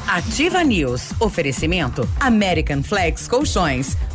Ativa 0.07 0.64
News. 0.64 1.11
Oferecimento 1.19 2.07
American 2.19 2.84
Flex 2.84 3.27
Colchões. 3.27 3.95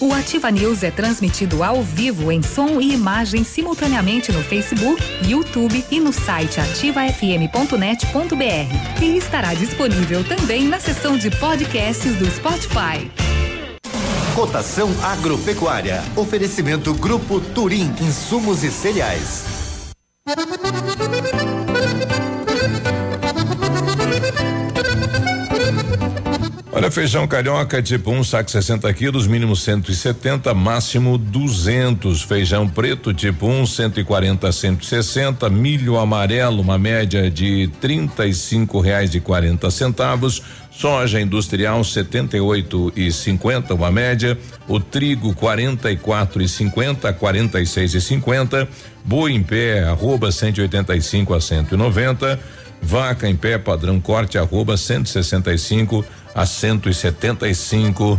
O 0.00 0.14
Ativa 0.14 0.50
News 0.50 0.82
é 0.82 0.90
transmitido 0.90 1.62
ao 1.62 1.82
vivo 1.82 2.32
em 2.32 2.40
som 2.40 2.80
e 2.80 2.94
imagem 2.94 3.44
simultaneamente 3.44 4.32
no 4.32 4.42
Facebook, 4.42 5.02
YouTube 5.28 5.84
e 5.90 6.00
no 6.00 6.10
site 6.10 6.58
ativafm.net.br. 6.58 9.02
E 9.02 9.18
estará 9.18 9.52
disponível 9.52 10.24
também 10.24 10.66
na 10.66 10.80
seção 10.80 11.18
de 11.18 11.30
podcasts 11.30 12.16
do 12.16 12.24
Spotify. 12.30 13.10
Cotação 14.34 14.88
agropecuária. 15.02 16.02
Oferecimento 16.16 16.94
Grupo 16.94 17.38
Turim, 17.38 17.92
insumos 18.00 18.64
e 18.64 18.70
cereais. 18.70 19.44
Olha, 26.80 26.90
feijão 26.90 27.28
carioca 27.28 27.82
tipo 27.82 28.10
um 28.10 28.24
saco 28.24 28.50
60 28.50 28.90
quilos, 28.94 29.26
mínimo 29.26 29.54
170, 29.54 30.54
máximo 30.54 31.18
200. 31.18 32.22
Feijão 32.22 32.66
preto 32.66 33.12
tipo 33.12 33.46
um 33.46 33.66
140 33.66 34.48
a 34.48 34.50
160. 34.50 35.50
Milho 35.50 35.98
amarelo, 35.98 36.62
uma 36.62 36.78
média 36.78 37.30
de 37.30 37.68
35 37.82 38.80
reais 38.80 39.14
e 39.14 39.20
40 39.20 39.70
centavos. 39.70 40.42
Soja 40.70 41.20
industrial 41.20 41.84
78 41.84 42.94
e 42.96 43.12
50, 43.12 43.74
uma 43.74 43.92
média. 43.92 44.38
O 44.66 44.80
trigo 44.80 45.34
44 45.34 46.40
e 46.40 46.48
50, 46.48 47.12
46 47.12 47.94
e 47.94 48.00
50. 48.00 48.66
Boi 49.04 49.32
em 49.32 49.42
pé, 49.42 49.84
arroba 49.84 50.32
185 50.32 51.34
a 51.34 51.40
190. 51.42 52.40
Vaca 52.82 53.28
em 53.28 53.36
pé, 53.36 53.58
padrão 53.58 54.00
corte, 54.00 54.38
arroba 54.38 54.76
165 54.76 56.04
a 56.34 56.46
175. 56.46 58.18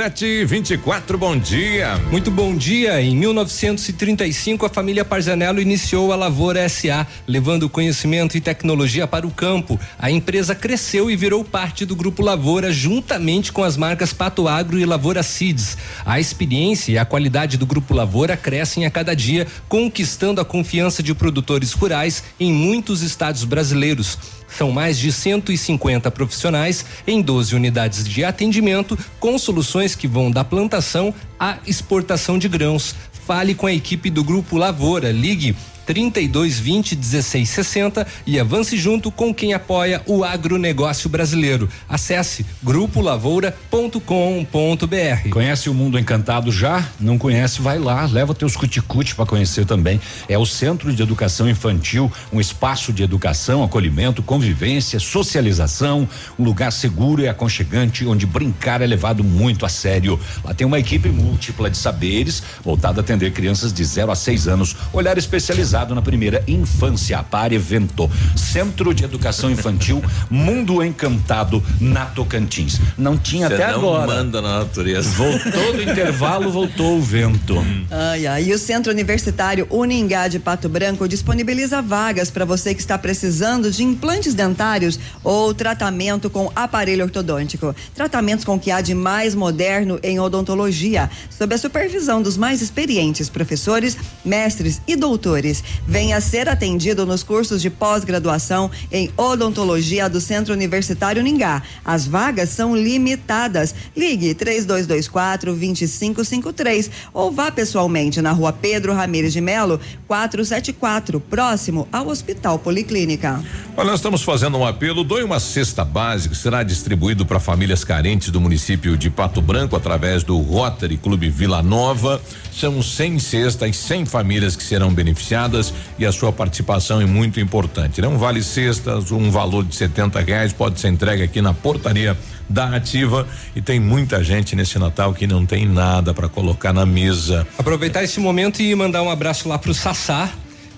Sete 0.00 0.46
vinte 0.46 0.70
e 0.70 0.78
quatro, 0.78 1.18
bom 1.18 1.36
dia. 1.36 1.98
Muito 2.10 2.30
bom 2.30 2.56
dia. 2.56 3.02
Em 3.02 3.14
1935, 3.14 4.64
a 4.64 4.70
família 4.70 5.04
Parzanello 5.04 5.60
iniciou 5.60 6.10
a 6.10 6.16
Lavoura 6.16 6.66
SA, 6.70 7.06
levando 7.28 7.68
conhecimento 7.68 8.34
e 8.34 8.40
tecnologia 8.40 9.06
para 9.06 9.26
o 9.26 9.30
campo. 9.30 9.78
A 9.98 10.10
empresa 10.10 10.54
cresceu 10.54 11.10
e 11.10 11.16
virou 11.16 11.44
parte 11.44 11.84
do 11.84 11.94
Grupo 11.94 12.22
Lavoura, 12.22 12.72
juntamente 12.72 13.52
com 13.52 13.62
as 13.62 13.76
marcas 13.76 14.10
Pato 14.10 14.48
Agro 14.48 14.78
e 14.78 14.86
Lavoura 14.86 15.22
Seeds. 15.22 15.76
A 16.06 16.18
experiência 16.18 16.92
e 16.92 16.96
a 16.96 17.04
qualidade 17.04 17.58
do 17.58 17.66
Grupo 17.66 17.92
Lavoura 17.92 18.38
crescem 18.38 18.86
a 18.86 18.90
cada 18.90 19.14
dia, 19.14 19.46
conquistando 19.68 20.40
a 20.40 20.46
confiança 20.46 21.02
de 21.02 21.14
produtores 21.14 21.74
rurais 21.74 22.24
em 22.40 22.50
muitos 22.50 23.02
estados 23.02 23.44
brasileiros. 23.44 24.39
São 24.56 24.70
mais 24.70 24.98
de 24.98 25.12
150 25.12 26.10
profissionais 26.10 26.84
em 27.06 27.22
12 27.22 27.54
unidades 27.54 28.04
de 28.04 28.24
atendimento, 28.24 28.98
com 29.18 29.38
soluções 29.38 29.94
que 29.94 30.08
vão 30.08 30.30
da 30.30 30.44
plantação 30.44 31.14
à 31.38 31.58
exportação 31.66 32.38
de 32.38 32.48
grãos. 32.48 32.94
Fale 33.26 33.54
com 33.54 33.66
a 33.66 33.72
equipe 33.72 34.10
do 34.10 34.24
Grupo 34.24 34.56
Lavoura. 34.56 35.12
Ligue 35.12 35.56
3220 35.90 36.94
1660 36.94 38.06
e 38.24 38.38
avance 38.38 38.76
junto 38.76 39.10
com 39.10 39.34
quem 39.34 39.54
apoia 39.54 40.00
o 40.06 40.22
agronegócio 40.22 41.10
brasileiro. 41.10 41.68
Acesse 41.88 42.46
grupolavoura.com.br. 42.62 45.28
Conhece 45.30 45.68
o 45.68 45.74
Mundo 45.74 45.98
Encantado 45.98 46.52
já? 46.52 46.88
Não 47.00 47.18
conhece? 47.18 47.60
Vai 47.60 47.80
lá, 47.80 48.06
leva 48.06 48.32
teus 48.32 48.54
cuticute 48.54 49.16
para 49.16 49.26
conhecer 49.26 49.66
também. 49.66 50.00
É 50.28 50.38
o 50.38 50.46
Centro 50.46 50.92
de 50.92 51.02
Educação 51.02 51.50
Infantil, 51.50 52.08
um 52.32 52.40
espaço 52.40 52.92
de 52.92 53.02
educação, 53.02 53.64
acolhimento, 53.64 54.22
convivência, 54.22 55.00
socialização, 55.00 56.08
um 56.38 56.44
lugar 56.44 56.70
seguro 56.70 57.20
e 57.20 57.28
aconchegante 57.28 58.06
onde 58.06 58.26
brincar 58.26 58.80
é 58.80 58.86
levado 58.86 59.24
muito 59.24 59.66
a 59.66 59.68
sério. 59.68 60.20
Lá 60.44 60.54
tem 60.54 60.64
uma 60.64 60.78
equipe 60.78 61.08
múltipla 61.08 61.68
de 61.68 61.76
saberes 61.76 62.40
voltada 62.62 63.00
a 63.00 63.02
atender 63.02 63.32
crianças 63.32 63.72
de 63.72 63.82
0 63.82 64.12
a 64.12 64.14
6 64.14 64.46
anos, 64.46 64.76
olhar 64.92 65.18
especializado 65.18 65.79
na 65.88 66.02
primeira 66.02 66.42
infância. 66.46 67.22
Para 67.22 67.54
evento, 67.54 68.10
Centro 68.36 68.92
de 68.92 69.04
Educação 69.04 69.50
Infantil 69.50 70.02
Mundo 70.28 70.82
Encantado 70.82 71.62
na 71.80 72.06
Tocantins. 72.06 72.80
Não 72.96 73.16
tinha 73.16 73.48
Você 73.48 73.54
até 73.54 73.72
não 73.72 73.78
agora. 73.78 74.06
manda 74.06 74.42
na 74.42 74.60
natureza. 74.60 75.10
Voltou 75.10 75.72
do 75.72 75.82
intervalo, 75.82 76.50
voltou 76.50 76.98
o 76.98 77.00
vento. 77.00 77.56
Ai, 77.90 78.26
ai. 78.26 78.44
E 78.44 78.52
o 78.52 78.58
Centro 78.58 78.92
Universitário 78.92 79.66
Uningá 79.70 80.28
de 80.28 80.38
Pato 80.38 80.68
Branco 80.68 81.08
disponibiliza 81.08 81.80
vagas 81.80 82.30
para 82.30 82.44
você 82.44 82.74
que 82.74 82.80
está 82.80 82.98
precisando 82.98 83.70
de 83.70 83.82
implantes 83.82 84.34
dentários 84.34 84.98
ou 85.24 85.54
tratamento 85.54 86.28
com 86.28 86.50
aparelho 86.54 87.04
ortodôntico. 87.04 87.74
Tratamentos 87.94 88.44
com 88.44 88.56
o 88.56 88.60
que 88.60 88.70
há 88.70 88.80
de 88.80 88.94
mais 88.94 89.34
moderno 89.34 89.98
em 90.02 90.18
odontologia, 90.18 91.10
sob 91.30 91.54
a 91.54 91.58
supervisão 91.58 92.22
dos 92.22 92.36
mais 92.36 92.60
experientes 92.62 93.28
professores, 93.28 93.96
mestres 94.24 94.80
e 94.86 94.96
doutores. 94.96 95.59
Venha 95.86 96.20
ser 96.20 96.48
atendido 96.48 97.04
nos 97.06 97.22
cursos 97.22 97.60
de 97.60 97.70
pós-graduação 97.70 98.70
em 98.90 99.10
odontologia 99.16 100.08
do 100.08 100.20
Centro 100.20 100.52
Universitário 100.52 101.20
Uningá. 101.20 101.62
As 101.84 102.06
vagas 102.06 102.50
são 102.50 102.76
limitadas. 102.76 103.74
Ligue 103.96 104.34
3224 104.34 105.52
2553 105.52 106.90
ou 107.12 107.30
vá 107.30 107.50
pessoalmente 107.50 108.20
na 108.20 108.32
rua 108.32 108.52
Pedro 108.52 108.92
Ramires 108.92 109.32
de 109.32 109.40
Melo, 109.40 109.80
474, 110.06 111.20
próximo 111.20 111.88
ao 111.92 112.08
Hospital 112.08 112.58
Policlínica. 112.58 113.42
Olha, 113.76 113.90
nós 113.90 114.00
estamos 114.00 114.22
fazendo 114.22 114.58
um 114.58 114.66
apelo. 114.66 115.02
Doe 115.02 115.22
uma 115.22 115.40
cesta 115.40 115.84
básica, 115.84 116.34
será 116.34 116.62
distribuído 116.62 117.24
para 117.24 117.40
famílias 117.40 117.84
carentes 117.84 118.30
do 118.30 118.40
município 118.40 118.96
de 118.96 119.08
Pato 119.08 119.40
Branco 119.40 119.76
através 119.76 120.22
do 120.22 120.38
Rotary 120.38 120.96
Clube 120.96 121.28
Vila 121.28 121.62
Nova. 121.62 122.20
São 122.52 122.82
100 122.82 123.18
cestas, 123.18 123.76
100 123.76 124.06
famílias 124.06 124.56
que 124.56 124.62
serão 124.62 124.92
beneficiadas 124.92 125.49
e 125.98 126.06
a 126.06 126.12
sua 126.12 126.32
participação 126.32 127.00
é 127.00 127.06
muito 127.06 127.40
importante. 127.40 128.00
Né? 128.00 128.08
Um 128.08 128.18
vale 128.18 128.42
cestas, 128.42 129.10
um 129.10 129.30
valor 129.30 129.64
de 129.64 129.74
70 129.74 130.20
reais 130.20 130.52
pode 130.52 130.80
ser 130.80 130.88
entregue 130.88 131.22
aqui 131.22 131.40
na 131.40 131.52
portaria 131.54 132.16
da 132.48 132.76
Ativa 132.76 133.26
e 133.54 133.62
tem 133.62 133.78
muita 133.78 134.22
gente 134.24 134.56
nesse 134.56 134.78
Natal 134.78 135.14
que 135.14 135.26
não 135.26 135.46
tem 135.46 135.66
nada 135.66 136.12
para 136.12 136.28
colocar 136.28 136.72
na 136.72 136.84
mesa. 136.84 137.46
Aproveitar 137.56 138.02
esse 138.02 138.18
momento 138.18 138.60
e 138.60 138.74
mandar 138.74 139.02
um 139.02 139.10
abraço 139.10 139.48
lá 139.48 139.58
pro 139.58 139.72
Sassá. 139.72 140.30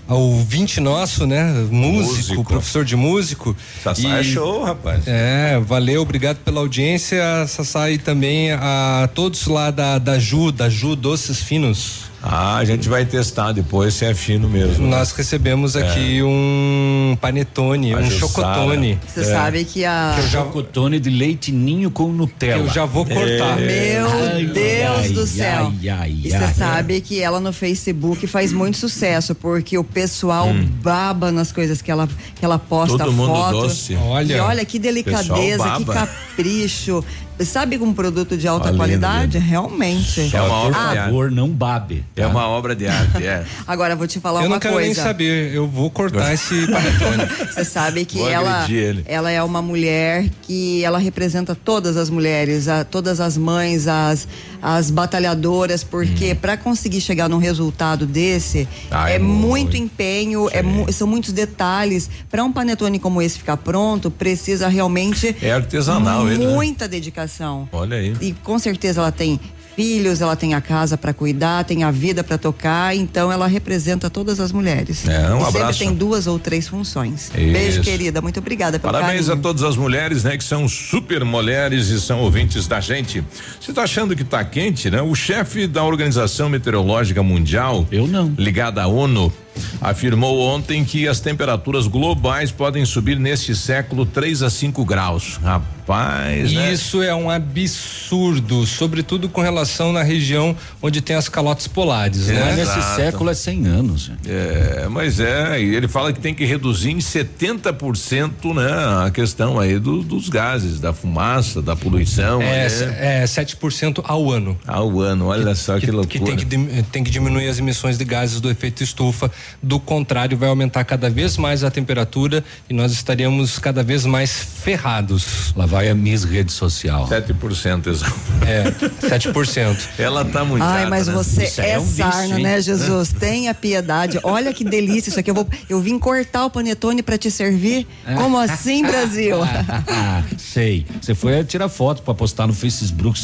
Ao 0.05 0.37
vinte 0.41 0.81
nosso, 0.81 1.25
né? 1.25 1.45
Músico, 1.71 2.17
Músico. 2.17 2.43
professor 2.43 2.83
de 2.83 2.93
músico. 2.93 3.55
Sassá 3.81 4.19
é 4.19 4.23
show, 4.23 4.61
rapaz. 4.61 5.03
É, 5.07 5.57
valeu, 5.65 6.01
obrigado 6.01 6.39
pela 6.39 6.59
audiência, 6.59 7.23
Sassá, 7.47 7.89
e 7.89 7.97
também 7.97 8.51
a 8.51 9.09
todos 9.15 9.47
lá 9.47 9.71
da, 9.71 9.97
da 9.97 10.19
Ju, 10.19 10.51
da 10.51 10.69
Ju 10.69 10.97
Doces 10.97 11.39
Finos. 11.39 12.12
Ah, 12.25 12.55
a 12.55 12.63
gente 12.63 12.87
vai 12.87 13.05
testar 13.05 13.51
depois 13.51 13.93
se 13.95 14.05
é 14.05 14.13
fino 14.13 14.47
mesmo. 14.47 14.87
Nós 14.87 15.11
recebemos 15.11 15.75
aqui 15.75 16.23
um 16.23 17.17
panetone, 17.19 17.93
A 17.93 17.97
um 17.97 18.03
Jussara. 18.09 18.19
chocotone. 18.19 18.97
Você 19.05 19.25
sabe 19.25 19.65
que 19.65 19.83
a. 19.83 20.13
Que 20.15 20.21
eu 20.21 20.27
já- 20.29 20.39
Chocotone 20.43 20.99
de 21.01 21.09
leite 21.09 21.51
ninho 21.51 21.91
com 21.91 22.07
Nutella. 22.13 22.63
Eu 22.63 22.69
já 22.69 22.85
vou 22.85 23.05
cortar. 23.05 23.57
Meu 23.57 24.07
Ai, 24.07 24.45
Deus 24.45 24.97
ai, 24.99 25.09
do 25.09 25.27
céu. 25.27 25.73
ai, 25.81 25.89
ai, 25.89 26.15
e 26.23 26.29
você 26.31 26.53
sabe 26.53 27.01
que 27.01 27.19
ela 27.19 27.41
no 27.41 27.51
Facebook 27.51 28.25
faz 28.25 28.53
muito 28.53 28.77
sucesso, 28.77 29.35
porque 29.35 29.77
o 29.77 29.83
pessoal 29.83 30.47
baba 30.81 31.29
nas 31.29 31.51
coisas 31.51 31.81
que 31.81 31.91
ela, 31.91 32.07
que 32.35 32.45
ela 32.45 32.57
posta 32.57 32.97
Todo 32.99 33.11
mundo 33.11 33.33
foto. 33.35 33.61
doce. 33.63 33.95
Olha. 33.97 34.33
E 34.35 34.39
olha 34.39 34.63
que 34.65 34.79
delicadeza, 34.79 35.71
que 35.77 35.85
capricho. 35.85 37.03
Sabe 37.39 37.77
com 37.77 37.85
um 37.85 37.93
produto 37.93 38.37
de 38.37 38.47
alta 38.47 38.67
lindo, 38.67 38.77
qualidade? 38.77 39.37
Realmente. 39.39 40.29
É 40.33 40.41
uma 40.41 40.53
obra 40.55 40.77
Ah, 40.79 40.91
de 40.91 40.97
arte. 40.97 41.09
favor, 41.09 41.31
não 41.31 41.49
babe. 41.49 42.05
É 42.15 42.25
uma 42.27 42.47
obra 42.47 42.75
de 42.75 42.87
arte, 42.87 43.25
é. 43.25 43.43
Agora 43.67 43.93
eu 43.93 43.97
vou 43.97 44.07
te 44.07 44.19
falar 44.19 44.41
Eu 44.41 44.47
uma 44.47 44.55
não 44.55 44.59
quero 44.59 44.75
nem 44.77 44.85
coisa. 44.87 45.03
saber, 45.03 45.53
eu 45.53 45.67
vou 45.67 45.89
cortar 45.89 46.33
esse 46.33 46.67
panetone. 46.67 47.25
Você 47.53 47.65
sabe 47.65 48.05
que 48.05 48.17
Vou 48.19 48.29
ela, 48.29 48.67
ela 49.05 49.31
é 49.31 49.41
uma 49.43 49.61
mulher 49.61 50.29
que 50.43 50.83
ela 50.83 50.97
representa 50.99 51.55
todas 51.55 51.97
as 51.97 52.09
mulheres, 52.09 52.67
a- 52.67 52.83
todas 52.83 53.19
as 53.19 53.37
mães, 53.37 53.87
as, 53.87 54.27
as 54.61 54.89
batalhadoras, 54.91 55.83
porque 55.83 56.35
para 56.35 56.55
conseguir 56.57 57.01
chegar 57.01 57.27
num 57.29 57.37
resultado 57.37 58.05
desse 58.05 58.63
Hum. 58.63 58.67
Ah, 58.91 59.09
é, 59.11 59.15
é 59.15 59.19
muito, 59.19 59.47
muito. 59.47 59.77
empenho, 59.77 60.47
é 60.51 60.61
mu- 60.61 60.91
são 60.93 61.07
muitos 61.07 61.31
detalhes. 61.33 62.09
Para 62.29 62.43
um 62.43 62.51
panetone 62.51 62.99
como 62.99 63.21
esse 63.21 63.37
ficar 63.39 63.57
pronto, 63.57 64.09
precisa 64.11 64.67
realmente 64.67 65.35
É 65.41 65.51
artesanal 65.51 66.27
ele, 66.29 66.45
né? 66.45 66.53
muita 66.53 66.87
dedicação. 67.23 67.67
Olha 67.71 67.97
aí. 67.97 68.15
E 68.21 68.33
com 68.33 68.57
certeza 68.59 69.01
ela 69.01 69.11
tem 69.11 69.39
filhos, 69.75 70.21
ela 70.21 70.35
tem 70.35 70.53
a 70.53 70.61
casa 70.61 70.95
para 70.95 71.13
cuidar, 71.13 71.63
tem 71.63 71.83
a 71.83 71.89
vida 71.89 72.23
para 72.23 72.37
tocar, 72.37 72.95
então 72.95 73.31
ela 73.31 73.47
representa 73.47 74.07
todas 74.07 74.39
as 74.39 74.51
mulheres. 74.51 75.07
É, 75.07 75.33
um 75.33 75.39
e 75.39 75.43
abraço. 75.45 75.51
sempre 75.51 75.77
tem 75.79 75.93
duas 75.95 76.27
ou 76.27 76.37
três 76.37 76.67
funções. 76.67 77.31
Isso. 77.35 77.51
Beijo, 77.51 77.81
querida. 77.81 78.21
Muito 78.21 78.39
obrigada 78.39 78.77
pelo 78.77 78.93
Parabéns 78.93 79.25
a 79.25 79.29
carinho. 79.29 79.41
todas 79.41 79.63
as 79.63 79.75
mulheres, 79.75 80.23
né, 80.23 80.37
que 80.37 80.43
são 80.43 80.67
super 80.67 81.25
mulheres 81.25 81.87
e 81.87 81.99
são 81.99 82.19
ouvintes 82.21 82.67
da 82.67 82.79
gente. 82.79 83.23
Você 83.59 83.73
tá 83.73 83.81
achando 83.81 84.15
que 84.15 84.23
tá 84.23 84.43
quente, 84.45 84.91
né? 84.91 85.01
O 85.01 85.15
chefe 85.15 85.65
da 85.65 85.83
Organização 85.83 86.49
Meteorológica 86.49 87.23
Mundial, 87.23 87.87
Eu 87.91 88.05
não. 88.05 88.31
ligada 88.37 88.83
à 88.83 88.87
ONU, 88.87 89.33
afirmou 89.81 90.39
ontem 90.39 90.83
que 90.85 91.07
as 91.07 91.19
temperaturas 91.19 91.87
globais 91.87 92.51
podem 92.51 92.85
subir 92.85 93.19
neste 93.19 93.55
século 93.55 94.05
3 94.05 94.43
a 94.43 94.49
5 94.49 94.83
graus. 94.85 95.39
Rapaz, 95.43 96.51
né? 96.53 96.71
Isso 96.73 97.01
é 97.03 97.13
um 97.13 97.29
absurdo, 97.29 98.65
sobretudo 98.65 99.27
com 99.27 99.41
relação 99.41 99.91
na 99.91 100.01
região 100.03 100.55
onde 100.81 101.01
tem 101.01 101.15
as 101.15 101.27
calotas 101.27 101.67
polares, 101.67 102.29
É. 102.29 102.33
né? 102.33 102.55
Nesse 102.55 102.77
Exato. 102.79 102.95
século 102.95 103.29
é 103.29 103.33
100 103.33 103.65
anos. 103.67 104.11
É, 104.25 104.87
mas 104.89 105.19
é, 105.19 105.61
e 105.61 105.75
ele 105.75 105.87
fala 105.87 106.13
que 106.13 106.19
tem 106.19 106.33
que 106.33 106.45
reduzir 106.45 106.91
em 106.91 106.99
70%, 107.01 108.53
né, 108.53 109.05
a 109.05 109.11
questão 109.11 109.59
aí 109.59 109.77
do- 109.79 110.03
dos 110.03 110.29
gases, 110.29 110.79
da 110.79 110.93
fumaça, 110.93 111.61
da 111.61 111.75
poluição. 111.75 112.41
É, 112.41 112.67
né? 112.69 113.23
é 113.23 113.25
7% 113.25 114.01
ao 114.05 114.31
ano. 114.31 114.57
Ao 114.65 114.99
ano, 114.99 115.27
olha 115.27 115.53
só 115.55 115.79
que, 115.79 115.85
que, 115.87 115.91
loucura. 115.91 116.35
que 116.35 116.45
tem, 116.45 116.65
que 116.65 116.83
tem 116.83 117.03
que 117.03 117.11
diminuir 117.11 117.47
as 117.47 117.59
emissões 117.59 117.97
de 117.97 118.05
gases 118.05 118.39
do 118.39 118.49
efeito 118.49 118.83
estufa. 118.83 119.29
Do 119.61 119.79
contrário, 119.79 120.37
vai 120.37 120.49
aumentar 120.49 120.83
cada 120.83 121.09
vez 121.09 121.37
mais 121.37 121.63
a 121.63 121.71
temperatura 121.71 122.43
e 122.69 122.73
nós 122.73 122.91
estaríamos 122.91 123.59
cada 123.59 123.83
vez 123.83 124.05
mais 124.05 124.31
ferrados. 124.31 125.53
Lá 125.55 125.65
vai 125.65 125.89
a 125.89 125.95
Miss 125.95 126.23
Rede 126.23 126.51
Social. 126.51 127.07
7%, 127.07 127.87
exato. 127.87 128.13
É, 128.45 128.71
7%. 129.07 129.77
Ela 129.97 130.25
tá 130.25 130.43
muito 130.43 130.63
Ai, 130.63 130.85
mas 130.87 131.07
você 131.07 131.45
Isso 131.45 131.61
é, 131.61 131.71
é 131.71 131.79
um 131.79 131.85
sarna, 131.85 132.39
né, 132.39 132.61
Jesus? 132.61 133.13
Tenha 133.19 133.53
piedade. 133.53 134.19
Olha 134.23 134.53
que 134.53 134.63
delícia 134.63 135.09
isso 135.09 135.19
aqui. 135.19 135.29
Eu, 135.29 135.35
vou, 135.35 135.47
eu 135.69 135.79
vim 135.79 135.97
cortar 135.97 136.45
o 136.45 136.49
panetone 136.49 137.01
para 137.01 137.17
te 137.17 137.31
servir. 137.31 137.87
Como 138.15 138.37
assim, 138.37 138.83
Brasil? 138.83 139.37
Ah, 139.87 140.23
sei. 140.37 140.85
Você 141.01 141.13
foi 141.13 141.43
tirar 141.43 141.69
foto 141.69 142.01
pra 142.01 142.13
postar 142.13 142.47
no 142.47 142.53
Facebook. 142.53 143.19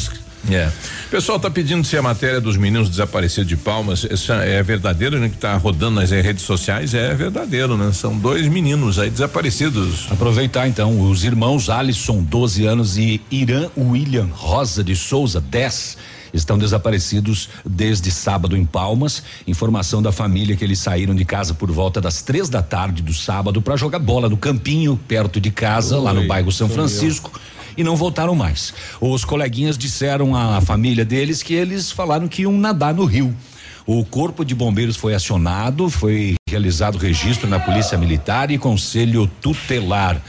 É. 0.48 0.70
O 1.06 1.10
pessoal 1.10 1.38
tá 1.38 1.50
pedindo 1.50 1.84
se 1.84 1.96
a 1.96 2.02
matéria 2.02 2.40
dos 2.40 2.56
meninos 2.56 2.88
desaparecidos 2.88 3.48
de 3.48 3.56
Palmas 3.56 4.06
essa 4.08 4.34
é 4.36 4.62
verdadeira, 4.62 5.18
né? 5.18 5.28
Que 5.28 5.36
tá 5.36 5.56
rodando 5.56 6.00
nas 6.00 6.10
redes 6.10 6.44
sociais, 6.44 6.94
é 6.94 7.14
verdadeiro, 7.14 7.76
né? 7.76 7.92
São 7.92 8.16
dois 8.16 8.46
meninos 8.48 8.98
aí 8.98 9.10
desaparecidos. 9.10 10.06
Aproveitar 10.10 10.66
então, 10.66 11.00
os 11.00 11.24
irmãos 11.24 11.68
Alisson, 11.68 12.22
12 12.22 12.64
anos, 12.64 12.96
e 12.96 13.20
Irã 13.30 13.68
William 13.76 14.28
Rosa 14.32 14.82
de 14.82 14.96
Souza, 14.96 15.40
10 15.40 15.98
estão 16.32 16.58
desaparecidos 16.58 17.48
desde 17.64 18.10
sábado 18.10 18.56
em 18.56 18.64
Palmas. 18.64 19.22
Informação 19.46 20.00
da 20.00 20.12
família 20.12 20.56
que 20.56 20.64
eles 20.64 20.78
saíram 20.78 21.14
de 21.14 21.24
casa 21.24 21.54
por 21.54 21.70
volta 21.70 22.00
das 22.00 22.22
três 22.22 22.48
da 22.48 22.62
tarde 22.62 23.02
do 23.02 23.12
sábado 23.12 23.60
para 23.60 23.76
jogar 23.76 23.98
bola 23.98 24.28
no 24.28 24.36
campinho 24.36 24.98
perto 25.08 25.40
de 25.40 25.50
casa, 25.50 25.98
Oi, 25.98 26.04
lá 26.04 26.14
no 26.14 26.26
bairro 26.26 26.52
São 26.52 26.68
Francisco. 26.68 27.32
E 27.80 27.82
não 27.82 27.96
voltaram 27.96 28.34
mais. 28.34 28.74
Os 29.00 29.24
coleguinhas 29.24 29.78
disseram 29.78 30.36
à 30.36 30.60
família 30.60 31.02
deles 31.02 31.42
que 31.42 31.54
eles 31.54 31.90
falaram 31.90 32.28
que 32.28 32.42
iam 32.42 32.52
nadar 32.52 32.92
no 32.92 33.06
rio. 33.06 33.34
O 33.86 34.04
corpo 34.04 34.44
de 34.44 34.54
bombeiros 34.54 34.98
foi 34.98 35.14
acionado, 35.14 35.88
foi 35.88 36.34
realizado 36.46 36.98
registro 36.98 37.48
na 37.48 37.58
Polícia 37.58 37.96
Militar 37.96 38.50
e 38.50 38.58
Conselho 38.58 39.26
Tutelar. 39.40 40.20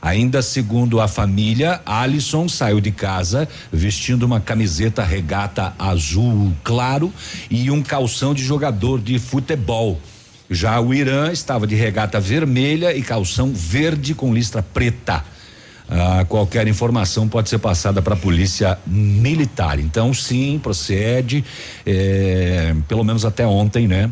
Ainda 0.00 0.40
segundo 0.40 1.00
a 1.00 1.08
família, 1.08 1.80
Alisson 1.84 2.48
saiu 2.48 2.80
de 2.80 2.92
casa 2.92 3.48
vestindo 3.72 4.22
uma 4.22 4.38
camiseta 4.38 5.02
regata 5.02 5.74
azul 5.76 6.52
claro 6.62 7.12
e 7.50 7.72
um 7.72 7.82
calção 7.82 8.32
de 8.32 8.44
jogador 8.44 9.00
de 9.00 9.18
futebol. 9.18 10.00
Já 10.48 10.80
o 10.80 10.94
Irã 10.94 11.32
estava 11.32 11.66
de 11.66 11.74
regata 11.74 12.20
vermelha 12.20 12.94
e 12.94 13.02
calção 13.02 13.52
verde 13.52 14.14
com 14.14 14.32
listra 14.32 14.62
preta. 14.62 15.24
Ah, 15.90 16.24
qualquer 16.28 16.68
informação 16.68 17.28
pode 17.28 17.48
ser 17.48 17.58
passada 17.58 18.00
para 18.00 18.14
a 18.14 18.16
polícia 18.16 18.78
militar. 18.86 19.80
Então, 19.80 20.14
sim, 20.14 20.60
procede. 20.62 21.44
Eh, 21.84 22.74
pelo 22.86 23.02
menos 23.02 23.24
até 23.24 23.44
ontem, 23.44 23.88
né? 23.88 24.08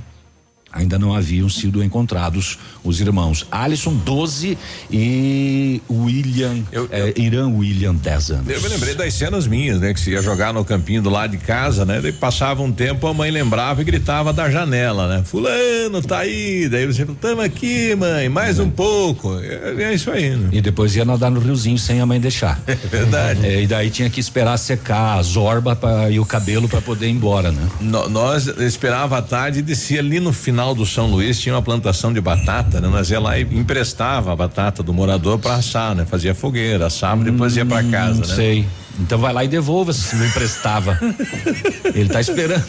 Ainda 0.78 0.98
não 0.98 1.14
haviam 1.14 1.48
sido 1.48 1.82
encontrados 1.82 2.58
os 2.84 3.00
irmãos 3.00 3.46
Alisson 3.50 3.94
12 3.94 4.56
e 4.90 5.82
William 5.90 6.62
eu, 6.70 6.88
é, 6.90 7.12
Irã 7.16 7.48
William 7.48 7.94
10 7.94 8.30
anos. 8.30 8.48
Eu 8.48 8.60
me 8.62 8.68
lembrei 8.68 8.94
das 8.94 9.14
cenas 9.14 9.46
minhas, 9.46 9.80
né, 9.80 9.92
que 9.92 10.00
se 10.00 10.10
ia 10.10 10.22
jogar 10.22 10.52
no 10.52 10.64
campinho 10.64 11.02
do 11.02 11.10
lado 11.10 11.32
de 11.32 11.38
casa, 11.38 11.84
né? 11.84 12.00
Daí 12.00 12.12
passava 12.12 12.62
um 12.62 12.72
tempo, 12.72 13.06
a 13.06 13.14
mãe 13.14 13.30
lembrava 13.30 13.80
e 13.82 13.84
gritava 13.84 14.32
da 14.32 14.50
janela, 14.50 15.08
né? 15.08 15.22
Fulano 15.24 16.00
tá 16.02 16.18
aí, 16.18 16.68
daí 16.68 16.86
você 16.86 17.04
tamo 17.20 17.40
aqui, 17.40 17.94
mãe, 17.94 18.28
mais 18.28 18.58
é. 18.58 18.62
um 18.62 18.70
pouco. 18.70 19.38
É, 19.40 19.82
é, 19.82 19.94
isso 19.94 20.10
aí. 20.10 20.30
Né? 20.30 20.50
E 20.52 20.60
depois 20.60 20.94
ia 20.94 21.04
nadar 21.04 21.30
no 21.30 21.40
riozinho 21.40 21.78
sem 21.78 22.00
a 22.00 22.06
mãe 22.06 22.20
deixar. 22.20 22.60
É 22.68 22.86
verdade. 22.86 23.46
É, 23.46 23.62
e 23.62 23.66
daí 23.66 23.90
tinha 23.90 24.08
que 24.08 24.20
esperar 24.20 24.56
secar 24.56 25.18
a 25.18 25.22
zorba 25.22 25.74
pra, 25.74 26.08
e 26.10 26.20
o 26.20 26.24
cabelo 26.24 26.68
para 26.68 26.80
poder 26.80 27.08
ir 27.08 27.10
embora, 27.10 27.50
né? 27.50 27.68
No, 27.80 28.08
nós 28.08 28.46
esperava 28.46 29.18
a 29.18 29.22
tarde 29.22 29.58
e 29.58 29.62
descia 29.62 29.98
ali 30.00 30.20
no 30.20 30.32
final 30.32 30.67
do 30.74 30.86
São 30.86 31.06
Luís 31.06 31.40
tinha 31.40 31.54
uma 31.54 31.62
plantação 31.62 32.12
de 32.12 32.20
batata, 32.20 32.80
né? 32.80 32.88
Nós 32.88 33.10
ia 33.10 33.20
lá 33.20 33.38
e 33.38 33.42
emprestava 33.42 34.32
a 34.32 34.36
batata 34.36 34.82
do 34.82 34.92
morador 34.92 35.38
para 35.38 35.54
assar, 35.54 35.94
né? 35.94 36.04
Fazia 36.04 36.34
fogueira, 36.34 36.86
assava, 36.86 37.22
e 37.22 37.30
depois 37.30 37.56
ia 37.56 37.66
para 37.66 37.84
hum, 37.84 37.90
casa, 37.90 38.20
né? 38.20 38.34
Sei. 38.34 38.66
Então 39.00 39.18
vai 39.18 39.32
lá 39.32 39.44
e 39.44 39.48
devolva 39.48 39.92
se 39.92 40.16
não 40.16 40.26
emprestava. 40.26 40.98
Ele 41.94 42.08
tá 42.08 42.20
esperando. 42.20 42.64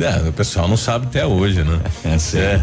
É, 0.00 0.28
o 0.28 0.32
pessoal 0.32 0.68
não 0.68 0.76
sabe 0.76 1.06
até 1.06 1.24
hoje, 1.24 1.62
né? 1.62 1.80
É, 2.04 2.38
é. 2.38 2.62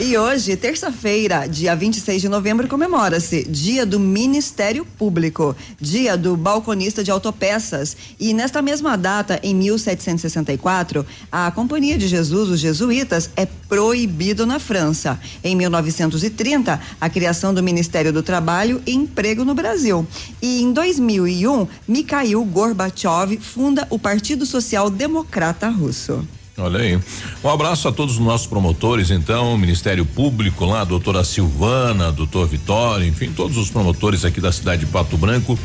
E 0.00 0.16
hoje, 0.16 0.54
terça-feira, 0.56 1.48
dia 1.48 1.74
26 1.74 2.22
de 2.22 2.28
novembro, 2.28 2.68
comemora-se 2.68 3.42
Dia 3.42 3.84
do 3.84 3.98
Ministério 3.98 4.84
Público, 4.84 5.56
Dia 5.80 6.16
do 6.16 6.36
Balconista 6.36 7.02
de 7.02 7.10
Autopeças. 7.10 7.96
E 8.18 8.32
nesta 8.32 8.62
mesma 8.62 8.96
data, 8.96 9.40
em 9.42 9.52
1764, 9.56 11.04
a 11.32 11.50
Companhia 11.50 11.98
de 11.98 12.06
Jesus, 12.06 12.48
os 12.48 12.60
jesuítas, 12.60 13.28
é 13.34 13.44
proibido 13.68 14.46
na 14.46 14.60
França. 14.60 15.18
Em 15.42 15.56
1930, 15.56 16.80
a 17.00 17.10
criação 17.10 17.52
do 17.52 17.60
Ministério 17.60 18.12
do 18.12 18.22
Trabalho 18.22 18.80
e 18.86 18.94
Emprego 18.94 19.44
no 19.44 19.52
Brasil. 19.52 20.06
E 20.40 20.62
em 20.62 20.72
2001, 20.72 21.66
Mikhail 21.88 22.44
Gorbachev 22.44 23.36
funda 23.40 23.84
o 23.90 23.98
Partido 23.98 24.46
Social 24.46 24.90
Democrata 24.90 25.68
Russo. 25.68 26.24
Olha 26.58 26.80
aí. 26.80 26.98
Um 27.42 27.48
abraço 27.48 27.86
a 27.88 27.92
todos 27.92 28.14
os 28.14 28.20
nossos 28.20 28.46
promotores, 28.46 29.10
então, 29.10 29.56
Ministério 29.56 30.04
Público 30.04 30.64
lá, 30.64 30.84
doutora 30.84 31.22
Silvana, 31.22 32.10
doutor 32.10 32.48
Vitório, 32.48 33.06
enfim, 33.06 33.30
todos 33.30 33.56
os 33.56 33.70
promotores 33.70 34.24
aqui 34.24 34.40
da 34.40 34.50
cidade 34.50 34.84
de 34.84 34.90
Pato 34.90 35.16
Branco 35.16 35.58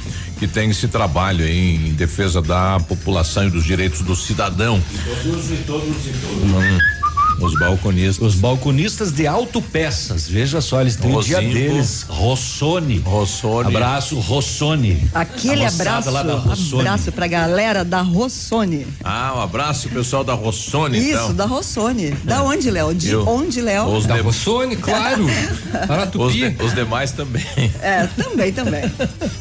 que 0.43 0.47
tem 0.47 0.69
esse 0.69 0.89
trabalho 0.89 1.45
aí 1.45 1.75
em 1.75 1.93
defesa 1.93 2.41
da 2.41 2.77
população 2.81 3.47
e 3.47 3.49
dos 3.49 3.63
direitos 3.63 4.01
do 4.01 4.13
cidadão. 4.13 4.81
Todos 5.05 5.51
e 5.51 5.55
todos 5.65 6.05
e 6.05 6.09
todos. 6.09 6.43
Hum. 6.43 6.92
Os 7.39 7.57
balconistas. 7.59 8.27
Os 8.27 8.35
balconistas 8.35 9.11
de 9.11 9.27
autopeças. 9.27 10.27
Veja 10.27 10.61
só, 10.61 10.81
eles 10.81 10.95
têm 10.95 11.15
o 11.15 11.21
dia 11.21 11.39
deles. 11.41 12.05
Rossoni. 12.07 12.99
Rossoni. 12.99 13.75
Abraço, 13.75 14.19
Rossoni. 14.19 15.09
Aquele 15.13 15.65
abraço. 15.65 16.09
Lá 16.09 16.23
da 16.23 16.35
Rossoni. 16.35 16.81
Abraço 16.81 17.11
pra 17.11 17.27
galera 17.27 17.83
da 17.83 18.01
Rossoni. 18.01 18.87
Ah, 19.03 19.33
um 19.37 19.41
abraço 19.41 19.89
pessoal 19.89 20.23
da 20.23 20.33
Rossoni. 20.33 20.97
Isso, 20.97 21.09
então. 21.09 21.33
da 21.33 21.45
Rossoni. 21.45 22.11
Da 22.23 22.35
é. 22.35 22.41
onde, 22.41 22.69
Léo? 22.69 22.93
De 22.93 23.11
Eu. 23.11 23.27
onde, 23.27 23.61
Léo? 23.61 23.85
Os 23.87 24.05
da 24.05 24.15
Rossoni, 24.21 24.75
claro. 24.75 25.25
os, 26.19 26.33
de, 26.33 26.55
os 26.63 26.73
demais 26.73 27.11
também. 27.11 27.43
É, 27.81 28.07
também, 28.07 28.51
também. 28.53 28.91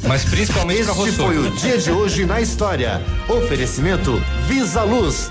Mas 0.06 0.24
principalmente 0.24 0.80
Este 0.80 0.92
Rossoni. 0.92 1.16
foi 1.16 1.38
o 1.38 1.50
dia 1.50 1.78
de 1.78 1.90
hoje 1.90 2.24
na 2.26 2.40
história. 2.40 3.02
Oferecimento 3.28 4.20
Visa 4.48 4.82
Luz. 4.82 5.30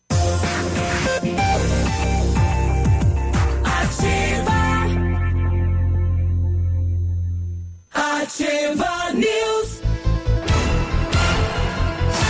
Ativa 7.93 9.11
News. 9.13 9.70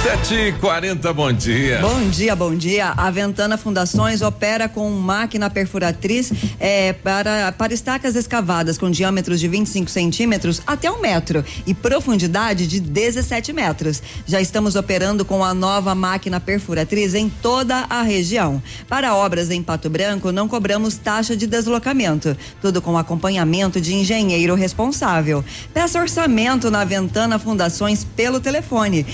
7 0.04 0.56
40 0.60 1.14
bom 1.14 1.32
dia. 1.32 1.78
Bom 1.80 2.10
dia, 2.10 2.36
bom 2.36 2.56
dia. 2.56 2.90
A 2.98 3.12
Ventana 3.12 3.56
Fundações 3.56 4.24
opera 4.24 4.68
com 4.68 4.90
máquina 4.90 5.48
perfuratriz 5.48 6.34
é, 6.60 6.92
para, 6.92 7.52
para 7.52 7.72
estacas 7.72 8.16
escavadas 8.16 8.80
com 8.80 8.90
diâmetros 8.90 9.40
de 9.40 9.48
25 9.48 9.92
centímetros 9.92 10.60
até 10.66 10.90
um 10.90 11.00
metro 11.00 11.46
e 11.68 11.76
profundidade 11.76 12.66
de 12.66 12.80
17 12.80 13.54
metros. 13.54 14.02
Já 14.26 14.42
estamos 14.42 14.76
operando 14.76 15.24
com 15.24 15.46
a 15.46 15.54
nova 15.54 15.94
máquina 15.94 16.40
perfuratriz 16.40 17.14
em 17.14 17.30
toda 17.30 17.86
a 17.88 18.02
região. 18.02 18.62
Para 18.90 19.14
obras 19.14 19.52
em 19.52 19.62
Pato 19.62 19.88
Branco, 19.88 20.32
não 20.32 20.48
cobramos 20.48 20.98
taxa 20.98 21.38
de 21.38 21.46
deslocamento. 21.46 22.36
Tudo 22.60 22.82
com 22.82 22.98
acompanhamento 22.98 23.80
de 23.80 23.94
engenheiro 23.94 24.56
responsável. 24.56 25.46
Peça 25.72 26.02
orçamento 26.02 26.72
na 26.72 26.84
Ventana 26.84 27.38
Fundações 27.38 28.04
pelo 28.04 28.40
telefone 28.40 29.06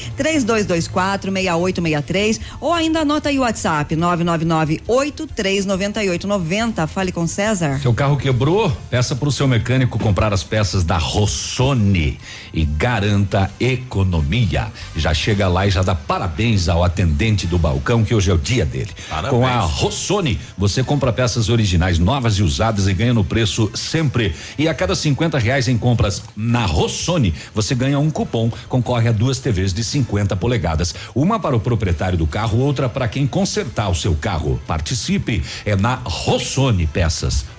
3224 0.78 1.32
6863 1.32 2.40
ou 2.62 2.74
ainda 2.74 3.02
anota 3.02 3.30
aí 3.30 3.40
o 3.40 3.42
WhatsApp 3.42 3.96
999 3.96 4.82
839890. 4.88 6.88
Fale 6.88 7.12
com 7.12 7.28
César. 7.28 7.80
Seu 7.82 7.94
carro 7.94 8.18
quebrou? 8.18 8.72
Peça 8.90 9.16
para 9.16 9.28
o 9.28 9.32
seu 9.32 9.48
mecânico 9.48 9.98
comprar 9.98 10.34
as 10.34 10.44
peças 10.44 10.84
da 10.84 10.98
Rossoni 10.98 12.20
e 12.54 12.66
garanta 12.66 13.52
economia. 13.60 14.68
Já 14.96 15.14
chega 15.14 15.48
lá 15.48 15.68
e 15.68 15.72
já 15.72 15.82
dá 15.82 15.96
parabéns 15.96 16.70
ao 16.70 16.84
atendente 16.84 17.48
do 17.48 17.58
balcão 17.58 18.04
que 18.04 18.14
hoje 18.14 18.30
é 18.30 18.34
o 18.34 18.38
dia 18.38 18.66
dele. 18.66 18.92
Parabéns. 19.10 19.32
Com 19.32 19.46
a 19.46 19.60
Rossoni, 19.60 20.40
você 20.58 20.84
compra 20.84 21.12
peças 21.12 21.50
originais 21.50 22.00
novas 22.00 22.36
e 22.36 22.44
usadas 22.44 22.88
e 22.88 22.94
ganha 22.94 23.14
no 23.14 23.24
preço 23.24 23.72
sempre. 23.74 24.36
E 24.58 24.68
a 24.68 24.74
cada 24.74 24.96
50 24.96 25.38
reais 25.38 25.68
em 25.68 25.78
compras 25.78 26.24
na 26.36 26.66
Rossoni, 26.66 27.34
você 27.54 27.74
ganha 27.74 28.00
um 28.00 28.10
cupom, 28.10 28.52
concorre 28.68 29.10
a 29.10 29.12
duas 29.12 29.40
TVs 29.40 29.74
de 29.74 29.84
50 29.84 30.36
polegadas. 30.36 30.67
Uma 31.16 31.40
para 31.40 31.56
o 31.56 31.60
proprietário 31.60 32.18
do 32.18 32.28
carro, 32.28 32.60
outra 32.60 32.90
para 32.90 33.08
quem 33.08 33.26
consertar 33.26 33.90
o 33.90 33.96
seu 33.96 34.16
carro. 34.16 34.60
Participe, 34.68 35.44
é 35.66 35.76
na 35.76 35.96
Rossoni 36.04 36.88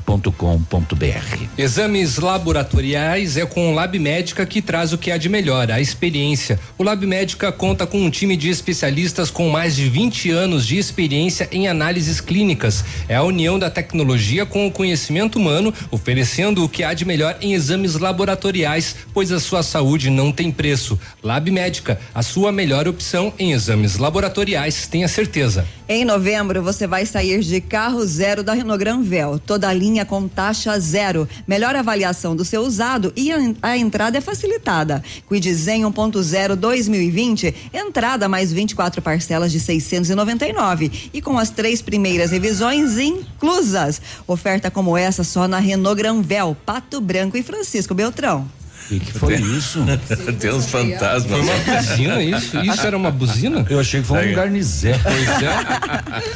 Peças.com.br. 0.09 1.45
Exames 1.59 2.17
laboratoriais 2.17 3.37
é 3.37 3.45
com 3.45 3.71
o 3.71 3.75
Lab 3.75 3.99
Médica 3.99 4.47
que 4.47 4.63
traz 4.63 4.93
o 4.93 4.99
que 4.99 5.11
há 5.11 5.19
de 5.19 5.29
melhor, 5.29 5.71
a 5.71 5.81
experiência. 5.81 6.59
O 6.79 6.83
Lab 6.83 7.07
Médica 7.07 7.53
conta 7.53 7.87
com 7.87 8.01
um 8.01 8.09
time 8.09 8.37
de 8.37 8.49
especialistas 8.49 9.31
com 9.31 9.51
mais 9.51 9.77
de 9.77 9.89
20 9.89 10.31
anos 10.31 10.67
de 10.67 10.79
experiência 10.79 11.47
em 11.53 11.69
análises 11.69 12.23
clínicas. 12.23 12.83
É 13.07 13.17
a 13.17 13.23
união 13.23 13.59
da 13.59 13.69
tecnologia 13.69 14.47
com 14.47 14.67
o 14.67 14.71
conhecimento 14.71 15.39
humano, 15.39 15.75
oferecendo 15.91 16.65
o 16.65 16.69
que 16.69 16.83
há 16.83 16.95
de 16.95 17.05
melhor 17.05 17.37
em 17.43 17.53
exames 17.53 17.97
laboratoriais, 17.97 18.97
pois 19.13 19.31
a 19.31 19.39
sua 19.39 19.63
saúde 19.63 20.09
não 20.09 20.33
tem 20.33 20.51
preço. 20.51 20.99
Lab 21.23 21.51
Médica, 21.51 22.01
a 22.15 22.23
sua 22.23 22.51
melhor 22.51 22.89
opção 22.89 23.33
em 23.39 23.53
exames 23.53 23.99
laboratoriais, 23.99 24.87
tenha 24.87 25.09
certeza. 25.09 25.67
Em 25.89 26.05
novembro, 26.05 26.63
você 26.63 26.87
vai 26.87 27.07
sair 27.07 27.41
de 27.41 27.61
carro 27.63 28.05
zero 28.05 28.43
da 28.43 28.53
Renault 28.53 28.79
Granvel. 28.79 29.39
Toda 29.39 29.69
a 29.69 29.73
linha 29.73 29.98
com 30.05 30.29
taxa 30.29 30.79
zero. 30.79 31.29
Melhor 31.47 31.75
avaliação 31.77 32.35
do 32.35 32.45
seu 32.45 32.63
usado 32.63 33.13
e 33.17 33.31
a, 33.63 33.77
entrada 33.77 34.19
é 34.19 34.21
facilitada. 34.21 35.03
Cuide 35.27 35.53
Zen 35.55 35.83
1.0 35.83 36.57
2020, 36.57 37.55
entrada 37.73 38.29
mais 38.29 38.53
24 38.53 39.01
parcelas 39.03 39.53
de 39.53 39.61
699 39.61 41.11
e 41.13 41.23
com 41.23 41.39
as 41.39 41.51
três 41.51 41.83
primeiras 41.83 42.31
revisões 42.31 42.99
inclusas. 42.99 44.01
Oferta 44.27 44.71
como 44.71 44.97
essa 44.97 45.25
só 45.25 45.49
na 45.49 45.59
Renault 45.59 45.97
Granvel, 45.97 46.57
Pato 46.65 47.01
Branco 47.01 47.37
e 47.37 47.43
Francisco 47.43 47.95
Beltrão. 47.95 48.49
O 48.91 49.01
que 49.01 49.13
foi 49.13 49.35
isso? 49.35 49.85
Tem 50.41 50.51
uns 50.51 50.67
fantasmas. 50.71 51.25
Foi 51.31 51.41
uma 51.41 51.77
buzina 51.77 52.23
isso? 52.23 52.59
Isso 52.65 52.87
era 52.87 52.97
uma 52.97 53.11
buzina? 53.11 53.67
Eu 53.69 53.81
achei 53.81 54.01
que 54.01 54.07
foi 54.07 54.31
um 54.31 54.35
garnizé. 54.35 54.99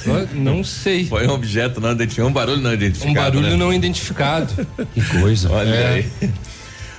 Pois 0.04 0.22
é. 0.26 0.28
não 0.34 0.62
sei. 0.62 1.06
Foi 1.06 1.26
um 1.26 1.32
objeto 1.32 1.80
não 1.80 1.92
identificado, 1.92 2.28
um 2.28 2.32
barulho 2.32 2.60
não 2.60 2.72
identificado. 2.72 3.10
Um 3.10 3.14
barulho 3.14 3.50
né? 3.50 3.56
não 3.56 3.72
identificado. 3.72 4.66
Que 4.94 5.00
coisa. 5.20 5.50
Olha 5.50 5.68
É. 5.68 5.94
aí. 5.94 6.30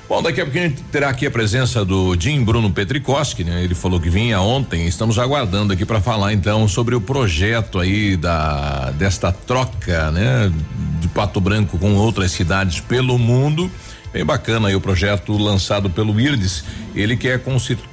Bom, 0.08 0.22
daqui 0.22 0.42
a 0.42 0.44
pouquinho 0.44 0.66
a 0.66 0.68
gente 0.68 0.84
terá 0.92 1.10
aqui 1.10 1.26
a 1.26 1.32
presença 1.32 1.84
do 1.86 2.16
Jim 2.20 2.44
Bruno 2.44 2.70
Petrikoski, 2.70 3.44
né? 3.44 3.64
Ele 3.64 3.74
falou 3.74 4.00
que 4.00 4.10
vinha 4.10 4.40
ontem, 4.42 4.86
estamos 4.86 5.18
aguardando 5.18 5.74
aqui 5.74 5.86
para 5.86 6.02
falar 6.02 6.34
então 6.34 6.68
sobre 6.68 6.94
o 6.94 7.02
projeto 7.02 7.80
aí 7.80 8.18
da 8.18 8.92
desta 8.92 9.32
troca, 9.32 10.12
né? 10.12 10.52
De 11.00 11.08
Pato 11.08 11.40
Branco 11.40 11.78
com 11.80 11.96
outras 11.96 12.32
cidades 12.32 12.80
pelo 12.82 13.18
mundo. 13.18 13.72
Bem 14.14 14.24
bacana 14.24 14.68
aí 14.68 14.76
o 14.76 14.80
projeto 14.80 15.36
lançado 15.36 15.90
pelo 15.90 16.20
IRDES. 16.20 16.64
Ele 16.94 17.18
que 17.18 17.28
é 17.28 17.42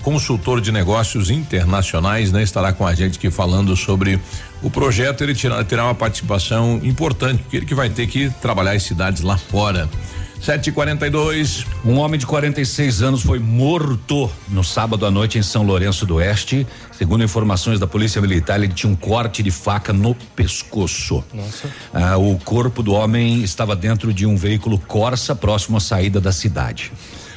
consultor 0.02 0.60
de 0.60 0.70
negócios 0.70 1.30
internacionais, 1.30 2.30
né? 2.30 2.42
Estará 2.42 2.74
com 2.74 2.86
a 2.86 2.94
gente 2.94 3.16
aqui 3.16 3.30
falando 3.30 3.74
sobre 3.74 4.20
o 4.62 4.68
projeto. 4.68 5.24
Ele 5.24 5.34
terá 5.66 5.84
uma 5.84 5.94
participação 5.94 6.78
importante, 6.84 7.42
porque 7.42 7.56
ele 7.56 7.64
que 7.64 7.74
vai 7.74 7.88
ter 7.88 8.06
que 8.06 8.28
trabalhar 8.42 8.72
as 8.72 8.82
cidades 8.82 9.22
lá 9.22 9.38
fora. 9.38 9.88
7h42. 10.40 11.66
Um 11.84 11.98
homem 11.98 12.18
de 12.18 12.26
46 12.26 13.02
anos 13.02 13.22
foi 13.22 13.38
morto 13.38 14.30
no 14.48 14.64
sábado 14.64 15.04
à 15.04 15.10
noite 15.10 15.38
em 15.38 15.42
São 15.42 15.62
Lourenço 15.62 16.06
do 16.06 16.14
Oeste. 16.14 16.66
Segundo 16.96 17.22
informações 17.22 17.78
da 17.78 17.86
Polícia 17.86 18.22
Militar, 18.22 18.58
ele 18.58 18.72
tinha 18.72 18.90
um 18.90 18.96
corte 18.96 19.42
de 19.42 19.50
faca 19.50 19.92
no 19.92 20.14
pescoço. 20.14 21.22
Nossa. 21.34 21.68
Ah, 21.92 22.16
o 22.16 22.38
corpo 22.38 22.82
do 22.82 22.94
homem 22.94 23.42
estava 23.42 23.76
dentro 23.76 24.14
de 24.14 24.24
um 24.24 24.34
veículo 24.34 24.78
Corsa 24.78 25.36
próximo 25.36 25.76
à 25.76 25.80
saída 25.80 26.20
da 26.20 26.32
cidade. 26.32 26.90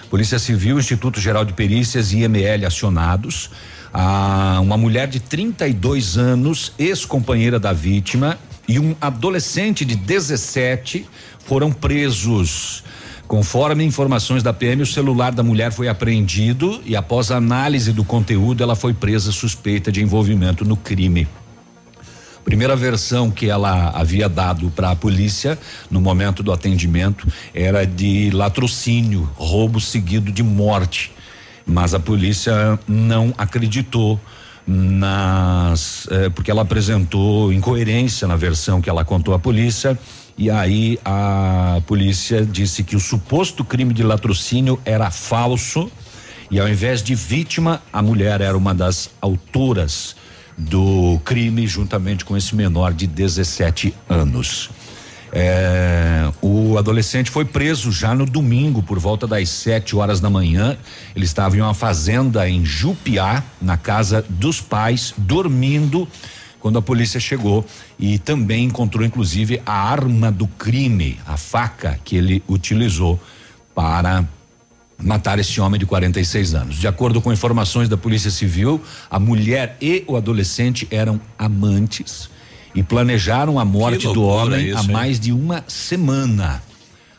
Polícia 0.09 0.39
Civil, 0.39 0.79
Instituto 0.79 1.19
Geral 1.19 1.43
de 1.43 1.51
Perícias 1.51 2.13
e 2.13 2.19
IML 2.19 2.65
acionados. 2.65 3.49
Ah, 3.93 4.59
uma 4.61 4.77
mulher 4.77 5.07
de 5.09 5.19
32 5.19 6.17
anos, 6.17 6.71
ex-companheira 6.79 7.59
da 7.59 7.73
vítima, 7.73 8.39
e 8.65 8.79
um 8.79 8.95
adolescente 9.01 9.83
de 9.83 9.95
17 9.95 11.05
foram 11.45 11.71
presos. 11.71 12.83
Conforme 13.27 13.83
informações 13.83 14.43
da 14.43 14.53
PM, 14.53 14.83
o 14.83 14.85
celular 14.85 15.31
da 15.31 15.41
mulher 15.41 15.71
foi 15.71 15.87
apreendido 15.87 16.81
e, 16.85 16.95
após 16.95 17.31
análise 17.31 17.91
do 17.91 18.03
conteúdo, 18.03 18.61
ela 18.61 18.75
foi 18.75 18.93
presa 18.93 19.31
suspeita 19.31 19.91
de 19.91 20.01
envolvimento 20.01 20.65
no 20.65 20.75
crime. 20.75 21.27
Primeira 22.43 22.75
versão 22.75 23.31
que 23.31 23.49
ela 23.49 23.91
havia 23.95 24.27
dado 24.27 24.69
para 24.71 24.91
a 24.91 24.95
polícia 24.95 25.57
no 25.89 26.01
momento 26.01 26.43
do 26.43 26.51
atendimento 26.51 27.25
era 27.53 27.85
de 27.85 28.29
latrocínio, 28.31 29.29
roubo 29.35 29.79
seguido 29.79 30.31
de 30.31 30.43
morte. 30.43 31.13
Mas 31.65 31.93
a 31.93 31.99
polícia 31.99 32.77
não 32.85 33.33
acreditou 33.37 34.19
nas 34.67 36.07
eh, 36.11 36.29
porque 36.29 36.51
ela 36.51 36.61
apresentou 36.61 37.51
incoerência 37.51 38.27
na 38.27 38.35
versão 38.35 38.81
que 38.81 38.89
ela 38.89 39.03
contou 39.03 39.33
à 39.33 39.39
polícia 39.39 39.97
e 40.37 40.49
aí 40.49 40.99
a 41.05 41.81
polícia 41.85 42.45
disse 42.45 42.83
que 42.83 42.95
o 42.95 42.99
suposto 42.99 43.63
crime 43.63 43.93
de 43.93 44.03
latrocínio 44.03 44.79
era 44.83 45.11
falso 45.11 45.91
e 46.49 46.59
ao 46.59 46.67
invés 46.67 47.03
de 47.03 47.13
vítima 47.13 47.81
a 47.91 48.01
mulher 48.01 48.41
era 48.41 48.57
uma 48.57 48.73
das 48.73 49.09
autoras 49.21 50.15
do 50.57 51.19
crime 51.23 51.67
juntamente 51.67 52.25
com 52.25 52.35
esse 52.37 52.55
menor 52.55 52.93
de 52.93 53.07
17 53.07 53.93
anos. 54.09 54.69
É, 55.35 56.31
o 56.43 56.77
adolescente 56.77 57.31
foi 57.31 57.43
preso 57.43 57.91
já 57.91 58.13
no 58.13 58.23
domingo 58.23 58.83
por 58.83 58.99
volta 58.99 59.25
das 59.25 59.49
7 59.49 59.95
horas 59.95 60.19
da 60.19 60.29
manhã. 60.29 60.77
Ele 61.15 61.25
estava 61.25 61.57
em 61.57 61.61
uma 61.61 61.73
fazenda 61.73 62.47
em 62.47 62.63
Jupiá, 62.63 63.43
na 63.59 63.75
casa 63.75 64.23
dos 64.29 64.61
pais, 64.61 65.11
dormindo 65.17 66.07
quando 66.63 66.79
a 66.79 66.81
polícia 66.81 67.19
chegou 67.19 67.65
e 67.99 68.17
também 68.17 68.63
encontrou 68.63 69.05
inclusive 69.05 69.61
a 69.65 69.73
arma 69.73 70.31
do 70.31 70.47
crime, 70.47 71.19
a 71.27 71.35
faca 71.35 71.99
que 72.05 72.15
ele 72.15 72.41
utilizou 72.47 73.19
para 73.75 74.23
matar 74.97 75.37
esse 75.39 75.59
homem 75.59 75.77
de 75.77 75.85
46 75.85 76.53
anos. 76.55 76.75
De 76.77 76.87
acordo 76.87 77.19
com 77.19 77.33
informações 77.33 77.89
da 77.89 77.97
Polícia 77.97 78.31
Civil, 78.31 78.81
a 79.11 79.19
mulher 79.19 79.75
e 79.81 80.05
o 80.07 80.15
adolescente 80.15 80.87
eram 80.89 81.19
amantes 81.37 82.29
e 82.73 82.81
planejaram 82.81 83.59
a 83.59 83.65
morte 83.65 84.07
do 84.13 84.23
homem 84.23 84.69
isso, 84.69 84.77
há 84.77 84.81
hein? 84.83 84.87
mais 84.89 85.19
de 85.19 85.33
uma 85.33 85.65
semana. 85.67 86.63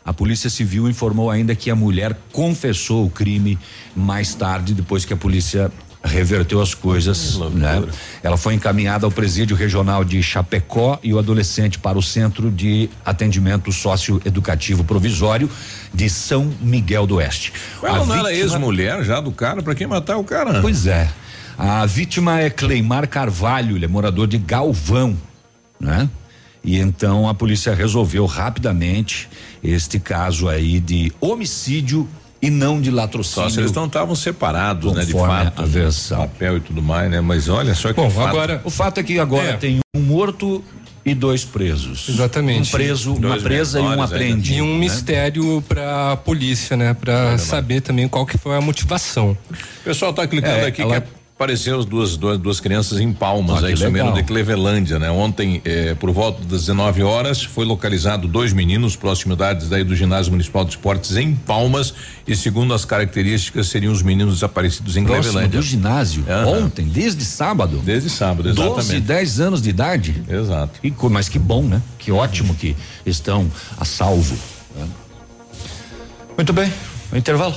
A 0.07 0.13
Polícia 0.15 0.49
Civil 0.49 0.89
informou 0.89 1.31
ainda 1.31 1.55
que 1.55 1.71
a 1.71 1.77
mulher 1.77 2.19
confessou 2.33 3.05
o 3.05 3.11
crime 3.11 3.59
mais 3.95 4.35
tarde, 4.35 4.73
depois 4.73 5.05
que 5.05 5.13
a 5.13 5.17
polícia 5.19 5.71
reverteu 6.05 6.61
as 6.61 6.75
coisas, 6.75 7.39
né? 7.55 7.83
Ela 8.23 8.37
foi 8.37 8.55
encaminhada 8.55 9.07
ao 9.07 9.11
presídio 9.11 9.57
regional 9.57 10.05
de 10.05 10.23
Chapecó 10.23 10.99
e 11.03 11.15
o 11.15 11.19
adolescente 11.19 11.79
para 11.79 11.97
o 11.99 12.03
Centro 12.03 12.51
de 12.51 12.91
Atendimento 13.05 13.73
Socioeducativo 13.73 14.85
Provisório 14.85 15.49
de 15.93 16.11
São 16.11 16.53
Miguel 16.61 17.07
do 17.07 17.17
Oeste. 17.17 17.53
Ela 17.83 18.03
A 18.03 18.07
não 18.07 18.15
era 18.15 18.29
vítima- 18.29 18.31
ex-mulher 18.45 19.03
já 19.05 19.21
do 19.21 19.33
cara, 19.33 19.63
pra 19.63 19.75
quem 19.75 19.87
matar 19.87 20.17
o 20.19 20.25
cara? 20.25 20.61
Pois 20.61 20.87
é. 20.87 21.09
A 21.57 21.87
vítima 21.87 22.41
é 22.41 22.51
Cleimar 22.51 23.09
Carvalho, 23.09 23.77
ele 23.77 23.85
é 23.85 23.89
morador 23.89 24.27
de 24.27 24.37
Galvão, 24.39 25.17
né? 25.81 26.09
E 26.63 26.79
então 26.79 27.29
a 27.29 27.35
polícia 27.35 27.75
resolveu 27.75 28.27
rapidamente 28.27 29.29
este 29.63 29.99
caso 29.99 30.49
aí 30.49 30.81
de 30.81 31.13
homicídio 31.21 32.09
e 32.47 32.51
não 32.51 32.81
de 32.81 32.91
latrocínio. 32.91 33.49
Só 33.49 33.55
se 33.55 33.61
eles 33.61 33.73
não 33.73 33.87
estavam 33.87 34.15
separados, 34.15 34.93
né? 34.93 35.05
De 35.05 35.13
fato. 35.13 35.63
a 35.63 35.65
versão. 35.65 36.19
Papel 36.19 36.59
e 36.59 36.61
tudo 36.61 36.83
mais, 36.83 37.11
né? 37.11 37.21
Mas 37.21 37.49
olha 37.49 37.75
só 37.75 37.89
que 37.89 37.95
Bom, 38.01 38.11
fato. 38.11 38.29
agora 38.29 38.61
o 38.65 38.71
fato 38.71 38.99
é 38.99 39.03
que 39.03 39.19
agora 39.19 39.51
É. 39.51 39.57
tem 39.57 39.81
um 39.97 40.01
morto 40.01 40.63
e 41.07 41.15
dois 41.15 41.45
presos. 41.45 42.09
Exatamente. 42.09 42.69
Um 42.69 42.73
preso, 42.73 43.11
uma 43.13 43.21
Dois 43.29 43.43
presa 43.43 43.79
e 43.79 43.83
um 43.83 44.03
apreendido. 44.03 44.57
E 44.59 44.63
um 44.63 44.73
né? 44.75 44.79
mistério 44.81 45.63
para 45.69 46.13
a 46.13 46.17
polícia, 46.17 46.77
né? 46.77 46.95
Para 46.95 47.37
saber 47.39 47.81
também 47.83 48.09
qual 48.09 48.25
que 48.25 48.39
foi 48.39 48.57
a 48.57 48.61
motivação. 48.61 49.37
O 49.51 49.85
pessoal 49.85 50.13
tá 50.15 50.27
clicando 50.27 50.57
É, 50.61 50.67
aqui 50.67 50.81
ela- 50.83 51.01
que 51.01 51.07
apareceu 51.35 51.81
as 51.81 51.85
duas, 51.85 52.17
duas, 52.17 52.39
duas 52.39 52.61
crianças 52.61 53.01
em 53.01 53.13
Palmas, 53.13 53.63
Ah, 53.63 53.67
aí 53.67 53.75
que 53.75 53.81
sumiram 53.81 54.13
de 54.13 54.23
Clevelândia, 54.23 55.01
né? 55.01 55.11
Ontem, 55.11 55.61
eh, 55.65 55.95
por 55.99 56.11
volta 56.13 56.41
das 56.43 56.61
19 56.61 57.03
horas, 57.03 57.43
foi 57.43 57.65
localizado 57.65 58.29
dois 58.29 58.53
meninos 58.53 58.95
proximidades 58.95 59.69
daí 59.69 59.83
do 59.83 59.97
ginásio 59.97 60.31
municipal 60.31 60.65
de 60.65 60.71
esportes 60.71 61.17
em 61.17 61.35
Palmas 61.35 61.93
e 62.27 62.37
segundo 62.37 62.73
as 62.73 62.85
características 62.85 63.67
seriam 63.67 63.93
os 63.93 64.01
meninos 64.01 64.35
desaparecidos 64.35 64.97
em 64.97 65.05
Próximo 65.05 65.33
Clevelândia. 65.33 65.59
do 65.61 65.67
ginásio, 65.67 66.25
Aham. 66.29 66.65
ontem, 66.67 66.87
desde 66.87 67.25
sábado. 67.25 67.79
Desde 67.85 68.09
sábado, 68.09 68.49
exatamente. 68.49 68.77
12, 68.77 69.01
10 69.01 69.41
anos 69.41 69.61
de 69.61 69.71
idade. 69.71 70.23
Exato. 70.29 70.79
E, 70.85 70.93
mas 71.11 71.29
que 71.29 71.39
bom, 71.39 71.63
né? 71.65 71.83
Que 71.99 72.13
ótimo 72.13 72.55
que 72.55 72.77
estão 73.05 73.51
a 73.77 73.85
salvo. 73.85 74.37
né? 74.77 74.87
Muito 76.37 76.53
bem, 76.53 76.73
intervalo. 77.13 77.57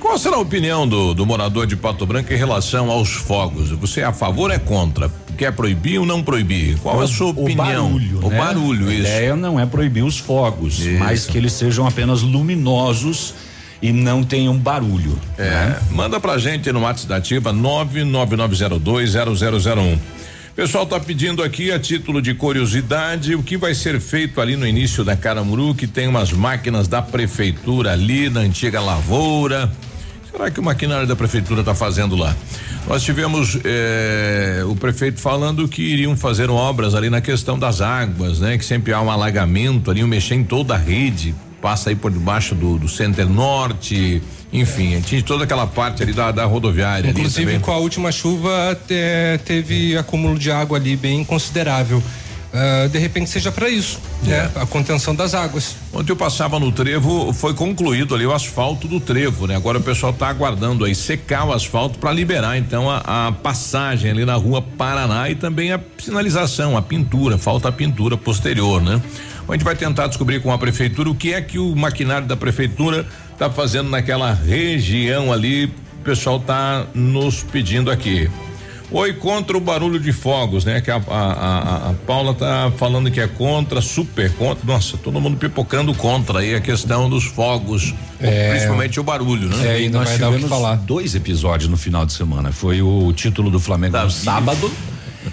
Qual 0.00 0.18
será 0.18 0.36
a 0.36 0.40
opinião 0.40 0.86
do, 0.86 1.14
do 1.14 1.24
morador 1.26 1.66
de 1.66 1.74
Pato 1.76 2.06
Branco 2.06 2.32
em 2.32 2.36
relação 2.36 2.90
aos 2.90 3.10
fogos? 3.12 3.70
Você 3.70 4.00
é 4.00 4.04
a 4.04 4.12
favor 4.12 4.50
ou 4.50 4.56
é 4.56 4.58
contra? 4.58 5.10
Quer 5.36 5.52
proibir 5.52 5.98
ou 5.98 6.06
não 6.06 6.22
proibir? 6.22 6.78
Qual 6.78 7.00
a 7.00 7.06
sua 7.06 7.28
opinião? 7.30 7.86
O 7.86 7.90
barulho, 7.90 8.20
O 8.24 8.30
né? 8.30 8.38
barulho, 8.38 8.88
A 8.88 8.92
isso. 8.92 9.00
ideia 9.02 9.36
não 9.36 9.60
é 9.60 9.66
proibir 9.66 10.02
os 10.04 10.18
fogos, 10.18 10.78
mas 10.98 11.26
que 11.26 11.36
eles 11.36 11.52
sejam 11.52 11.86
apenas 11.86 12.22
luminosos 12.22 13.34
e 13.82 13.92
não 13.92 14.22
tenham 14.22 14.56
barulho. 14.56 15.18
É, 15.36 15.42
né? 15.50 15.78
manda 15.90 16.18
pra 16.18 16.38
gente 16.38 16.72
no 16.72 16.80
WhatsApp 16.80 17.08
da 17.08 17.16
Ativa 17.16 17.52
999020001. 17.52 19.98
Pessoal 20.56 20.86
tá 20.86 20.98
pedindo 20.98 21.42
aqui 21.42 21.70
a 21.70 21.78
título 21.78 22.22
de 22.22 22.32
curiosidade 22.32 23.34
o 23.34 23.42
que 23.42 23.58
vai 23.58 23.74
ser 23.74 24.00
feito 24.00 24.40
ali 24.40 24.56
no 24.56 24.66
início 24.66 25.04
da 25.04 25.14
Caramuru, 25.14 25.74
que 25.74 25.86
tem 25.86 26.08
umas 26.08 26.32
máquinas 26.32 26.88
da 26.88 27.02
prefeitura 27.02 27.92
ali 27.92 28.30
na 28.30 28.40
antiga 28.40 28.80
lavoura. 28.80 29.70
Será 30.32 30.50
que 30.50 30.58
o 30.58 30.62
maquinário 30.62 31.06
da 31.06 31.14
prefeitura 31.14 31.60
está 31.60 31.74
fazendo 31.74 32.16
lá? 32.16 32.34
Nós 32.88 33.02
tivemos 33.02 33.58
eh, 33.64 34.62
o 34.66 34.74
prefeito 34.74 35.20
falando 35.20 35.68
que 35.68 35.82
iriam 35.82 36.16
fazer 36.16 36.48
obras 36.48 36.94
ali 36.94 37.10
na 37.10 37.20
questão 37.20 37.58
das 37.58 37.82
águas, 37.82 38.40
né? 38.40 38.56
Que 38.56 38.64
sempre 38.64 38.94
há 38.94 39.00
um 39.02 39.10
alagamento 39.10 39.90
ali, 39.90 40.02
um 40.02 40.06
mexer 40.06 40.36
em 40.36 40.44
toda 40.44 40.72
a 40.72 40.78
rede, 40.78 41.34
passa 41.60 41.90
aí 41.90 41.96
por 41.96 42.10
debaixo 42.10 42.54
do, 42.54 42.78
do 42.78 42.88
Center 42.88 43.28
Norte, 43.28 44.22
enfim, 44.52 45.00
tinha 45.00 45.22
toda 45.22 45.44
aquela 45.44 45.66
parte 45.66 46.02
ali 46.02 46.12
da, 46.12 46.30
da 46.30 46.44
rodoviária. 46.44 47.10
Inclusive, 47.10 47.58
com 47.58 47.72
a 47.72 47.78
última 47.78 48.10
chuva, 48.12 48.78
te- 48.86 49.38
teve 49.44 49.96
acúmulo 49.96 50.38
de 50.38 50.50
água 50.50 50.78
ali 50.78 50.96
bem 50.96 51.24
considerável. 51.24 52.02
Ah, 52.54 52.88
de 52.90 52.98
repente 52.98 53.28
seja 53.28 53.52
para 53.52 53.68
isso, 53.68 53.98
né? 54.22 54.50
A 54.54 54.64
contenção 54.64 55.14
das 55.14 55.34
águas. 55.34 55.76
Ontem 55.92 56.12
eu 56.12 56.16
passava 56.16 56.58
no 56.58 56.72
trevo, 56.72 57.30
foi 57.34 57.52
concluído 57.52 58.14
ali 58.14 58.24
o 58.24 58.32
asfalto 58.32 58.88
do 58.88 58.98
trevo, 58.98 59.46
né? 59.46 59.56
Agora 59.56 59.76
o 59.78 59.82
pessoal 59.82 60.10
está 60.12 60.28
aguardando 60.28 60.84
aí 60.86 60.94
secar 60.94 61.44
o 61.44 61.52
asfalto 61.52 61.98
para 61.98 62.10
liberar 62.12 62.56
então 62.56 62.88
a, 62.90 63.26
a 63.28 63.32
passagem 63.32 64.10
ali 64.10 64.24
na 64.24 64.36
rua 64.36 64.62
Paraná 64.62 65.28
e 65.28 65.34
também 65.34 65.70
a 65.72 65.80
sinalização, 65.98 66.78
a 66.78 66.82
pintura, 66.82 67.36
falta 67.36 67.68
a 67.68 67.72
pintura 67.72 68.16
posterior, 68.16 68.80
né? 68.80 69.02
A 69.46 69.52
gente 69.52 69.64
vai 69.64 69.76
tentar 69.76 70.06
descobrir 70.06 70.40
com 70.40 70.50
a 70.50 70.56
prefeitura 70.56 71.10
o 71.10 71.14
que 71.14 71.34
é 71.34 71.42
que 71.42 71.58
o 71.58 71.76
maquinário 71.76 72.26
da 72.26 72.36
prefeitura 72.36 73.06
está 73.36 73.50
fazendo 73.50 73.90
naquela 73.90 74.32
região 74.32 75.32
ali. 75.32 75.66
O 76.00 76.04
pessoal 76.04 76.38
está 76.38 76.86
nos 76.94 77.42
pedindo 77.42 77.90
aqui. 77.90 78.30
Oi, 78.90 79.12
contra 79.12 79.56
o 79.56 79.60
barulho 79.60 79.98
de 79.98 80.12
fogos, 80.12 80.64
né? 80.64 80.80
Que 80.80 80.90
a, 80.90 80.96
a, 81.08 81.32
a, 81.32 81.90
a 81.90 81.94
Paula 82.06 82.32
tá 82.32 82.72
falando 82.78 83.10
que 83.10 83.20
é 83.20 83.26
contra, 83.26 83.80
super 83.80 84.32
contra. 84.34 84.64
Nossa, 84.64 84.96
todo 84.96 85.20
mundo 85.20 85.36
pipocando 85.36 85.92
contra 85.92 86.38
aí 86.38 86.54
a 86.54 86.60
questão 86.60 87.10
dos 87.10 87.24
fogos, 87.24 87.92
É. 88.20 88.50
principalmente 88.50 88.98
o 89.00 89.02
barulho, 89.02 89.48
né? 89.48 89.76
É, 89.76 89.82
e 89.82 89.88
nós 89.88 90.10
tivemos 90.12 90.48
dois 90.84 91.14
episódios 91.14 91.68
no 91.68 91.76
final 91.76 92.06
de 92.06 92.12
semana. 92.12 92.52
Foi 92.52 92.80
o 92.80 93.12
título 93.12 93.50
do 93.50 93.58
Flamengo 93.58 93.98
no 93.98 94.10
sábado 94.10 94.70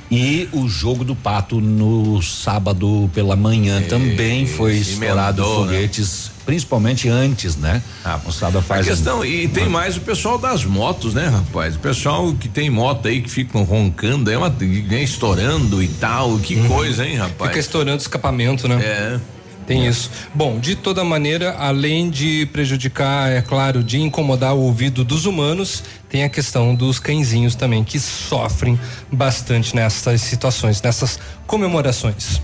e 0.10 0.50
o 0.52 0.68
jogo 0.68 1.04
do 1.04 1.16
Pato 1.16 1.62
no 1.62 2.22
sábado 2.24 3.10
pela 3.14 3.36
manhã 3.36 3.82
também 3.84 4.48
foi 4.48 4.78
estourado 4.78 5.42
né? 5.44 5.48
foguetes, 5.48 6.32
principalmente 6.46 7.10
antes, 7.10 7.56
né? 7.56 7.82
A 8.04 8.18
moçada 8.18 8.60
A 8.60 8.62
faz 8.62 8.86
questão, 8.86 9.24
e 9.24 9.48
tem 9.48 9.68
mais 9.68 9.98
o 9.98 10.02
pessoal 10.02 10.38
das 10.38 10.66
motos, 10.66 11.14
né, 11.14 11.28
rapaz? 11.28 11.76
O 11.76 11.80
pessoal 11.80 12.34
que 12.34 12.48
tem 12.48 12.70
moto 12.70 13.08
aí 13.08 13.22
que 13.22 13.30
ficam 13.30 13.64
roncando, 13.64 14.30
é 14.30 14.38
uma, 14.38 14.50
né, 14.50 15.04
estourando 15.04 15.82
e 15.82 15.88
tal, 15.88 16.38
que 16.40 16.56
coisa, 16.68 17.06
hein, 17.06 17.16
rapaz? 17.16 17.50
Fica 17.50 17.60
estourando 17.60 18.02
escapamento, 18.02 18.68
né? 18.68 18.76
É. 18.84 19.20
Tem 19.66 19.88
isso. 19.88 20.12
Bom, 20.34 20.60
de 20.60 20.76
toda 20.76 21.04
maneira, 21.04 21.56
além 21.58 22.10
de 22.10 22.46
prejudicar, 22.48 23.32
é 23.32 23.42
claro, 23.42 23.84
de 23.84 24.00
incomodar 24.00 24.54
o 24.54 24.60
ouvido 24.60 25.04
dos 25.04 25.26
humanos, 25.26 25.84
tem 26.10 26.24
a 26.24 26.30
questão 26.30 26.76
dos 26.76 27.00
cãezinhos 27.00 27.56
também, 27.56 27.84
que 27.84 28.00
sofrem 28.00 28.80
bastante 29.12 29.76
nessas 29.76 30.22
situações, 30.22 30.82
nessas 30.82 31.20
comemorações. 31.48 32.42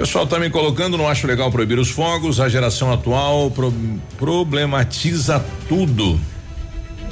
O 0.00 0.02
pessoal 0.02 0.26
tá 0.26 0.38
me 0.38 0.48
colocando, 0.48 0.96
não 0.96 1.06
acho 1.06 1.26
legal 1.26 1.50
proibir 1.52 1.78
os 1.78 1.90
fogos, 1.90 2.40
a 2.40 2.48
geração 2.48 2.90
atual 2.90 3.50
pro- 3.50 3.70
problematiza 4.16 5.44
tudo. 5.68 6.18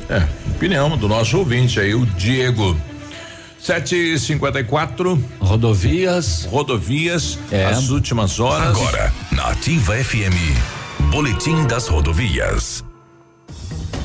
É, 0.09 0.27
opinião 0.57 0.97
do 0.97 1.07
nosso 1.07 1.37
ouvinte 1.37 1.79
aí, 1.79 1.95
o 1.95 2.07
Diego. 2.07 2.75
754 3.61 5.23
Rodovias. 5.39 6.47
Rodovias, 6.51 7.39
É. 7.53 7.67
as 7.67 7.91
últimas 7.91 8.41
horas. 8.41 8.69
Agora, 8.69 9.13
na 9.33 9.49
Ativa 9.49 9.95
FM, 10.03 10.57
Boletim 11.11 11.67
das 11.67 11.89
Rodovias. 11.89 12.83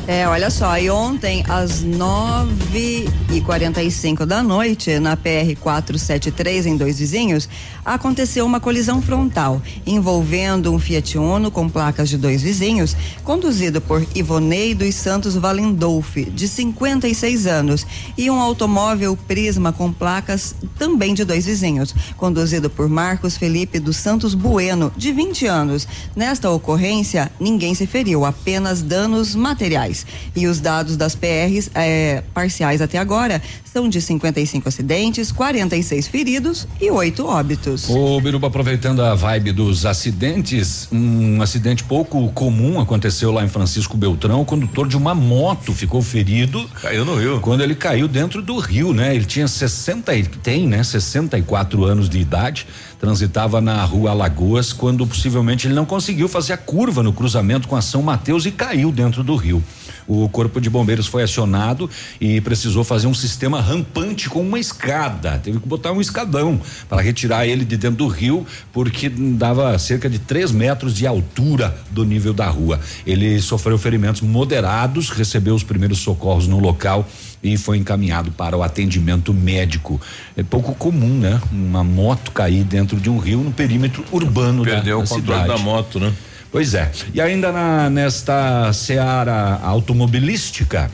É, 0.05 0.27
olha 0.27 0.49
só, 0.49 0.77
e 0.77 0.89
ontem 0.89 1.45
às 1.47 1.81
nove 1.81 3.07
e 3.31 3.39
quarenta 3.39 3.81
e 3.81 3.89
cinco 3.89 4.25
da 4.25 4.43
noite, 4.43 4.99
na 4.99 5.15
PR 5.15 5.55
473 5.61 6.65
em 6.65 6.75
Dois 6.75 6.99
Vizinhos, 6.99 7.47
aconteceu 7.85 8.45
uma 8.45 8.59
colisão 8.59 9.01
frontal 9.01 9.61
envolvendo 9.85 10.71
um 10.71 10.79
Fiat 10.79 11.17
Uno 11.17 11.51
com 11.51 11.69
placas 11.69 12.09
de 12.09 12.17
dois 12.17 12.41
vizinhos, 12.41 12.95
conduzido 13.23 13.81
por 13.81 14.05
Ivonei 14.15 14.73
dos 14.73 14.95
Santos 14.95 15.35
Valendolfi, 15.35 16.25
de 16.25 16.47
56 16.47 17.47
anos, 17.47 17.85
e 18.17 18.29
um 18.29 18.39
automóvel 18.39 19.17
Prisma 19.27 19.71
com 19.71 19.91
placas 19.91 20.55
também 20.77 21.13
de 21.13 21.23
dois 21.23 21.45
vizinhos, 21.45 21.93
conduzido 22.17 22.69
por 22.69 22.89
Marcos 22.89 23.37
Felipe 23.37 23.79
dos 23.79 23.97
Santos 23.97 24.33
Bueno, 24.33 24.91
de 24.95 25.11
20 25.11 25.45
anos. 25.45 25.87
Nesta 26.15 26.49
ocorrência, 26.49 27.31
ninguém 27.39 27.73
se 27.73 27.87
feriu, 27.87 28.25
apenas 28.25 28.81
danos 28.81 29.35
materiais. 29.35 30.05
E 30.35 30.47
os 30.47 30.59
dados 30.59 30.97
das 30.97 31.15
PRs 31.15 31.69
eh, 31.73 32.23
parciais 32.33 32.81
até 32.81 32.97
agora 32.97 33.41
são 33.73 33.89
de 33.89 33.99
55 33.99 34.69
acidentes, 34.69 35.31
46 35.31 36.07
feridos 36.07 36.67
e 36.79 36.91
oito 36.91 37.25
óbitos. 37.25 37.89
Ô, 37.89 38.21
Biruba, 38.21 38.45
aproveitando 38.45 39.01
a 39.01 39.15
vibe 39.15 39.51
dos 39.51 39.83
acidentes, 39.83 40.87
um 40.91 41.41
acidente 41.41 41.83
pouco 41.83 42.31
comum 42.33 42.79
aconteceu 42.79 43.31
lá 43.31 43.43
em 43.43 43.47
Francisco 43.47 43.97
Beltrão. 43.97 44.41
O 44.41 44.45
condutor 44.45 44.87
de 44.87 44.95
uma 44.95 45.15
moto 45.15 45.73
ficou 45.73 46.03
ferido. 46.03 46.69
Caiu 46.79 47.03
no 47.03 47.15
rio. 47.15 47.39
Quando 47.39 47.63
ele 47.63 47.73
caiu 47.73 48.07
dentro 48.07 48.43
do 48.43 48.59
rio, 48.59 48.93
né? 48.93 49.15
Ele 49.15 49.25
tinha 49.25 49.47
60, 49.47 50.13
e- 50.15 50.23
tem, 50.23 50.67
né? 50.67 50.83
64 50.83 51.83
anos 51.83 52.07
de 52.07 52.19
idade. 52.19 52.67
Transitava 53.03 53.59
na 53.59 53.83
rua 53.83 54.11
Alagoas 54.11 54.71
quando 54.71 55.05
possivelmente 55.05 55.67
ele 55.67 55.73
não 55.73 55.83
conseguiu 55.83 56.29
fazer 56.29 56.53
a 56.53 56.57
curva 56.57 57.03
no 57.03 57.11
cruzamento 57.11 57.67
com 57.67 57.75
a 57.75 57.81
São 57.81 58.01
Mateus 58.01 58.45
e 58.45 58.51
caiu 58.51 58.93
dentro 58.93 59.25
do 59.25 59.35
rio. 59.35 59.61
O 60.07 60.29
corpo 60.29 60.61
de 60.61 60.69
bombeiros 60.69 61.05
foi 61.05 61.21
acionado 61.21 61.89
e 62.21 62.39
precisou 62.39 62.81
fazer 62.81 63.07
um 63.07 63.13
sistema 63.13 63.59
rampante 63.59 64.29
com 64.29 64.39
uma 64.39 64.57
escada. 64.57 65.37
Teve 65.43 65.59
que 65.59 65.67
botar 65.67 65.91
um 65.91 65.99
escadão 65.99 66.61
para 66.87 67.01
retirar 67.01 67.45
ele 67.45 67.65
de 67.65 67.75
dentro 67.75 67.97
do 67.97 68.07
rio, 68.07 68.47
porque 68.71 69.09
dava 69.09 69.77
cerca 69.79 70.09
de 70.09 70.19
3 70.19 70.53
metros 70.53 70.95
de 70.95 71.05
altura 71.05 71.75
do 71.91 72.05
nível 72.05 72.33
da 72.33 72.47
rua. 72.47 72.79
Ele 73.05 73.41
sofreu 73.41 73.77
ferimentos 73.77 74.21
moderados, 74.21 75.09
recebeu 75.09 75.55
os 75.55 75.63
primeiros 75.63 75.99
socorros 75.99 76.47
no 76.47 76.57
local 76.57 77.05
e 77.43 77.57
foi 77.57 77.77
encaminhado 77.77 78.31
para 78.31 78.55
o 78.55 78.63
atendimento 78.63 79.33
médico. 79.33 79.99
É 80.35 80.41
pouco 80.41 80.73
comum, 80.73 81.19
né? 81.19 81.41
Uma 81.51 81.83
moto 81.83 82.31
cair 82.31 82.63
dentro 82.63 82.97
de 82.99 83.09
um 83.09 83.17
rio 83.17 83.41
no 83.41 83.51
perímetro 83.51 84.05
urbano 84.11 84.63
Perdeu 84.63 84.99
da, 84.99 85.03
o 85.03 85.07
da 85.07 85.15
controle 85.15 85.41
cidade. 85.41 85.59
da 85.59 85.63
moto, 85.63 85.99
né? 85.99 86.13
Pois 86.49 86.73
é. 86.73 86.91
E 87.13 87.19
ainda 87.19 87.51
na, 87.51 87.89
nesta 87.89 88.71
seara 88.71 89.59
automobilística, 89.63 90.89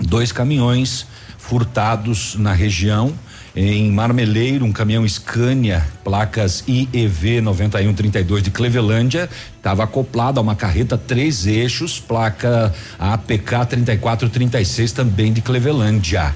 dois 0.00 0.32
caminhões 0.32 1.06
furtados 1.38 2.34
na 2.36 2.52
região. 2.52 3.14
Em 3.54 3.90
Marmeleiro, 3.90 4.64
um 4.64 4.70
caminhão 4.70 5.06
Scania, 5.08 5.84
placas 6.04 6.62
IEV 6.68 7.40
9132 7.40 8.44
de 8.44 8.50
Clevelândia, 8.50 9.28
estava 9.56 9.82
acoplado 9.82 10.38
a 10.38 10.42
uma 10.42 10.54
carreta 10.54 10.96
três 10.96 11.46
eixos, 11.46 11.98
placa 11.98 12.72
APK 12.96 13.66
3436 13.68 14.92
também 14.92 15.32
de 15.32 15.40
Clevelândia. 15.40 16.34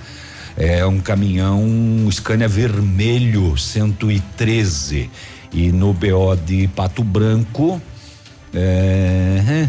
É 0.56 0.84
um 0.84 0.98
caminhão 0.98 2.08
Scania 2.10 2.48
vermelho 2.48 3.56
113. 3.56 5.08
E 5.52 5.70
no 5.70 5.92
BO 5.92 6.34
de 6.44 6.66
Pato 6.66 7.04
Branco, 7.04 7.80
é, 8.54 9.66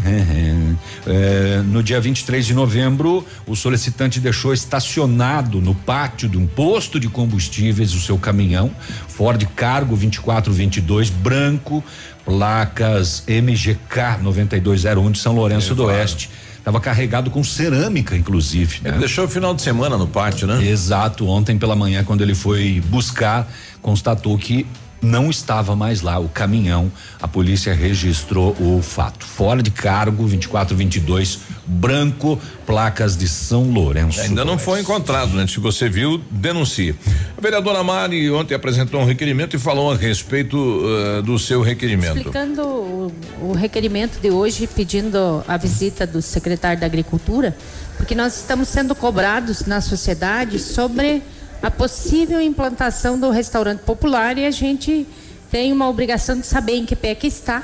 é, 1.06 1.62
no 1.62 1.82
dia 1.82 2.00
23 2.00 2.46
de 2.46 2.54
novembro, 2.54 3.26
o 3.46 3.56
solicitante 3.56 4.20
deixou 4.20 4.54
estacionado 4.54 5.60
no 5.60 5.74
pátio 5.74 6.28
de 6.28 6.38
um 6.38 6.46
posto 6.46 7.00
de 7.00 7.08
combustíveis 7.08 7.94
o 7.94 8.00
seu 8.00 8.16
caminhão 8.16 8.70
Ford 9.08 9.44
Cargo 9.56 9.96
2422 9.96 11.10
branco, 11.10 11.82
placas 12.24 13.24
MGK 13.26 14.22
9201 14.22 15.10
de 15.10 15.18
São 15.18 15.34
Lourenço 15.34 15.74
do 15.74 15.84
Oeste. 15.84 16.30
Estava 16.58 16.80
carregado 16.80 17.30
com 17.30 17.44
cerâmica, 17.44 18.16
inclusive. 18.16 18.80
né? 18.82 18.90
Ele 18.90 18.98
deixou 18.98 19.24
o 19.24 19.28
final 19.28 19.54
de 19.54 19.62
semana 19.62 19.96
no 19.96 20.08
pátio, 20.08 20.48
né? 20.48 20.64
Exato. 20.66 21.28
Ontem 21.28 21.56
pela 21.56 21.76
manhã, 21.76 22.02
quando 22.02 22.22
ele 22.22 22.34
foi 22.34 22.82
buscar, 22.88 23.48
constatou 23.80 24.36
que 24.36 24.66
não 25.00 25.30
estava 25.30 25.76
mais 25.76 26.02
lá 26.02 26.18
o 26.18 26.28
caminhão. 26.28 26.90
A 27.20 27.28
polícia 27.28 27.74
registrou 27.74 28.56
o 28.60 28.80
fato. 28.82 29.24
Fora 29.24 29.62
de 29.62 29.70
cargo, 29.70 30.24
2422, 30.24 31.40
branco, 31.66 32.40
placas 32.64 33.16
de 33.16 33.28
São 33.28 33.70
Lourenço. 33.70 34.20
Ainda 34.20 34.44
não 34.44 34.58
foi 34.58 34.80
encontrado, 34.80 35.32
né? 35.32 35.46
Se 35.46 35.60
você 35.60 35.88
viu, 35.88 36.20
denuncie. 36.30 36.94
A 37.36 37.40
vereadora 37.40 37.82
Mari 37.82 38.30
ontem 38.30 38.54
apresentou 38.54 39.00
um 39.00 39.04
requerimento 39.04 39.56
e 39.56 39.58
falou 39.58 39.92
a 39.92 39.96
respeito 39.96 40.56
uh, 40.56 41.22
do 41.22 41.38
seu 41.38 41.62
requerimento. 41.62 42.18
Explicando 42.18 42.62
o, 42.62 43.12
o 43.42 43.52
requerimento 43.52 44.20
de 44.20 44.30
hoje, 44.30 44.66
pedindo 44.66 45.44
a 45.46 45.56
visita 45.56 46.06
do 46.06 46.22
secretário 46.22 46.80
da 46.80 46.86
Agricultura, 46.86 47.56
porque 47.96 48.14
nós 48.14 48.36
estamos 48.36 48.68
sendo 48.68 48.94
cobrados 48.94 49.66
na 49.66 49.80
sociedade 49.80 50.58
sobre 50.58 51.22
a 51.66 51.70
possível 51.70 52.40
implantação 52.40 53.18
do 53.18 53.28
restaurante 53.28 53.80
popular 53.80 54.38
e 54.38 54.46
a 54.46 54.52
gente 54.52 55.04
tem 55.50 55.72
uma 55.72 55.88
obrigação 55.88 56.38
de 56.38 56.46
saber 56.46 56.76
em 56.76 56.86
que 56.86 56.94
pé 56.94 57.12
que 57.12 57.26
está, 57.26 57.60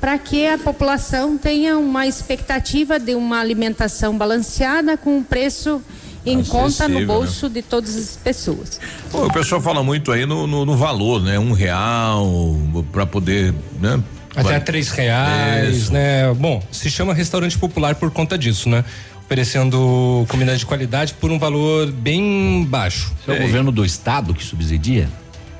para 0.00 0.16
que 0.16 0.46
a 0.46 0.56
população 0.56 1.36
tenha 1.36 1.76
uma 1.76 2.06
expectativa 2.06 3.00
de 3.00 3.16
uma 3.16 3.40
alimentação 3.40 4.16
balanceada 4.16 4.96
com 4.96 5.16
um 5.18 5.24
preço 5.24 5.82
em 6.24 6.44
conta 6.44 6.86
no 6.86 6.98
Acessível, 6.98 7.06
bolso 7.06 7.48
de 7.50 7.62
todas 7.62 7.96
as 7.96 8.16
pessoas. 8.16 8.80
Pô, 9.10 9.26
o 9.26 9.32
pessoal 9.32 9.60
fala 9.60 9.82
muito 9.82 10.12
aí 10.12 10.24
no, 10.24 10.46
no, 10.46 10.64
no 10.64 10.76
valor, 10.76 11.20
né? 11.20 11.36
Um 11.36 11.50
real 11.52 12.56
para 12.92 13.04
poder, 13.04 13.52
né? 13.80 14.00
Até 14.36 14.50
Vai- 14.50 14.60
três 14.60 14.88
reais, 14.90 15.76
Isso. 15.76 15.92
né? 15.92 16.32
Bom, 16.32 16.62
se 16.70 16.88
chama 16.88 17.12
restaurante 17.12 17.58
popular 17.58 17.96
por 17.96 18.10
conta 18.12 18.38
disso, 18.38 18.68
né? 18.68 18.84
Oferecendo 19.24 20.26
comida 20.28 20.56
de 20.56 20.66
qualidade 20.66 21.14
por 21.14 21.30
um 21.30 21.38
valor 21.38 21.90
bem 21.90 22.66
baixo. 22.68 23.12
É 23.26 23.32
o 23.32 23.40
governo 23.40 23.72
do 23.72 23.84
estado 23.84 24.34
que 24.34 24.44
subsidia? 24.44 25.08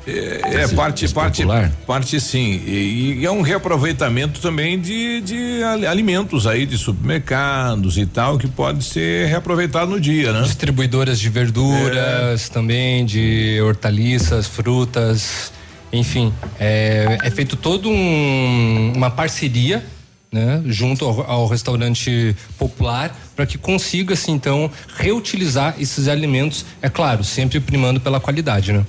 É, 0.06 0.64
é 0.64 0.68
parte, 0.68 1.08
parte, 1.08 1.44
parte 1.86 2.20
sim. 2.20 2.60
E, 2.66 3.18
e 3.20 3.24
é 3.24 3.30
um 3.30 3.40
reaproveitamento 3.40 4.40
também 4.40 4.78
de, 4.80 5.20
de 5.20 5.62
ali- 5.62 5.86
alimentos 5.86 6.46
aí, 6.46 6.66
de 6.66 6.76
supermercados 6.76 7.96
e 7.96 8.04
tal, 8.04 8.36
que 8.36 8.48
pode 8.48 8.84
ser 8.84 9.28
reaproveitado 9.28 9.90
no 9.92 10.00
dia, 10.00 10.32
né? 10.32 10.42
Distribuidoras 10.42 11.20
de 11.20 11.28
verduras 11.28 12.48
também, 12.48 13.06
de 13.06 13.60
hortaliças, 13.62 14.48
frutas, 14.48 15.52
enfim, 15.92 16.32
é, 16.58 17.18
é 17.22 17.30
feito 17.30 17.54
todo 17.54 17.88
um, 17.88 18.92
uma 18.96 19.10
parceria, 19.10 19.84
né, 20.32 20.62
junto 20.64 21.04
ao, 21.04 21.30
ao 21.30 21.46
restaurante 21.46 22.34
popular 22.58 23.14
para 23.36 23.44
que 23.44 23.58
consiga, 23.58 24.14
assim, 24.14 24.32
então, 24.32 24.70
reutilizar 24.96 25.76
esses 25.78 26.08
alimentos, 26.08 26.64
é 26.80 26.88
claro, 26.88 27.22
sempre 27.22 27.60
primando 27.60 28.00
pela 28.00 28.18
qualidade, 28.18 28.72
né? 28.72 28.84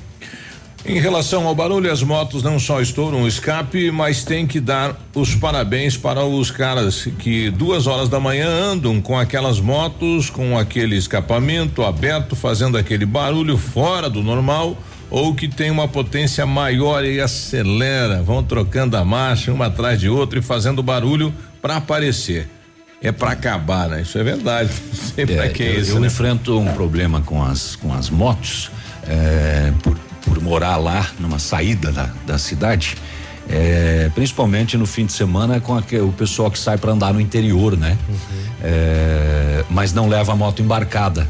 Em 0.85 0.99
relação 0.99 1.47
ao 1.47 1.55
barulho, 1.55 1.89
as 1.89 2.03
motos 2.03 2.43
não 2.43 2.59
só 2.59 2.81
estouram 2.81 3.23
o 3.23 3.27
escape, 3.27 3.89
mas 3.89 4.25
tem 4.25 4.45
que 4.45 4.59
dar 4.59 4.99
os 5.15 5.33
parabéns 5.33 5.95
para 5.95 6.25
os 6.25 6.51
caras 6.51 7.07
que 7.19 7.49
duas 7.51 7.87
horas 7.87 8.09
da 8.09 8.19
manhã 8.19 8.49
andam 8.49 8.99
com 8.99 9.17
aquelas 9.17 9.61
motos, 9.61 10.29
com 10.29 10.57
aquele 10.57 10.97
escapamento 10.97 11.83
aberto, 11.83 12.35
fazendo 12.35 12.77
aquele 12.77 13.05
barulho 13.05 13.57
fora 13.57 14.09
do 14.09 14.21
normal, 14.21 14.77
ou 15.14 15.35
que 15.35 15.48
tem 15.48 15.69
uma 15.69 15.88
potência 15.88 16.44
maior 16.44 17.06
e 17.06 17.22
acelera, 17.22 18.23
vão 18.23 18.41
trocando 18.44 18.98
a 18.98 19.06
marcha 19.06 19.53
uma 19.53 19.68
atrás 19.68 19.99
de 19.99 20.10
outra 20.10 20.40
e 20.40 20.41
fazendo 20.41 20.81
barulho 20.81 21.31
para 21.61 21.76
aparecer. 21.77 22.49
É 22.99 23.11
para 23.11 23.30
acabar, 23.31 23.90
né? 23.90 24.02
Isso 24.02 24.18
é 24.18 24.23
verdade. 24.23 24.72
Não 24.91 25.10
sei 25.14 25.26
pra 25.27 25.49
que 25.49 25.61
é 25.61 25.76
eu, 25.76 25.81
isso, 25.81 25.91
eu 25.91 25.99
né? 25.99 26.07
enfrento 26.07 26.57
um 26.60 26.73
problema 26.73 27.22
com 27.22 27.44
as 27.44 27.76
com 27.76 27.94
as 27.94 28.10
motos 28.10 28.72
é, 29.07 29.72
por, 29.84 29.95
por 30.26 30.41
morar 30.41 30.77
lá 30.77 31.07
numa 31.19 31.38
saída 31.38 31.91
da, 31.91 32.10
da 32.26 32.38
cidade 32.40 32.98
é, 33.49 34.10
principalmente 34.15 34.77
no 34.77 34.85
fim 34.88 35.06
de 35.06 35.11
semana 35.14 35.60
com 35.60 35.76
aque- 35.77 35.99
o 35.99 36.14
pessoal 36.14 36.49
que 36.49 36.57
sai 36.57 36.77
para 36.77 36.94
andar 36.94 37.14
no 37.14 37.19
interior 37.22 37.77
né 37.77 37.98
É, 38.64 39.65
mas 39.69 39.91
não 39.94 40.07
leva 40.07 40.31
a 40.31 40.35
moto 40.35 40.61
embarcada 40.61 41.27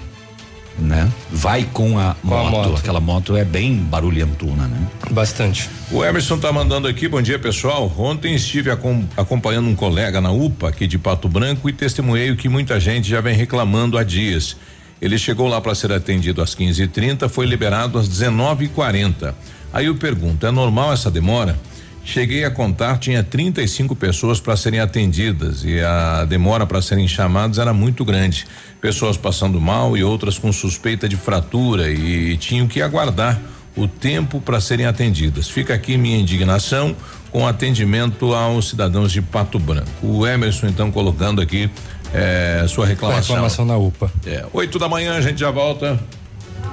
né 0.80 1.10
vai 1.32 1.64
com 1.72 1.98
a, 2.00 2.16
Com 2.28 2.34
a 2.36 2.44
moto, 2.50 2.70
moto. 2.70 2.80
aquela 2.80 3.00
moto 3.00 3.38
é 3.38 3.46
bem 3.46 3.76
barulhentona 3.76 4.68
né 4.68 4.78
Bastante. 5.12 5.70
O 5.92 6.04
Emerson 6.04 6.38
tá 6.40 6.52
mandando 6.52 6.88
aqui, 6.88 7.08
bom 7.08 7.22
dia 7.22 7.38
pessoal. 7.38 7.92
Ontem 7.98 8.34
estive 8.34 8.72
acom- 8.72 9.06
acompanhando 9.16 9.68
um 9.70 9.76
colega 9.76 10.20
na 10.20 10.32
UPA 10.32 10.70
aqui 10.70 10.88
de 10.88 10.98
Pato 10.98 11.30
Branco 11.30 11.70
e 11.70 11.74
testemunhei 11.74 12.32
o 12.32 12.36
que 12.36 12.50
muita 12.50 12.80
gente 12.80 13.08
já 13.08 13.22
vem 13.22 13.36
reclamando 13.36 13.98
há 13.98 14.04
dias. 14.04 14.56
Ele 15.02 15.18
chegou 15.18 15.48
lá 15.48 15.60
para 15.62 15.76
ser 15.76 15.92
atendido 15.92 16.42
às 16.42 16.56
15h30, 16.56 17.28
foi 17.30 17.46
liberado 17.46 18.00
às 18.00 18.08
19h40. 18.10 19.34
Aí 19.72 19.86
eu 19.88 19.96
pergunto, 19.96 20.46
é 20.48 20.52
normal 20.52 20.94
essa 20.94 21.12
demora? 21.12 21.58
Cheguei 22.06 22.44
a 22.44 22.52
contar, 22.52 22.98
tinha 22.98 23.24
35 23.24 23.96
pessoas 23.96 24.40
para 24.40 24.58
serem 24.58 24.80
atendidas 24.80 25.64
e 25.64 25.80
a 25.80 26.26
demora 26.26 26.66
para 26.66 26.82
serem 26.82 27.08
chamados 27.08 27.60
era 27.60 27.74
muito 27.74 28.04
grande. 28.04 28.46
Pessoas 28.82 29.16
passando 29.16 29.60
mal 29.60 29.96
e 29.96 30.04
outras 30.04 30.38
com 30.38 30.52
suspeita 30.52 31.08
de 31.08 31.16
fratura 31.16 31.90
e 31.90 32.36
tinham 32.38 32.68
que 32.68 32.82
aguardar 32.82 33.40
o 33.76 33.88
tempo 33.88 34.42
para 34.42 34.60
serem 34.60 34.86
atendidas. 34.86 35.50
Fica 35.50 35.74
aqui 35.74 35.98
minha 35.98 36.18
indignação 36.18 36.96
com 37.32 37.48
atendimento 37.48 38.34
aos 38.34 38.70
cidadãos 38.70 39.12
de 39.12 39.22
Pato 39.22 39.58
Branco. 39.58 39.90
O 40.02 40.28
Emerson, 40.28 40.68
então, 40.68 40.92
colocando 40.92 41.42
aqui 41.42 41.70
eh, 42.14 42.66
sua 42.68 42.86
reclamação. 42.86 43.36
reclamação 43.36 43.66
na 43.66 43.78
UPA. 43.78 44.12
É, 44.26 44.46
oito 44.54 44.78
da 44.78 44.88
manhã 44.88 45.16
a 45.16 45.22
gente 45.22 45.40
já 45.40 45.50
volta. 45.50 46.00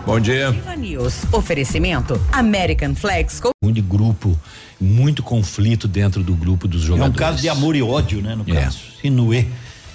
Bom 0.05 0.19
dia. 0.19 0.49
Ativa 0.49 0.77
News. 0.77 1.25
Oferecimento 1.33 2.21
American 2.33 2.95
Flex. 2.95 3.41
Muito 3.63 3.77
de 3.77 3.81
grupo 3.81 4.39
muito 4.81 5.23
conflito 5.23 5.87
dentro 5.87 6.23
do 6.23 6.35
grupo 6.35 6.67
dos 6.67 6.83
É 6.85 6.87
jogadores 6.87 7.15
um 7.15 7.19
caso 7.19 7.43
de 7.43 7.49
amor 7.49 7.77
e 7.77 7.83
ódio, 7.83 8.23
né? 8.23 8.35
No 8.35 8.45
É. 8.53 8.63
caso. 8.63 8.79
Sinuê. 9.01 9.45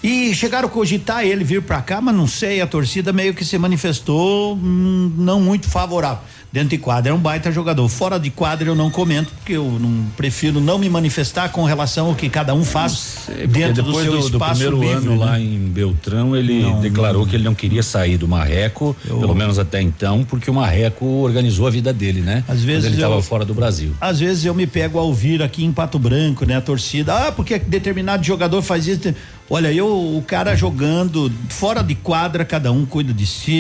E 0.04 0.36
chegaram 0.36 0.68
a 0.68 0.72
cogitar 0.72 1.26
ele 1.26 1.44
vir 1.44 1.64
pra 1.64 1.82
cá, 1.82 2.00
mas 2.00 2.14
não 2.16 2.28
sei, 2.28 2.62
a 2.62 2.68
torcida 2.68 3.12
meio 3.12 3.34
que 3.34 3.44
se 3.44 3.58
manifestou 3.58 4.56
hum, 4.56 5.12
não 5.18 5.42
muito 5.42 5.68
favorável. 5.68 6.20
Dentro 6.56 6.70
de 6.70 6.78
quadra 6.78 7.12
é 7.12 7.14
um 7.14 7.20
baita 7.20 7.52
jogador. 7.52 7.90
Fora 7.90 8.18
de 8.18 8.30
quadra 8.30 8.70
eu 8.70 8.76
não 8.76 8.90
comento, 8.90 9.30
porque 9.36 9.52
eu 9.52 9.66
não 9.78 10.06
prefiro 10.16 10.62
não 10.62 10.80
me 10.80 10.88
manifestar 10.90 11.50
com 11.50 11.66
relação 11.66 12.08
ao 12.08 12.16
que 12.16 12.30
cada 12.30 12.56
um 12.56 12.64
faz 12.64 13.24
Porque 13.26 13.46
dentro 13.46 13.84
do 13.84 13.94
seu 13.94 14.06
do, 14.14 14.20
do 14.20 14.26
espaço 14.38 14.62
primeiro 14.62 14.80
livre. 14.80 14.96
ano 15.10 15.12
né? 15.20 15.26
lá 15.26 15.38
em 15.38 15.60
Beltrão, 15.60 16.34
ele 16.34 16.62
Não, 16.64 16.80
declarou 16.80 17.24
não. 17.24 17.28
que 17.30 17.36
ele 17.36 17.44
não 17.44 17.54
queria 17.54 17.84
sair 17.84 18.16
do 18.18 18.26
Marreco, 18.26 18.96
pelo 19.06 19.36
menos 19.36 19.60
até 19.60 19.82
então, 19.82 20.24
porque 20.24 20.50
o 20.50 20.54
Marreco 20.54 21.06
organizou 21.06 21.68
a 21.68 21.70
vida 21.70 21.92
dele, 21.92 22.22
né? 22.22 22.42
Às 22.48 22.64
vezes 22.64 22.86
Quando 22.86 22.94
ele 22.94 23.02
eu- 23.04 23.06
estava 23.10 23.22
fora 23.22 23.44
do 23.44 23.54
Brasil. 23.54 23.92
Às 24.00 24.22
vezes 24.22 24.46
eu 24.46 24.54
me 24.56 24.66
pego 24.66 24.98
a 24.98 25.02
ouvir 25.02 25.44
aqui 25.44 25.66
em 25.66 25.74
Pato 25.74 26.00
Branco, 26.00 26.46
né? 26.46 26.56
A 26.56 26.62
torcida, 26.62 27.14
ah, 27.28 27.32
porque 27.34 27.60
determinado 27.60 28.24
jogador 28.24 28.62
faz 28.62 28.88
isso. 28.88 29.14
Olha, 29.50 29.74
eu, 29.74 29.86
o 29.88 30.24
cara 30.26 30.56
jogando 30.56 31.30
fora 31.50 31.84
de 31.84 31.96
quadra, 31.96 32.46
cada 32.46 32.72
um 32.72 32.86
cuida 32.86 33.14
de 33.14 33.28
si 33.28 33.52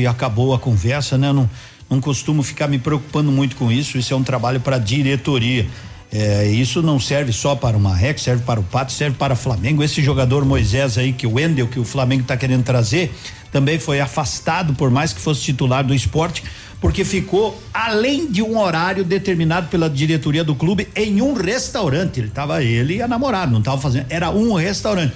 e 0.00 0.06
acabou 0.06 0.54
a 0.54 0.58
conversa, 0.58 1.18
né? 1.18 1.28
Eu 1.28 1.34
não, 1.34 1.50
não 1.90 2.00
costumo 2.00 2.42
ficar 2.42 2.68
me 2.68 2.78
preocupando 2.78 3.32
muito 3.32 3.56
com 3.56 3.70
isso. 3.70 3.98
Isso 3.98 4.14
é 4.14 4.16
um 4.16 4.22
trabalho 4.22 4.60
para 4.60 4.78
diretoria. 4.78 5.66
É, 6.12 6.46
isso 6.46 6.82
não 6.82 6.98
serve 6.98 7.32
só 7.32 7.54
para 7.54 7.76
o 7.76 7.80
Marreco, 7.80 8.20
serve 8.20 8.42
para 8.44 8.58
o 8.58 8.62
Pato, 8.62 8.92
serve 8.92 9.16
para 9.16 9.34
o 9.34 9.36
Flamengo. 9.36 9.82
Esse 9.82 10.02
jogador 10.02 10.44
Moisés 10.44 10.96
aí, 10.96 11.12
que 11.12 11.26
o 11.26 11.34
Wendel, 11.34 11.68
que 11.68 11.78
o 11.78 11.84
Flamengo 11.84 12.22
está 12.22 12.36
querendo 12.36 12.62
trazer, 12.62 13.12
também 13.52 13.78
foi 13.78 14.00
afastado, 14.00 14.74
por 14.74 14.90
mais 14.90 15.12
que 15.12 15.20
fosse 15.20 15.42
titular 15.42 15.84
do 15.84 15.94
esporte, 15.94 16.42
porque 16.80 17.04
ficou 17.04 17.60
além 17.74 18.30
de 18.30 18.42
um 18.42 18.58
horário 18.58 19.04
determinado 19.04 19.68
pela 19.68 19.90
diretoria 19.90 20.42
do 20.42 20.54
clube 20.54 20.88
em 20.96 21.20
um 21.20 21.32
restaurante. 21.32 22.18
Ele 22.18 22.30
tava 22.30 22.62
ele 22.62 22.96
e 22.96 23.02
a 23.02 23.08
namorada, 23.08 23.50
não 23.52 23.62
tava 23.62 23.80
fazendo, 23.80 24.06
era 24.08 24.30
um 24.30 24.54
restaurante. 24.54 25.12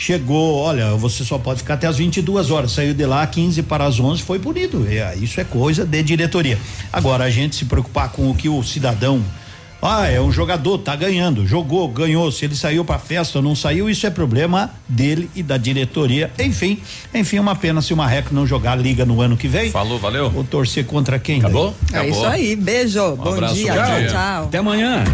Chegou, 0.00 0.54
olha, 0.54 0.94
você 0.94 1.24
só 1.24 1.38
pode 1.38 1.58
ficar 1.58 1.74
até 1.74 1.88
as 1.88 1.98
22 1.98 2.52
horas. 2.52 2.70
Saiu 2.70 2.94
de 2.94 3.04
lá 3.04 3.26
15 3.26 3.64
para 3.64 3.84
as 3.84 3.98
11, 3.98 4.22
foi 4.22 4.38
punido. 4.38 4.86
É, 4.88 5.16
isso 5.16 5.40
é 5.40 5.44
coisa 5.44 5.84
de 5.84 6.00
diretoria. 6.04 6.56
Agora 6.92 7.24
a 7.24 7.30
gente 7.30 7.56
se 7.56 7.64
preocupar 7.64 8.12
com 8.12 8.30
o 8.30 8.34
que 8.34 8.48
o 8.48 8.62
cidadão 8.62 9.20
ah, 9.80 10.08
é 10.08 10.20
um 10.20 10.32
jogador, 10.32 10.78
tá 10.78 10.96
ganhando, 10.96 11.46
jogou, 11.46 11.86
ganhou. 11.88 12.32
Se 12.32 12.44
ele 12.44 12.56
saiu 12.56 12.84
para 12.84 12.98
festa 12.98 13.38
ou 13.38 13.44
não 13.44 13.54
saiu, 13.54 13.88
isso 13.88 14.06
é 14.06 14.10
problema 14.10 14.70
dele 14.88 15.30
e 15.34 15.42
da 15.42 15.56
diretoria. 15.56 16.32
Enfim, 16.38 16.80
enfim, 17.14 17.38
uma 17.38 17.54
pena 17.54 17.80
se 17.80 17.94
o 17.94 17.96
Marreco 17.96 18.34
não 18.34 18.46
jogar 18.46 18.74
liga 18.74 19.04
no 19.04 19.20
ano 19.20 19.36
que 19.36 19.46
vem. 19.46 19.70
Falou, 19.70 19.98
valeu. 19.98 20.30
Vou 20.30 20.44
torcer 20.44 20.84
contra 20.84 21.18
quem? 21.18 21.38
Acabou? 21.38 21.74
É 21.92 22.08
isso 22.08 22.26
aí, 22.26 22.56
beijo, 22.56 23.02
um 23.02 23.16
bom 23.16 23.34
abraço, 23.34 23.54
dia, 23.54 23.72
bom 23.72 23.78
tchau, 23.84 23.98
dia. 23.98 24.08
tchau. 24.08 24.44
Até 24.44 24.58
amanhã. 24.58 25.04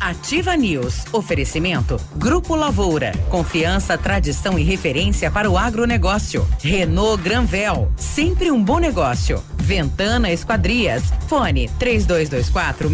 Ativa 0.00 0.56
News. 0.56 1.04
Oferecimento. 1.12 2.00
Grupo 2.14 2.54
Lavoura. 2.54 3.12
Confiança, 3.28 3.98
tradição 3.98 4.58
e 4.58 4.62
referência 4.62 5.30
para 5.30 5.50
o 5.50 5.58
agronegócio. 5.58 6.46
Renault 6.62 7.22
Granvel. 7.22 7.90
Sempre 7.96 8.50
um 8.50 8.62
bom 8.62 8.78
negócio. 8.78 9.42
Ventana 9.56 10.30
Esquadrias. 10.30 11.02
Fone 11.26 11.68
3224 11.78 12.88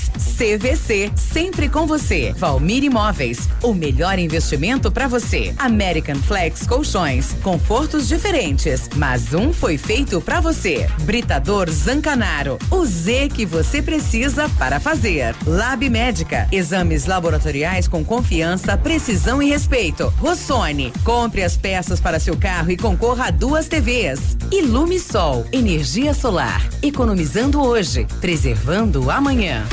6863. 0.00 0.30
CVC. 0.40 1.12
Sempre 1.16 1.68
com 1.68 1.86
você. 1.86 2.32
Valmir 2.36 2.82
Imóveis. 2.82 3.48
O 3.62 3.74
melhor 3.74 4.18
investimento 4.18 4.90
para 4.90 5.06
você. 5.06 5.54
American 5.58 6.16
Flex 6.16 6.66
Colchões. 6.66 7.34
Confortos 7.42 8.08
diferentes. 8.08 8.88
Mas 8.96 9.34
um 9.34 9.52
foi 9.52 9.76
feito 9.76 10.20
para 10.20 10.40
você. 10.40 10.88
Britador 11.02 11.70
Zancanaro. 11.70 12.58
O 12.70 12.86
Z 12.86 13.28
que 13.34 13.44
você 13.44 13.82
precisa 13.82 14.48
para 14.58 14.80
fazer. 14.80 15.34
Lab 15.46 15.88
Médica. 15.90 16.48
Exames 16.50 17.04
laboratoriais 17.04 17.86
com 17.86 18.02
confiança, 18.02 18.76
precisão 18.78 19.42
e 19.42 19.48
respeito. 19.50 20.12
Rossoni. 20.18 20.92
Compre 21.04 21.42
as 21.42 21.56
peças 21.56 22.00
para 22.00 22.18
seu 22.18 22.36
carro 22.36 22.70
e 22.70 22.76
concorra 22.76 23.26
a 23.26 23.30
duas 23.30 23.68
TVs. 23.68 24.38
Ilume 24.50 24.98
Sol. 24.98 25.44
Energia 25.52 26.14
solar. 26.14 26.66
Economizando 26.82 27.62
hoje, 27.62 28.06
preservando 28.20 29.10
amanhã. 29.10 29.66